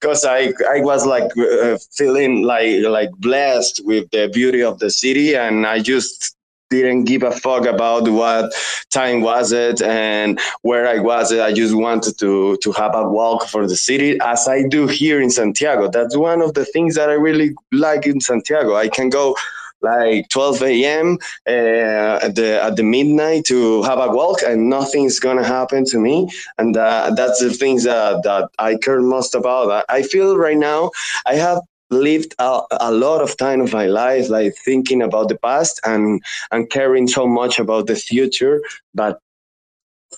because 0.00 0.24
I 0.24 0.52
I 0.76 0.80
was 0.80 1.06
like 1.06 1.30
uh, 1.36 1.78
feeling 1.98 2.42
like 2.42 2.82
like 2.98 3.10
blessed 3.18 3.82
with 3.84 4.10
the 4.10 4.28
beauty 4.32 4.62
of 4.62 4.78
the 4.78 4.90
city, 4.90 5.36
and 5.36 5.66
I 5.66 5.80
just 5.80 6.34
didn't 6.72 7.04
give 7.04 7.22
a 7.22 7.30
fuck 7.30 7.66
about 7.66 8.08
what 8.08 8.52
time 8.90 9.20
was 9.20 9.52
it 9.52 9.80
and 9.82 10.40
where 10.62 10.86
I 10.88 10.98
was. 10.98 11.32
I 11.32 11.52
just 11.52 11.74
wanted 11.74 12.18
to 12.18 12.56
to 12.56 12.72
have 12.72 12.94
a 12.94 13.08
walk 13.08 13.48
for 13.48 13.66
the 13.66 13.76
city, 13.76 14.18
as 14.20 14.48
I 14.48 14.62
do 14.76 14.86
here 14.86 15.20
in 15.20 15.30
Santiago. 15.30 15.88
That's 15.88 16.16
one 16.16 16.40
of 16.42 16.54
the 16.54 16.64
things 16.64 16.94
that 16.96 17.08
I 17.10 17.14
really 17.14 17.54
like 17.70 18.06
in 18.06 18.20
Santiago. 18.20 18.74
I 18.76 18.88
can 18.88 19.08
go 19.10 19.36
like 19.82 20.28
12 20.28 20.62
a.m. 20.62 21.18
Uh, 21.46 22.18
at 22.22 22.34
the 22.36 22.60
at 22.62 22.76
the 22.76 22.82
midnight 22.82 23.44
to 23.46 23.82
have 23.82 23.98
a 23.98 24.08
walk, 24.08 24.38
and 24.46 24.70
nothing's 24.70 25.18
gonna 25.18 25.44
happen 25.44 25.84
to 25.86 25.98
me. 25.98 26.28
And 26.58 26.76
uh, 26.76 27.12
that's 27.16 27.40
the 27.40 27.52
things 27.52 27.84
that 27.84 28.22
that 28.22 28.50
I 28.58 28.76
care 28.76 29.00
most 29.00 29.34
about. 29.34 29.84
I, 29.88 29.98
I 29.98 30.02
feel 30.02 30.36
right 30.36 30.56
now 30.56 30.90
I 31.26 31.34
have 31.34 31.60
lived 31.92 32.34
a, 32.38 32.60
a, 32.80 32.92
lot 32.92 33.20
of 33.20 33.36
time 33.36 33.60
of 33.60 33.72
my 33.72 33.86
life 33.86 34.28
like 34.28 34.54
thinking 34.64 35.02
about 35.02 35.28
the 35.28 35.38
past 35.38 35.80
and 35.84 36.22
and 36.50 36.70
caring 36.70 37.06
so 37.06 37.26
much 37.26 37.58
about 37.58 37.86
the 37.86 37.96
future 37.96 38.62
but 38.94 39.18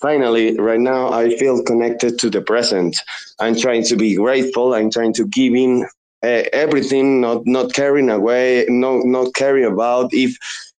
finally 0.01 0.57
right 0.57 0.79
now 0.79 1.11
i 1.11 1.35
feel 1.37 1.63
connected 1.63 2.17
to 2.19 2.29
the 2.29 2.41
present. 2.41 2.97
I'm 3.39 3.55
trying 3.55 3.83
to 3.85 3.95
be 3.95 4.15
grateful. 4.15 4.73
I'm 4.73 4.89
trying 4.89 5.13
to 5.13 5.25
give 5.27 5.53
in 5.53 5.85
uh, 6.23 6.43
everything 6.53 7.21
not 7.21 7.45
not 7.45 7.73
caring 7.73 8.09
away 8.09 8.65
no 8.67 8.99
not 8.99 9.33
caring 9.35 9.65
about 9.65 10.13
if 10.13 10.37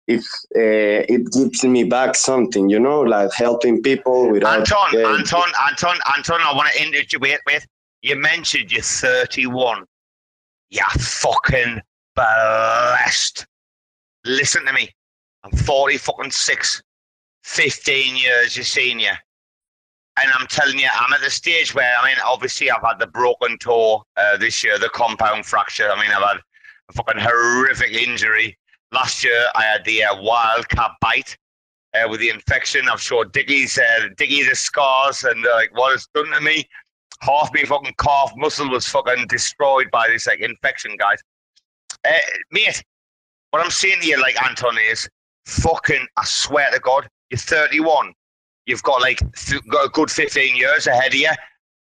if 0.08 0.24
uh, 0.56 1.02
it 1.14 1.32
gives 1.32 1.64
me 1.64 1.84
back 1.84 2.16
something 2.16 2.70
you 2.70 2.80
know 2.80 3.02
like 3.02 3.32
helping 3.34 3.82
people 3.82 4.32
without 4.32 4.60
anton 4.60 4.90
uh, 4.96 5.18
anton 5.18 5.50
anton 5.68 5.98
anton 6.16 6.42
i 6.42 6.54
want 6.56 6.72
to 6.72 6.82
interject 6.82 7.22
wait 7.22 7.40
with 7.46 7.66
you 8.02 8.16
mentioned 8.16 8.72
you're 8.72 8.82
31 8.82 9.86
you're 10.76 11.02
fucking 11.02 11.82
blessed. 12.16 13.46
Listen 14.26 14.66
to 14.66 14.74
me. 14.74 14.90
I'm 15.44 15.52
40 15.52 15.98
fucking 15.98 16.32
six. 16.32 16.84
15 17.44 18.16
years 18.18 18.58
your 18.58 18.66
senior. 18.66 19.18
And 20.22 20.32
I'm 20.38 20.48
telling 20.48 20.80
you, 20.80 20.88
I'm 20.92 21.14
at 21.14 21.22
the 21.22 21.30
stage 21.30 21.76
where, 21.76 21.94
I 22.02 22.08
mean, 22.08 22.16
obviously 22.26 22.72
I've 22.72 22.82
had 22.84 23.00
the 23.00 23.08
broken 23.08 23.58
toe 23.58 24.04
uh, 24.18 24.38
this 24.38 24.64
year, 24.64 24.80
the 24.80 24.90
compound 24.90 25.46
fracture. 25.46 25.90
I 25.90 26.02
mean, 26.02 26.12
I've 26.12 26.24
had 26.24 26.38
a 26.90 26.94
fucking 26.94 27.22
horrific 27.22 27.92
injury. 27.92 28.58
Last 28.92 29.24
year 29.24 29.46
I 29.56 29.64
had 29.64 29.86
the 29.86 30.04
uh, 30.04 30.22
wildcat 30.22 30.92
bite 31.02 31.38
uh, 31.94 32.08
with 32.10 32.22
the 32.22 32.30
infection. 32.30 32.88
I've 32.90 33.02
showed 33.02 33.34
Dickie's, 33.34 33.78
uh, 33.78 34.54
scars 34.54 35.24
and 35.24 35.44
like 35.44 35.78
what 35.78 35.94
it's 35.94 36.08
done 36.14 36.32
to 36.32 36.42
me 36.42 36.68
half 37.26 37.50
my 37.54 37.64
fucking 37.64 37.96
calf 38.00 38.32
muscle 38.36 38.70
was 38.70 38.88
fucking 38.88 39.26
destroyed 39.28 39.90
by 39.92 40.08
this 40.08 40.28
like 40.28 40.40
infection, 40.40 40.96
guys. 40.98 41.20
Uh, 42.06 42.18
mate, 42.52 42.84
what 43.52 43.64
I'm 43.64 43.72
saying 43.72 44.02
to 44.02 44.08
you, 44.08 44.22
like 44.22 44.42
Anton, 44.44 44.78
is 44.92 45.08
fucking. 45.46 46.06
I 46.18 46.26
swear 46.26 46.70
to 46.72 46.80
God, 46.80 47.08
you're 47.30 47.38
31. 47.38 48.14
You've 48.66 48.84
got 48.84 49.02
like 49.02 49.20
th- 49.36 49.62
got 49.72 49.86
a 49.86 49.90
good 49.90 50.12
15 50.12 50.56
years 50.56 50.88
ahead 50.88 51.14
of 51.14 51.20
you. 51.20 51.32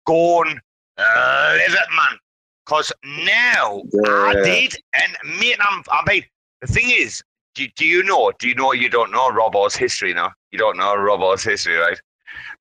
Go 0.07 0.43
and 0.43 0.61
uh, 0.99 1.55
live 1.57 1.73
it, 1.73 1.91
man. 1.97 2.19
Cause 2.67 2.93
now 3.05 3.83
yeah. 3.93 4.11
I 4.11 4.35
did, 4.43 4.77
and 4.95 5.39
mate, 5.39 5.57
I'm. 5.61 5.83
I 5.91 6.03
mean, 6.09 6.25
the 6.63 6.67
thing 6.67 6.91
is, 6.91 7.23
do, 7.55 7.67
do 7.77 7.85
you 7.85 8.03
know? 8.03 8.33
Do 8.39 8.49
you 8.49 8.55
know? 8.55 8.73
You 8.73 8.89
don't 8.89 9.11
know 9.11 9.31
Robbo's 9.31 9.77
history 9.77 10.15
now. 10.15 10.33
You 10.51 10.59
don't 10.59 10.79
know 10.79 10.95
Robbo's 10.97 11.45
history, 11.45 11.77
right? 11.77 12.01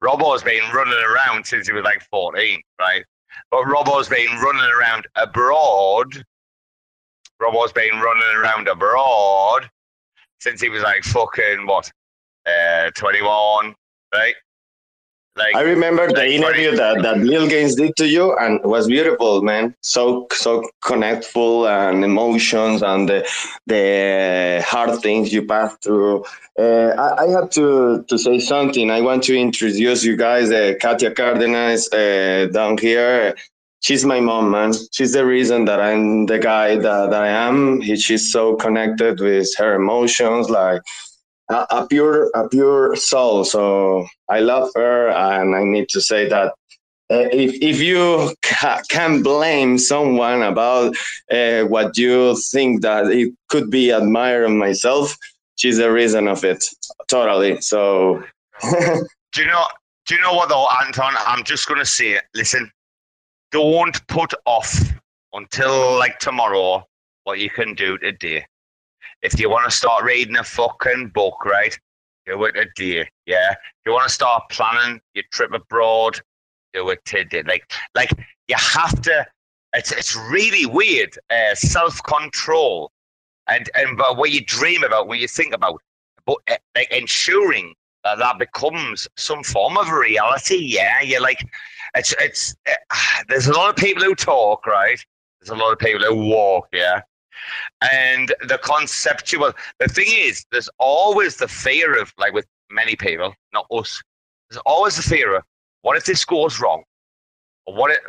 Robbo's 0.01 0.43
been 0.43 0.63
running 0.73 0.93
around 0.93 1.45
since 1.45 1.67
he 1.67 1.73
was 1.73 1.83
like 1.83 2.01
14, 2.09 2.61
right? 2.79 3.03
But 3.51 3.65
Robbo's 3.65 4.09
been 4.09 4.31
running 4.39 4.69
around 4.79 5.07
abroad. 5.15 6.23
Robbo's 7.39 7.73
been 7.73 7.99
running 7.99 8.35
around 8.35 8.67
abroad 8.67 9.69
since 10.39 10.61
he 10.61 10.69
was 10.69 10.83
like 10.83 11.03
fucking 11.03 11.65
what, 11.65 11.91
uh, 12.45 12.91
21, 12.95 13.73
right? 14.13 14.35
Like 15.35 15.55
I 15.55 15.61
remember 15.61 16.07
the 16.11 16.27
interview 16.31 16.75
that, 16.75 17.01
that 17.01 17.17
Lil 17.17 17.47
Gaines 17.47 17.73
did 17.73 17.95
to 17.95 18.07
you 18.07 18.37
and 18.37 18.59
it 18.59 18.67
was 18.67 18.87
beautiful, 18.87 19.41
man. 19.41 19.75
So 19.81 20.27
so 20.31 20.63
connectful 20.83 21.67
and 21.67 22.03
emotions 22.03 22.83
and 22.83 23.09
the 23.09 23.27
the 23.65 24.63
hard 24.63 25.01
things 25.01 25.33
you 25.33 25.43
passed 25.45 25.81
through. 25.81 26.23
Uh, 26.59 26.93
I, 26.97 27.23
I, 27.23 27.27
have 27.29 27.49
to 27.51 28.03
to 28.07 28.17
say 28.19 28.37
something. 28.37 28.91
I 28.91 29.01
want 29.01 29.23
to 29.23 29.35
introduce 29.35 30.03
you 30.03 30.15
guys, 30.15 30.51
uh, 30.51 30.73
Katia 30.79 31.09
Cardenas 31.09 31.91
uh, 31.91 32.47
down 32.53 32.77
here. 32.77 33.35
She's 33.81 34.05
my 34.05 34.19
mom, 34.19 34.51
man. 34.51 34.71
She's 34.91 35.13
the 35.13 35.25
reason 35.25 35.65
that 35.65 35.81
I'm 35.81 36.27
the 36.27 36.37
guy 36.37 36.75
that, 36.75 37.09
that 37.09 37.21
I 37.21 37.27
am. 37.27 37.81
She's 37.81 38.31
so 38.31 38.55
connected 38.55 39.19
with 39.19 39.49
her 39.57 39.75
emotions, 39.75 40.49
like 40.49 40.83
a, 41.53 41.87
pure 41.87 42.29
a 42.35 42.47
pure 42.49 42.95
soul. 42.95 43.43
So 43.43 44.07
I 44.29 44.39
love 44.39 44.69
her, 44.75 45.09
and 45.09 45.55
I 45.55 45.63
need 45.63 45.89
to 45.89 46.01
say 46.01 46.27
that 46.29 46.53
uh, 47.11 47.27
if 47.31 47.53
if 47.61 47.79
you 47.79 48.33
ca- 48.41 48.81
can 48.89 49.21
blame 49.21 49.77
someone 49.77 50.41
about 50.41 50.95
uh, 51.31 51.63
what 51.63 51.97
you 51.97 52.37
think 52.51 52.81
that 52.81 53.07
it 53.07 53.33
could 53.49 53.69
be 53.69 53.89
admired 53.89 54.49
myself, 54.49 55.15
she's 55.55 55.77
the 55.77 55.91
reason 55.91 56.27
of 56.27 56.43
it. 56.43 56.63
Totally. 57.07 57.61
So. 57.61 58.23
do 58.61 59.41
you 59.41 59.47
know? 59.47 59.65
Do 60.05 60.15
you 60.15 60.21
know 60.21 60.33
what 60.33 60.49
though, 60.49 60.67
Anton? 60.83 61.13
I'm 61.25 61.43
just 61.43 61.67
gonna 61.67 61.85
say 61.85 62.11
it. 62.11 62.23
Listen, 62.33 62.71
don't 63.51 64.05
put 64.07 64.33
off 64.45 64.73
until 65.33 65.97
like 65.97 66.19
tomorrow 66.19 66.85
what 67.23 67.39
you 67.39 67.49
can 67.49 67.73
do 67.73 67.97
today 67.97 68.45
if 69.23 69.39
you 69.39 69.49
want 69.49 69.69
to 69.69 69.75
start 69.75 70.03
reading 70.03 70.35
a 70.35 70.43
fucking 70.43 71.09
book, 71.15 71.45
right, 71.45 71.77
do 72.25 72.43
it 72.43 72.55
today. 72.75 73.09
Yeah. 73.25 73.51
If 73.51 73.85
you 73.85 73.93
want 73.93 74.07
to 74.07 74.13
start 74.13 74.43
planning 74.49 75.01
your 75.13 75.23
trip 75.31 75.53
abroad, 75.53 76.19
do 76.73 76.89
it 76.89 77.03
today. 77.05 77.43
Like, 77.43 77.71
like 77.95 78.11
you 78.47 78.55
have 78.57 79.01
to. 79.03 79.25
It's 79.75 79.91
it's 79.91 80.15
really 80.15 80.67
weird. 80.67 81.17
Uh, 81.31 81.55
Self 81.55 82.01
control, 82.03 82.91
and 83.47 83.69
and 83.73 83.97
but 83.97 84.17
what 84.17 84.29
you 84.29 84.45
dream 84.45 84.83
about, 84.83 85.07
what 85.07 85.17
you 85.17 85.27
think 85.27 85.53
about, 85.53 85.81
but 86.27 86.37
uh, 86.51 86.57
like 86.75 86.91
ensuring 86.91 87.73
that 88.03 88.19
that 88.19 88.37
becomes 88.37 89.07
some 89.17 89.41
form 89.43 89.77
of 89.77 89.89
reality. 89.89 90.57
Yeah, 90.57 91.01
you're 91.01 91.21
like, 91.21 91.39
it's 91.95 92.13
it's. 92.19 92.55
Uh, 92.69 92.73
there's 93.29 93.47
a 93.47 93.53
lot 93.53 93.71
of 93.71 93.75
people 93.75 94.03
who 94.03 94.13
talk, 94.13 94.67
right? 94.67 95.03
There's 95.41 95.49
a 95.49 95.55
lot 95.55 95.71
of 95.71 95.79
people 95.79 96.05
who 96.05 96.29
walk. 96.29 96.67
Yeah, 96.71 97.01
And 97.81 98.33
the 98.47 98.57
conceptual, 98.59 99.53
the 99.79 99.87
thing 99.87 100.07
is, 100.09 100.45
there's 100.51 100.69
always 100.79 101.37
the 101.37 101.47
fear 101.47 101.99
of, 101.99 102.13
like 102.17 102.33
with 102.33 102.45
many 102.69 102.95
people, 102.95 103.33
not 103.53 103.65
us, 103.71 104.01
there's 104.49 104.61
always 104.65 104.95
the 104.95 105.03
fear 105.03 105.35
of, 105.35 105.43
what 105.81 105.97
if 105.97 106.05
this 106.05 106.23
goes 106.25 106.59
wrong? 106.59 106.83
What 107.65 107.91
if, 107.91 107.99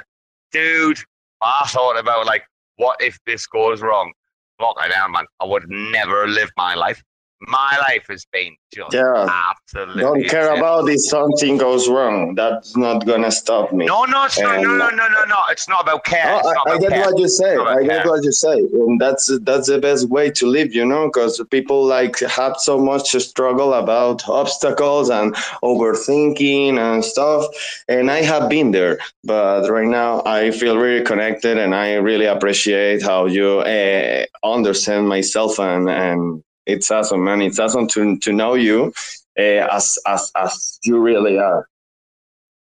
dude, 0.53 0.99
I 1.43 1.67
thought 1.69 1.99
about 1.99 2.27
like, 2.27 2.45
what 2.77 3.01
if 3.01 3.19
this 3.27 3.47
goes 3.47 3.83
wrong? 3.83 4.13
Fuck 4.61 4.77
I 4.81 4.89
down, 4.89 5.13
man. 5.13 5.25
I 5.41 5.45
would 5.45 5.65
never 5.69 6.29
live 6.29 6.51
my 6.57 6.75
life 6.75 7.03
my 7.41 7.77
life 7.89 8.07
has 8.09 8.25
been 8.33 8.57
just 8.75 8.95
Yeah. 8.95 9.29
absolutely. 9.51 10.03
Don't 10.03 10.25
care 10.29 10.49
insane. 10.51 10.59
about 10.59 10.89
if 10.89 11.01
something 11.03 11.57
goes 11.59 11.89
wrong. 11.89 12.35
That's 12.35 12.77
not 12.77 13.07
gonna 13.07 13.31
stop 13.31 13.73
me. 13.73 13.87
No, 13.87 14.05
no, 14.05 14.25
it's 14.25 14.39
not. 14.41 14.61
No, 14.63 14.77
no, 14.77 14.89
no, 14.91 15.09
no, 15.09 15.25
no. 15.25 15.37
It's 15.51 15.69
not 15.69 15.83
about 15.83 16.05
care. 16.05 16.37
It's 16.39 16.47
not 16.47 16.69
I, 16.69 16.73
I 16.73 16.79
get 16.79 16.91
care. 16.91 17.01
what 17.05 17.19
you 17.19 17.29
say. 17.29 17.57
I 17.57 17.83
get 17.83 18.03
care. 18.03 18.11
what 18.11 18.25
you 18.25 18.33
say, 18.33 18.59
and 18.59 19.01
that's 19.01 19.31
that's 19.43 19.69
the 19.69 19.79
best 19.79 20.09
way 20.09 20.31
to 20.31 20.47
live, 20.47 20.75
you 20.75 20.85
know, 20.85 21.07
because 21.09 21.43
people 21.51 21.85
like 21.85 22.19
have 22.21 22.57
so 22.59 22.79
much 22.79 23.13
to 23.13 23.21
struggle 23.21 23.75
about 23.75 24.27
obstacles 24.29 25.11
and 25.11 25.35
overthinking 25.63 26.79
and 26.79 27.05
stuff. 27.05 27.45
And 27.89 28.11
I 28.11 28.23
have 28.23 28.49
been 28.49 28.71
there, 28.71 28.99
but 29.25 29.69
right 29.71 29.87
now 29.87 30.23
I 30.25 30.51
feel 30.51 30.77
really 30.79 31.05
connected, 31.05 31.59
and 31.59 31.75
I 31.75 31.95
really 31.95 32.27
appreciate 32.27 33.03
how 33.03 33.27
you 33.27 33.61
uh, 33.61 34.25
understand 34.43 35.09
myself, 35.09 35.59
and 35.59 35.89
and 35.91 36.43
it's 36.67 36.91
awesome, 36.91 37.25
man. 37.25 37.43
It's 37.43 37.59
awesome 37.59 37.87
to 37.89 38.19
to 38.19 38.33
know 38.33 38.55
you 38.55 38.93
uh, 39.39 39.69
as 39.71 39.99
as 40.07 40.31
as 40.37 40.79
you 40.85 40.99
really 40.99 41.39
are. 41.39 41.69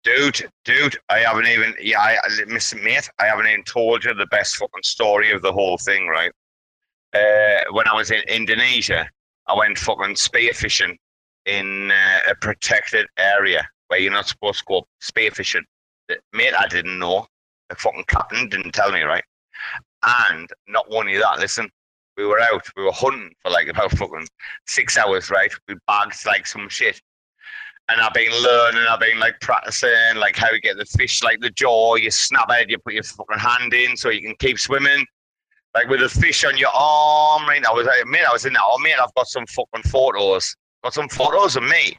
Dude, 0.04 0.48
dude, 0.64 0.96
I 1.08 1.18
haven't 1.18 1.48
even, 1.48 1.74
yeah, 1.82 1.98
I, 2.00 2.16
listen, 2.46 2.82
mate, 2.82 3.10
I 3.18 3.26
haven't 3.26 3.48
even 3.48 3.64
told 3.64 4.04
you 4.04 4.14
the 4.14 4.26
best 4.26 4.56
fucking 4.56 4.84
story 4.84 5.32
of 5.32 5.42
the 5.42 5.52
whole 5.52 5.76
thing, 5.76 6.06
right? 6.06 6.30
Uh, 7.12 7.64
when 7.72 7.86
I 7.88 7.94
was 7.94 8.10
in 8.10 8.22
Indonesia, 8.28 9.10
I 9.48 9.54
went 9.56 9.76
fucking 9.76 10.14
spearfishing 10.14 10.96
in 11.46 11.90
uh, 11.90 12.30
a 12.30 12.34
protected 12.36 13.06
area 13.18 13.68
where 13.88 13.98
you're 13.98 14.12
not 14.12 14.28
supposed 14.28 14.60
to 14.60 14.64
go 14.68 14.86
spearfishing. 15.02 15.64
Mate, 16.32 16.54
I 16.54 16.68
didn't 16.68 16.98
know. 16.98 17.26
The 17.68 17.74
fucking 17.74 18.04
captain 18.06 18.48
didn't 18.48 18.72
tell 18.72 18.92
me, 18.92 19.02
right? 19.02 19.24
And 20.02 20.48
not 20.68 20.86
only 20.90 21.18
that, 21.18 21.40
listen, 21.40 21.68
we 22.18 22.26
were 22.26 22.40
out, 22.40 22.66
we 22.76 22.84
were 22.84 22.92
hunting 22.92 23.32
for 23.42 23.50
like 23.50 23.68
about 23.68 23.92
fucking 23.92 24.28
six 24.66 24.98
hours, 24.98 25.30
right? 25.30 25.52
We 25.68 25.76
bagged 25.86 26.26
like 26.26 26.46
some 26.46 26.68
shit 26.68 27.00
and 27.88 28.00
I've 28.00 28.12
been 28.12 28.32
learning, 28.42 28.84
I've 28.88 29.00
been 29.00 29.18
like 29.18 29.40
practicing, 29.40 30.16
like 30.16 30.36
how 30.36 30.50
you 30.50 30.60
get 30.60 30.76
the 30.76 30.84
fish, 30.84 31.22
like 31.22 31.40
the 31.40 31.50
jaw, 31.50 31.94
you 31.94 32.10
snap 32.10 32.46
it, 32.50 32.68
you 32.68 32.78
put 32.78 32.92
your 32.92 33.02
fucking 33.02 33.38
hand 33.38 33.72
in 33.72 33.96
so 33.96 34.10
you 34.10 34.20
can 34.20 34.34
keep 34.38 34.58
swimming. 34.58 35.06
Like 35.74 35.88
with 35.88 36.02
a 36.02 36.08
fish 36.08 36.44
on 36.44 36.56
your 36.58 36.70
arm, 36.74 37.46
right? 37.48 37.64
I 37.64 37.72
was 37.72 37.86
like, 37.86 38.06
man, 38.06 38.24
I 38.28 38.32
was 38.32 38.44
in 38.44 38.52
that. 38.54 38.62
Oh, 38.64 38.78
man, 38.78 38.94
I've 39.00 39.14
got 39.14 39.26
some 39.26 39.46
fucking 39.46 39.88
photos. 39.90 40.54
Got 40.82 40.94
some 40.94 41.08
photos 41.08 41.56
of 41.56 41.62
me 41.62 41.96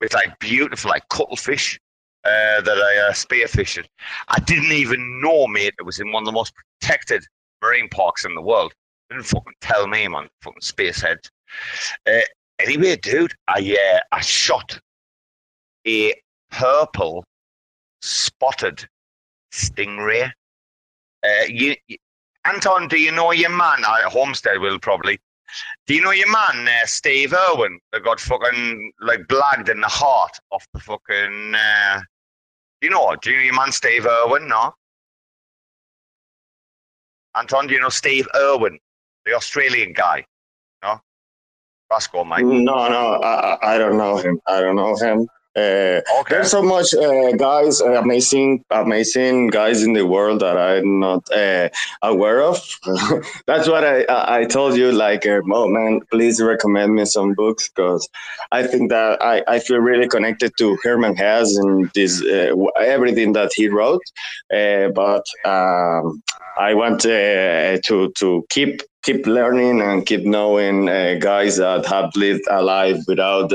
with 0.00 0.14
like 0.14 0.38
beautiful, 0.38 0.90
like 0.90 1.08
cuttlefish 1.08 1.78
uh, 2.24 2.60
that 2.60 2.78
I 2.78 3.08
uh. 3.08 3.82
I 4.28 4.38
didn't 4.40 4.72
even 4.72 5.20
know, 5.20 5.46
mate, 5.46 5.74
it 5.78 5.84
was 5.84 5.98
in 5.98 6.12
one 6.12 6.22
of 6.22 6.26
the 6.26 6.32
most 6.32 6.52
protected 6.80 7.24
marine 7.62 7.88
parks 7.88 8.24
in 8.24 8.34
the 8.34 8.42
world. 8.42 8.72
Didn't 9.10 9.24
fucking 9.24 9.54
tell 9.60 9.86
me, 9.86 10.08
man. 10.08 10.28
Fucking 10.42 10.60
spacehead. 10.60 11.18
Uh, 12.06 12.20
anyway, 12.58 12.96
dude, 12.96 13.32
I 13.48 13.76
uh, 13.94 14.00
I 14.12 14.20
shot 14.20 14.78
a 15.86 16.14
purple 16.50 17.24
spotted 18.02 18.86
stingray. 19.52 20.30
Uh, 21.24 21.44
you, 21.48 21.74
you- 21.88 21.98
Anton, 22.44 22.86
do 22.86 22.96
you 22.96 23.10
know 23.10 23.32
your 23.32 23.50
man? 23.50 23.78
Homestead 23.82 24.60
will 24.60 24.78
probably. 24.78 25.18
Do 25.86 25.94
you 25.94 26.00
know 26.00 26.12
your 26.12 26.30
man, 26.30 26.68
uh, 26.68 26.86
Steve 26.86 27.32
Irwin, 27.32 27.80
that 27.92 28.04
got 28.04 28.20
fucking 28.20 28.92
like 29.00 29.20
blagged 29.22 29.68
in 29.68 29.80
the 29.80 29.88
heart 29.88 30.38
off 30.52 30.64
the 30.72 30.78
fucking? 30.80 31.54
Uh, 31.56 32.00
you 32.80 32.90
know? 32.90 33.16
Do 33.20 33.30
you 33.30 33.36
know 33.38 33.42
your 33.42 33.54
man, 33.54 33.72
Steve 33.72 34.06
Irwin? 34.06 34.46
No. 34.46 34.72
Anton, 37.34 37.66
do 37.66 37.74
you 37.74 37.80
know 37.80 37.88
Steve 37.88 38.28
Irwin, 38.36 38.78
the 39.26 39.34
Australian 39.34 39.92
guy? 39.92 40.24
No. 40.82 41.00
Rascal, 41.90 42.24
mate. 42.24 42.44
No, 42.44 42.88
no, 42.88 43.20
I 43.22 43.74
I 43.74 43.78
don't 43.78 43.98
know 43.98 44.16
him. 44.16 44.40
I 44.46 44.60
don't 44.60 44.76
know 44.76 44.96
him. 44.96 45.28
Uh, 45.56 46.00
Okay. 46.20 46.34
There's 46.34 46.50
so 46.50 46.62
much 46.62 46.92
uh, 46.94 47.32
guys, 47.32 47.80
uh, 47.80 48.00
amazing, 48.02 48.64
amazing 48.70 49.48
guys 49.48 49.82
in 49.82 49.92
the 49.92 50.06
world 50.06 50.40
that 50.40 50.56
I'm 50.58 51.00
not 51.00 51.30
uh, 51.32 51.68
aware 52.02 52.42
of. 52.42 52.58
That's 53.46 53.68
what 53.68 53.84
I, 53.84 54.04
I 54.08 54.44
told 54.44 54.76
you. 54.76 54.92
Like, 54.92 55.26
uh, 55.26 55.40
oh 55.52 55.68
man, 55.68 56.00
please 56.10 56.42
recommend 56.42 56.94
me 56.94 57.04
some 57.04 57.34
books 57.34 57.68
because 57.68 58.08
I 58.52 58.66
think 58.66 58.90
that 58.90 59.22
I, 59.22 59.42
I 59.48 59.58
feel 59.60 59.78
really 59.78 60.08
connected 60.08 60.52
to 60.58 60.76
Hermann 60.82 61.16
Hesse 61.16 61.56
and 61.56 61.90
this 61.94 62.22
uh, 62.22 62.54
everything 62.80 63.32
that 63.32 63.52
he 63.54 63.68
wrote. 63.68 64.02
Uh, 64.52 64.88
but 64.88 65.24
um, 65.44 66.22
I 66.58 66.74
want 66.74 67.04
uh, 67.06 67.78
to 67.84 68.12
to 68.16 68.44
keep 68.50 68.82
keep 69.02 69.26
learning 69.26 69.80
and 69.80 70.04
keep 70.04 70.24
knowing 70.24 70.88
uh, 70.88 71.16
guys 71.20 71.56
that 71.58 71.86
have 71.86 72.10
lived 72.16 72.42
a 72.50 72.62
life 72.62 72.98
without. 73.06 73.52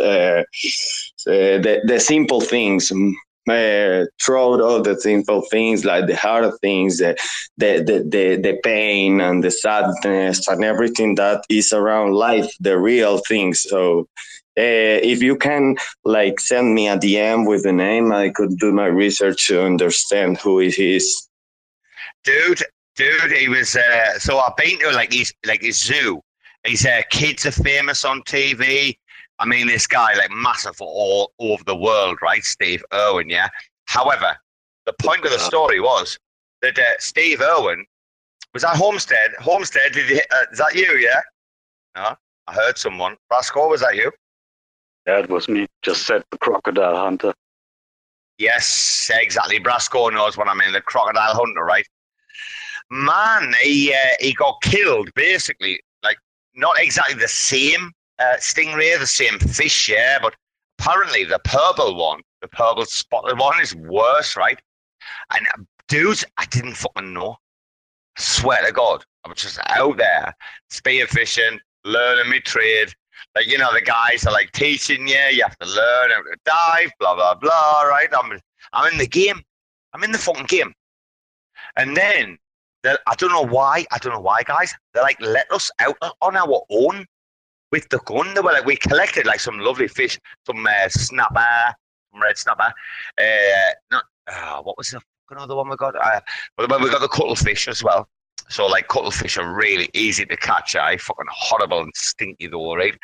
Uh, 1.27 1.57
the, 1.59 1.81
the 1.85 1.99
simple 1.99 2.41
things 2.41 2.91
uh, 3.49 4.05
throw 4.23 4.61
all 4.61 4.81
the 4.81 4.99
simple 4.99 5.41
things 5.51 5.83
like 5.83 6.07
the 6.07 6.15
hard 6.15 6.53
things 6.61 6.97
the, 6.99 7.17
the, 7.57 7.83
the, 7.83 8.05
the, 8.07 8.35
the 8.37 8.59
pain 8.63 9.19
and 9.19 9.43
the 9.43 9.51
sadness 9.51 10.47
and 10.47 10.63
everything 10.63 11.15
that 11.15 11.43
is 11.49 11.73
around 11.73 12.13
life 12.13 12.51
the 12.59 12.77
real 12.77 13.17
things 13.27 13.61
so 13.61 14.07
uh, 14.59 14.99
if 15.01 15.23
you 15.23 15.35
can 15.35 15.75
like 16.03 16.39
send 16.39 16.75
me 16.75 16.87
a 16.87 16.97
dm 16.97 17.47
with 17.47 17.63
the 17.63 17.73
name 17.73 18.11
i 18.11 18.29
could 18.29 18.57
do 18.57 18.71
my 18.71 18.85
research 18.85 19.47
to 19.47 19.63
understand 19.63 20.37
who 20.37 20.59
it 20.59 20.77
is 20.77 21.29
dude, 22.23 22.63
dude, 22.95 23.31
he 23.31 23.47
was. 23.47 23.75
Uh, 23.75 24.19
so 24.19 24.39
I've 24.39 24.55
been 24.55 24.79
to 24.79 24.91
like 24.91 25.11
he's 25.11 25.33
like 25.45 25.61
his 25.61 25.79
zoo. 25.79 26.21
His 26.63 26.85
uh, 26.85 27.01
kids 27.09 27.45
are 27.45 27.51
famous 27.51 28.05
on 28.05 28.21
TV. 28.23 28.97
I 29.41 29.45
mean, 29.45 29.65
this 29.65 29.87
guy 29.87 30.13
like 30.13 30.29
massive 30.29 30.75
for 30.75 30.87
all 30.87 31.31
over 31.39 31.63
the 31.63 31.75
world, 31.75 32.19
right? 32.21 32.43
Steve 32.43 32.83
Irwin, 32.93 33.27
yeah. 33.27 33.49
However, 33.85 34.37
the 34.85 34.93
point 34.93 35.25
of 35.25 35.31
the 35.31 35.39
story 35.39 35.79
was 35.79 36.15
that 36.61 36.77
uh, 36.77 36.83
Steve 36.99 37.41
Irwin 37.41 37.83
was 38.53 38.63
at 38.63 38.75
Homestead. 38.75 39.31
Homestead, 39.39 39.93
did 39.93 40.09
you, 40.09 40.21
uh, 40.31 40.43
is 40.51 40.59
that 40.59 40.75
you? 40.75 40.95
Yeah. 40.97 41.21
No, 41.95 42.15
I 42.45 42.53
heard 42.53 42.77
someone. 42.77 43.17
Brasco, 43.33 43.67
was 43.67 43.81
that 43.81 43.95
you? 43.95 44.11
That 45.07 45.27
was 45.27 45.49
me. 45.49 45.65
Just 45.81 46.05
said 46.05 46.23
the 46.29 46.37
crocodile 46.37 46.95
hunter. 46.95 47.33
Yes, 48.37 49.09
exactly. 49.11 49.59
Brasco 49.59 50.13
knows 50.13 50.37
what 50.37 50.49
I 50.49 50.53
mean. 50.53 50.71
The 50.71 50.81
crocodile 50.81 51.33
hunter, 51.33 51.63
right? 51.63 51.87
Man, 52.91 53.55
he 53.63 53.91
uh, 53.91 53.97
he 54.19 54.33
got 54.33 54.61
killed 54.61 55.09
basically. 55.15 55.81
Like 56.03 56.17
not 56.53 56.79
exactly 56.79 57.15
the 57.15 57.27
same 57.27 57.91
uh, 58.21 58.37
stingray, 58.37 58.97
the 58.99 59.07
same 59.07 59.39
fish, 59.39 59.89
yeah, 59.89 60.19
but 60.21 60.35
apparently 60.79 61.23
the 61.23 61.39
purple 61.39 61.95
one, 61.95 62.21
the 62.41 62.47
purple 62.47 62.85
spotted 62.85 63.39
one, 63.39 63.59
is 63.61 63.75
worse, 63.75 64.35
right? 64.35 64.59
And 65.35 65.47
uh, 65.47 65.63
dudes, 65.87 66.23
I 66.37 66.45
didn't 66.45 66.75
fucking 66.75 67.13
know. 67.13 67.37
I 68.17 68.21
swear 68.21 68.65
to 68.65 68.71
God, 68.71 69.03
I 69.25 69.29
was 69.29 69.39
just 69.39 69.59
out 69.67 69.97
there 69.97 70.33
spearfishing, 70.71 71.59
learning 71.85 72.29
my 72.29 72.39
trade. 72.39 72.93
Like 73.35 73.47
you 73.47 73.57
know, 73.57 73.71
the 73.73 73.81
guys 73.81 74.25
are 74.25 74.33
like 74.33 74.51
teaching 74.51 75.07
you. 75.07 75.19
You 75.31 75.43
have 75.43 75.57
to 75.59 75.67
learn 75.67 76.11
how 76.11 76.21
to 76.21 76.37
dive, 76.45 76.91
blah 76.99 77.15
blah 77.15 77.35
blah. 77.35 77.83
Right? 77.83 78.09
I'm 78.17 78.39
I'm 78.73 78.91
in 78.91 78.97
the 78.97 79.07
game. 79.07 79.41
I'm 79.93 80.03
in 80.03 80.11
the 80.11 80.17
fucking 80.17 80.45
game. 80.45 80.73
And 81.77 81.95
then 81.95 82.37
I 82.83 83.15
don't 83.17 83.31
know 83.31 83.45
why. 83.45 83.85
I 83.91 83.97
don't 83.99 84.13
know 84.13 84.19
why, 84.19 84.43
guys. 84.43 84.73
They 84.93 85.01
like 85.01 85.21
let 85.21 85.51
us 85.51 85.69
out 85.79 85.97
on 86.21 86.35
our 86.35 86.61
own 86.69 87.05
with 87.71 87.87
the 87.89 87.99
like 88.43 88.65
we 88.65 88.75
collected 88.75 89.25
like 89.25 89.39
some 89.39 89.59
lovely 89.59 89.87
fish, 89.87 90.19
some 90.45 90.65
uh, 90.65 90.89
snapper, 90.89 91.73
some 92.11 92.21
red 92.21 92.37
snapper. 92.37 92.73
Uh, 93.17 93.71
not 93.91 94.03
uh, 94.27 94.61
what 94.61 94.77
was 94.77 94.89
the 94.89 95.01
fucking 95.29 95.41
other 95.41 95.55
one 95.55 95.69
we 95.69 95.75
got? 95.75 95.95
Uh, 95.95 96.21
but 96.57 96.81
we 96.81 96.89
got 96.89 97.01
the 97.01 97.07
cuttlefish 97.07 97.67
as 97.67 97.83
well. 97.83 98.07
So 98.49 98.67
like 98.67 98.87
cuttlefish 98.87 99.37
are 99.37 99.53
really 99.53 99.89
easy 99.93 100.25
to 100.25 100.37
catch. 100.37 100.75
I 100.75 100.97
fucking 100.97 101.25
horrible 101.29 101.81
and 101.81 101.91
stinky 101.95 102.47
though, 102.47 102.75
right? 102.75 102.97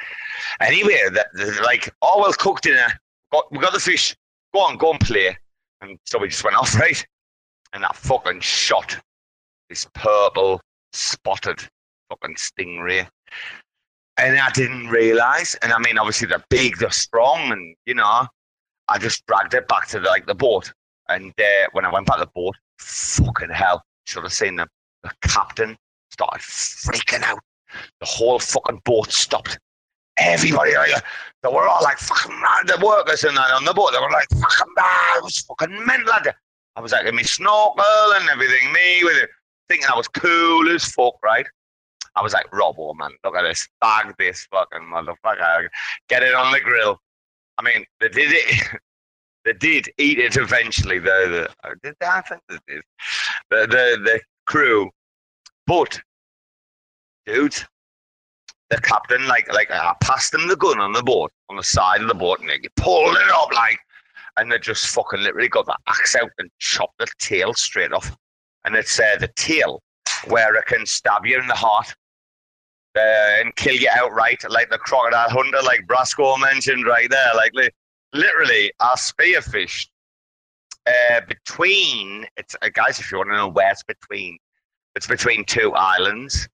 Anyway, 0.59 0.99
that 1.13 1.27
like, 1.63 1.93
oh 2.01 2.19
well, 2.21 2.33
cooked 2.33 2.63
dinner. 2.63 2.87
Got 3.31 3.51
we 3.51 3.59
got 3.59 3.73
the 3.73 3.79
fish. 3.79 4.15
Go 4.53 4.61
on, 4.61 4.77
go 4.77 4.91
and 4.91 4.99
play. 4.99 5.37
And 5.81 5.97
so 6.05 6.19
we 6.19 6.27
just 6.27 6.43
went 6.43 6.57
off, 6.57 6.75
right? 6.79 7.05
And 7.73 7.83
that 7.83 7.95
fucking 7.95 8.41
shot 8.41 8.97
this 9.69 9.85
purple 9.93 10.61
spotted 10.93 11.59
fucking 12.09 12.35
stingray. 12.35 13.07
And 14.19 14.37
I 14.39 14.49
didn't 14.51 14.87
realize. 14.87 15.55
And 15.61 15.71
I 15.71 15.79
mean, 15.79 15.97
obviously 15.97 16.27
they're 16.27 16.43
big, 16.49 16.77
they're 16.77 16.89
strong, 16.89 17.51
and 17.51 17.75
you 17.85 17.93
know, 17.93 18.27
I 18.87 18.97
just 18.97 19.25
dragged 19.27 19.53
it 19.53 19.67
back 19.67 19.87
to 19.89 19.99
the, 19.99 20.07
like 20.07 20.25
the 20.25 20.35
boat. 20.35 20.71
And 21.09 21.33
uh, 21.39 21.67
when 21.73 21.85
I 21.85 21.91
went 21.91 22.07
back 22.07 22.17
to 22.17 22.25
the 22.25 22.31
boat, 22.33 22.55
fucking 22.79 23.49
hell, 23.49 23.83
should 24.05 24.23
have 24.23 24.33
seen 24.33 24.55
the, 24.55 24.67
the 25.03 25.11
captain 25.21 25.77
started 26.09 26.41
freaking 26.41 27.23
out. 27.23 27.39
The 27.99 28.05
whole 28.05 28.39
fucking 28.39 28.81
boat 28.85 29.11
stopped. 29.11 29.59
Everybody, 30.17 30.75
like, 30.75 31.03
they 31.43 31.49
were 31.49 31.67
all 31.67 31.83
like 31.83 31.99
fucking 31.99 32.39
mad. 32.39 32.67
The 32.67 32.83
workers 32.83 33.23
and 33.23 33.37
on 33.37 33.65
the 33.65 33.73
boat, 33.73 33.91
they 33.93 33.99
were 33.99 34.09
like 34.09 34.27
fucking 34.29 34.73
mad. 34.75 35.17
It 35.17 35.23
was 35.23 35.37
fucking 35.39 35.85
mental. 35.85 36.33
I 36.75 36.81
was 36.81 36.91
like 36.91 37.05
in 37.05 37.15
my 37.15 37.21
snorkel 37.21 37.83
and 38.15 38.27
everything, 38.29 38.71
me 38.71 39.03
with 39.03 39.17
it, 39.17 39.29
thinking 39.67 39.87
I 39.91 39.95
was 39.95 40.07
cool 40.07 40.69
as 40.69 40.85
fuck, 40.85 41.15
right? 41.23 41.45
I 42.17 42.23
was 42.23 42.33
like, 42.33 42.49
Robbo, 42.51 42.95
man, 42.95 43.11
look 43.23 43.35
at 43.35 43.43
this. 43.43 43.67
Bag 43.79 44.13
this 44.17 44.47
fucking 44.49 44.81
motherfucker. 44.81 45.67
Get 46.09 46.23
it 46.23 46.33
on 46.33 46.51
the 46.51 46.59
grill. 46.59 46.99
I 47.59 47.61
mean, 47.61 47.85
they 47.99 48.09
did 48.09 48.31
it. 48.31 48.79
they 49.45 49.53
did 49.53 49.89
eat 49.99 50.17
it 50.17 50.35
eventually. 50.35 50.97
though. 50.97 51.29
the 51.29 51.77
they? 51.83 52.07
I 52.07 52.21
think 52.21 52.41
they 52.49 52.57
did. 52.67 52.81
The, 53.51 53.67
the, 53.67 53.99
the 54.03 54.19
crew. 54.47 54.89
But, 55.67 55.99
dude, 57.27 57.55
the 58.71 58.81
captain, 58.81 59.27
like, 59.27 59.51
like 59.53 59.69
I 59.69 59.93
passed 60.01 60.31
them 60.31 60.47
the 60.47 60.55
gun 60.55 60.79
on 60.79 60.93
the 60.93 61.03
boat, 61.03 61.31
on 61.49 61.57
the 61.57 61.63
side 61.63 62.01
of 62.01 62.07
the 62.07 62.15
boat, 62.15 62.39
and 62.39 62.49
he 62.49 62.67
pulled 62.77 63.15
it 63.15 63.31
up, 63.31 63.53
like, 63.53 63.77
and 64.37 64.51
they 64.51 64.57
just 64.57 64.87
fucking 64.87 65.21
literally 65.21 65.49
got 65.49 65.67
the 65.67 65.77
axe 65.87 66.15
out 66.15 66.31
and 66.39 66.49
chopped 66.57 66.97
the 66.97 67.07
tail 67.19 67.53
straight 67.53 67.93
off. 67.93 68.15
And 68.65 68.75
it's 68.75 68.99
uh, 68.99 69.17
the 69.19 69.29
tail 69.35 69.83
where 70.27 70.55
it 70.55 70.65
can 70.65 70.85
stab 70.85 71.25
you 71.25 71.39
in 71.39 71.47
the 71.47 71.53
heart 71.53 71.93
uh, 72.97 73.41
and 73.41 73.55
kill 73.55 73.75
you 73.75 73.89
outright, 73.95 74.43
like 74.49 74.69
the 74.69 74.77
crocodile 74.77 75.29
hunter, 75.29 75.61
like 75.63 75.85
Brasco 75.87 76.39
mentioned 76.39 76.85
right 76.85 77.09
there. 77.09 77.31
Like 77.35 77.53
li- 77.53 77.69
literally, 78.13 78.71
I 78.79 78.95
spearfished 78.95 79.87
uh, 80.87 81.21
between. 81.27 82.25
It's 82.37 82.55
uh, 82.61 82.69
guys, 82.73 82.99
if 82.99 83.11
you 83.11 83.17
want 83.19 83.29
to 83.29 83.37
know 83.37 83.49
where 83.49 83.71
it's 83.71 83.83
between, 83.83 84.37
it's 84.95 85.07
between 85.07 85.45
two 85.45 85.73
islands 85.73 86.47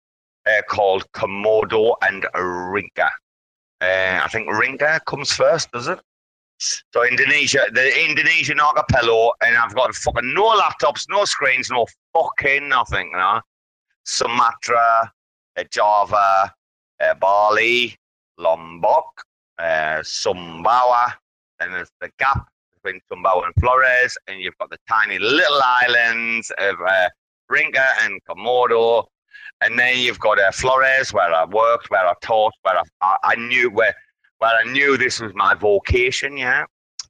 uh, 0.45 0.61
called 0.69 1.05
Komodo 1.13 1.93
and 2.01 2.25
Rinca. 2.35 3.09
Uh, 3.81 4.21
I 4.23 4.27
think 4.31 4.47
Rinca 4.49 4.99
comes 5.05 5.31
first, 5.31 5.71
does 5.71 5.87
it? 5.87 5.99
So 6.57 7.05
Indonesia, 7.05 7.65
the 7.73 8.05
Indonesian 8.05 8.59
archipelago, 8.59 9.33
and 9.43 9.57
I've 9.57 9.75
got 9.75 9.93
fucking 9.93 10.33
no 10.33 10.57
laptops, 10.57 11.07
no 11.09 11.25
screens, 11.25 11.69
no 11.69 11.85
fucking 12.13 12.69
nothing. 12.69 13.09
You 13.11 13.17
know? 13.17 13.41
Sumatra, 14.05 15.11
Java, 15.69 16.53
uh, 17.01 17.13
Bali, 17.15 17.95
Lombok, 18.37 19.23
uh, 19.59 19.99
Sumbawa, 20.01 21.13
and 21.59 21.73
there's 21.73 21.91
the 22.01 22.09
gap 22.19 22.47
between 22.73 23.01
Sumbawa 23.11 23.45
and 23.45 23.53
Flores, 23.59 24.17
and 24.27 24.39
you've 24.39 24.57
got 24.57 24.69
the 24.69 24.77
tiny 24.89 25.19
little 25.19 25.61
islands 25.61 26.51
of 26.59 26.75
uh, 26.87 27.09
Rinca 27.51 27.85
and 28.01 28.19
Komodo, 28.27 29.05
and 29.61 29.77
then 29.77 29.99
you've 29.99 30.19
got 30.19 30.39
uh, 30.39 30.51
Flores, 30.51 31.13
where 31.13 31.33
I 31.33 31.45
worked, 31.45 31.89
where 31.89 32.07
I 32.07 32.13
taught, 32.21 32.53
where 32.63 32.77
I, 32.77 32.83
I, 33.01 33.15
I 33.23 33.35
knew 33.35 33.69
where 33.69 33.93
where 34.39 34.51
I 34.55 34.63
knew 34.63 34.97
this 34.97 35.21
was 35.21 35.33
my 35.35 35.53
vocation. 35.53 36.35
Yeah, 36.35 36.65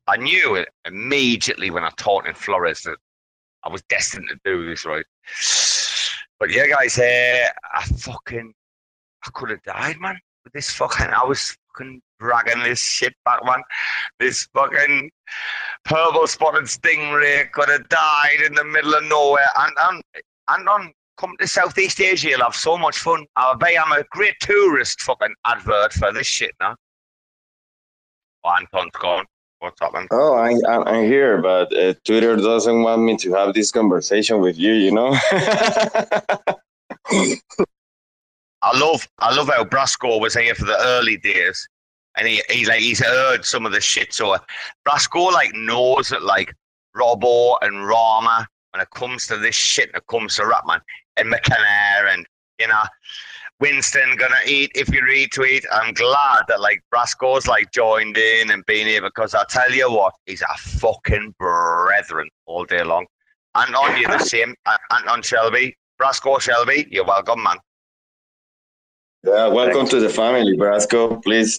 I 0.07 0.17
knew 0.17 0.55
it 0.55 0.67
immediately 0.85 1.71
when 1.71 1.83
I 1.83 1.89
taught 1.97 2.27
in 2.27 2.33
Flores 2.33 2.81
that 2.81 2.97
I 3.63 3.69
was 3.69 3.81
destined 3.83 4.27
to 4.29 4.37
do 4.43 4.69
this, 4.69 4.85
right? 4.85 5.05
But 6.43 6.51
yeah, 6.51 6.67
guys, 6.67 6.99
uh, 6.99 7.47
I 7.73 7.85
fucking, 7.85 8.53
I 9.25 9.29
could 9.33 9.51
have 9.51 9.63
died, 9.63 9.95
man. 10.01 10.19
With 10.43 10.51
this 10.51 10.71
fucking, 10.71 11.05
I 11.05 11.23
was 11.23 11.55
fucking 11.69 12.01
dragging 12.19 12.61
this 12.63 12.81
shit 12.81 13.13
back, 13.23 13.45
man. 13.45 13.61
This 14.19 14.49
fucking 14.53 15.09
purple 15.85 16.27
spotted 16.27 16.65
stingray 16.65 17.49
could 17.53 17.69
have 17.69 17.87
died 17.87 18.41
in 18.45 18.55
the 18.55 18.65
middle 18.65 18.93
of 18.93 19.05
nowhere. 19.05 19.47
And 19.57 19.73
and 19.83 20.03
and 20.49 20.67
on 20.67 20.91
come 21.15 21.33
to 21.39 21.47
Southeast 21.47 22.01
Asia, 22.01 22.31
you'll 22.31 22.43
have 22.43 22.55
so 22.55 22.77
much 22.77 22.97
fun. 22.97 23.25
I'll 23.37 23.55
bet 23.55 23.79
I'm 23.79 23.93
a 23.93 24.03
great 24.11 24.35
tourist 24.41 24.99
fucking 24.99 25.33
advert 25.45 25.93
for 25.93 26.11
this 26.11 26.27
shit 26.27 26.51
now. 26.59 26.75
Oh, 28.43 28.53
Anton's 28.59 28.91
gone. 28.99 29.23
What's 29.63 29.81
up, 29.81 29.93
man? 29.93 30.07
Oh, 30.11 30.33
I, 30.33 30.55
I, 30.67 30.83
I'm 30.91 31.05
here, 31.05 31.37
but 31.41 31.73
uh, 31.73 31.93
Twitter 32.03 32.35
doesn't 32.35 32.83
want 32.83 33.01
me 33.01 33.15
to 33.15 33.33
have 33.35 33.53
this 33.53 33.71
conversation 33.71 34.41
with 34.41 34.59
you. 34.59 34.73
You 34.73 34.91
know. 34.91 35.17
I 38.61 38.77
love 38.77 39.07
I 39.19 39.33
love 39.33 39.47
how 39.47 39.63
Brasco 39.63 40.19
was 40.19 40.33
here 40.33 40.53
for 40.53 40.65
the 40.65 40.77
early 40.77 41.15
days, 41.15 41.65
and 42.17 42.27
he 42.27 42.41
he's 42.49 42.67
like 42.67 42.81
he's 42.81 42.99
heard 42.99 43.45
some 43.45 43.65
of 43.65 43.71
the 43.71 43.79
shit. 43.79 44.13
So 44.13 44.35
Brasco 44.85 45.31
like 45.31 45.55
knows 45.55 46.09
that 46.09 46.23
like 46.23 46.53
Robbo 46.93 47.55
and 47.61 47.87
Rama 47.87 48.45
when 48.71 48.81
it 48.81 48.89
comes 48.89 49.27
to 49.27 49.37
this 49.37 49.55
shit, 49.55 49.93
when 49.93 50.01
it 50.01 50.07
comes 50.07 50.35
to 50.35 50.45
rap 50.45 50.65
man 50.67 50.81
and 51.15 51.29
McKenna 51.29 52.09
and 52.09 52.27
you 52.59 52.67
know 52.67 52.83
Winston 53.63 54.17
gonna 54.17 54.43
eat 54.45 54.73
if 54.75 54.89
you 54.89 54.99
retweet. 55.03 55.63
I'm 55.71 55.93
glad 55.93 56.43
that 56.49 56.59
like 56.59 56.83
Brasco's 56.93 57.47
like 57.47 57.71
joined 57.71 58.17
in 58.17 58.51
and 58.51 58.61
been 58.65 58.87
here 58.87 59.01
because 59.01 59.33
I 59.33 59.45
tell 59.49 59.71
you 59.71 59.89
what, 59.89 60.13
he's 60.25 60.41
a 60.41 60.57
fucking 60.57 61.33
brethren 61.39 62.27
all 62.45 62.65
day 62.65 62.83
long. 62.83 63.05
And 63.55 63.73
on 63.73 63.95
you 63.95 64.05
the 64.05 64.19
same, 64.33 64.53
and 64.65 65.07
on 65.07 65.21
Shelby, 65.21 65.77
Brasco 65.97 66.41
Shelby, 66.41 66.87
you're 66.91 67.05
welcome, 67.05 67.41
man. 67.41 67.55
Yeah, 69.23 69.47
welcome 69.47 69.87
to 69.87 70.01
the 70.01 70.09
family, 70.09 70.57
Brasco. 70.57 71.23
Please 71.23 71.57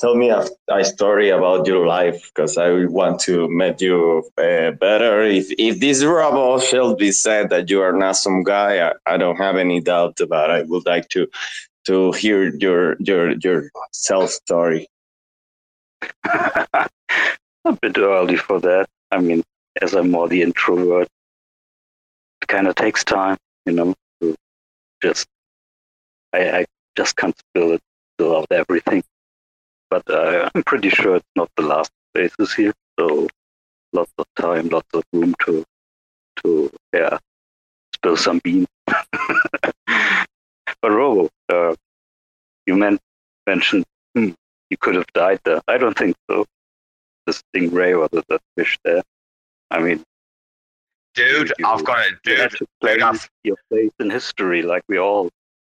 tell 0.00 0.14
me 0.14 0.30
a, 0.30 0.46
a 0.68 0.84
story 0.84 1.28
about 1.30 1.66
your 1.66 1.86
life 1.86 2.30
because 2.34 2.56
I 2.56 2.86
want 2.86 3.20
to 3.20 3.48
meet 3.48 3.80
you 3.80 4.24
uh, 4.38 4.72
better. 4.72 5.22
If 5.22 5.50
if 5.58 5.78
this 5.78 6.02
Robo 6.02 6.96
be 6.96 7.12
said 7.12 7.50
that 7.50 7.70
you 7.70 7.82
are 7.82 7.92
not 7.92 8.16
some 8.16 8.42
guy, 8.42 8.88
I, 8.88 9.14
I 9.14 9.16
don't 9.18 9.36
have 9.36 9.56
any 9.56 9.80
doubt 9.80 10.20
about. 10.20 10.50
it. 10.50 10.52
I 10.52 10.62
would 10.62 10.86
like 10.86 11.08
to 11.10 11.28
to 11.86 12.12
hear 12.12 12.54
your 12.56 12.96
your 12.98 13.32
your 13.38 13.70
self 13.92 14.30
story. 14.30 14.88
a 16.24 17.72
bit 17.82 17.98
early 17.98 18.36
for 18.36 18.60
that. 18.60 18.86
I 19.10 19.20
mean, 19.20 19.42
as 19.82 19.94
I'm 19.94 20.10
more 20.10 20.28
the 20.28 20.42
introvert, 20.42 21.08
it 22.42 22.48
kind 22.48 22.66
of 22.68 22.74
takes 22.74 23.04
time, 23.04 23.36
you 23.66 23.72
know, 23.72 23.94
to 24.22 24.34
just 25.02 25.26
I, 26.32 26.60
I 26.60 26.66
just 26.96 27.16
can't 27.16 27.36
spill 27.38 27.72
it, 27.72 27.80
spill 28.14 28.36
out 28.38 28.46
everything. 28.50 29.02
But 29.90 30.08
uh, 30.08 30.48
I'm 30.54 30.62
pretty 30.62 30.88
sure 30.90 31.16
it's 31.16 31.26
not 31.36 31.50
the 31.56 31.62
last 31.62 31.90
spaces 32.14 32.54
here, 32.54 32.72
so 32.98 33.26
lots 33.92 34.12
of 34.18 34.26
time, 34.36 34.68
lots 34.68 34.88
of 34.94 35.02
room 35.12 35.34
to 35.46 35.64
to 36.44 36.70
yeah 36.94 37.18
spill 37.94 38.16
some 38.16 38.40
beans. 38.44 38.68
but 38.86 40.24
Robo, 40.82 41.28
uh, 41.52 41.74
you 42.66 42.76
meant 42.76 43.00
mentioned 43.46 43.84
hmm, 44.14 44.30
you 44.70 44.76
could 44.76 44.94
have 44.94 45.06
died 45.12 45.40
there. 45.44 45.60
I 45.68 45.76
don't 45.76 45.96
think 45.96 46.16
so. 46.30 46.46
The 47.26 47.32
stingray 47.32 47.98
or 47.98 48.08
the, 48.08 48.24
the 48.28 48.40
fish 48.56 48.78
there. 48.84 49.02
I 49.70 49.80
mean, 49.80 50.02
dude, 51.14 51.52
you, 51.58 51.66
I've 51.66 51.84
got 51.84 52.06
it, 52.06 52.12
you 52.24 52.32
dude. 52.32 52.38
have 52.38 52.52
to 52.52 52.66
play 52.80 52.96
dude, 52.96 53.20
your 53.44 53.56
place 53.70 53.92
in 54.00 54.10
history, 54.10 54.62
like 54.62 54.82
we 54.88 54.98
all, 54.98 55.30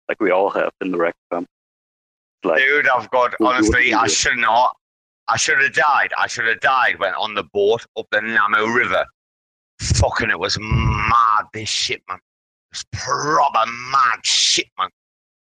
like 0.10 0.20
we 0.20 0.32
all 0.32 0.50
have 0.50 0.72
in 0.82 0.92
the 0.92 0.98
rec 0.98 1.16
camp. 1.32 1.48
Like, 2.44 2.60
dude, 2.60 2.88
I've 2.88 3.10
got 3.10 3.34
honestly, 3.42 3.94
I 3.94 4.08
should 4.08 4.38
not. 4.38 4.76
I 5.28 5.38
should 5.38 5.62
have 5.62 5.74
died. 5.74 6.12
I 6.18 6.28
should 6.28 6.46
have 6.46 6.60
died 6.62 7.00
when 7.00 7.14
on 7.16 7.34
the 7.34 7.44
boat 7.44 7.86
up 7.98 8.08
the 8.12 8.22
Nam 8.22 8.56
Ou 8.56 8.74
River. 8.74 9.06
Fucking, 9.80 10.30
it 10.30 10.40
was 10.40 10.58
mad. 10.60 11.46
This 11.54 11.70
shit, 11.70 12.02
man. 12.08 12.18
It 12.18 12.78
was 12.78 12.86
proper 12.94 13.70
mad 13.92 14.20
shit, 14.24 14.68
man. 14.80 14.90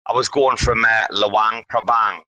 I 0.08 0.14
was 0.14 0.30
going 0.30 0.58
from 0.58 0.86
uh, 0.86 1.06
Luang 1.12 1.64
Prabang 1.72 2.20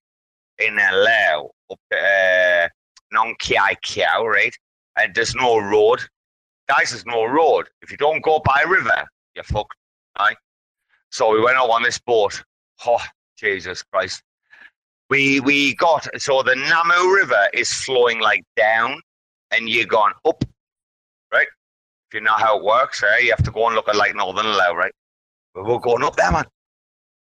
in 0.60 0.78
uh, 0.80 0.90
Laos 0.94 1.52
up 1.72 1.80
to 1.92 1.98
uh, 1.98 2.68
Nong 3.12 3.36
Kiai 3.42 3.76
Kiao, 3.84 4.26
right? 4.26 4.56
And 4.98 5.14
there's 5.14 5.36
no 5.36 5.60
road. 5.60 6.02
Guys, 6.68 6.92
there's 6.92 7.06
no 7.06 7.26
road. 7.26 7.68
If 7.82 7.92
you 7.92 7.98
don't 7.98 8.24
go 8.24 8.42
by 8.44 8.64
river, 8.68 9.08
you're 9.36 9.44
fucked, 9.44 9.76
right? 10.18 10.36
So 11.12 11.32
we 11.32 11.42
went 11.42 11.58
out 11.58 11.70
on 11.70 11.84
this 11.84 12.00
boat. 12.00 12.44
Oh, 12.86 13.02
Jesus 13.38 13.84
Christ. 13.84 14.22
We 15.10 15.40
we 15.40 15.76
got 15.76 16.08
so 16.22 16.44
the 16.44 16.56
Nam 16.56 16.92
Ou 16.92 17.16
River 17.16 17.48
is 17.54 17.72
flowing 17.72 18.20
like 18.20 18.44
down 18.56 19.02
and 19.52 19.68
you're 19.68 19.86
going 19.86 20.14
up, 20.26 20.44
right? 21.34 21.48
If 22.10 22.14
you 22.14 22.22
know 22.22 22.34
how 22.34 22.58
it 22.58 22.64
works, 22.64 23.02
right? 23.02 23.24
You 23.24 23.32
have 23.32 23.44
to 23.44 23.52
go 23.52 23.68
and 23.68 23.76
look 23.76 23.90
at 23.90 23.96
like 23.96 24.16
Northern 24.16 24.46
Laos, 24.46 24.76
right? 24.76 24.92
But 25.54 25.66
we're 25.66 25.80
going 25.80 26.04
up 26.04 26.16
there, 26.16 26.32
man. 26.32 26.46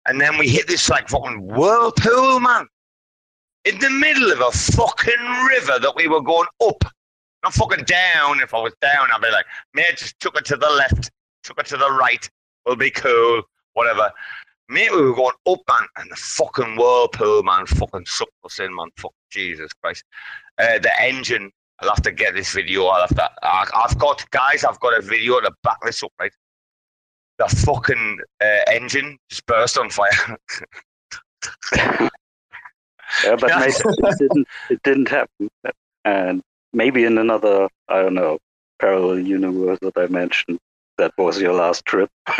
And 0.07 0.19
then 0.19 0.37
we 0.37 0.47
hit 0.49 0.67
this 0.67 0.89
like 0.89 1.09
fucking 1.09 1.45
whirlpool, 1.45 2.39
man. 2.39 2.67
In 3.65 3.77
the 3.79 3.89
middle 3.89 4.31
of 4.31 4.39
a 4.39 4.51
fucking 4.51 5.25
river 5.49 5.79
that 5.79 5.93
we 5.95 6.07
were 6.07 6.21
going 6.21 6.47
up. 6.63 6.83
Not 7.43 7.53
fucking 7.53 7.85
down. 7.85 8.39
If 8.39 8.53
I 8.53 8.59
was 8.59 8.73
down, 8.81 9.09
I'd 9.13 9.21
be 9.21 9.29
like, 9.29 9.45
mate, 9.73 9.97
just 9.97 10.19
took 10.19 10.35
it 10.37 10.45
to 10.45 10.55
the 10.55 10.69
left, 10.69 11.11
took 11.43 11.59
it 11.59 11.65
to 11.67 11.77
the 11.77 11.91
right. 11.91 12.27
We'll 12.65 12.75
be 12.75 12.89
cool, 12.89 13.43
whatever. 13.73 14.11
Mate, 14.69 14.91
we 14.91 15.01
were 15.01 15.15
going 15.15 15.35
up, 15.47 15.59
man, 15.69 15.87
and 15.97 16.11
the 16.11 16.15
fucking 16.15 16.75
whirlpool, 16.75 17.43
man, 17.43 17.65
fucking 17.65 18.05
sucked 18.05 18.31
us 18.43 18.59
in, 18.59 18.75
man. 18.75 18.89
Fuck 18.97 19.13
Jesus 19.29 19.71
Christ. 19.81 20.03
Uh, 20.57 20.79
the 20.79 20.91
engine, 21.01 21.51
I'll 21.79 21.89
have 21.89 22.01
to 22.01 22.11
get 22.11 22.35
this 22.35 22.53
video. 22.53 22.85
I'll 22.87 23.07
have 23.07 23.15
to. 23.15 23.29
I, 23.43 23.65
I've 23.75 23.97
got, 23.97 24.29
guys, 24.31 24.65
I've 24.65 24.79
got 24.81 24.97
a 24.97 25.01
video 25.01 25.39
to 25.39 25.51
back 25.63 25.77
this 25.83 26.03
up, 26.03 26.11
right? 26.19 26.31
the 27.37 27.47
fucking 27.47 28.19
uh, 28.41 28.71
engine 28.71 29.17
just 29.29 29.45
burst 29.45 29.77
on 29.77 29.89
fire. 29.89 30.37
Yeah, 33.23 33.35
but 33.39 33.41
maybe 33.59 33.73
it 33.73 34.17
didn't. 34.19 34.47
It 34.69 34.83
didn't 34.83 35.07
happen, 35.07 35.49
and 36.03 36.41
maybe 36.73 37.05
in 37.05 37.17
another, 37.17 37.69
I 37.87 38.01
don't 38.01 38.15
know, 38.15 38.39
parallel 38.79 39.19
universe 39.19 39.79
that 39.81 39.97
I 39.97 40.07
mentioned, 40.07 40.59
that 40.97 41.13
was 41.17 41.39
your 41.39 41.53
last 41.53 41.85
trip, 41.85 42.09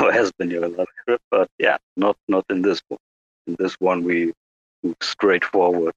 or 0.00 0.12
has 0.12 0.32
been 0.32 0.50
your 0.50 0.68
last 0.68 0.90
trip. 1.04 1.20
But 1.30 1.48
yeah, 1.58 1.76
not 1.96 2.16
not 2.28 2.44
in 2.50 2.62
this 2.62 2.82
one. 2.88 2.98
In 3.46 3.56
this 3.58 3.74
one, 3.78 4.04
we 4.04 4.32
move 4.82 4.96
straight 5.00 5.44
forward. 5.44 5.94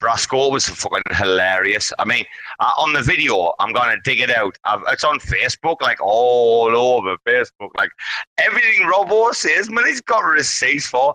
Brasco 0.00 0.52
was 0.52 0.68
fucking 0.68 1.02
hilarious. 1.10 1.92
I 1.98 2.04
mean, 2.04 2.24
uh, 2.60 2.70
on 2.78 2.92
the 2.92 3.02
video, 3.02 3.52
I'm 3.58 3.72
gonna 3.72 3.96
dig 4.04 4.20
it 4.20 4.30
out. 4.30 4.56
I've, 4.64 4.82
it's 4.88 5.04
on 5.04 5.18
Facebook, 5.18 5.80
like 5.80 6.00
all 6.00 6.74
over 6.76 7.16
Facebook. 7.26 7.70
Like 7.76 7.90
everything 8.38 8.86
Robo 8.86 9.32
says, 9.32 9.68
man, 9.70 9.86
he's 9.86 10.00
got 10.00 10.20
receipts 10.20 10.86
for. 10.86 11.14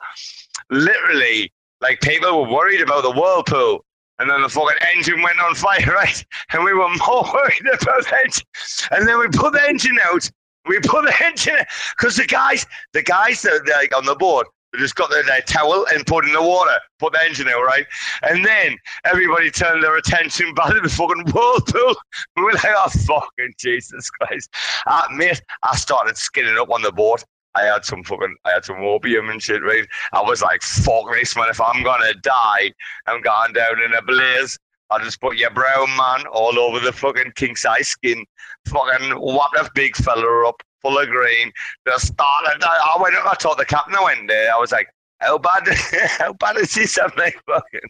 Literally, 0.70 1.52
like 1.82 2.02
people 2.02 2.44
were 2.44 2.52
worried 2.52 2.82
about 2.82 3.04
the 3.04 3.12
whirlpool, 3.12 3.86
and 4.20 4.30
then 4.30 4.42
the 4.42 4.50
fucking 4.50 4.78
engine 4.96 5.22
went 5.22 5.40
on 5.40 5.56
fire, 5.56 5.86
right? 5.88 6.26
And 6.52 6.64
we 6.64 6.74
were 6.74 6.90
more 7.08 7.24
worried 7.34 7.62
about 7.62 8.04
the 8.04 8.18
engine. 8.24 8.46
And 8.92 9.08
then 9.08 9.20
we 9.20 9.28
put 9.28 9.54
the 9.54 9.68
engine 9.68 9.98
out. 10.04 10.30
We 10.68 10.80
put 10.80 11.06
the 11.06 11.16
engine 11.24 11.58
because 11.98 12.18
the 12.18 12.26
guys, 12.26 12.66
the 12.94 13.04
guys 13.04 13.42
that 13.42 13.68
like 13.68 13.96
on 13.96 14.06
the 14.06 14.16
board, 14.16 14.48
they 14.72 14.80
just 14.80 14.96
got 14.96 15.12
their, 15.12 15.24
their 15.24 15.42
towel 15.42 15.86
and 15.94 16.06
put 16.06 16.26
in 16.26 16.34
the 16.34 16.42
water, 16.42 16.74
put 17.00 17.14
the 17.14 17.24
engine 17.24 17.48
out, 17.48 17.64
right? 17.64 17.86
And 18.24 18.44
then 18.44 18.76
everybody 19.06 19.52
turned 19.52 19.84
their 19.84 19.98
attention 19.98 20.54
back 20.56 20.74
to 20.74 20.80
the 20.80 20.90
fucking 20.90 21.26
whirlpool. 21.32 21.96
We 22.36 22.44
were 22.44 22.54
like, 22.54 22.66
oh, 22.66 22.90
fucking 22.90 23.54
Jesus 23.60 24.10
Christ. 24.10 24.50
Uh, 24.88 25.04
mate, 25.12 25.42
I 25.62 25.76
started 25.76 26.18
skinning 26.18 26.58
up 26.58 26.72
on 26.72 26.82
the 26.82 26.92
board. 26.92 27.24
I 27.56 27.64
had 27.64 27.86
some 27.86 28.04
fucking, 28.04 28.36
I 28.46 28.52
had 28.52 28.66
some 28.66 28.78
opium 28.78 29.30
and 29.30 29.42
shit, 29.42 29.64
right? 29.64 29.86
I 30.12 30.22
was 30.22 30.42
like, 30.42 30.62
fuck 30.62 31.12
this, 31.14 31.36
man. 31.36 31.50
If 31.50 31.62
I'm 31.62 31.84
gonna 31.84 32.14
die, 32.16 32.72
I'm 33.08 33.22
going 33.22 33.54
down 33.54 33.82
in 33.82 33.94
a 33.94 34.02
blaze. 34.02 34.58
I'll 34.90 35.00
just 35.04 35.22
put 35.22 35.38
your 35.38 35.50
brown 35.50 35.90
man 35.98 36.26
all 36.32 36.60
over 36.60 36.80
the 36.80 36.92
fucking 36.92 37.34
king 37.36 37.56
size 37.56 37.88
skin. 37.88 38.26
Fucking 38.68 39.12
whap 39.20 39.50
that 39.56 39.72
big 39.74 39.96
fella 39.96 40.48
up, 40.48 40.62
full 40.82 41.00
of 41.00 41.08
green. 41.08 41.52
Just 41.88 42.08
started. 42.08 42.64
I 42.64 42.98
went 43.02 43.16
up, 43.16 43.26
I 43.26 43.36
told 43.36 43.58
the 43.58 43.66
captain, 43.66 43.96
I 43.96 44.04
went 44.04 44.28
there. 44.28 44.54
I 44.54 44.60
was 44.60 44.72
like, 44.72 44.88
how 45.20 45.38
bad, 45.38 45.68
how 46.20 46.34
bad 46.34 46.58
is 46.58 46.74
this? 46.76 46.98
I'm 47.04 47.12
like, 47.18 47.40
fucking, 47.48 47.90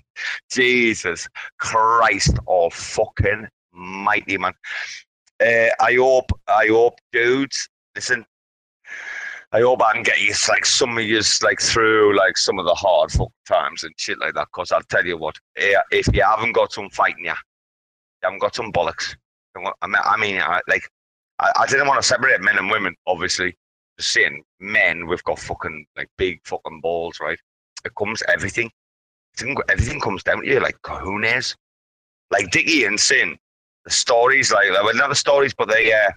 Jesus 0.52 1.28
Christ, 1.60 2.38
all 2.46 2.70
fucking 2.70 3.48
mighty, 3.74 4.38
man. 4.38 4.54
Uh, 5.42 5.70
I 5.80 5.96
hope, 5.96 6.32
I 6.48 6.68
hope, 6.68 7.00
dudes, 7.12 7.68
listen, 7.96 8.26
I 9.54 9.62
hope 9.62 9.84
I 9.84 9.94
can 9.94 10.02
get 10.02 10.20
you 10.20 10.34
like 10.50 10.66
some 10.66 10.98
of 10.98 11.04
you 11.04 11.22
like 11.44 11.62
through 11.62 12.18
like 12.18 12.40
some 12.40 12.58
of 12.58 12.66
the 12.66 12.74
hard 12.74 13.12
times 13.48 13.84
and 13.84 13.94
shit 13.98 14.18
like 14.18 14.34
that. 14.34 14.52
Cause 14.52 14.72
I'll 14.72 14.82
tell 14.82 15.06
you 15.06 15.16
what, 15.16 15.36
eh, 15.58 15.76
if 15.92 16.08
you 16.12 16.24
haven't 16.24 16.54
got 16.54 16.74
some 16.74 16.90
fighting 16.90 17.26
you, 17.26 17.30
you 17.32 18.24
haven't 18.24 18.40
got 18.40 18.56
some 18.56 18.72
bollocks. 18.72 19.16
I 19.56 20.18
mean, 20.18 20.42
I 20.42 20.60
like, 20.68 20.82
I, 21.40 21.68
didn't 21.68 21.88
want 21.88 22.02
to 22.02 22.08
separate 22.08 22.42
men 22.42 22.58
and 22.58 22.72
women. 22.72 22.96
Obviously, 23.06 23.56
just 24.00 24.12
saying, 24.12 24.44
men 24.60 25.06
we've 25.06 25.24
got 25.24 25.38
fucking 25.38 25.86
like 25.96 26.10
big 26.18 26.40
fucking 26.46 26.82
balls, 26.82 27.20
right? 27.22 27.38
It 27.86 27.94
comes 27.96 28.24
everything. 28.28 28.72
Everything 29.70 30.00
comes 30.00 30.24
down 30.24 30.42
to 30.42 30.48
you, 30.48 30.62
like 30.62 30.78
cojones, 30.84 31.56
like 32.32 32.50
Dickie 32.50 32.86
and 32.86 33.00
Sin. 33.00 33.38
The 33.86 33.92
stories, 33.92 34.52
like 34.52 34.72
well, 34.72 34.96
not 34.96 35.10
the 35.10 35.16
stories, 35.16 35.54
but 35.54 35.70
they 35.70 35.94
uh, 35.94 36.10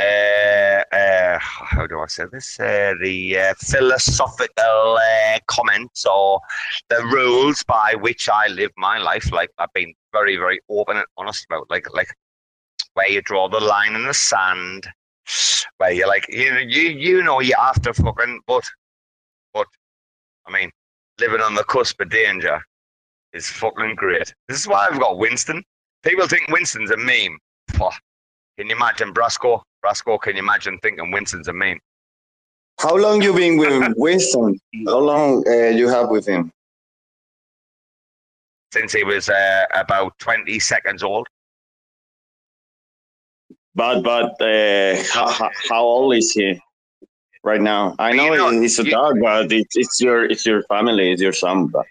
Eh, 0.00 0.82
eh, 0.92 1.38
how 1.40 1.86
do 1.86 2.00
I 2.00 2.06
say 2.06 2.24
this? 2.32 2.58
Uh, 2.58 2.94
the 3.00 3.54
philosophical 3.58 4.98
comments 5.46 6.06
or 6.06 6.40
the 6.88 7.02
rules 7.12 7.62
by 7.64 7.94
which 8.00 8.28
I 8.28 8.46
live 8.48 8.70
my 8.76 8.98
life. 8.98 9.30
Like 9.32 9.50
I've 9.58 9.72
been 9.74 9.94
very, 10.12 10.36
very 10.36 10.60
open 10.68 10.96
and 10.96 11.06
honest 11.16 11.44
about, 11.44 11.66
like, 11.70 11.86
like 11.94 12.08
where 12.94 13.08
you 13.08 13.22
draw 13.22 13.48
the 13.48 13.60
line 13.60 13.94
in 13.94 14.06
the 14.06 14.14
sand, 14.14 14.86
where 15.76 15.92
you're 15.92 16.08
like, 16.08 16.26
you 16.28 16.52
know, 16.52 16.58
you 16.60 16.82
you 16.82 17.22
know, 17.22 17.40
you 17.40 17.54
have 17.58 17.80
to 17.82 17.92
fucking, 17.92 18.40
but, 18.46 18.64
but, 19.54 19.66
I 20.46 20.52
mean, 20.52 20.70
living 21.20 21.40
on 21.40 21.54
the 21.54 21.64
cusp 21.64 22.00
of 22.00 22.10
danger 22.10 22.60
is 23.32 23.48
fucking 23.48 23.94
great. 23.96 24.34
This 24.48 24.60
is 24.60 24.66
why 24.66 24.88
I've 24.90 24.98
got 25.00 25.18
Winston. 25.18 25.62
People 26.02 26.26
think 26.26 26.48
Winston's 26.48 26.90
a 26.90 26.96
meme. 26.96 27.38
Can 28.58 28.68
you 28.68 28.76
imagine 28.76 29.14
Brasco? 29.14 29.62
Brasco, 29.84 30.20
can 30.20 30.36
you 30.36 30.42
imagine 30.42 30.78
thinking 30.78 31.10
Winston's 31.10 31.48
a 31.48 31.52
meme? 31.52 31.80
How 32.80 32.96
long 32.96 33.22
you 33.22 33.34
been 33.34 33.58
with 33.58 33.92
Winston? 33.96 34.58
How 34.86 34.98
long 34.98 35.44
uh, 35.46 35.68
you 35.68 35.88
have 35.88 36.08
with 36.08 36.26
him? 36.26 36.50
Since 38.72 38.92
he 38.92 39.04
was 39.04 39.28
uh, 39.28 39.64
about 39.74 40.18
20 40.18 40.58
seconds 40.58 41.02
old. 41.02 41.26
But 43.74 44.02
but 44.02 44.40
uh, 44.40 45.02
how, 45.12 45.50
how 45.70 45.82
old 45.82 46.14
is 46.14 46.32
he 46.32 46.60
right 47.42 47.60
now? 47.60 47.94
I 47.98 48.12
know, 48.12 48.32
you 48.32 48.36
know 48.36 48.50
he's 48.50 48.78
a 48.78 48.84
you, 48.84 48.90
dog, 48.90 49.18
but 49.20 49.50
it's, 49.50 49.76
it's 49.76 50.00
your 50.00 50.26
it's 50.26 50.44
your 50.44 50.62
family, 50.64 51.10
it's 51.10 51.22
your 51.22 51.32
son. 51.32 51.68
But 51.68 51.86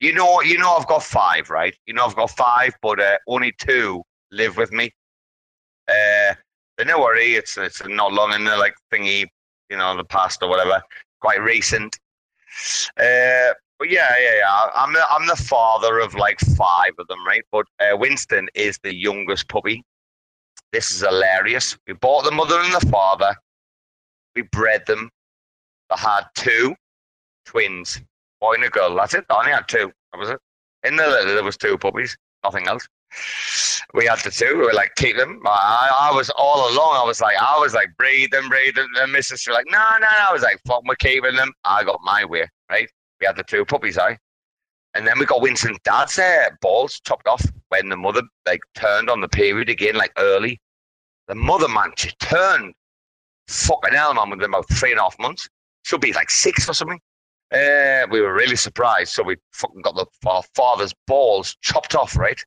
you 0.00 0.14
know, 0.14 0.40
you 0.40 0.56
know, 0.56 0.74
I've 0.74 0.86
got 0.86 1.02
five, 1.02 1.50
right? 1.50 1.74
You 1.86 1.92
know, 1.92 2.06
I've 2.06 2.16
got 2.16 2.30
five, 2.30 2.74
but 2.80 3.00
uh, 3.00 3.18
only 3.28 3.52
two 3.58 4.02
live 4.30 4.56
with 4.56 4.72
me. 4.72 4.90
Uh, 5.88 6.34
no 6.84 7.00
worry, 7.00 7.34
it's 7.34 7.56
it's 7.56 7.82
not 7.86 8.12
long 8.12 8.32
in 8.32 8.44
the 8.44 8.56
like 8.56 8.74
thingy, 8.92 9.26
you 9.70 9.76
know, 9.76 9.96
the 9.96 10.04
past 10.04 10.42
or 10.42 10.48
whatever. 10.48 10.82
Quite 11.20 11.40
recent. 11.40 11.98
Uh, 12.98 13.54
but 13.78 13.90
yeah, 13.90 14.14
yeah, 14.20 14.36
yeah. 14.38 14.70
I'm 14.74 14.92
the 14.92 15.04
I'm 15.10 15.26
the 15.26 15.36
father 15.36 16.00
of 16.00 16.14
like 16.14 16.38
five 16.40 16.92
of 16.98 17.06
them, 17.08 17.24
right? 17.26 17.42
But 17.50 17.66
uh, 17.80 17.96
Winston 17.96 18.48
is 18.54 18.78
the 18.82 18.94
youngest 18.94 19.48
puppy. 19.48 19.82
This 20.72 20.90
is 20.90 21.00
hilarious. 21.00 21.78
We 21.86 21.94
bought 21.94 22.24
the 22.24 22.30
mother 22.30 22.60
and 22.60 22.72
the 22.72 22.86
father. 22.88 23.34
We 24.34 24.42
bred 24.42 24.84
them. 24.86 25.10
I 25.90 25.98
had 25.98 26.24
two 26.34 26.74
twins, 27.46 28.00
boy 28.40 28.54
and 28.54 28.64
a 28.64 28.68
girl. 28.68 28.94
That's 28.94 29.14
it. 29.14 29.24
I 29.30 29.38
only 29.38 29.52
had 29.52 29.68
two. 29.68 29.92
That 30.12 30.18
was 30.18 30.30
it. 30.30 30.40
In 30.84 30.96
the 30.96 31.06
litter, 31.06 31.34
there 31.34 31.44
was 31.44 31.56
two 31.56 31.78
puppies. 31.78 32.16
Nothing 32.44 32.68
else 32.68 32.86
we 33.94 34.06
had 34.06 34.18
the 34.20 34.30
two. 34.30 34.56
We 34.56 34.64
were 34.64 34.72
like, 34.72 34.94
keep 34.96 35.16
them. 35.16 35.40
I, 35.46 36.10
I 36.10 36.14
was 36.14 36.30
all 36.30 36.70
along. 36.70 36.96
I 36.96 37.04
was 37.04 37.20
like, 37.20 37.36
I 37.40 37.58
was 37.58 37.74
like, 37.74 37.88
breathe 37.96 38.30
them, 38.30 38.48
breathe 38.48 38.74
them. 38.74 38.88
And 38.98 39.14
Mrs. 39.14 39.46
was 39.46 39.48
like, 39.48 39.66
no, 39.70 39.78
no, 39.78 39.98
no. 39.98 40.28
I 40.28 40.32
was 40.32 40.42
like, 40.42 40.60
fuck, 40.66 40.82
we're 40.86 40.96
keeping 40.96 41.36
them. 41.36 41.52
I 41.64 41.84
got 41.84 42.00
my 42.02 42.24
way, 42.24 42.48
right? 42.70 42.88
We 43.20 43.26
had 43.26 43.36
the 43.36 43.44
two 43.44 43.64
puppies, 43.64 43.98
I. 43.98 44.18
And 44.94 45.06
then 45.06 45.18
we 45.18 45.26
got 45.26 45.42
Winston's 45.42 45.78
dad's 45.84 46.18
uh, 46.18 46.48
balls 46.62 47.00
chopped 47.06 47.28
off 47.28 47.44
when 47.68 47.88
the 47.88 47.96
mother 47.96 48.22
like 48.46 48.60
turned 48.74 49.10
on 49.10 49.20
the 49.20 49.28
period 49.28 49.68
again, 49.68 49.94
like 49.94 50.12
early. 50.16 50.58
The 51.28 51.34
mother 51.34 51.68
man, 51.68 51.92
she 51.96 52.10
turned 52.18 52.72
fucking 53.48 53.92
hell, 53.92 54.14
man, 54.14 54.30
within 54.30 54.46
about 54.46 54.68
three 54.70 54.92
and 54.92 55.00
a 55.00 55.02
half 55.02 55.18
months. 55.18 55.48
She'll 55.82 55.98
be 55.98 56.12
like 56.12 56.30
six 56.30 56.68
or 56.68 56.72
something. 56.72 57.00
Uh, 57.52 58.06
we 58.10 58.20
were 58.20 58.34
really 58.34 58.56
surprised. 58.56 59.12
So 59.12 59.22
we 59.22 59.36
fucking 59.52 59.82
got 59.82 59.96
the 59.96 60.06
our 60.28 60.42
father's 60.54 60.94
balls 61.06 61.56
chopped 61.60 61.94
off, 61.94 62.16
right? 62.16 62.42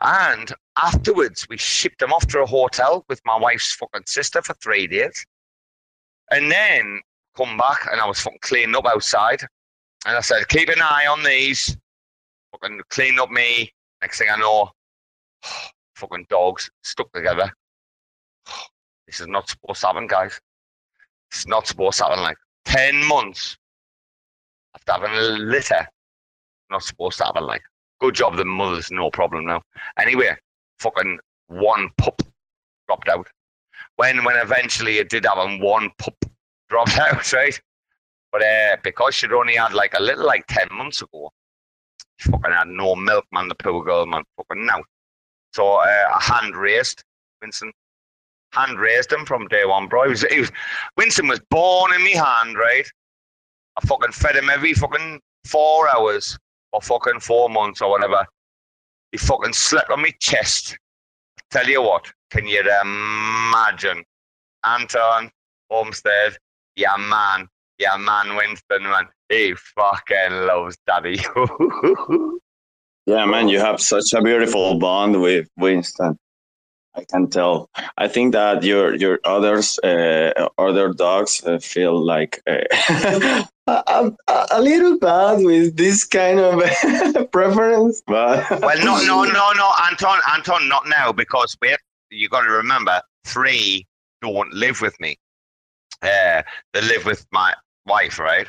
And 0.00 0.52
afterwards, 0.82 1.46
we 1.48 1.56
shipped 1.56 2.02
him 2.02 2.12
off 2.12 2.26
to 2.28 2.42
a 2.42 2.46
hotel 2.46 3.04
with 3.08 3.20
my 3.24 3.36
wife's 3.38 3.72
fucking 3.74 4.04
sister 4.06 4.42
for 4.42 4.54
three 4.54 4.86
days. 4.86 5.24
And 6.30 6.50
then 6.50 7.00
come 7.36 7.56
back 7.56 7.86
and 7.90 8.00
I 8.00 8.06
was 8.06 8.20
fucking 8.20 8.38
cleaning 8.42 8.76
up 8.76 8.86
outside. 8.86 9.40
And 10.06 10.16
I 10.16 10.20
said, 10.20 10.48
keep 10.48 10.68
an 10.68 10.80
eye 10.80 11.06
on 11.08 11.22
these. 11.22 11.76
Fucking 12.52 12.80
clean 12.90 13.18
up 13.18 13.30
me. 13.30 13.72
Next 14.00 14.18
thing 14.18 14.28
I 14.30 14.38
know, 14.38 14.70
fucking 15.96 16.26
dogs 16.28 16.70
stuck 16.82 17.12
together. 17.12 17.50
This 19.06 19.20
is 19.20 19.26
not 19.26 19.46
supposed 19.50 19.82
to 19.82 19.86
happen, 19.88 20.06
guys. 20.06 20.40
It's 21.30 21.46
not 21.46 21.66
supposed 21.66 21.98
to 21.98 22.04
happen. 22.04 22.22
Like 22.22 22.38
10 22.64 23.04
months 23.04 23.58
after 24.74 24.92
having 24.92 25.10
a 25.12 25.22
litter, 25.44 25.86
not 26.70 26.82
supposed 26.82 27.18
to 27.18 27.24
happen. 27.24 27.44
Like, 27.44 27.62
Good 28.04 28.16
job, 28.16 28.36
the 28.36 28.44
mother's 28.44 28.90
no 28.90 29.10
problem 29.10 29.46
now. 29.46 29.62
Anyway, 29.98 30.36
fucking 30.78 31.18
one 31.46 31.88
pup 31.96 32.20
dropped 32.86 33.08
out. 33.08 33.26
When 33.96 34.24
when 34.24 34.36
eventually 34.36 34.98
it 34.98 35.08
did 35.08 35.24
happen, 35.24 35.58
one 35.58 35.90
pup 35.96 36.14
dropped 36.68 36.98
out, 36.98 37.32
right? 37.32 37.58
But 38.30 38.42
uh, 38.42 38.76
because 38.82 39.14
she'd 39.14 39.32
only 39.32 39.56
had 39.56 39.72
like 39.72 39.94
a 39.98 40.02
little 40.02 40.26
like 40.26 40.44
10 40.48 40.68
months 40.70 41.00
ago, 41.00 41.32
she 42.18 42.30
fucking 42.30 42.52
had 42.52 42.68
no 42.68 42.94
milk, 42.94 43.24
man, 43.32 43.48
the 43.48 43.54
poor 43.54 43.82
girl, 43.82 44.04
man, 44.04 44.22
fucking 44.36 44.66
now. 44.66 44.82
So 45.54 45.76
uh, 45.76 46.08
I 46.14 46.18
hand 46.20 46.54
raised 46.54 47.02
Winston. 47.40 47.72
Hand 48.52 48.78
raised 48.78 49.10
him 49.10 49.24
from 49.24 49.48
day 49.48 49.64
one, 49.64 49.88
bro. 49.88 50.04
He 50.04 50.10
was, 50.10 50.22
he 50.24 50.40
was, 50.40 50.52
Winston 50.98 51.26
was 51.26 51.40
born 51.48 51.94
in 51.94 52.04
me 52.04 52.12
hand, 52.12 52.58
right? 52.58 52.86
I 53.78 53.86
fucking 53.86 54.12
fed 54.12 54.36
him 54.36 54.50
every 54.50 54.74
fucking 54.74 55.22
four 55.46 55.88
hours 55.88 56.38
or 56.74 56.82
fucking 56.82 57.20
four 57.20 57.48
months 57.48 57.80
or 57.80 57.88
whatever. 57.88 58.26
He 59.12 59.18
fucking 59.18 59.52
slept 59.52 59.90
on 59.90 60.02
my 60.02 60.12
chest. 60.18 60.76
Tell 61.50 61.68
you 61.68 61.82
what, 61.82 62.04
can 62.30 62.46
you 62.48 62.60
imagine 62.60 64.02
Anton 64.66 65.30
Homestead, 65.70 66.36
yeah 66.74 66.96
man, 66.98 67.46
yeah 67.78 67.96
man, 67.96 68.36
Winston 68.36 68.82
man, 68.82 69.06
he 69.28 69.54
fucking 69.54 70.46
loves 70.46 70.76
daddy. 70.86 71.18
Yeah, 73.06 73.26
man, 73.26 73.48
you 73.48 73.58
have 73.58 73.82
such 73.82 74.14
a 74.14 74.22
beautiful 74.22 74.78
bond 74.78 75.20
with 75.20 75.46
Winston. 75.58 76.18
I 76.96 77.04
can 77.04 77.28
tell. 77.28 77.70
I 77.98 78.08
think 78.08 78.32
that 78.32 78.62
your 78.62 78.94
your 78.94 79.18
others 79.24 79.78
uh, 79.80 80.48
other 80.58 80.92
dogs 80.92 81.42
uh, 81.44 81.58
feel 81.58 82.00
like 82.00 82.40
uh, 82.46 83.44
a, 83.66 84.12
a, 84.28 84.46
a 84.52 84.60
little 84.60 84.98
bad 84.98 85.44
with 85.44 85.76
this 85.76 86.04
kind 86.04 86.38
of 86.38 86.62
preference, 87.32 88.02
but 88.06 88.48
well, 88.60 88.78
no, 88.78 88.98
no, 89.04 89.24
no, 89.24 89.52
no, 89.52 89.72
Anton, 89.88 90.20
Anton, 90.32 90.68
not 90.68 90.86
now 90.88 91.12
because 91.12 91.56
we 91.60 91.74
you 92.10 92.28
got 92.28 92.42
to 92.42 92.50
remember 92.50 93.00
three 93.24 93.86
don't 94.22 94.52
live 94.54 94.80
with 94.80 94.98
me. 95.00 95.16
Uh, 96.02 96.42
they 96.72 96.80
live 96.82 97.04
with 97.04 97.26
my 97.32 97.54
wife, 97.86 98.18
right? 98.18 98.48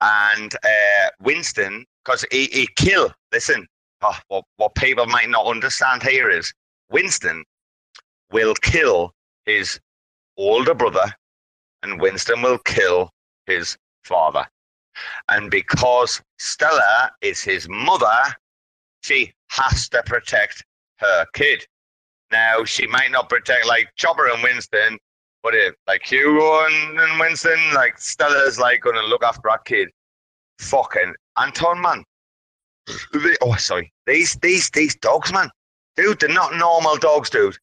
And 0.00 0.54
uh, 0.54 1.10
Winston, 1.20 1.84
because 2.04 2.24
he, 2.30 2.46
he 2.46 2.68
kill. 2.76 3.12
Listen, 3.32 3.66
oh, 4.02 4.18
what 4.28 4.44
what 4.56 4.74
people 4.76 5.06
might 5.06 5.28
not 5.28 5.46
understand 5.46 6.02
here 6.02 6.30
is 6.30 6.52
Winston 6.90 7.44
will 8.30 8.54
kill 8.54 9.14
his 9.44 9.80
older 10.36 10.74
brother, 10.74 11.14
and 11.82 12.00
Winston 12.00 12.42
will 12.42 12.58
kill 12.58 13.10
his 13.46 13.76
father. 14.04 14.46
And 15.28 15.50
because 15.50 16.22
Stella 16.38 17.12
is 17.20 17.42
his 17.42 17.68
mother, 17.68 18.34
she 19.02 19.32
has 19.50 19.88
to 19.90 20.02
protect 20.04 20.64
her 20.98 21.26
kid. 21.34 21.66
Now, 22.32 22.64
she 22.64 22.86
might 22.86 23.10
not 23.12 23.28
protect 23.28 23.66
like 23.66 23.88
Chopper 23.96 24.28
and 24.28 24.42
Winston, 24.42 24.98
but 25.42 25.54
if 25.54 25.74
like 25.86 26.02
Hugo 26.04 26.66
and, 26.66 27.20
Winston, 27.20 27.58
like 27.74 27.98
Stella's 27.98 28.58
like 28.58 28.82
to 28.82 28.90
look 28.90 29.22
after 29.22 29.48
our 29.50 29.58
kid. 29.58 29.88
Fucking 30.58 31.14
Anton, 31.38 31.80
man. 31.80 32.02
They, 33.12 33.36
oh, 33.42 33.54
sorry. 33.56 33.92
These, 34.06 34.36
these, 34.36 34.70
these 34.70 34.96
dogs, 34.96 35.32
man. 35.32 35.50
Dude, 35.96 36.20
they're 36.20 36.30
not 36.30 36.56
normal 36.56 36.96
dogs, 36.96 37.30
dude. 37.30 37.56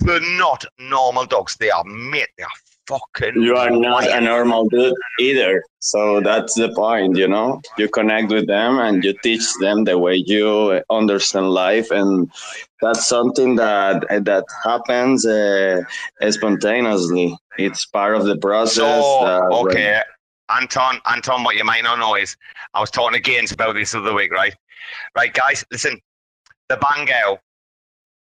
They're 0.00 0.20
not 0.38 0.64
normal 0.78 1.26
dogs. 1.26 1.56
They 1.56 1.70
are 1.70 1.84
mate. 1.84 2.28
They 2.36 2.44
are 2.44 2.50
fucking. 2.86 3.40
you 3.40 3.56
are 3.56 3.70
not 3.70 4.06
a 4.06 4.20
normal 4.20 4.68
dude 4.68 4.94
either. 5.20 5.62
So 5.78 6.20
that's 6.20 6.54
the 6.54 6.72
point, 6.74 7.16
you 7.16 7.28
know. 7.28 7.60
You 7.78 7.88
connect 7.88 8.30
with 8.30 8.46
them 8.46 8.78
and 8.78 9.04
you 9.04 9.14
teach 9.22 9.42
them 9.60 9.84
the 9.84 9.98
way 9.98 10.16
you 10.26 10.82
understand 10.90 11.50
life, 11.50 11.90
and 11.90 12.30
that's 12.80 13.06
something 13.06 13.56
that 13.56 14.06
that 14.24 14.44
happens 14.64 15.26
uh, 15.26 15.82
spontaneously. 16.30 17.36
It's 17.58 17.86
part 17.86 18.16
of 18.16 18.24
the 18.24 18.36
process. 18.38 19.04
So, 19.04 19.24
that 19.24 19.42
okay, 19.52 20.02
Anton, 20.50 20.98
Anton, 21.06 21.44
what 21.44 21.56
you 21.56 21.64
might 21.64 21.84
not 21.84 21.98
know 21.98 22.16
is 22.16 22.36
I 22.74 22.80
was 22.80 22.90
talking 22.90 23.14
to 23.14 23.20
Gaines 23.20 23.52
about 23.52 23.74
this 23.74 23.92
the 23.92 24.00
other 24.00 24.14
week, 24.14 24.32
right? 24.32 24.54
Right, 25.16 25.32
guys, 25.32 25.64
listen. 25.70 26.00
The 26.70 26.78
Bango 26.78 27.38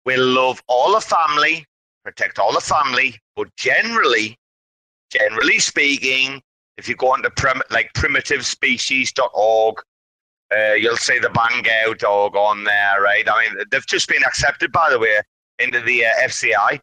will 0.05 0.25
love 0.25 0.61
all 0.67 0.93
the 0.93 1.01
family, 1.01 1.65
protect 2.03 2.39
all 2.39 2.53
the 2.53 2.61
family, 2.61 3.19
but 3.35 3.53
generally, 3.55 4.37
generally 5.09 5.59
speaking, 5.59 6.41
if 6.77 6.89
you 6.89 6.95
go 6.95 7.13
onto 7.13 7.29
prim- 7.31 7.61
like 7.69 7.91
primitivespecies.org, 7.93 9.75
uh, 10.55 10.73
you'll 10.73 10.97
see 10.97 11.19
the 11.19 11.29
Bango 11.29 11.93
dog 11.93 12.35
on 12.35 12.63
there, 12.63 13.01
right? 13.01 13.27
I 13.27 13.47
mean, 13.47 13.65
they've 13.71 13.85
just 13.87 14.07
been 14.07 14.23
accepted, 14.23 14.71
by 14.71 14.89
the 14.89 14.99
way, 14.99 15.19
into 15.59 15.79
the 15.81 16.05
uh, 16.05 16.09
FCI 16.25 16.79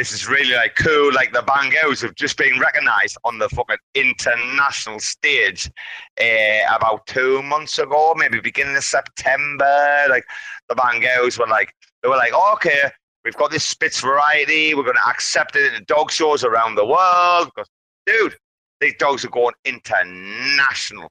this 0.00 0.12
is 0.12 0.26
really 0.26 0.54
like 0.54 0.76
cool. 0.76 1.12
Like 1.12 1.32
the 1.34 1.42
Bangos 1.42 2.00
have 2.00 2.14
just 2.14 2.38
been 2.38 2.58
recognised 2.58 3.18
on 3.24 3.38
the 3.38 3.50
fucking 3.50 3.76
international 3.94 4.98
stage 4.98 5.70
uh, 6.18 6.74
about 6.74 7.06
two 7.06 7.42
months 7.42 7.78
ago, 7.78 8.14
maybe 8.16 8.40
beginning 8.40 8.76
of 8.76 8.84
September. 8.84 10.04
Like 10.08 10.24
the 10.70 10.74
Bangos 10.74 11.38
were 11.38 11.46
like, 11.46 11.74
they 12.02 12.08
were 12.08 12.16
like, 12.16 12.32
oh, 12.34 12.52
okay, 12.54 12.90
we've 13.24 13.36
got 13.36 13.50
this 13.50 13.64
Spitz 13.64 14.00
variety. 14.00 14.74
We're 14.74 14.84
going 14.84 14.96
to 14.96 15.08
accept 15.08 15.56
it 15.56 15.74
in 15.74 15.84
dog 15.84 16.10
shows 16.10 16.44
around 16.44 16.74
the 16.74 16.86
world. 16.86 17.50
Because, 17.54 17.68
dude, 18.06 18.36
these 18.80 18.94
dogs 18.98 19.24
are 19.24 19.30
going 19.30 19.54
international 19.64 21.10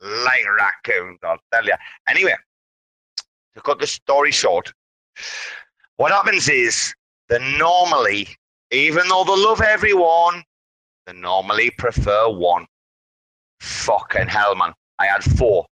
like 0.00 0.44
raccoons. 0.58 1.18
I'll 1.22 1.38
tell 1.52 1.64
you. 1.64 1.74
Anyway, 2.08 2.34
to 3.54 3.60
cut 3.60 3.80
the 3.80 3.86
story 3.86 4.30
short, 4.30 4.72
what 5.96 6.12
happens 6.12 6.48
is 6.48 6.94
they 7.28 7.38
normally, 7.58 8.28
even 8.70 9.08
though 9.08 9.24
they 9.24 9.36
love 9.36 9.60
everyone, 9.60 10.44
they 11.06 11.12
normally 11.14 11.70
prefer 11.70 12.28
one. 12.28 12.66
Fucking 13.60 14.28
hell, 14.28 14.54
man. 14.54 14.72
I 15.00 15.06
had 15.06 15.24
four. 15.24 15.66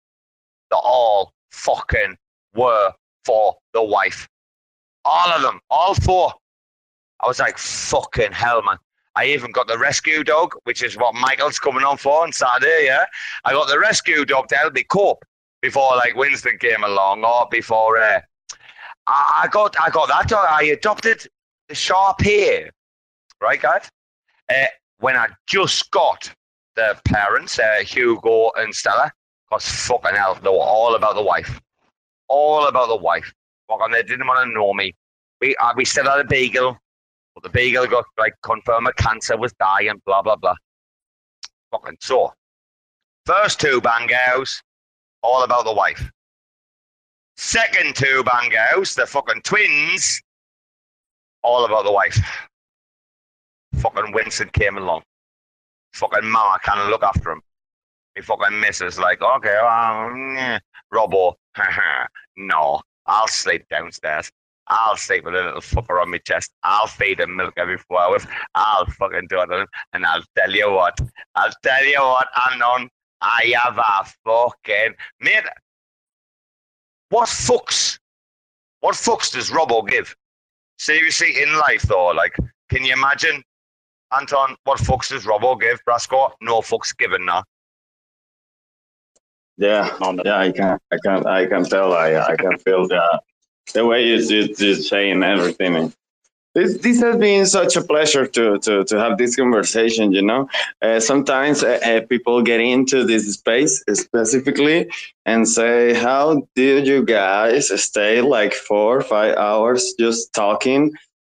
They 0.72 0.78
all 0.78 1.32
fucking 1.52 2.18
were 2.56 2.92
for 3.24 3.56
the 3.74 3.84
wife. 3.84 4.28
All 5.06 5.30
of 5.30 5.42
them, 5.42 5.60
all 5.70 5.94
four. 5.96 6.34
I 7.22 7.28
was 7.28 7.40
like, 7.40 7.58
fucking 7.58 8.32
hell, 8.34 8.62
man. 8.64 8.78
I 9.16 9.28
even 9.28 9.52
got 9.52 9.68
the 9.68 9.78
rescue 9.78 10.24
dog, 10.24 10.56
which 10.64 10.84
is 10.84 10.98
what 10.98 11.16
Michael's 11.16 11.60
coming 11.60 11.86
on 11.86 11.98
for 11.98 12.24
on 12.24 12.34
Saturday, 12.34 12.86
yeah? 12.86 13.06
I 13.46 13.54
got 13.54 13.70
the 13.70 13.80
rescue 13.80 14.26
dog 14.26 14.50
to 14.50 14.56
help 14.56 14.74
me 14.74 14.84
cope 14.84 15.24
before, 15.62 15.96
like, 15.96 16.16
Winston 16.16 16.58
came 16.60 16.84
along 16.84 17.24
or 17.24 17.48
before 17.50 17.98
uh, 17.98 18.20
I 19.08 19.48
got 19.52 19.76
I 19.82 19.90
got 19.90 20.08
that 20.08 20.28
dog. 20.28 20.48
I 20.50 20.64
adopted 20.64 21.28
the 21.70 21.76
sharp 21.76 22.22
right, 23.42 23.62
guys? 23.62 23.90
Uh, 24.50 24.66
when 25.00 25.16
I 25.16 25.28
just 25.48 25.92
got 25.92 26.32
the 26.76 26.98
parents, 27.06 27.60
uh, 27.60 27.84
Hugo 27.84 28.52
and 28.58 28.74
Stella, 28.74 29.12
because 29.50 29.68
fucking 29.68 30.16
hell, 30.16 30.36
they 30.42 30.50
were 30.50 30.56
all 30.56 30.96
about 30.96 31.16
the 31.16 31.22
wife. 31.22 31.60
All 32.28 32.68
about 32.68 32.88
the 32.88 32.96
wife. 32.96 33.32
Fucking, 33.68 33.92
they 33.92 34.04
didn't 34.04 34.28
want 34.28 34.48
to 34.48 34.54
know 34.54 34.74
me. 34.74 34.94
We, 35.42 35.56
uh, 35.58 35.74
we 35.76 35.86
still 35.86 36.06
had 36.06 36.20
a 36.20 36.24
beagle, 36.24 36.78
but 37.34 37.44
the 37.44 37.50
beagle 37.50 37.88
got, 37.88 38.06
like, 38.18 38.34
confirmed 38.44 38.88
a 38.88 38.94
cancer 38.94 39.38
was 39.38 39.54
dying, 39.54 40.02
blah, 40.06 40.22
blah, 40.22 40.36
blah. 40.36 40.56
Fucking 41.72 41.98
so. 42.00 42.34
First 43.26 43.60
two 43.60 43.82
bangos, 43.82 44.62
all 45.24 45.44
about 45.44 45.66
the 45.66 45.74
wife. 45.74 46.12
Second 47.38 47.96
two 47.96 48.24
bangos, 48.24 48.96
the 48.96 49.06
fucking 49.06 49.42
twins, 49.42 50.22
all 51.44 51.66
about 51.66 51.84
the 51.84 51.92
wife. 51.92 52.18
Fucking 53.76 54.14
Winston 54.14 54.50
came 54.54 54.78
along. 54.78 55.02
Fucking 55.94 56.26
mama 56.30 56.60
can't 56.64 56.90
look 56.90 57.04
after 57.04 57.32
him. 57.32 57.42
Me 58.16 58.22
fucking 58.22 58.60
misses 58.60 58.98
like, 58.98 59.22
okay, 59.22 59.58
well, 59.62 60.16
yeah. 60.16 60.60
Robo, 60.92 61.36
no, 62.38 62.82
I'll 63.06 63.28
sleep 63.28 63.66
downstairs. 63.70 64.32
I'll 64.68 64.98
sleep 64.98 65.26
with 65.26 65.36
a 65.36 65.44
little 65.44 65.62
fucker 65.62 66.02
on 66.02 66.10
my 66.10 66.18
chest. 66.18 66.52
I'll 66.64 66.88
feed 66.88 67.20
him 67.20 67.36
milk 67.36 67.54
every 67.58 67.78
four 67.78 68.02
hours. 68.02 68.26
I'll 68.56 68.86
fucking 68.88 69.28
do 69.30 69.42
it. 69.42 69.70
And 69.94 70.06
I'll 70.06 70.24
tell 70.36 70.52
you 70.52 70.72
what, 70.72 71.00
I'll 71.36 71.54
tell 71.62 71.86
you 71.86 72.02
what, 72.02 72.28
Anon, 72.52 72.90
I 73.22 73.54
have 73.64 73.78
a 73.78 74.06
fucking 74.26 74.96
mate. 75.22 75.44
What 77.10 77.30
fucks? 77.30 78.00
What 78.80 78.96
fucks 78.96 79.32
does 79.32 79.52
Robo 79.52 79.84
give? 79.84 80.16
Seriously, 80.78 81.42
in 81.42 81.56
life 81.58 81.84
though, 81.84 82.08
like, 82.08 82.36
can 82.70 82.84
you 82.84 82.94
imagine, 82.94 83.44
Anton? 84.16 84.56
What 84.64 84.80
fucks 84.80 85.10
does 85.10 85.26
Robo 85.26 85.56
give 85.56 85.80
Brasco? 85.88 86.32
No 86.42 86.62
fucks 86.62 86.96
given 86.98 87.26
now. 87.26 87.44
Yeah, 89.58 89.90
yeah, 90.26 90.38
I 90.38 90.52
can, 90.52 90.80
I 90.92 90.98
can, 91.04 91.28
I 91.28 91.46
can 91.46 91.64
tell. 91.64 91.94
I, 91.94 92.16
I 92.16 92.36
can 92.36 92.58
feel 92.60 92.88
the 92.88 93.22
the 93.74 93.86
way 93.86 94.06
you 94.06 94.18
you 94.18 94.54
you 94.58 94.76
saying 94.76 95.24
everything. 95.24 95.94
This 96.54 96.78
this 96.80 97.02
has 97.02 97.18
been 97.18 97.46
such 97.46 97.76
a 97.76 97.82
pleasure 97.82 98.26
to 98.28 98.60
to 98.60 98.84
to 98.86 99.00
have 99.00 99.18
this 99.18 99.36
conversation. 99.36 100.12
You 100.12 100.24
know, 100.24 100.50
uh, 100.82 101.00
sometimes 101.00 101.64
uh, 101.64 101.80
uh, 101.86 102.02
people 102.08 102.42
get 102.42 102.60
into 102.62 103.04
this 103.06 103.34
space 103.34 103.84
specifically 103.94 104.90
and 105.26 105.48
say, 105.48 105.94
"How 105.94 106.48
did 106.56 106.88
you 106.88 107.06
guys 107.06 107.70
stay 107.82 108.22
like 108.22 108.54
four 108.54 108.98
or 108.98 109.02
five 109.04 109.36
hours 109.38 109.94
just 110.00 110.34
talking?" 110.34 110.94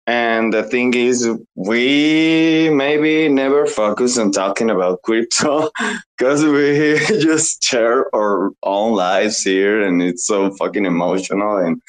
And 0.07 0.53
the 0.53 0.63
thing 0.63 0.93
is, 0.93 1.29
we 1.55 2.69
maybe 2.71 3.27
never 3.27 3.65
focus 3.67 4.17
on 4.17 4.31
talking 4.31 4.69
about 4.69 5.01
crypto 5.01 5.69
because 6.17 6.45
we 6.45 6.97
just 7.21 7.61
share 7.61 8.13
our 8.15 8.51
own 8.63 8.93
lives 8.93 9.41
here, 9.43 9.81
and 9.81 10.01
it's 10.01 10.25
so 10.25 10.51
fucking 10.51 10.85
emotional. 10.85 11.57
And 11.57 11.81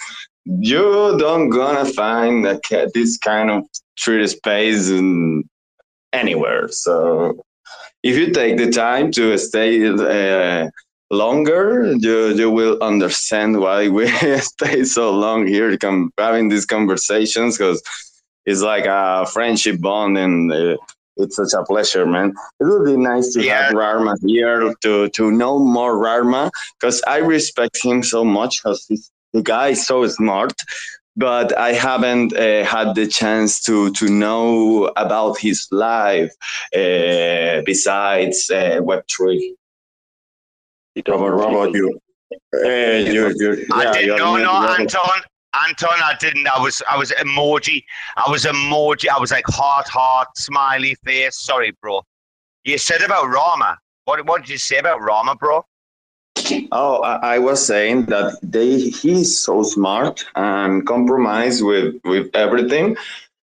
you 0.44 1.16
don't 1.18 1.48
gonna 1.50 1.84
find 1.84 2.44
this 2.92 3.18
kind 3.18 3.50
of 3.50 3.64
treat 3.96 4.26
space 4.28 4.90
in 4.90 5.44
anywhere. 6.12 6.66
So 6.68 7.40
if 8.02 8.16
you 8.16 8.32
take 8.32 8.56
the 8.56 8.70
time 8.70 9.12
to 9.12 9.38
stay 9.38 9.86
uh, 9.86 10.70
longer, 11.10 11.92
you 11.92 12.34
you 12.34 12.50
will 12.50 12.78
understand 12.82 13.60
why 13.60 13.88
we 13.88 14.08
stay 14.40 14.82
so 14.82 15.12
long 15.12 15.46
here, 15.46 15.76
having 16.18 16.48
these 16.48 16.66
conversations 16.66 17.56
because 17.56 17.80
it's 18.48 18.62
like 18.62 18.86
a 18.86 19.26
friendship 19.34 19.80
bond, 19.80 20.18
and 20.18 20.52
uh, 20.52 20.76
it's 21.16 21.36
such 21.36 21.52
a 21.60 21.64
pleasure, 21.64 22.06
man. 22.06 22.28
It 22.60 22.64
would 22.70 22.84
be 22.86 22.96
nice 22.96 23.32
to 23.34 23.42
Yeah. 23.42 23.66
have 23.66 23.74
Rama 23.74 24.14
here 24.26 24.74
to 24.84 25.08
to 25.18 25.24
know 25.40 25.54
more 25.76 25.98
Rama 25.98 26.50
because 26.80 27.02
I 27.16 27.18
respect 27.36 27.76
him 27.84 28.02
so 28.02 28.24
much 28.24 28.52
because 28.62 28.80
the 29.34 29.42
guy 29.42 29.68
is 29.76 29.86
so 29.86 30.06
smart. 30.08 30.54
But 31.16 31.48
I 31.58 31.72
haven't 31.88 32.30
uh, 32.36 32.64
had 32.64 32.94
the 32.94 33.06
chance 33.20 33.60
to 33.66 33.90
to 34.00 34.06
know 34.24 34.92
about 34.96 35.34
his 35.46 35.66
life 35.72 36.32
uh, 36.82 37.62
besides 37.72 38.50
uh, 38.50 38.80
Web 38.88 39.02
three. 39.14 39.56
You 40.94 41.02
Robert, 41.08 41.36
what 41.36 41.50
about 41.50 41.74
you? 41.74 41.98
Uh, 42.54 42.68
you, 43.14 43.34
you, 43.40 43.66
I 43.72 43.84
yeah, 43.84 43.92
didn't. 43.92 44.06
you're 44.06 44.18
No, 44.18 44.34
mute, 44.36 44.44
no, 44.44 44.52
Robert. 44.52 44.80
Anton. 44.80 45.20
Anton, 45.66 45.88
I 45.90 46.14
didn't. 46.20 46.46
I 46.46 46.60
was. 46.60 46.82
I 46.90 46.96
was 46.96 47.10
emoji. 47.12 47.84
I 48.16 48.30
was 48.30 48.44
emoji. 48.44 49.08
I 49.08 49.18
was 49.18 49.30
like 49.30 49.46
heart, 49.46 49.88
heart, 49.88 50.28
smiley 50.36 50.94
face. 51.04 51.40
Sorry, 51.40 51.72
bro. 51.80 52.02
You 52.64 52.76
said 52.78 53.00
about 53.00 53.28
Rama. 53.28 53.78
What? 54.04 54.24
What 54.26 54.42
did 54.42 54.50
you 54.50 54.58
say 54.58 54.78
about 54.78 55.00
Rama, 55.00 55.34
bro? 55.36 55.64
Oh, 56.72 57.02
I, 57.02 57.34
I 57.34 57.38
was 57.38 57.64
saying 57.66 58.06
that 58.06 58.38
they 58.42 58.78
he's 58.78 59.38
so 59.38 59.62
smart 59.62 60.24
and 60.36 60.86
compromised 60.86 61.64
with 61.64 61.96
with 62.04 62.30
everything, 62.34 62.96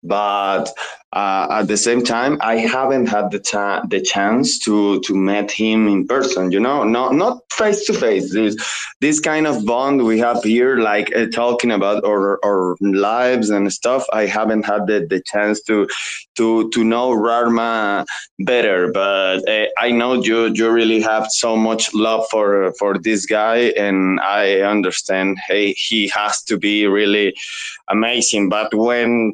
but 0.04 0.70
uh, 1.14 1.48
at 1.52 1.68
the 1.68 1.78
same 1.78 2.04
time, 2.04 2.38
I 2.42 2.58
haven't 2.58 3.08
had 3.08 3.32
the 3.32 3.40
cha- 3.40 3.84
the 3.86 4.02
chance 4.02 4.58
to 4.60 5.00
to 5.02 5.14
meet 5.16 5.52
him 5.52 5.88
in 5.88 6.08
person. 6.08 6.52
You 6.52 6.60
know, 6.60 6.84
not 6.84 7.16
not 7.16 7.42
face 7.52 7.86
to 7.86 7.94
face. 7.94 8.32
This 8.34 8.56
this 9.02 9.20
kind 9.20 9.48
of 9.48 9.66
bond 9.66 10.06
we 10.06 10.20
have 10.20 10.44
here, 10.44 10.78
like 10.78 11.14
uh, 11.16 11.28
talking 11.28 11.72
about 11.72 12.06
our 12.06 12.40
our 12.46 12.76
lives 12.82 13.50
and 13.50 13.72
stuff. 13.74 14.06
I 14.14 14.26
haven't 14.26 14.66
had 14.66 14.88
the, 14.88 15.06
the 15.10 15.22
chance 15.22 15.62
to 15.64 15.88
to 16.36 16.70
to 16.70 16.84
know 16.84 17.14
Rama 17.14 18.06
better 18.40 18.92
but 18.92 19.48
uh, 19.48 19.66
i 19.78 19.92
know 19.92 20.14
you 20.14 20.52
you 20.54 20.70
really 20.70 21.02
have 21.02 21.28
so 21.30 21.56
much 21.56 21.94
love 21.94 22.26
for 22.30 22.74
for 22.80 22.98
this 22.98 23.26
guy 23.26 23.58
and 23.78 24.20
i 24.22 24.62
understand 24.62 25.38
hey 25.40 25.74
he 25.74 26.08
has 26.08 26.42
to 26.44 26.58
be 26.58 26.88
really 26.88 27.36
amazing 27.90 28.50
but 28.50 28.74
when 28.74 29.34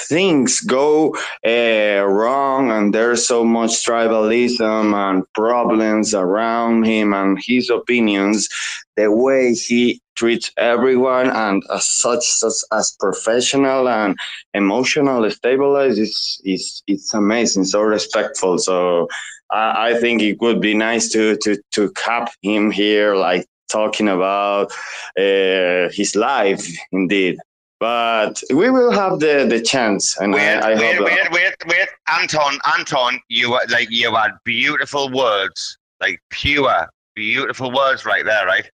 things 0.00 0.60
go 0.60 1.14
uh, 1.46 2.04
wrong 2.04 2.70
and 2.70 2.94
there's 2.94 3.26
so 3.26 3.44
much 3.44 3.84
tribalism 3.84 4.94
and 4.94 5.24
problems 5.34 6.14
around 6.14 6.84
him 6.84 7.12
and 7.12 7.38
his 7.44 7.70
opinions 7.70 8.48
the 8.96 9.10
way 9.10 9.54
he 9.54 10.00
treats 10.16 10.50
everyone 10.56 11.30
and 11.30 11.62
as 11.72 11.86
such 11.86 12.24
as, 12.44 12.64
as 12.72 12.96
professional 12.98 13.88
and 13.88 14.16
emotional 14.54 15.30
stabilized 15.30 15.98
is 15.98 16.40
is 16.44 16.82
it's 16.88 17.14
amazing 17.14 17.64
so 17.64 17.80
respectful. 17.82 18.58
So 18.58 19.08
I, 19.50 19.90
I 19.90 20.00
think 20.00 20.20
it 20.22 20.40
would 20.40 20.60
be 20.60 20.74
nice 20.74 21.08
to 21.12 21.36
to 21.44 21.56
to 21.72 21.92
cap 21.92 22.32
him 22.42 22.72
here 22.72 23.14
like 23.14 23.46
talking 23.70 24.08
about 24.08 24.72
uh, 25.16 25.88
his 25.92 26.16
life 26.16 26.66
indeed 26.90 27.38
but 27.80 28.42
we 28.50 28.70
will 28.70 28.90
have 28.90 29.20
the 29.20 29.46
the 29.48 29.60
chance 29.60 30.16
and 30.18 30.32
Wait, 30.32 30.56
I, 30.56 30.72
I 30.72 30.74
wait, 30.74 30.96
hope 30.96 31.06
wait, 31.06 31.30
wait, 31.30 31.54
wait, 31.66 31.88
Anton, 32.08 32.58
Anton, 32.76 33.20
you 33.28 33.52
were 33.52 33.60
like 33.68 33.90
you 33.90 34.14
had 34.14 34.32
beautiful 34.44 35.10
words, 35.10 35.78
like 36.00 36.20
pure, 36.30 36.88
beautiful 37.14 37.72
words 37.72 38.04
right 38.04 38.24
there, 38.24 38.46
right? 38.46 38.68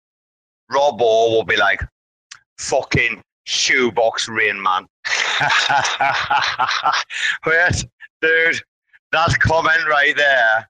Robo 0.70 1.05
will 1.31 1.44
be 1.44 1.56
like, 1.56 1.82
fucking 2.59 3.22
shoebox 3.44 4.28
rain 4.28 4.60
man. 4.60 4.86
wait, 7.47 7.85
dude, 8.22 8.60
that 9.12 9.39
comment 9.40 9.86
right 9.89 10.16
there. 10.16 10.68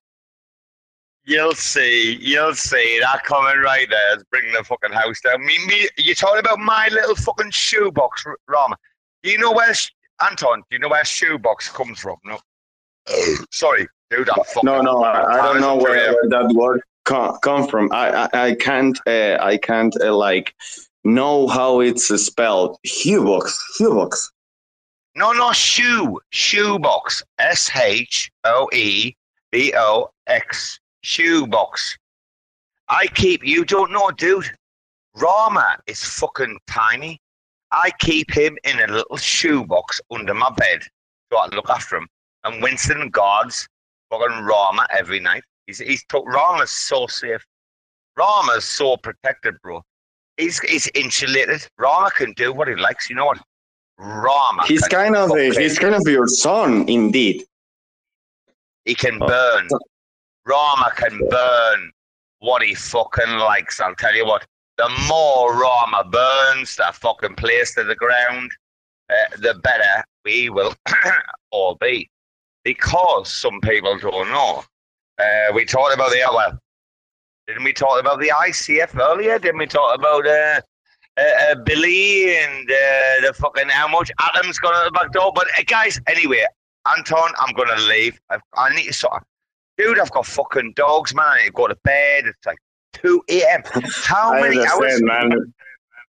You'll 1.27 1.55
see, 1.55 2.19
you'll 2.21 2.55
see 2.55 2.99
that 3.01 3.25
comment 3.25 3.59
right 3.65 3.89
there 3.89 4.17
is 4.19 4.25
bringing 4.31 4.53
the 4.53 4.63
fucking 4.63 4.93
house 4.93 5.21
down. 5.23 5.45
Me, 5.45 5.57
me, 5.67 5.89
you're 5.97 6.15
talking 6.15 6.41
about 6.41 6.59
my 6.59 6.89
little 6.93 7.17
fucking 7.17 7.51
shoebox, 7.51 8.25
R- 8.27 8.39
Ram. 8.47 8.75
Do 9.23 9.31
you 9.31 9.39
know 9.39 9.53
where, 9.53 9.73
Anton? 10.23 10.59
Do 10.61 10.67
you 10.73 10.79
know 10.81 10.89
where 10.89 11.05
shoebox 11.05 11.71
comes 11.71 11.99
from? 12.01 12.17
No. 12.25 12.39
Sorry, 13.51 13.87
dude. 14.11 14.29
I'm 14.29 14.45
fucking. 14.45 14.63
no 14.65 14.81
no 14.83 15.03
i, 15.03 15.39
I 15.39 15.43
don't 15.43 15.61
know 15.61 15.77
where, 15.77 16.13
where 16.13 16.29
that 16.29 16.53
word 16.55 16.81
come, 17.05 17.37
come 17.43 17.69
from 17.69 17.91
i 17.93 18.29
i, 18.33 18.47
I 18.49 18.55
can't 18.55 18.99
uh, 19.07 19.37
i 19.41 19.57
can't 19.59 19.95
uh, 20.03 20.15
like 20.15 20.55
know 21.05 21.47
how 21.47 21.81
it's 21.81 22.09
spelled 22.23 22.79
Shoebox, 22.85 23.59
shoebox. 23.77 24.31
No, 25.17 25.33
no, 25.33 25.53
shoe, 25.53 26.19
shoebox. 26.31 27.23
S 27.39 27.71
H 27.77 28.31
O 28.45 28.69
E 28.73 29.15
B 29.53 29.73
O 29.77 30.11
X. 30.27 30.81
Shoebox. 31.05 31.97
I 32.89 33.07
keep. 33.09 33.45
You 33.45 33.65
don't 33.65 33.93
know, 33.93 34.11
dude. 34.11 34.51
Rama 35.17 35.79
is 35.87 36.03
fucking 36.05 36.59
tiny. 36.67 37.21
I 37.73 37.91
keep 37.99 38.31
him 38.33 38.57
in 38.65 38.81
a 38.81 38.87
little 38.93 39.17
shoebox 39.17 40.01
under 40.11 40.35
my 40.35 40.51
bed 40.51 40.81
so 41.33 41.39
I 41.39 41.47
look 41.55 41.69
after 41.71 41.97
him. 41.97 42.09
And 42.45 42.63
Winston 42.63 43.09
guards 43.11 43.67
fucking 44.11 44.45
Rama 44.45 44.87
every 44.97 45.21
night. 45.21 45.43
He's 45.67 45.79
he's 45.79 46.05
took 46.09 46.27
Rama's 46.27 46.71
so 46.71 47.07
safe. 47.07 47.45
Rama's 48.17 48.65
so 48.65 48.97
protected, 48.97 49.55
bro. 49.63 49.83
He's 50.37 50.59
he's 50.61 50.89
insulated. 50.95 51.67
Rama 51.79 52.11
can 52.11 52.33
do 52.33 52.53
what 52.53 52.69
he 52.69 52.75
likes. 52.77 53.09
You 53.11 53.17
know 53.17 53.27
what? 53.27 53.39
Rama. 53.99 54.65
he's 54.67 54.87
kind 54.89 55.15
of 55.15 55.31
a, 55.31 55.51
he's 55.53 55.79
kind 55.79 55.95
of 55.95 56.03
your 56.07 56.27
son 56.27 56.89
indeed 56.89 57.45
He 58.85 58.95
can 58.97 59.23
Oh. 59.23 59.27
burn. 59.27 59.69
Rama 60.47 60.91
can 60.97 61.19
burn 61.29 61.91
what 62.41 62.63
he 62.63 62.75
fucking 62.75 63.39
likes. 63.39 63.81
I'll 63.81 63.95
tell 63.95 64.15
you 64.15 64.27
what. 64.27 64.47
The 64.77 64.89
more 65.09 65.55
Rama 65.55 66.05
burns 66.11 66.77
that 66.77 66.97
fucking 66.97 67.37
place 67.37 67.75
to 67.77 67.85
the 67.85 67.95
ground, 67.95 68.51
uh, 69.09 69.37
the 69.39 69.55
better 69.63 70.05
we 70.25 70.51
will 70.51 70.75
all 71.51 71.77
be. 71.77 72.11
Because 72.65 73.33
some 73.33 73.61
people 73.61 73.99
don't 73.99 74.31
know. 74.31 74.65
Uh, 75.19 75.53
we 75.55 75.65
talked 75.65 75.95
about 75.95 76.11
the 76.11 76.23
well, 76.33 76.59
didn't 77.47 77.65
we 77.65 77.73
talk 77.73 78.01
about 78.01 78.21
the 78.21 78.33
ICF 78.35 78.99
earlier? 78.99 79.39
Didn't 79.39 79.59
we 79.59 79.67
talk 79.67 79.97
about 79.97 80.27
uh, 80.27 80.61
uh, 81.17 81.23
uh, 81.23 81.55
Billy 81.57 82.37
and 82.37 82.69
uh, 82.71 83.27
the 83.27 83.35
fucking 83.39 83.69
how 83.69 83.87
much 83.87 84.11
Adam's 84.19 84.59
gone 84.59 84.75
out 84.75 84.85
the 84.87 84.91
back 84.91 85.13
door? 85.13 85.31
But 85.35 85.47
uh, 85.59 85.63
guys, 85.67 86.01
anyway, 86.09 86.45
Anton, 86.97 87.31
I'm 87.39 87.55
gonna 87.55 87.81
leave. 87.83 88.19
I, 88.31 88.39
I 88.57 88.75
need 88.75 88.87
to 88.87 88.93
sort 88.93 89.23
dude. 89.77 89.99
I've 89.99 90.11
got 90.11 90.27
fucking 90.27 90.73
dogs, 90.75 91.15
man. 91.15 91.25
I 91.27 91.39
need 91.39 91.47
to 91.47 91.53
go 91.53 91.69
to 91.69 91.77
bed. 91.77 92.27
It's 92.27 92.47
like 92.47 92.59
two 92.93 93.23
a.m. 93.29 93.63
How 94.05 94.35
i 94.35 94.41
many 94.41 94.65
hours, 94.65 95.03
man 95.03 95.53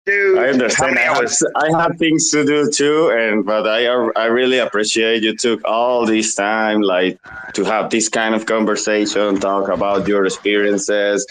dude? 0.06 0.38
I 0.38 0.46
How 0.46 0.54
understand. 0.54 0.96
many 0.96 1.08
I 1.08 1.10
have, 1.10 1.18
hours? 1.18 1.44
I 1.56 1.82
have 1.82 1.98
things 1.98 2.30
to 2.32 2.46
do 2.46 2.70
too, 2.70 3.12
and 3.12 3.46
but 3.46 3.68
I 3.68 3.86
I 4.16 4.26
really 4.26 4.60
appreciate 4.60 5.24
you 5.24 5.36
took 5.36 5.62
all 5.66 6.06
this 6.06 6.36
time, 6.36 6.82
like 6.82 7.20
to 7.54 7.64
have 7.66 7.90
this 7.90 8.08
kind 8.10 8.36
of 8.36 8.46
conversation, 8.46 9.40
talk 9.40 9.68
about 9.68 10.08
your 10.08 10.26
experiences, 10.26 11.26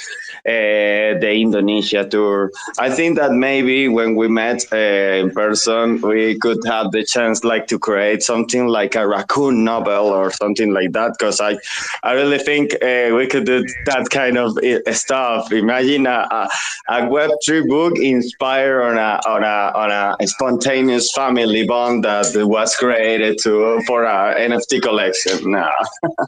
uh, 0.47 1.19
the 1.21 1.33
Indonesia 1.33 2.05
tour. 2.05 2.51
I 2.79 2.91
think 2.91 3.17
that 3.17 3.33
maybe 3.33 3.89
when 3.89 4.15
we 4.15 4.29
met 4.29 4.65
uh, 4.73 4.77
in 4.77 5.31
person, 5.31 6.01
we 6.01 6.39
could 6.39 6.59
have 6.67 6.91
the 6.93 7.05
chance, 7.05 7.45
like, 7.45 7.67
to 7.69 7.79
create 7.79 8.23
something 8.23 8.67
like 8.67 8.95
a 8.95 9.07
raccoon 9.07 9.65
novel 9.65 10.09
or 10.09 10.31
something 10.31 10.73
like 10.73 10.93
that. 10.93 11.13
Because 11.19 11.41
I, 11.41 11.57
I 12.03 12.13
really 12.13 12.39
think 12.39 12.75
uh, 12.83 13.15
we 13.17 13.27
could 13.27 13.47
do 13.47 13.65
that 13.87 14.09
kind 14.11 14.37
of 14.37 14.57
uh, 14.59 14.93
stuff. 14.93 15.53
Imagine 15.53 16.07
a, 16.07 16.29
a, 16.31 16.49
a 16.89 17.09
Web 17.09 17.31
three 17.45 17.67
book 17.67 17.99
inspired 17.99 18.83
on 18.83 18.99
a 18.99 19.21
on 19.27 19.43
a 19.43 19.73
on 19.75 19.91
a 20.21 20.27
spontaneous 20.27 21.11
family 21.13 21.67
bond 21.67 22.05
that 22.05 22.27
was 22.47 22.75
created 22.77 23.39
to 23.39 23.81
for 23.87 24.05
our 24.05 24.35
NFT 24.35 24.83
collection. 24.83 25.53
Nah. 25.53 25.71
Uh, 26.19 26.27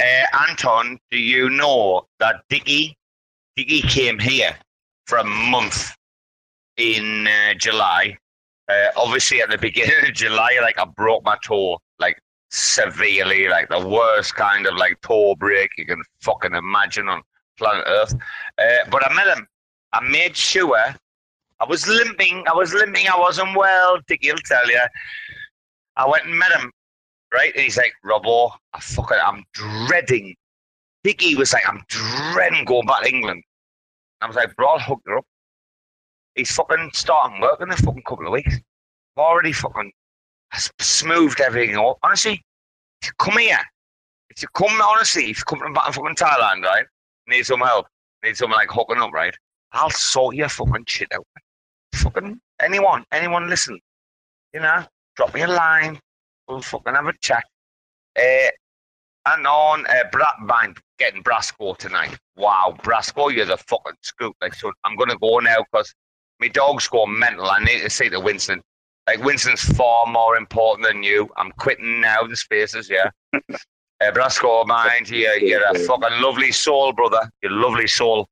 Anton, 0.48 0.98
do 1.10 1.18
you 1.18 1.50
know 1.50 2.06
that 2.18 2.42
Dicky, 2.48 2.96
Dicky 3.58 3.82
came 3.82 4.20
here 4.20 4.56
for 5.08 5.18
a 5.18 5.24
month 5.24 5.92
in 6.76 7.26
uh, 7.26 7.54
July? 7.54 8.16
Uh, 8.68 8.86
obviously, 8.96 9.42
at 9.42 9.50
the 9.50 9.58
beginning 9.58 9.96
of 10.06 10.14
July, 10.14 10.60
like 10.62 10.78
I 10.78 10.84
broke 10.84 11.24
my 11.24 11.36
toe, 11.44 11.76
like 11.98 12.16
severely, 12.52 13.48
like 13.48 13.68
the 13.68 13.84
worst 13.84 14.36
kind 14.36 14.64
of 14.68 14.76
like 14.76 15.00
toe 15.00 15.34
break 15.34 15.70
you 15.76 15.86
can 15.86 16.00
fucking 16.20 16.54
imagine 16.54 17.08
on 17.08 17.20
planet 17.58 17.82
Earth. 17.88 18.14
Uh, 18.58 18.88
but 18.92 19.04
I 19.10 19.12
met 19.12 19.36
him. 19.36 19.44
I 19.92 20.08
made 20.08 20.36
sure 20.36 20.94
I 21.58 21.64
was 21.64 21.88
limping. 21.88 22.44
I 22.48 22.54
was 22.54 22.72
limping. 22.72 23.08
I 23.08 23.18
wasn't 23.18 23.56
well. 23.56 23.98
Dicky 24.06 24.30
will 24.30 24.38
tell 24.46 24.70
you. 24.70 24.82
I 25.96 26.06
went 26.06 26.26
and 26.26 26.38
met 26.38 26.52
him 26.52 26.70
right? 27.32 27.52
And 27.54 27.62
he's 27.64 27.76
like, 27.76 27.92
Robo, 28.04 28.52
I 28.72 28.80
fucking, 28.80 29.18
I'm 29.22 29.44
dreading. 29.52 30.34
Dicky 31.04 31.34
was 31.34 31.52
like, 31.52 31.68
I'm 31.68 31.82
dreading 31.88 32.64
going 32.64 32.86
back 32.86 33.02
to 33.02 33.08
England. 33.08 33.42
I 34.20 34.26
was 34.26 34.36
like, 34.36 34.54
bro, 34.56 34.68
I'll 34.68 34.78
hook 34.78 35.00
you 35.06 35.18
up. 35.18 35.24
He's 36.34 36.50
fucking 36.50 36.90
starting 36.92 37.40
work 37.40 37.60
in 37.60 37.70
a 37.70 37.76
fucking 37.76 38.02
couple 38.02 38.26
of 38.26 38.32
weeks. 38.32 38.54
I've 39.16 39.22
already 39.22 39.52
fucking 39.52 39.92
smoothed 40.80 41.40
everything 41.40 41.76
up. 41.76 41.98
Honestly, 42.02 42.42
if 43.02 43.08
you 43.08 43.12
come 43.18 43.38
here, 43.38 43.60
if 44.30 44.42
you 44.42 44.48
come, 44.54 44.80
honestly, 44.80 45.30
if 45.30 45.38
you 45.38 45.44
come 45.44 45.58
from 45.58 45.74
fucking 45.74 46.16
Thailand, 46.16 46.62
right, 46.62 46.86
need 47.28 47.44
some 47.44 47.60
help, 47.60 47.86
need 48.24 48.36
someone 48.36 48.58
like 48.58 48.70
hooking 48.70 48.98
up, 48.98 49.12
right, 49.12 49.34
I'll 49.72 49.90
sort 49.90 50.36
your 50.36 50.48
fucking 50.48 50.84
shit 50.86 51.08
out. 51.12 51.26
Fucking 51.94 52.40
anyone, 52.60 53.04
anyone 53.12 53.48
listen, 53.48 53.78
you 54.52 54.60
know, 54.60 54.84
drop 55.16 55.34
me 55.34 55.42
a 55.42 55.48
line, 55.48 55.98
we'll 56.46 56.62
fucking 56.62 56.94
have 56.94 57.06
a 57.06 57.12
chat. 57.20 57.44
Uh, 58.16 58.50
and 59.34 59.46
on 59.46 59.86
uh, 59.86 60.04
Bra- 60.10 60.38
mind 60.40 60.78
getting 60.98 61.22
Brasco 61.22 61.76
tonight. 61.76 62.16
Wow, 62.36 62.76
Brasco, 62.82 63.32
you're 63.32 63.46
the 63.46 63.56
fucking 63.56 63.94
scoop. 64.02 64.34
Like, 64.40 64.54
so 64.54 64.72
I'm 64.84 64.96
gonna 64.96 65.16
go 65.18 65.38
now 65.38 65.64
because 65.70 65.94
my 66.40 66.48
dog's 66.48 66.88
going 66.88 67.18
mental. 67.18 67.46
I 67.46 67.58
need 67.60 67.80
to 67.80 67.90
say 67.90 68.08
to 68.08 68.20
Winston, 68.20 68.60
like 69.06 69.22
Winston's 69.22 69.62
far 69.76 70.06
more 70.06 70.36
important 70.36 70.86
than 70.86 71.02
you. 71.02 71.28
I'm 71.36 71.50
quitting 71.52 72.00
now. 72.00 72.22
The 72.26 72.36
spaces, 72.36 72.90
yeah. 72.90 73.10
uh, 73.34 73.50
Brasco, 74.02 74.66
mind, 74.66 75.10
you're, 75.10 75.38
you're 75.38 75.64
a 75.64 75.78
fucking 75.78 76.20
lovely 76.20 76.52
soul, 76.52 76.92
brother. 76.92 77.28
You're 77.42 77.52
a 77.52 77.56
lovely 77.56 77.86
soul, 77.86 78.26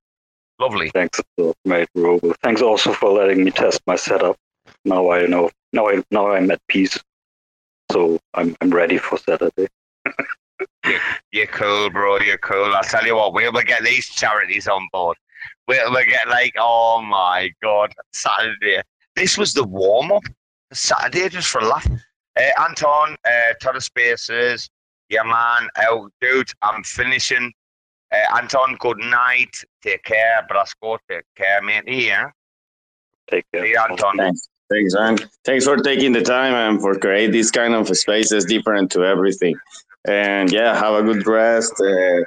lovely. 0.61 0.91
Thanks, 0.91 1.21
mate, 1.65 1.89
Robo. 1.95 2.35
Thanks 2.43 2.63
also 2.63 2.93
for 2.93 3.11
letting 3.13 3.45
me 3.45 3.51
test 3.51 3.81
my 3.87 3.97
setup. 3.97 4.37
Now 4.85 5.11
I 5.11 5.27
know. 5.27 5.51
Now 5.73 5.89
I 5.89 6.03
now 6.11 6.31
I'm 6.31 6.51
at 6.51 6.61
peace. 6.69 6.99
So 7.91 8.19
I'm 8.35 8.57
I'm 8.61 8.71
ready 8.71 8.99
for 8.99 9.19
Saturday. 9.19 9.69
You're, 10.85 11.01
you're 11.33 11.47
cool, 11.47 11.91
bro. 11.91 12.19
You're 12.21 12.39
cool. 12.39 12.75
I'll 12.75 12.83
tell 12.83 13.05
you 13.05 13.17
what, 13.17 13.33
we'll 13.33 13.53
get 13.53 13.83
these 13.83 14.07
charities 14.07 14.69
on 14.69 14.89
board. 14.93 15.17
We'll, 15.69 15.91
we'll 15.91 16.07
get 16.07 16.29
like, 16.29 16.55
oh 16.59 17.03
my 17.03 17.51
God, 17.63 17.93
Saturday. 18.13 18.83
This 19.15 19.37
was 19.37 19.53
the 19.53 19.65
warm 19.65 20.13
up. 20.13 20.23
Saturday, 20.73 21.29
just 21.29 21.49
for 21.49 21.61
a 21.61 21.67
laugh. 21.67 21.89
Uh, 22.39 22.63
Anton, 22.63 23.17
uh, 23.25 23.55
Total 23.63 23.81
Spaces. 23.81 24.69
Yeah, 25.09 25.23
man. 25.23 25.69
Oh, 25.89 26.09
dude, 26.21 26.51
I'm 26.63 26.83
finishing. 26.83 27.53
Uh, 28.13 28.37
Anton, 28.37 28.77
good 28.79 28.99
night. 28.99 29.57
Take 29.83 30.05
care. 30.05 30.47
Brasco, 30.51 30.99
take 31.09 31.25
care, 31.37 31.63
mate. 31.63 31.85
Yeah. 31.87 32.31
Take 33.31 33.45
care. 33.53 33.65
See 33.65 33.77
Anton. 33.77 34.17
Thanks. 34.17 34.49
Thanks, 34.69 34.95
man. 34.95 35.17
Thanks 35.45 35.65
for 35.65 35.77
taking 35.77 36.13
the 36.13 36.23
time 36.23 36.55
and 36.55 36.81
for 36.81 36.99
creating 36.99 37.31
these 37.31 37.53
kind 37.53 37.75
of 37.75 37.89
spaces 37.97 38.45
different 38.45 38.91
to 38.93 39.05
everything. 39.05 39.57
And 40.07 40.53
yeah, 40.53 40.79
have 40.79 40.95
a 40.95 41.03
good 41.03 41.27
rest. 41.27 41.75
Uh, 41.81 42.23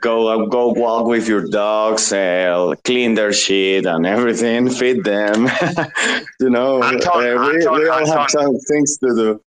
go 0.00 0.46
go 0.46 0.68
walk 0.68 1.06
with 1.06 1.28
your 1.28 1.46
dogs, 1.48 2.12
uh, 2.12 2.74
clean 2.84 3.14
their 3.14 3.32
shit 3.32 3.86
and 3.86 4.06
everything, 4.06 4.68
feed 4.78 5.04
them. 5.04 5.48
you 6.40 6.50
know, 6.50 6.82
Anton, 6.82 7.16
uh, 7.16 7.40
we, 7.40 7.56
Anton, 7.56 7.78
we 7.78 7.88
all 7.88 7.98
Anton. 8.00 8.18
have 8.18 8.30
some 8.30 8.58
things 8.58 8.98
to 8.98 9.14
do. 9.14 9.42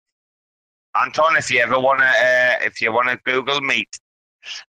Anton, 0.94 1.36
if 1.36 1.50
you 1.50 1.60
ever 1.60 1.80
wanna, 1.80 2.04
uh, 2.04 2.54
if 2.60 2.80
you 2.80 2.92
wanna 2.92 3.18
Google 3.24 3.60
Meet, 3.60 3.88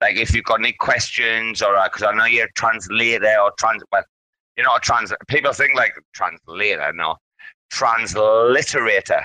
like 0.01 0.17
if 0.17 0.35
you've 0.35 0.43
got 0.43 0.59
any 0.59 0.73
questions 0.73 1.61
or 1.61 1.77
because 1.85 2.03
I 2.03 2.13
know 2.13 2.25
you're 2.25 2.45
a 2.45 2.53
translator 2.53 3.35
or 3.41 3.51
trans, 3.57 3.83
well, 3.91 4.03
you're 4.57 4.65
not 4.65 4.77
a 4.77 4.81
trans. 4.81 5.13
People 5.27 5.53
think 5.53 5.75
like 5.75 5.93
translator, 6.13 6.91
no, 6.93 7.15
transliterator. 7.71 9.23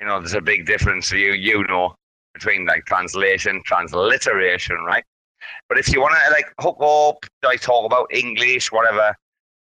You 0.00 0.06
know, 0.06 0.18
there's 0.20 0.34
a 0.34 0.40
big 0.40 0.66
difference. 0.66 1.10
You 1.10 1.32
you 1.32 1.64
know 1.68 1.94
between 2.38 2.66
like 2.66 2.84
translation, 2.86 3.62
transliteration, 3.64 4.76
right? 4.86 5.04
But 5.68 5.78
if 5.78 5.92
you 5.92 6.00
want 6.00 6.14
to 6.14 6.32
like 6.32 6.46
hook 6.60 6.78
up, 6.80 7.28
like 7.44 7.60
talk 7.60 7.84
about 7.84 8.12
English, 8.12 8.72
whatever, 8.72 9.14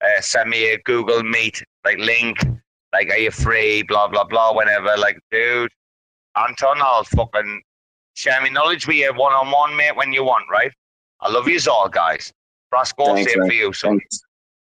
uh, 0.03 0.21
send 0.21 0.49
me 0.49 0.73
a 0.73 0.77
Google 0.79 1.23
Meet 1.23 1.63
like 1.83 1.97
link. 1.97 2.37
Like, 2.93 3.09
are 3.09 3.17
you 3.17 3.31
free? 3.31 3.83
Blah 3.83 4.07
blah 4.07 4.23
blah. 4.23 4.53
Whenever, 4.53 4.95
like, 4.97 5.19
dude, 5.31 5.71
Anton, 6.37 6.77
I'll 6.81 7.03
fucking 7.03 7.61
share 8.13 8.39
my 8.41 8.49
knowledge 8.49 8.87
with 8.87 8.97
you 8.97 9.13
one 9.13 9.33
on 9.33 9.51
one, 9.51 9.75
mate, 9.75 9.95
when 9.95 10.13
you 10.13 10.23
want, 10.23 10.45
right? 10.49 10.71
I 11.21 11.29
love 11.29 11.47
you 11.47 11.59
all, 11.69 11.89
guys. 11.89 12.31
Brasco, 12.73 13.15
Thanks, 13.15 13.31
same 13.31 13.39
man. 13.39 13.49
for 13.49 13.53
you. 13.53 13.73
Thanks. 13.73 14.19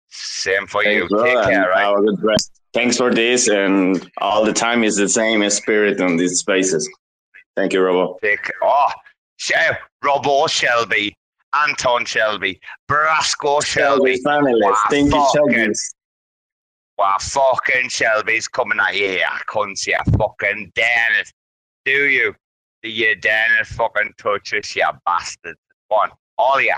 Same 0.10 0.68
for 0.68 0.84
Thanks, 0.84 1.02
you. 1.02 1.10
bro, 1.10 1.24
Take 1.24 1.44
care, 1.52 1.70
right? 1.70 1.86
Have 1.86 1.98
a 1.98 2.02
good 2.02 2.24
rest. 2.24 2.62
Thanks 2.74 2.98
for 2.98 3.14
this, 3.14 3.50
and 3.50 4.10
all 4.20 4.46
the 4.46 4.54
time 4.54 4.84
is 4.84 4.96
the 4.96 5.10
same 5.10 5.48
spirit 5.50 6.00
on 6.02 6.18
these 6.18 6.40
spaces. 6.40 6.90
Thank 7.56 7.74
you, 7.74 7.82
Robo. 7.82 8.18
Take 8.22 8.52
oh, 8.62 8.88
Robo 10.04 10.48
Shelby, 10.48 11.16
Anton 11.56 12.06
Shelby, 12.06 12.60
Brasco 12.90 13.64
Shelby. 13.64 14.18
family. 14.18 14.54
Wow, 14.56 14.76
Thank 14.90 15.14
you, 15.14 15.26
fucking- 15.34 15.54
Shelby. 15.54 15.74
Wow, 16.98 17.18
fucking 17.20 17.90
Shelby's 17.90 18.48
coming 18.48 18.80
at 18.80 18.96
you, 18.96 19.08
yeah, 19.08 19.40
cunts, 19.50 19.88
you 19.88 19.98
fucking 20.18 20.72
damn 20.76 21.14
it. 21.20 21.32
Do 21.86 21.92
you? 22.08 22.36
Do 22.84 22.90
you 22.90 23.16
damn 23.16 23.52
it 23.60 23.66
fucking 23.68 24.14
touch 24.18 24.54
us, 24.54 24.76
you 24.76 24.86
bastard? 25.06 25.56
Go 25.90 25.96
on, 25.96 26.12
all 26.38 26.58
of 26.58 26.64
you. 26.64 26.76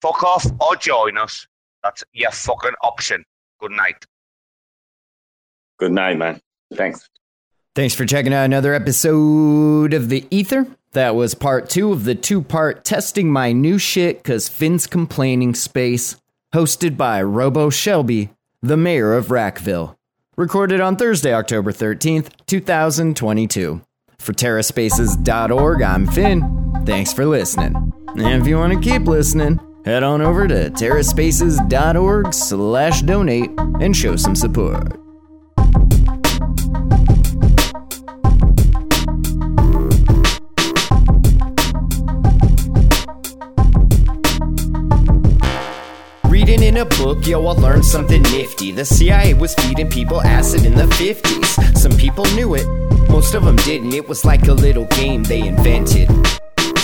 Fuck 0.00 0.22
off 0.24 0.46
or 0.60 0.76
join 0.76 1.18
us. 1.18 1.46
That's 1.82 2.02
your 2.12 2.30
fucking 2.30 2.74
option. 2.82 3.22
Good 3.60 3.72
night. 3.72 4.04
Good 5.78 5.92
night, 5.92 6.16
man. 6.18 6.40
Thanks. 6.74 7.08
Thanks 7.80 7.94
for 7.94 8.04
checking 8.04 8.34
out 8.34 8.44
another 8.44 8.74
episode 8.74 9.94
of 9.94 10.10
The 10.10 10.26
Ether. 10.30 10.66
That 10.92 11.14
was 11.14 11.34
part 11.34 11.70
two 11.70 11.92
of 11.92 12.04
the 12.04 12.14
two 12.14 12.42
part 12.42 12.84
Testing 12.84 13.32
My 13.32 13.52
New 13.52 13.78
Shit 13.78 14.22
Cause 14.22 14.50
Finn's 14.50 14.86
Complaining 14.86 15.54
space, 15.54 16.16
hosted 16.52 16.98
by 16.98 17.22
Robo 17.22 17.70
Shelby, 17.70 18.28
the 18.60 18.76
mayor 18.76 19.14
of 19.14 19.28
RACville. 19.28 19.96
Recorded 20.36 20.82
on 20.82 20.96
Thursday, 20.96 21.32
October 21.32 21.72
13th, 21.72 22.28
2022. 22.44 23.80
For 24.18 24.32
TerraSpaces.org, 24.34 25.80
I'm 25.80 26.06
Finn. 26.06 26.82
Thanks 26.84 27.14
for 27.14 27.24
listening. 27.24 27.94
And 28.08 28.42
if 28.42 28.46
you 28.46 28.58
want 28.58 28.74
to 28.74 28.90
keep 28.90 29.08
listening, 29.08 29.58
head 29.86 30.02
on 30.02 30.20
over 30.20 30.46
to 30.46 30.68
TerraSpaces.org 30.68 32.34
slash 32.34 33.00
donate 33.00 33.50
and 33.80 33.96
show 33.96 34.16
some 34.16 34.36
support. 34.36 34.99
Book, 47.00 47.26
yo, 47.26 47.46
I 47.46 47.52
learned 47.52 47.84
something 47.84 48.22
nifty. 48.22 48.72
The 48.72 48.84
CIA 48.84 49.34
was 49.34 49.54
feeding 49.54 49.88
people 49.88 50.20
acid 50.22 50.66
in 50.66 50.74
the 50.74 50.84
50s. 50.84 51.78
Some 51.78 51.92
people 51.92 52.24
knew 52.36 52.54
it, 52.54 52.66
most 53.08 53.34
of 53.34 53.44
them 53.44 53.56
didn't. 53.56 53.94
It 53.94 54.08
was 54.08 54.24
like 54.24 54.46
a 54.48 54.54
little 54.54 54.84
game 54.86 55.24
they 55.24 55.46
invented. 55.46 56.08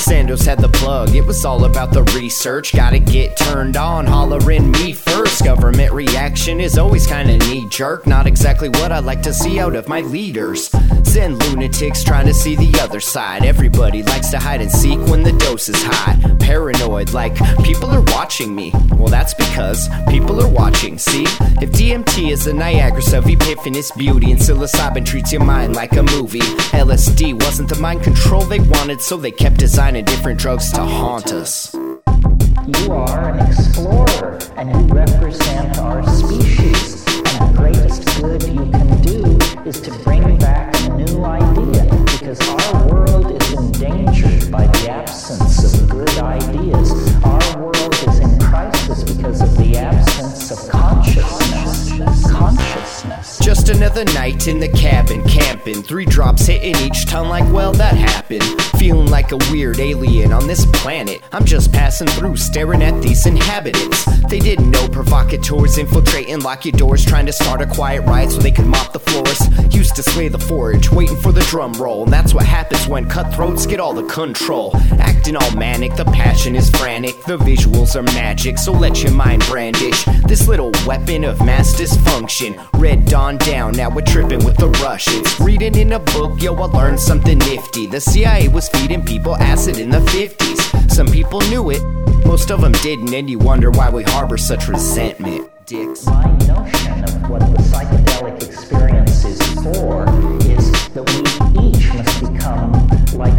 Sandoz 0.07 0.47
had 0.47 0.61
the 0.61 0.69
plug, 0.69 1.17
it 1.17 1.27
was 1.27 1.45
all 1.45 1.65
about 1.65 1.93
the 1.93 2.05
research. 2.15 2.73
Gotta 2.73 3.01
get 3.01 3.37
turned 3.37 3.77
on, 3.77 4.07
hollering 4.07 4.71
me 4.71 4.93
first. 4.93 5.43
Government 5.43 5.93
reaction 5.93 6.61
is 6.61 6.79
always 6.79 7.09
kinda 7.09 7.37
knee 7.39 7.67
jerk. 7.71 8.07
Not 8.07 8.29
exactly 8.29 8.69
what 8.69 8.93
I 8.93 9.01
like 9.01 9.21
to 9.23 9.35
see 9.35 9.59
out 9.59 9.75
of 9.75 9.89
my 9.89 10.03
leaders. 10.03 10.71
Send 11.03 11.43
lunatics 11.43 12.05
trying 12.05 12.27
to 12.27 12.35
see 12.35 12.55
the 12.55 12.79
other 12.81 13.01
side. 13.01 13.45
Everybody 13.45 14.05
likes 14.05 14.29
to 14.29 14.39
hide 14.39 14.61
and 14.61 14.71
seek 14.71 15.01
when 15.09 15.25
the 15.25 15.33
dose 15.33 15.69
is 15.69 15.83
high. 15.83 16.17
Paranoid, 16.39 17.13
like 17.13 17.35
people 17.65 17.91
are 17.91 18.05
watching 18.15 18.55
me. 18.55 18.73
Well, 18.93 19.09
that's 19.09 19.35
because 19.35 19.89
people 20.09 20.41
are 20.41 20.49
watching, 20.49 20.99
see? 20.99 21.25
If 21.61 21.73
DMT 21.73 22.31
is 22.31 22.45
the 22.45 22.53
Niagara 22.53 23.03
of 23.19 23.25
epiphanous 23.25 23.91
beauty 23.97 24.31
and 24.31 24.41
psilocybin 24.41 25.05
treats 25.05 25.33
your 25.33 25.43
mind 25.43 25.75
like 25.75 25.97
a 25.97 26.03
movie, 26.03 26.47
LSD 26.73 27.43
wasn't 27.43 27.69
the 27.69 27.77
mind 27.77 28.05
control 28.05 28.43
they 28.43 28.61
wanted, 28.61 29.01
so 29.01 29.17
they 29.17 29.33
kept 29.33 29.57
designing 29.57 29.96
different 30.03 30.39
drugs 30.39 30.73
to 30.73 30.81
haunt 30.81 31.33
us. 31.33 31.73
You 31.75 32.93
are 32.93 33.31
an 33.31 33.47
explorer 33.47 34.39
and 34.57 34.69
you 34.71 34.95
represent 34.95 35.79
our 35.79 36.07
species. 36.09 37.05
And 37.07 37.49
the 37.49 37.55
greatest 37.57 38.05
good 38.21 38.43
you 38.43 38.71
can 38.71 39.03
do 39.03 39.39
is 39.65 39.81
to 39.83 39.93
bring 40.05 40.39
back 40.39 40.75
a 40.81 40.89
new 40.91 41.25
idea 41.25 41.85
because 42.05 42.41
our 42.49 42.89
world 42.89 43.31
is 43.41 43.53
endangered 43.53 44.51
by 44.51 44.67
the 44.67 44.91
absence 44.91 45.81
of 45.81 45.89
good 45.89 46.19
ideas. 46.19 46.91
Our 47.25 47.63
world 47.63 47.95
is 47.95 48.19
in 48.19 48.39
crisis 48.41 49.05
because 49.05 49.41
of 49.41 49.57
the 49.57 49.77
absence 49.77 50.51
of 50.51 50.69
consciousness. 50.71 52.31
Consciousness. 52.31 53.39
Just 53.41 53.69
another 53.69 54.05
night 54.07 54.49
in 54.49 54.59
the 54.59 54.69
cabin, 54.69 55.23
camping. 55.67 55.83
Three 55.83 56.05
drops 56.05 56.47
hitting 56.47 56.77
each 56.77 57.07
tongue, 57.07 57.29
like, 57.29 57.51
well, 57.53 57.73
that 57.73 57.95
happened. 57.95 58.43
Feeling 58.79 59.09
like 59.09 59.33
a 59.33 59.39
weird 59.51 59.81
alien 59.81 60.33
on 60.33 60.47
this 60.47 60.67
planet. 60.67 61.23
I'm 61.33 61.45
just 61.45 61.73
passing 61.73 62.07
through, 62.09 62.37
staring 62.37 62.83
at 62.83 63.01
these 63.03 63.27
inhabitants. 63.27 64.05
They 64.29 64.39
didn't 64.39 64.71
know 64.71 64.89
provocateurs 64.89 65.79
infiltrating, 65.79 66.41
lock 66.41 66.65
your 66.65 66.73
doors, 66.73 67.05
trying 67.05 67.27
to 67.27 67.33
start 67.33 67.63
a 67.63 67.67
quiet 67.67 68.03
riot 68.03 68.31
so 68.31 68.41
they 68.41 68.51
could 68.51 68.67
mop 68.67 68.93
the 68.93 69.01
floors. 69.01 69.41
Used 69.75 69.97
to 69.97 70.03
slay 70.03 70.29
the 70.29 70.39
forage, 70.39 70.91
waiting 70.91 71.17
for 71.17 71.33
the 71.33 71.43
drum 71.43 71.73
roll. 71.75 72.05
And 72.05 72.13
that's 72.13 72.35
what 72.35 72.45
happens 72.45 72.87
when 72.87 73.09
cutthroats 73.09 73.67
get 73.67 73.81
all 73.81 73.95
the 73.95 74.05
control. 74.05 74.77
Acting 74.99 75.37
all 75.37 75.57
manic, 75.57 75.95
the 75.97 76.05
passion 76.07 76.55
is 76.55 76.71
frantic, 76.71 77.23
the 77.25 77.39
visuals 77.39 77.97
are 77.97 78.03
magic, 78.15 78.59
so 78.59 78.73
let 78.73 79.03
your 79.03 79.13
mind 79.13 79.43
brandish 79.47 80.05
this 80.27 80.49
little 80.49 80.73
weapon 80.87 81.25
of 81.25 81.45
mass 81.45 81.75
dysfunction. 81.75 82.57
Red 82.75 83.07
Dawn 83.07 83.39
down, 83.39 83.73
now 83.73 83.89
we're 83.89 84.03
tripping 84.03 84.45
with 84.45 84.57
the 84.57 84.69
Russians. 84.83 85.39
Reading 85.59 85.81
in 85.81 85.93
a 85.95 85.99
book, 85.99 86.43
yo, 86.43 86.55
I 86.55 86.67
learned 86.67 87.01
something 87.01 87.39
nifty. 87.39 87.87
The 87.87 87.99
CIA 87.99 88.49
was 88.49 88.69
feeding 88.69 89.03
people 89.03 89.37
acid 89.37 89.79
in 89.79 89.89
the 89.89 90.01
50s. 90.01 90.91
Some 90.93 91.07
people 91.07 91.41
knew 91.49 91.71
it, 91.71 91.83
most 92.27 92.51
of 92.51 92.61
them 92.61 92.73
didn't, 92.73 93.15
and 93.15 93.31
you 93.31 93.39
wonder 93.39 93.71
why 93.71 93.89
we 93.89 94.03
harbor 94.03 94.37
such 94.37 94.69
resentment. 94.69 95.51
Dicks. 95.65 96.05
My 96.05 96.25
notion 96.47 97.05
of 97.05 97.31
what 97.31 97.41
the 97.41 97.63
psychedelic 97.63 98.43
experience 98.47 99.25
is 99.25 99.41
for 99.63 100.05
is 100.45 100.71
that 100.91 101.09
we 101.09 101.71
each 101.71 101.89
must 101.95 102.21
become 102.21 102.73
like 103.15 103.33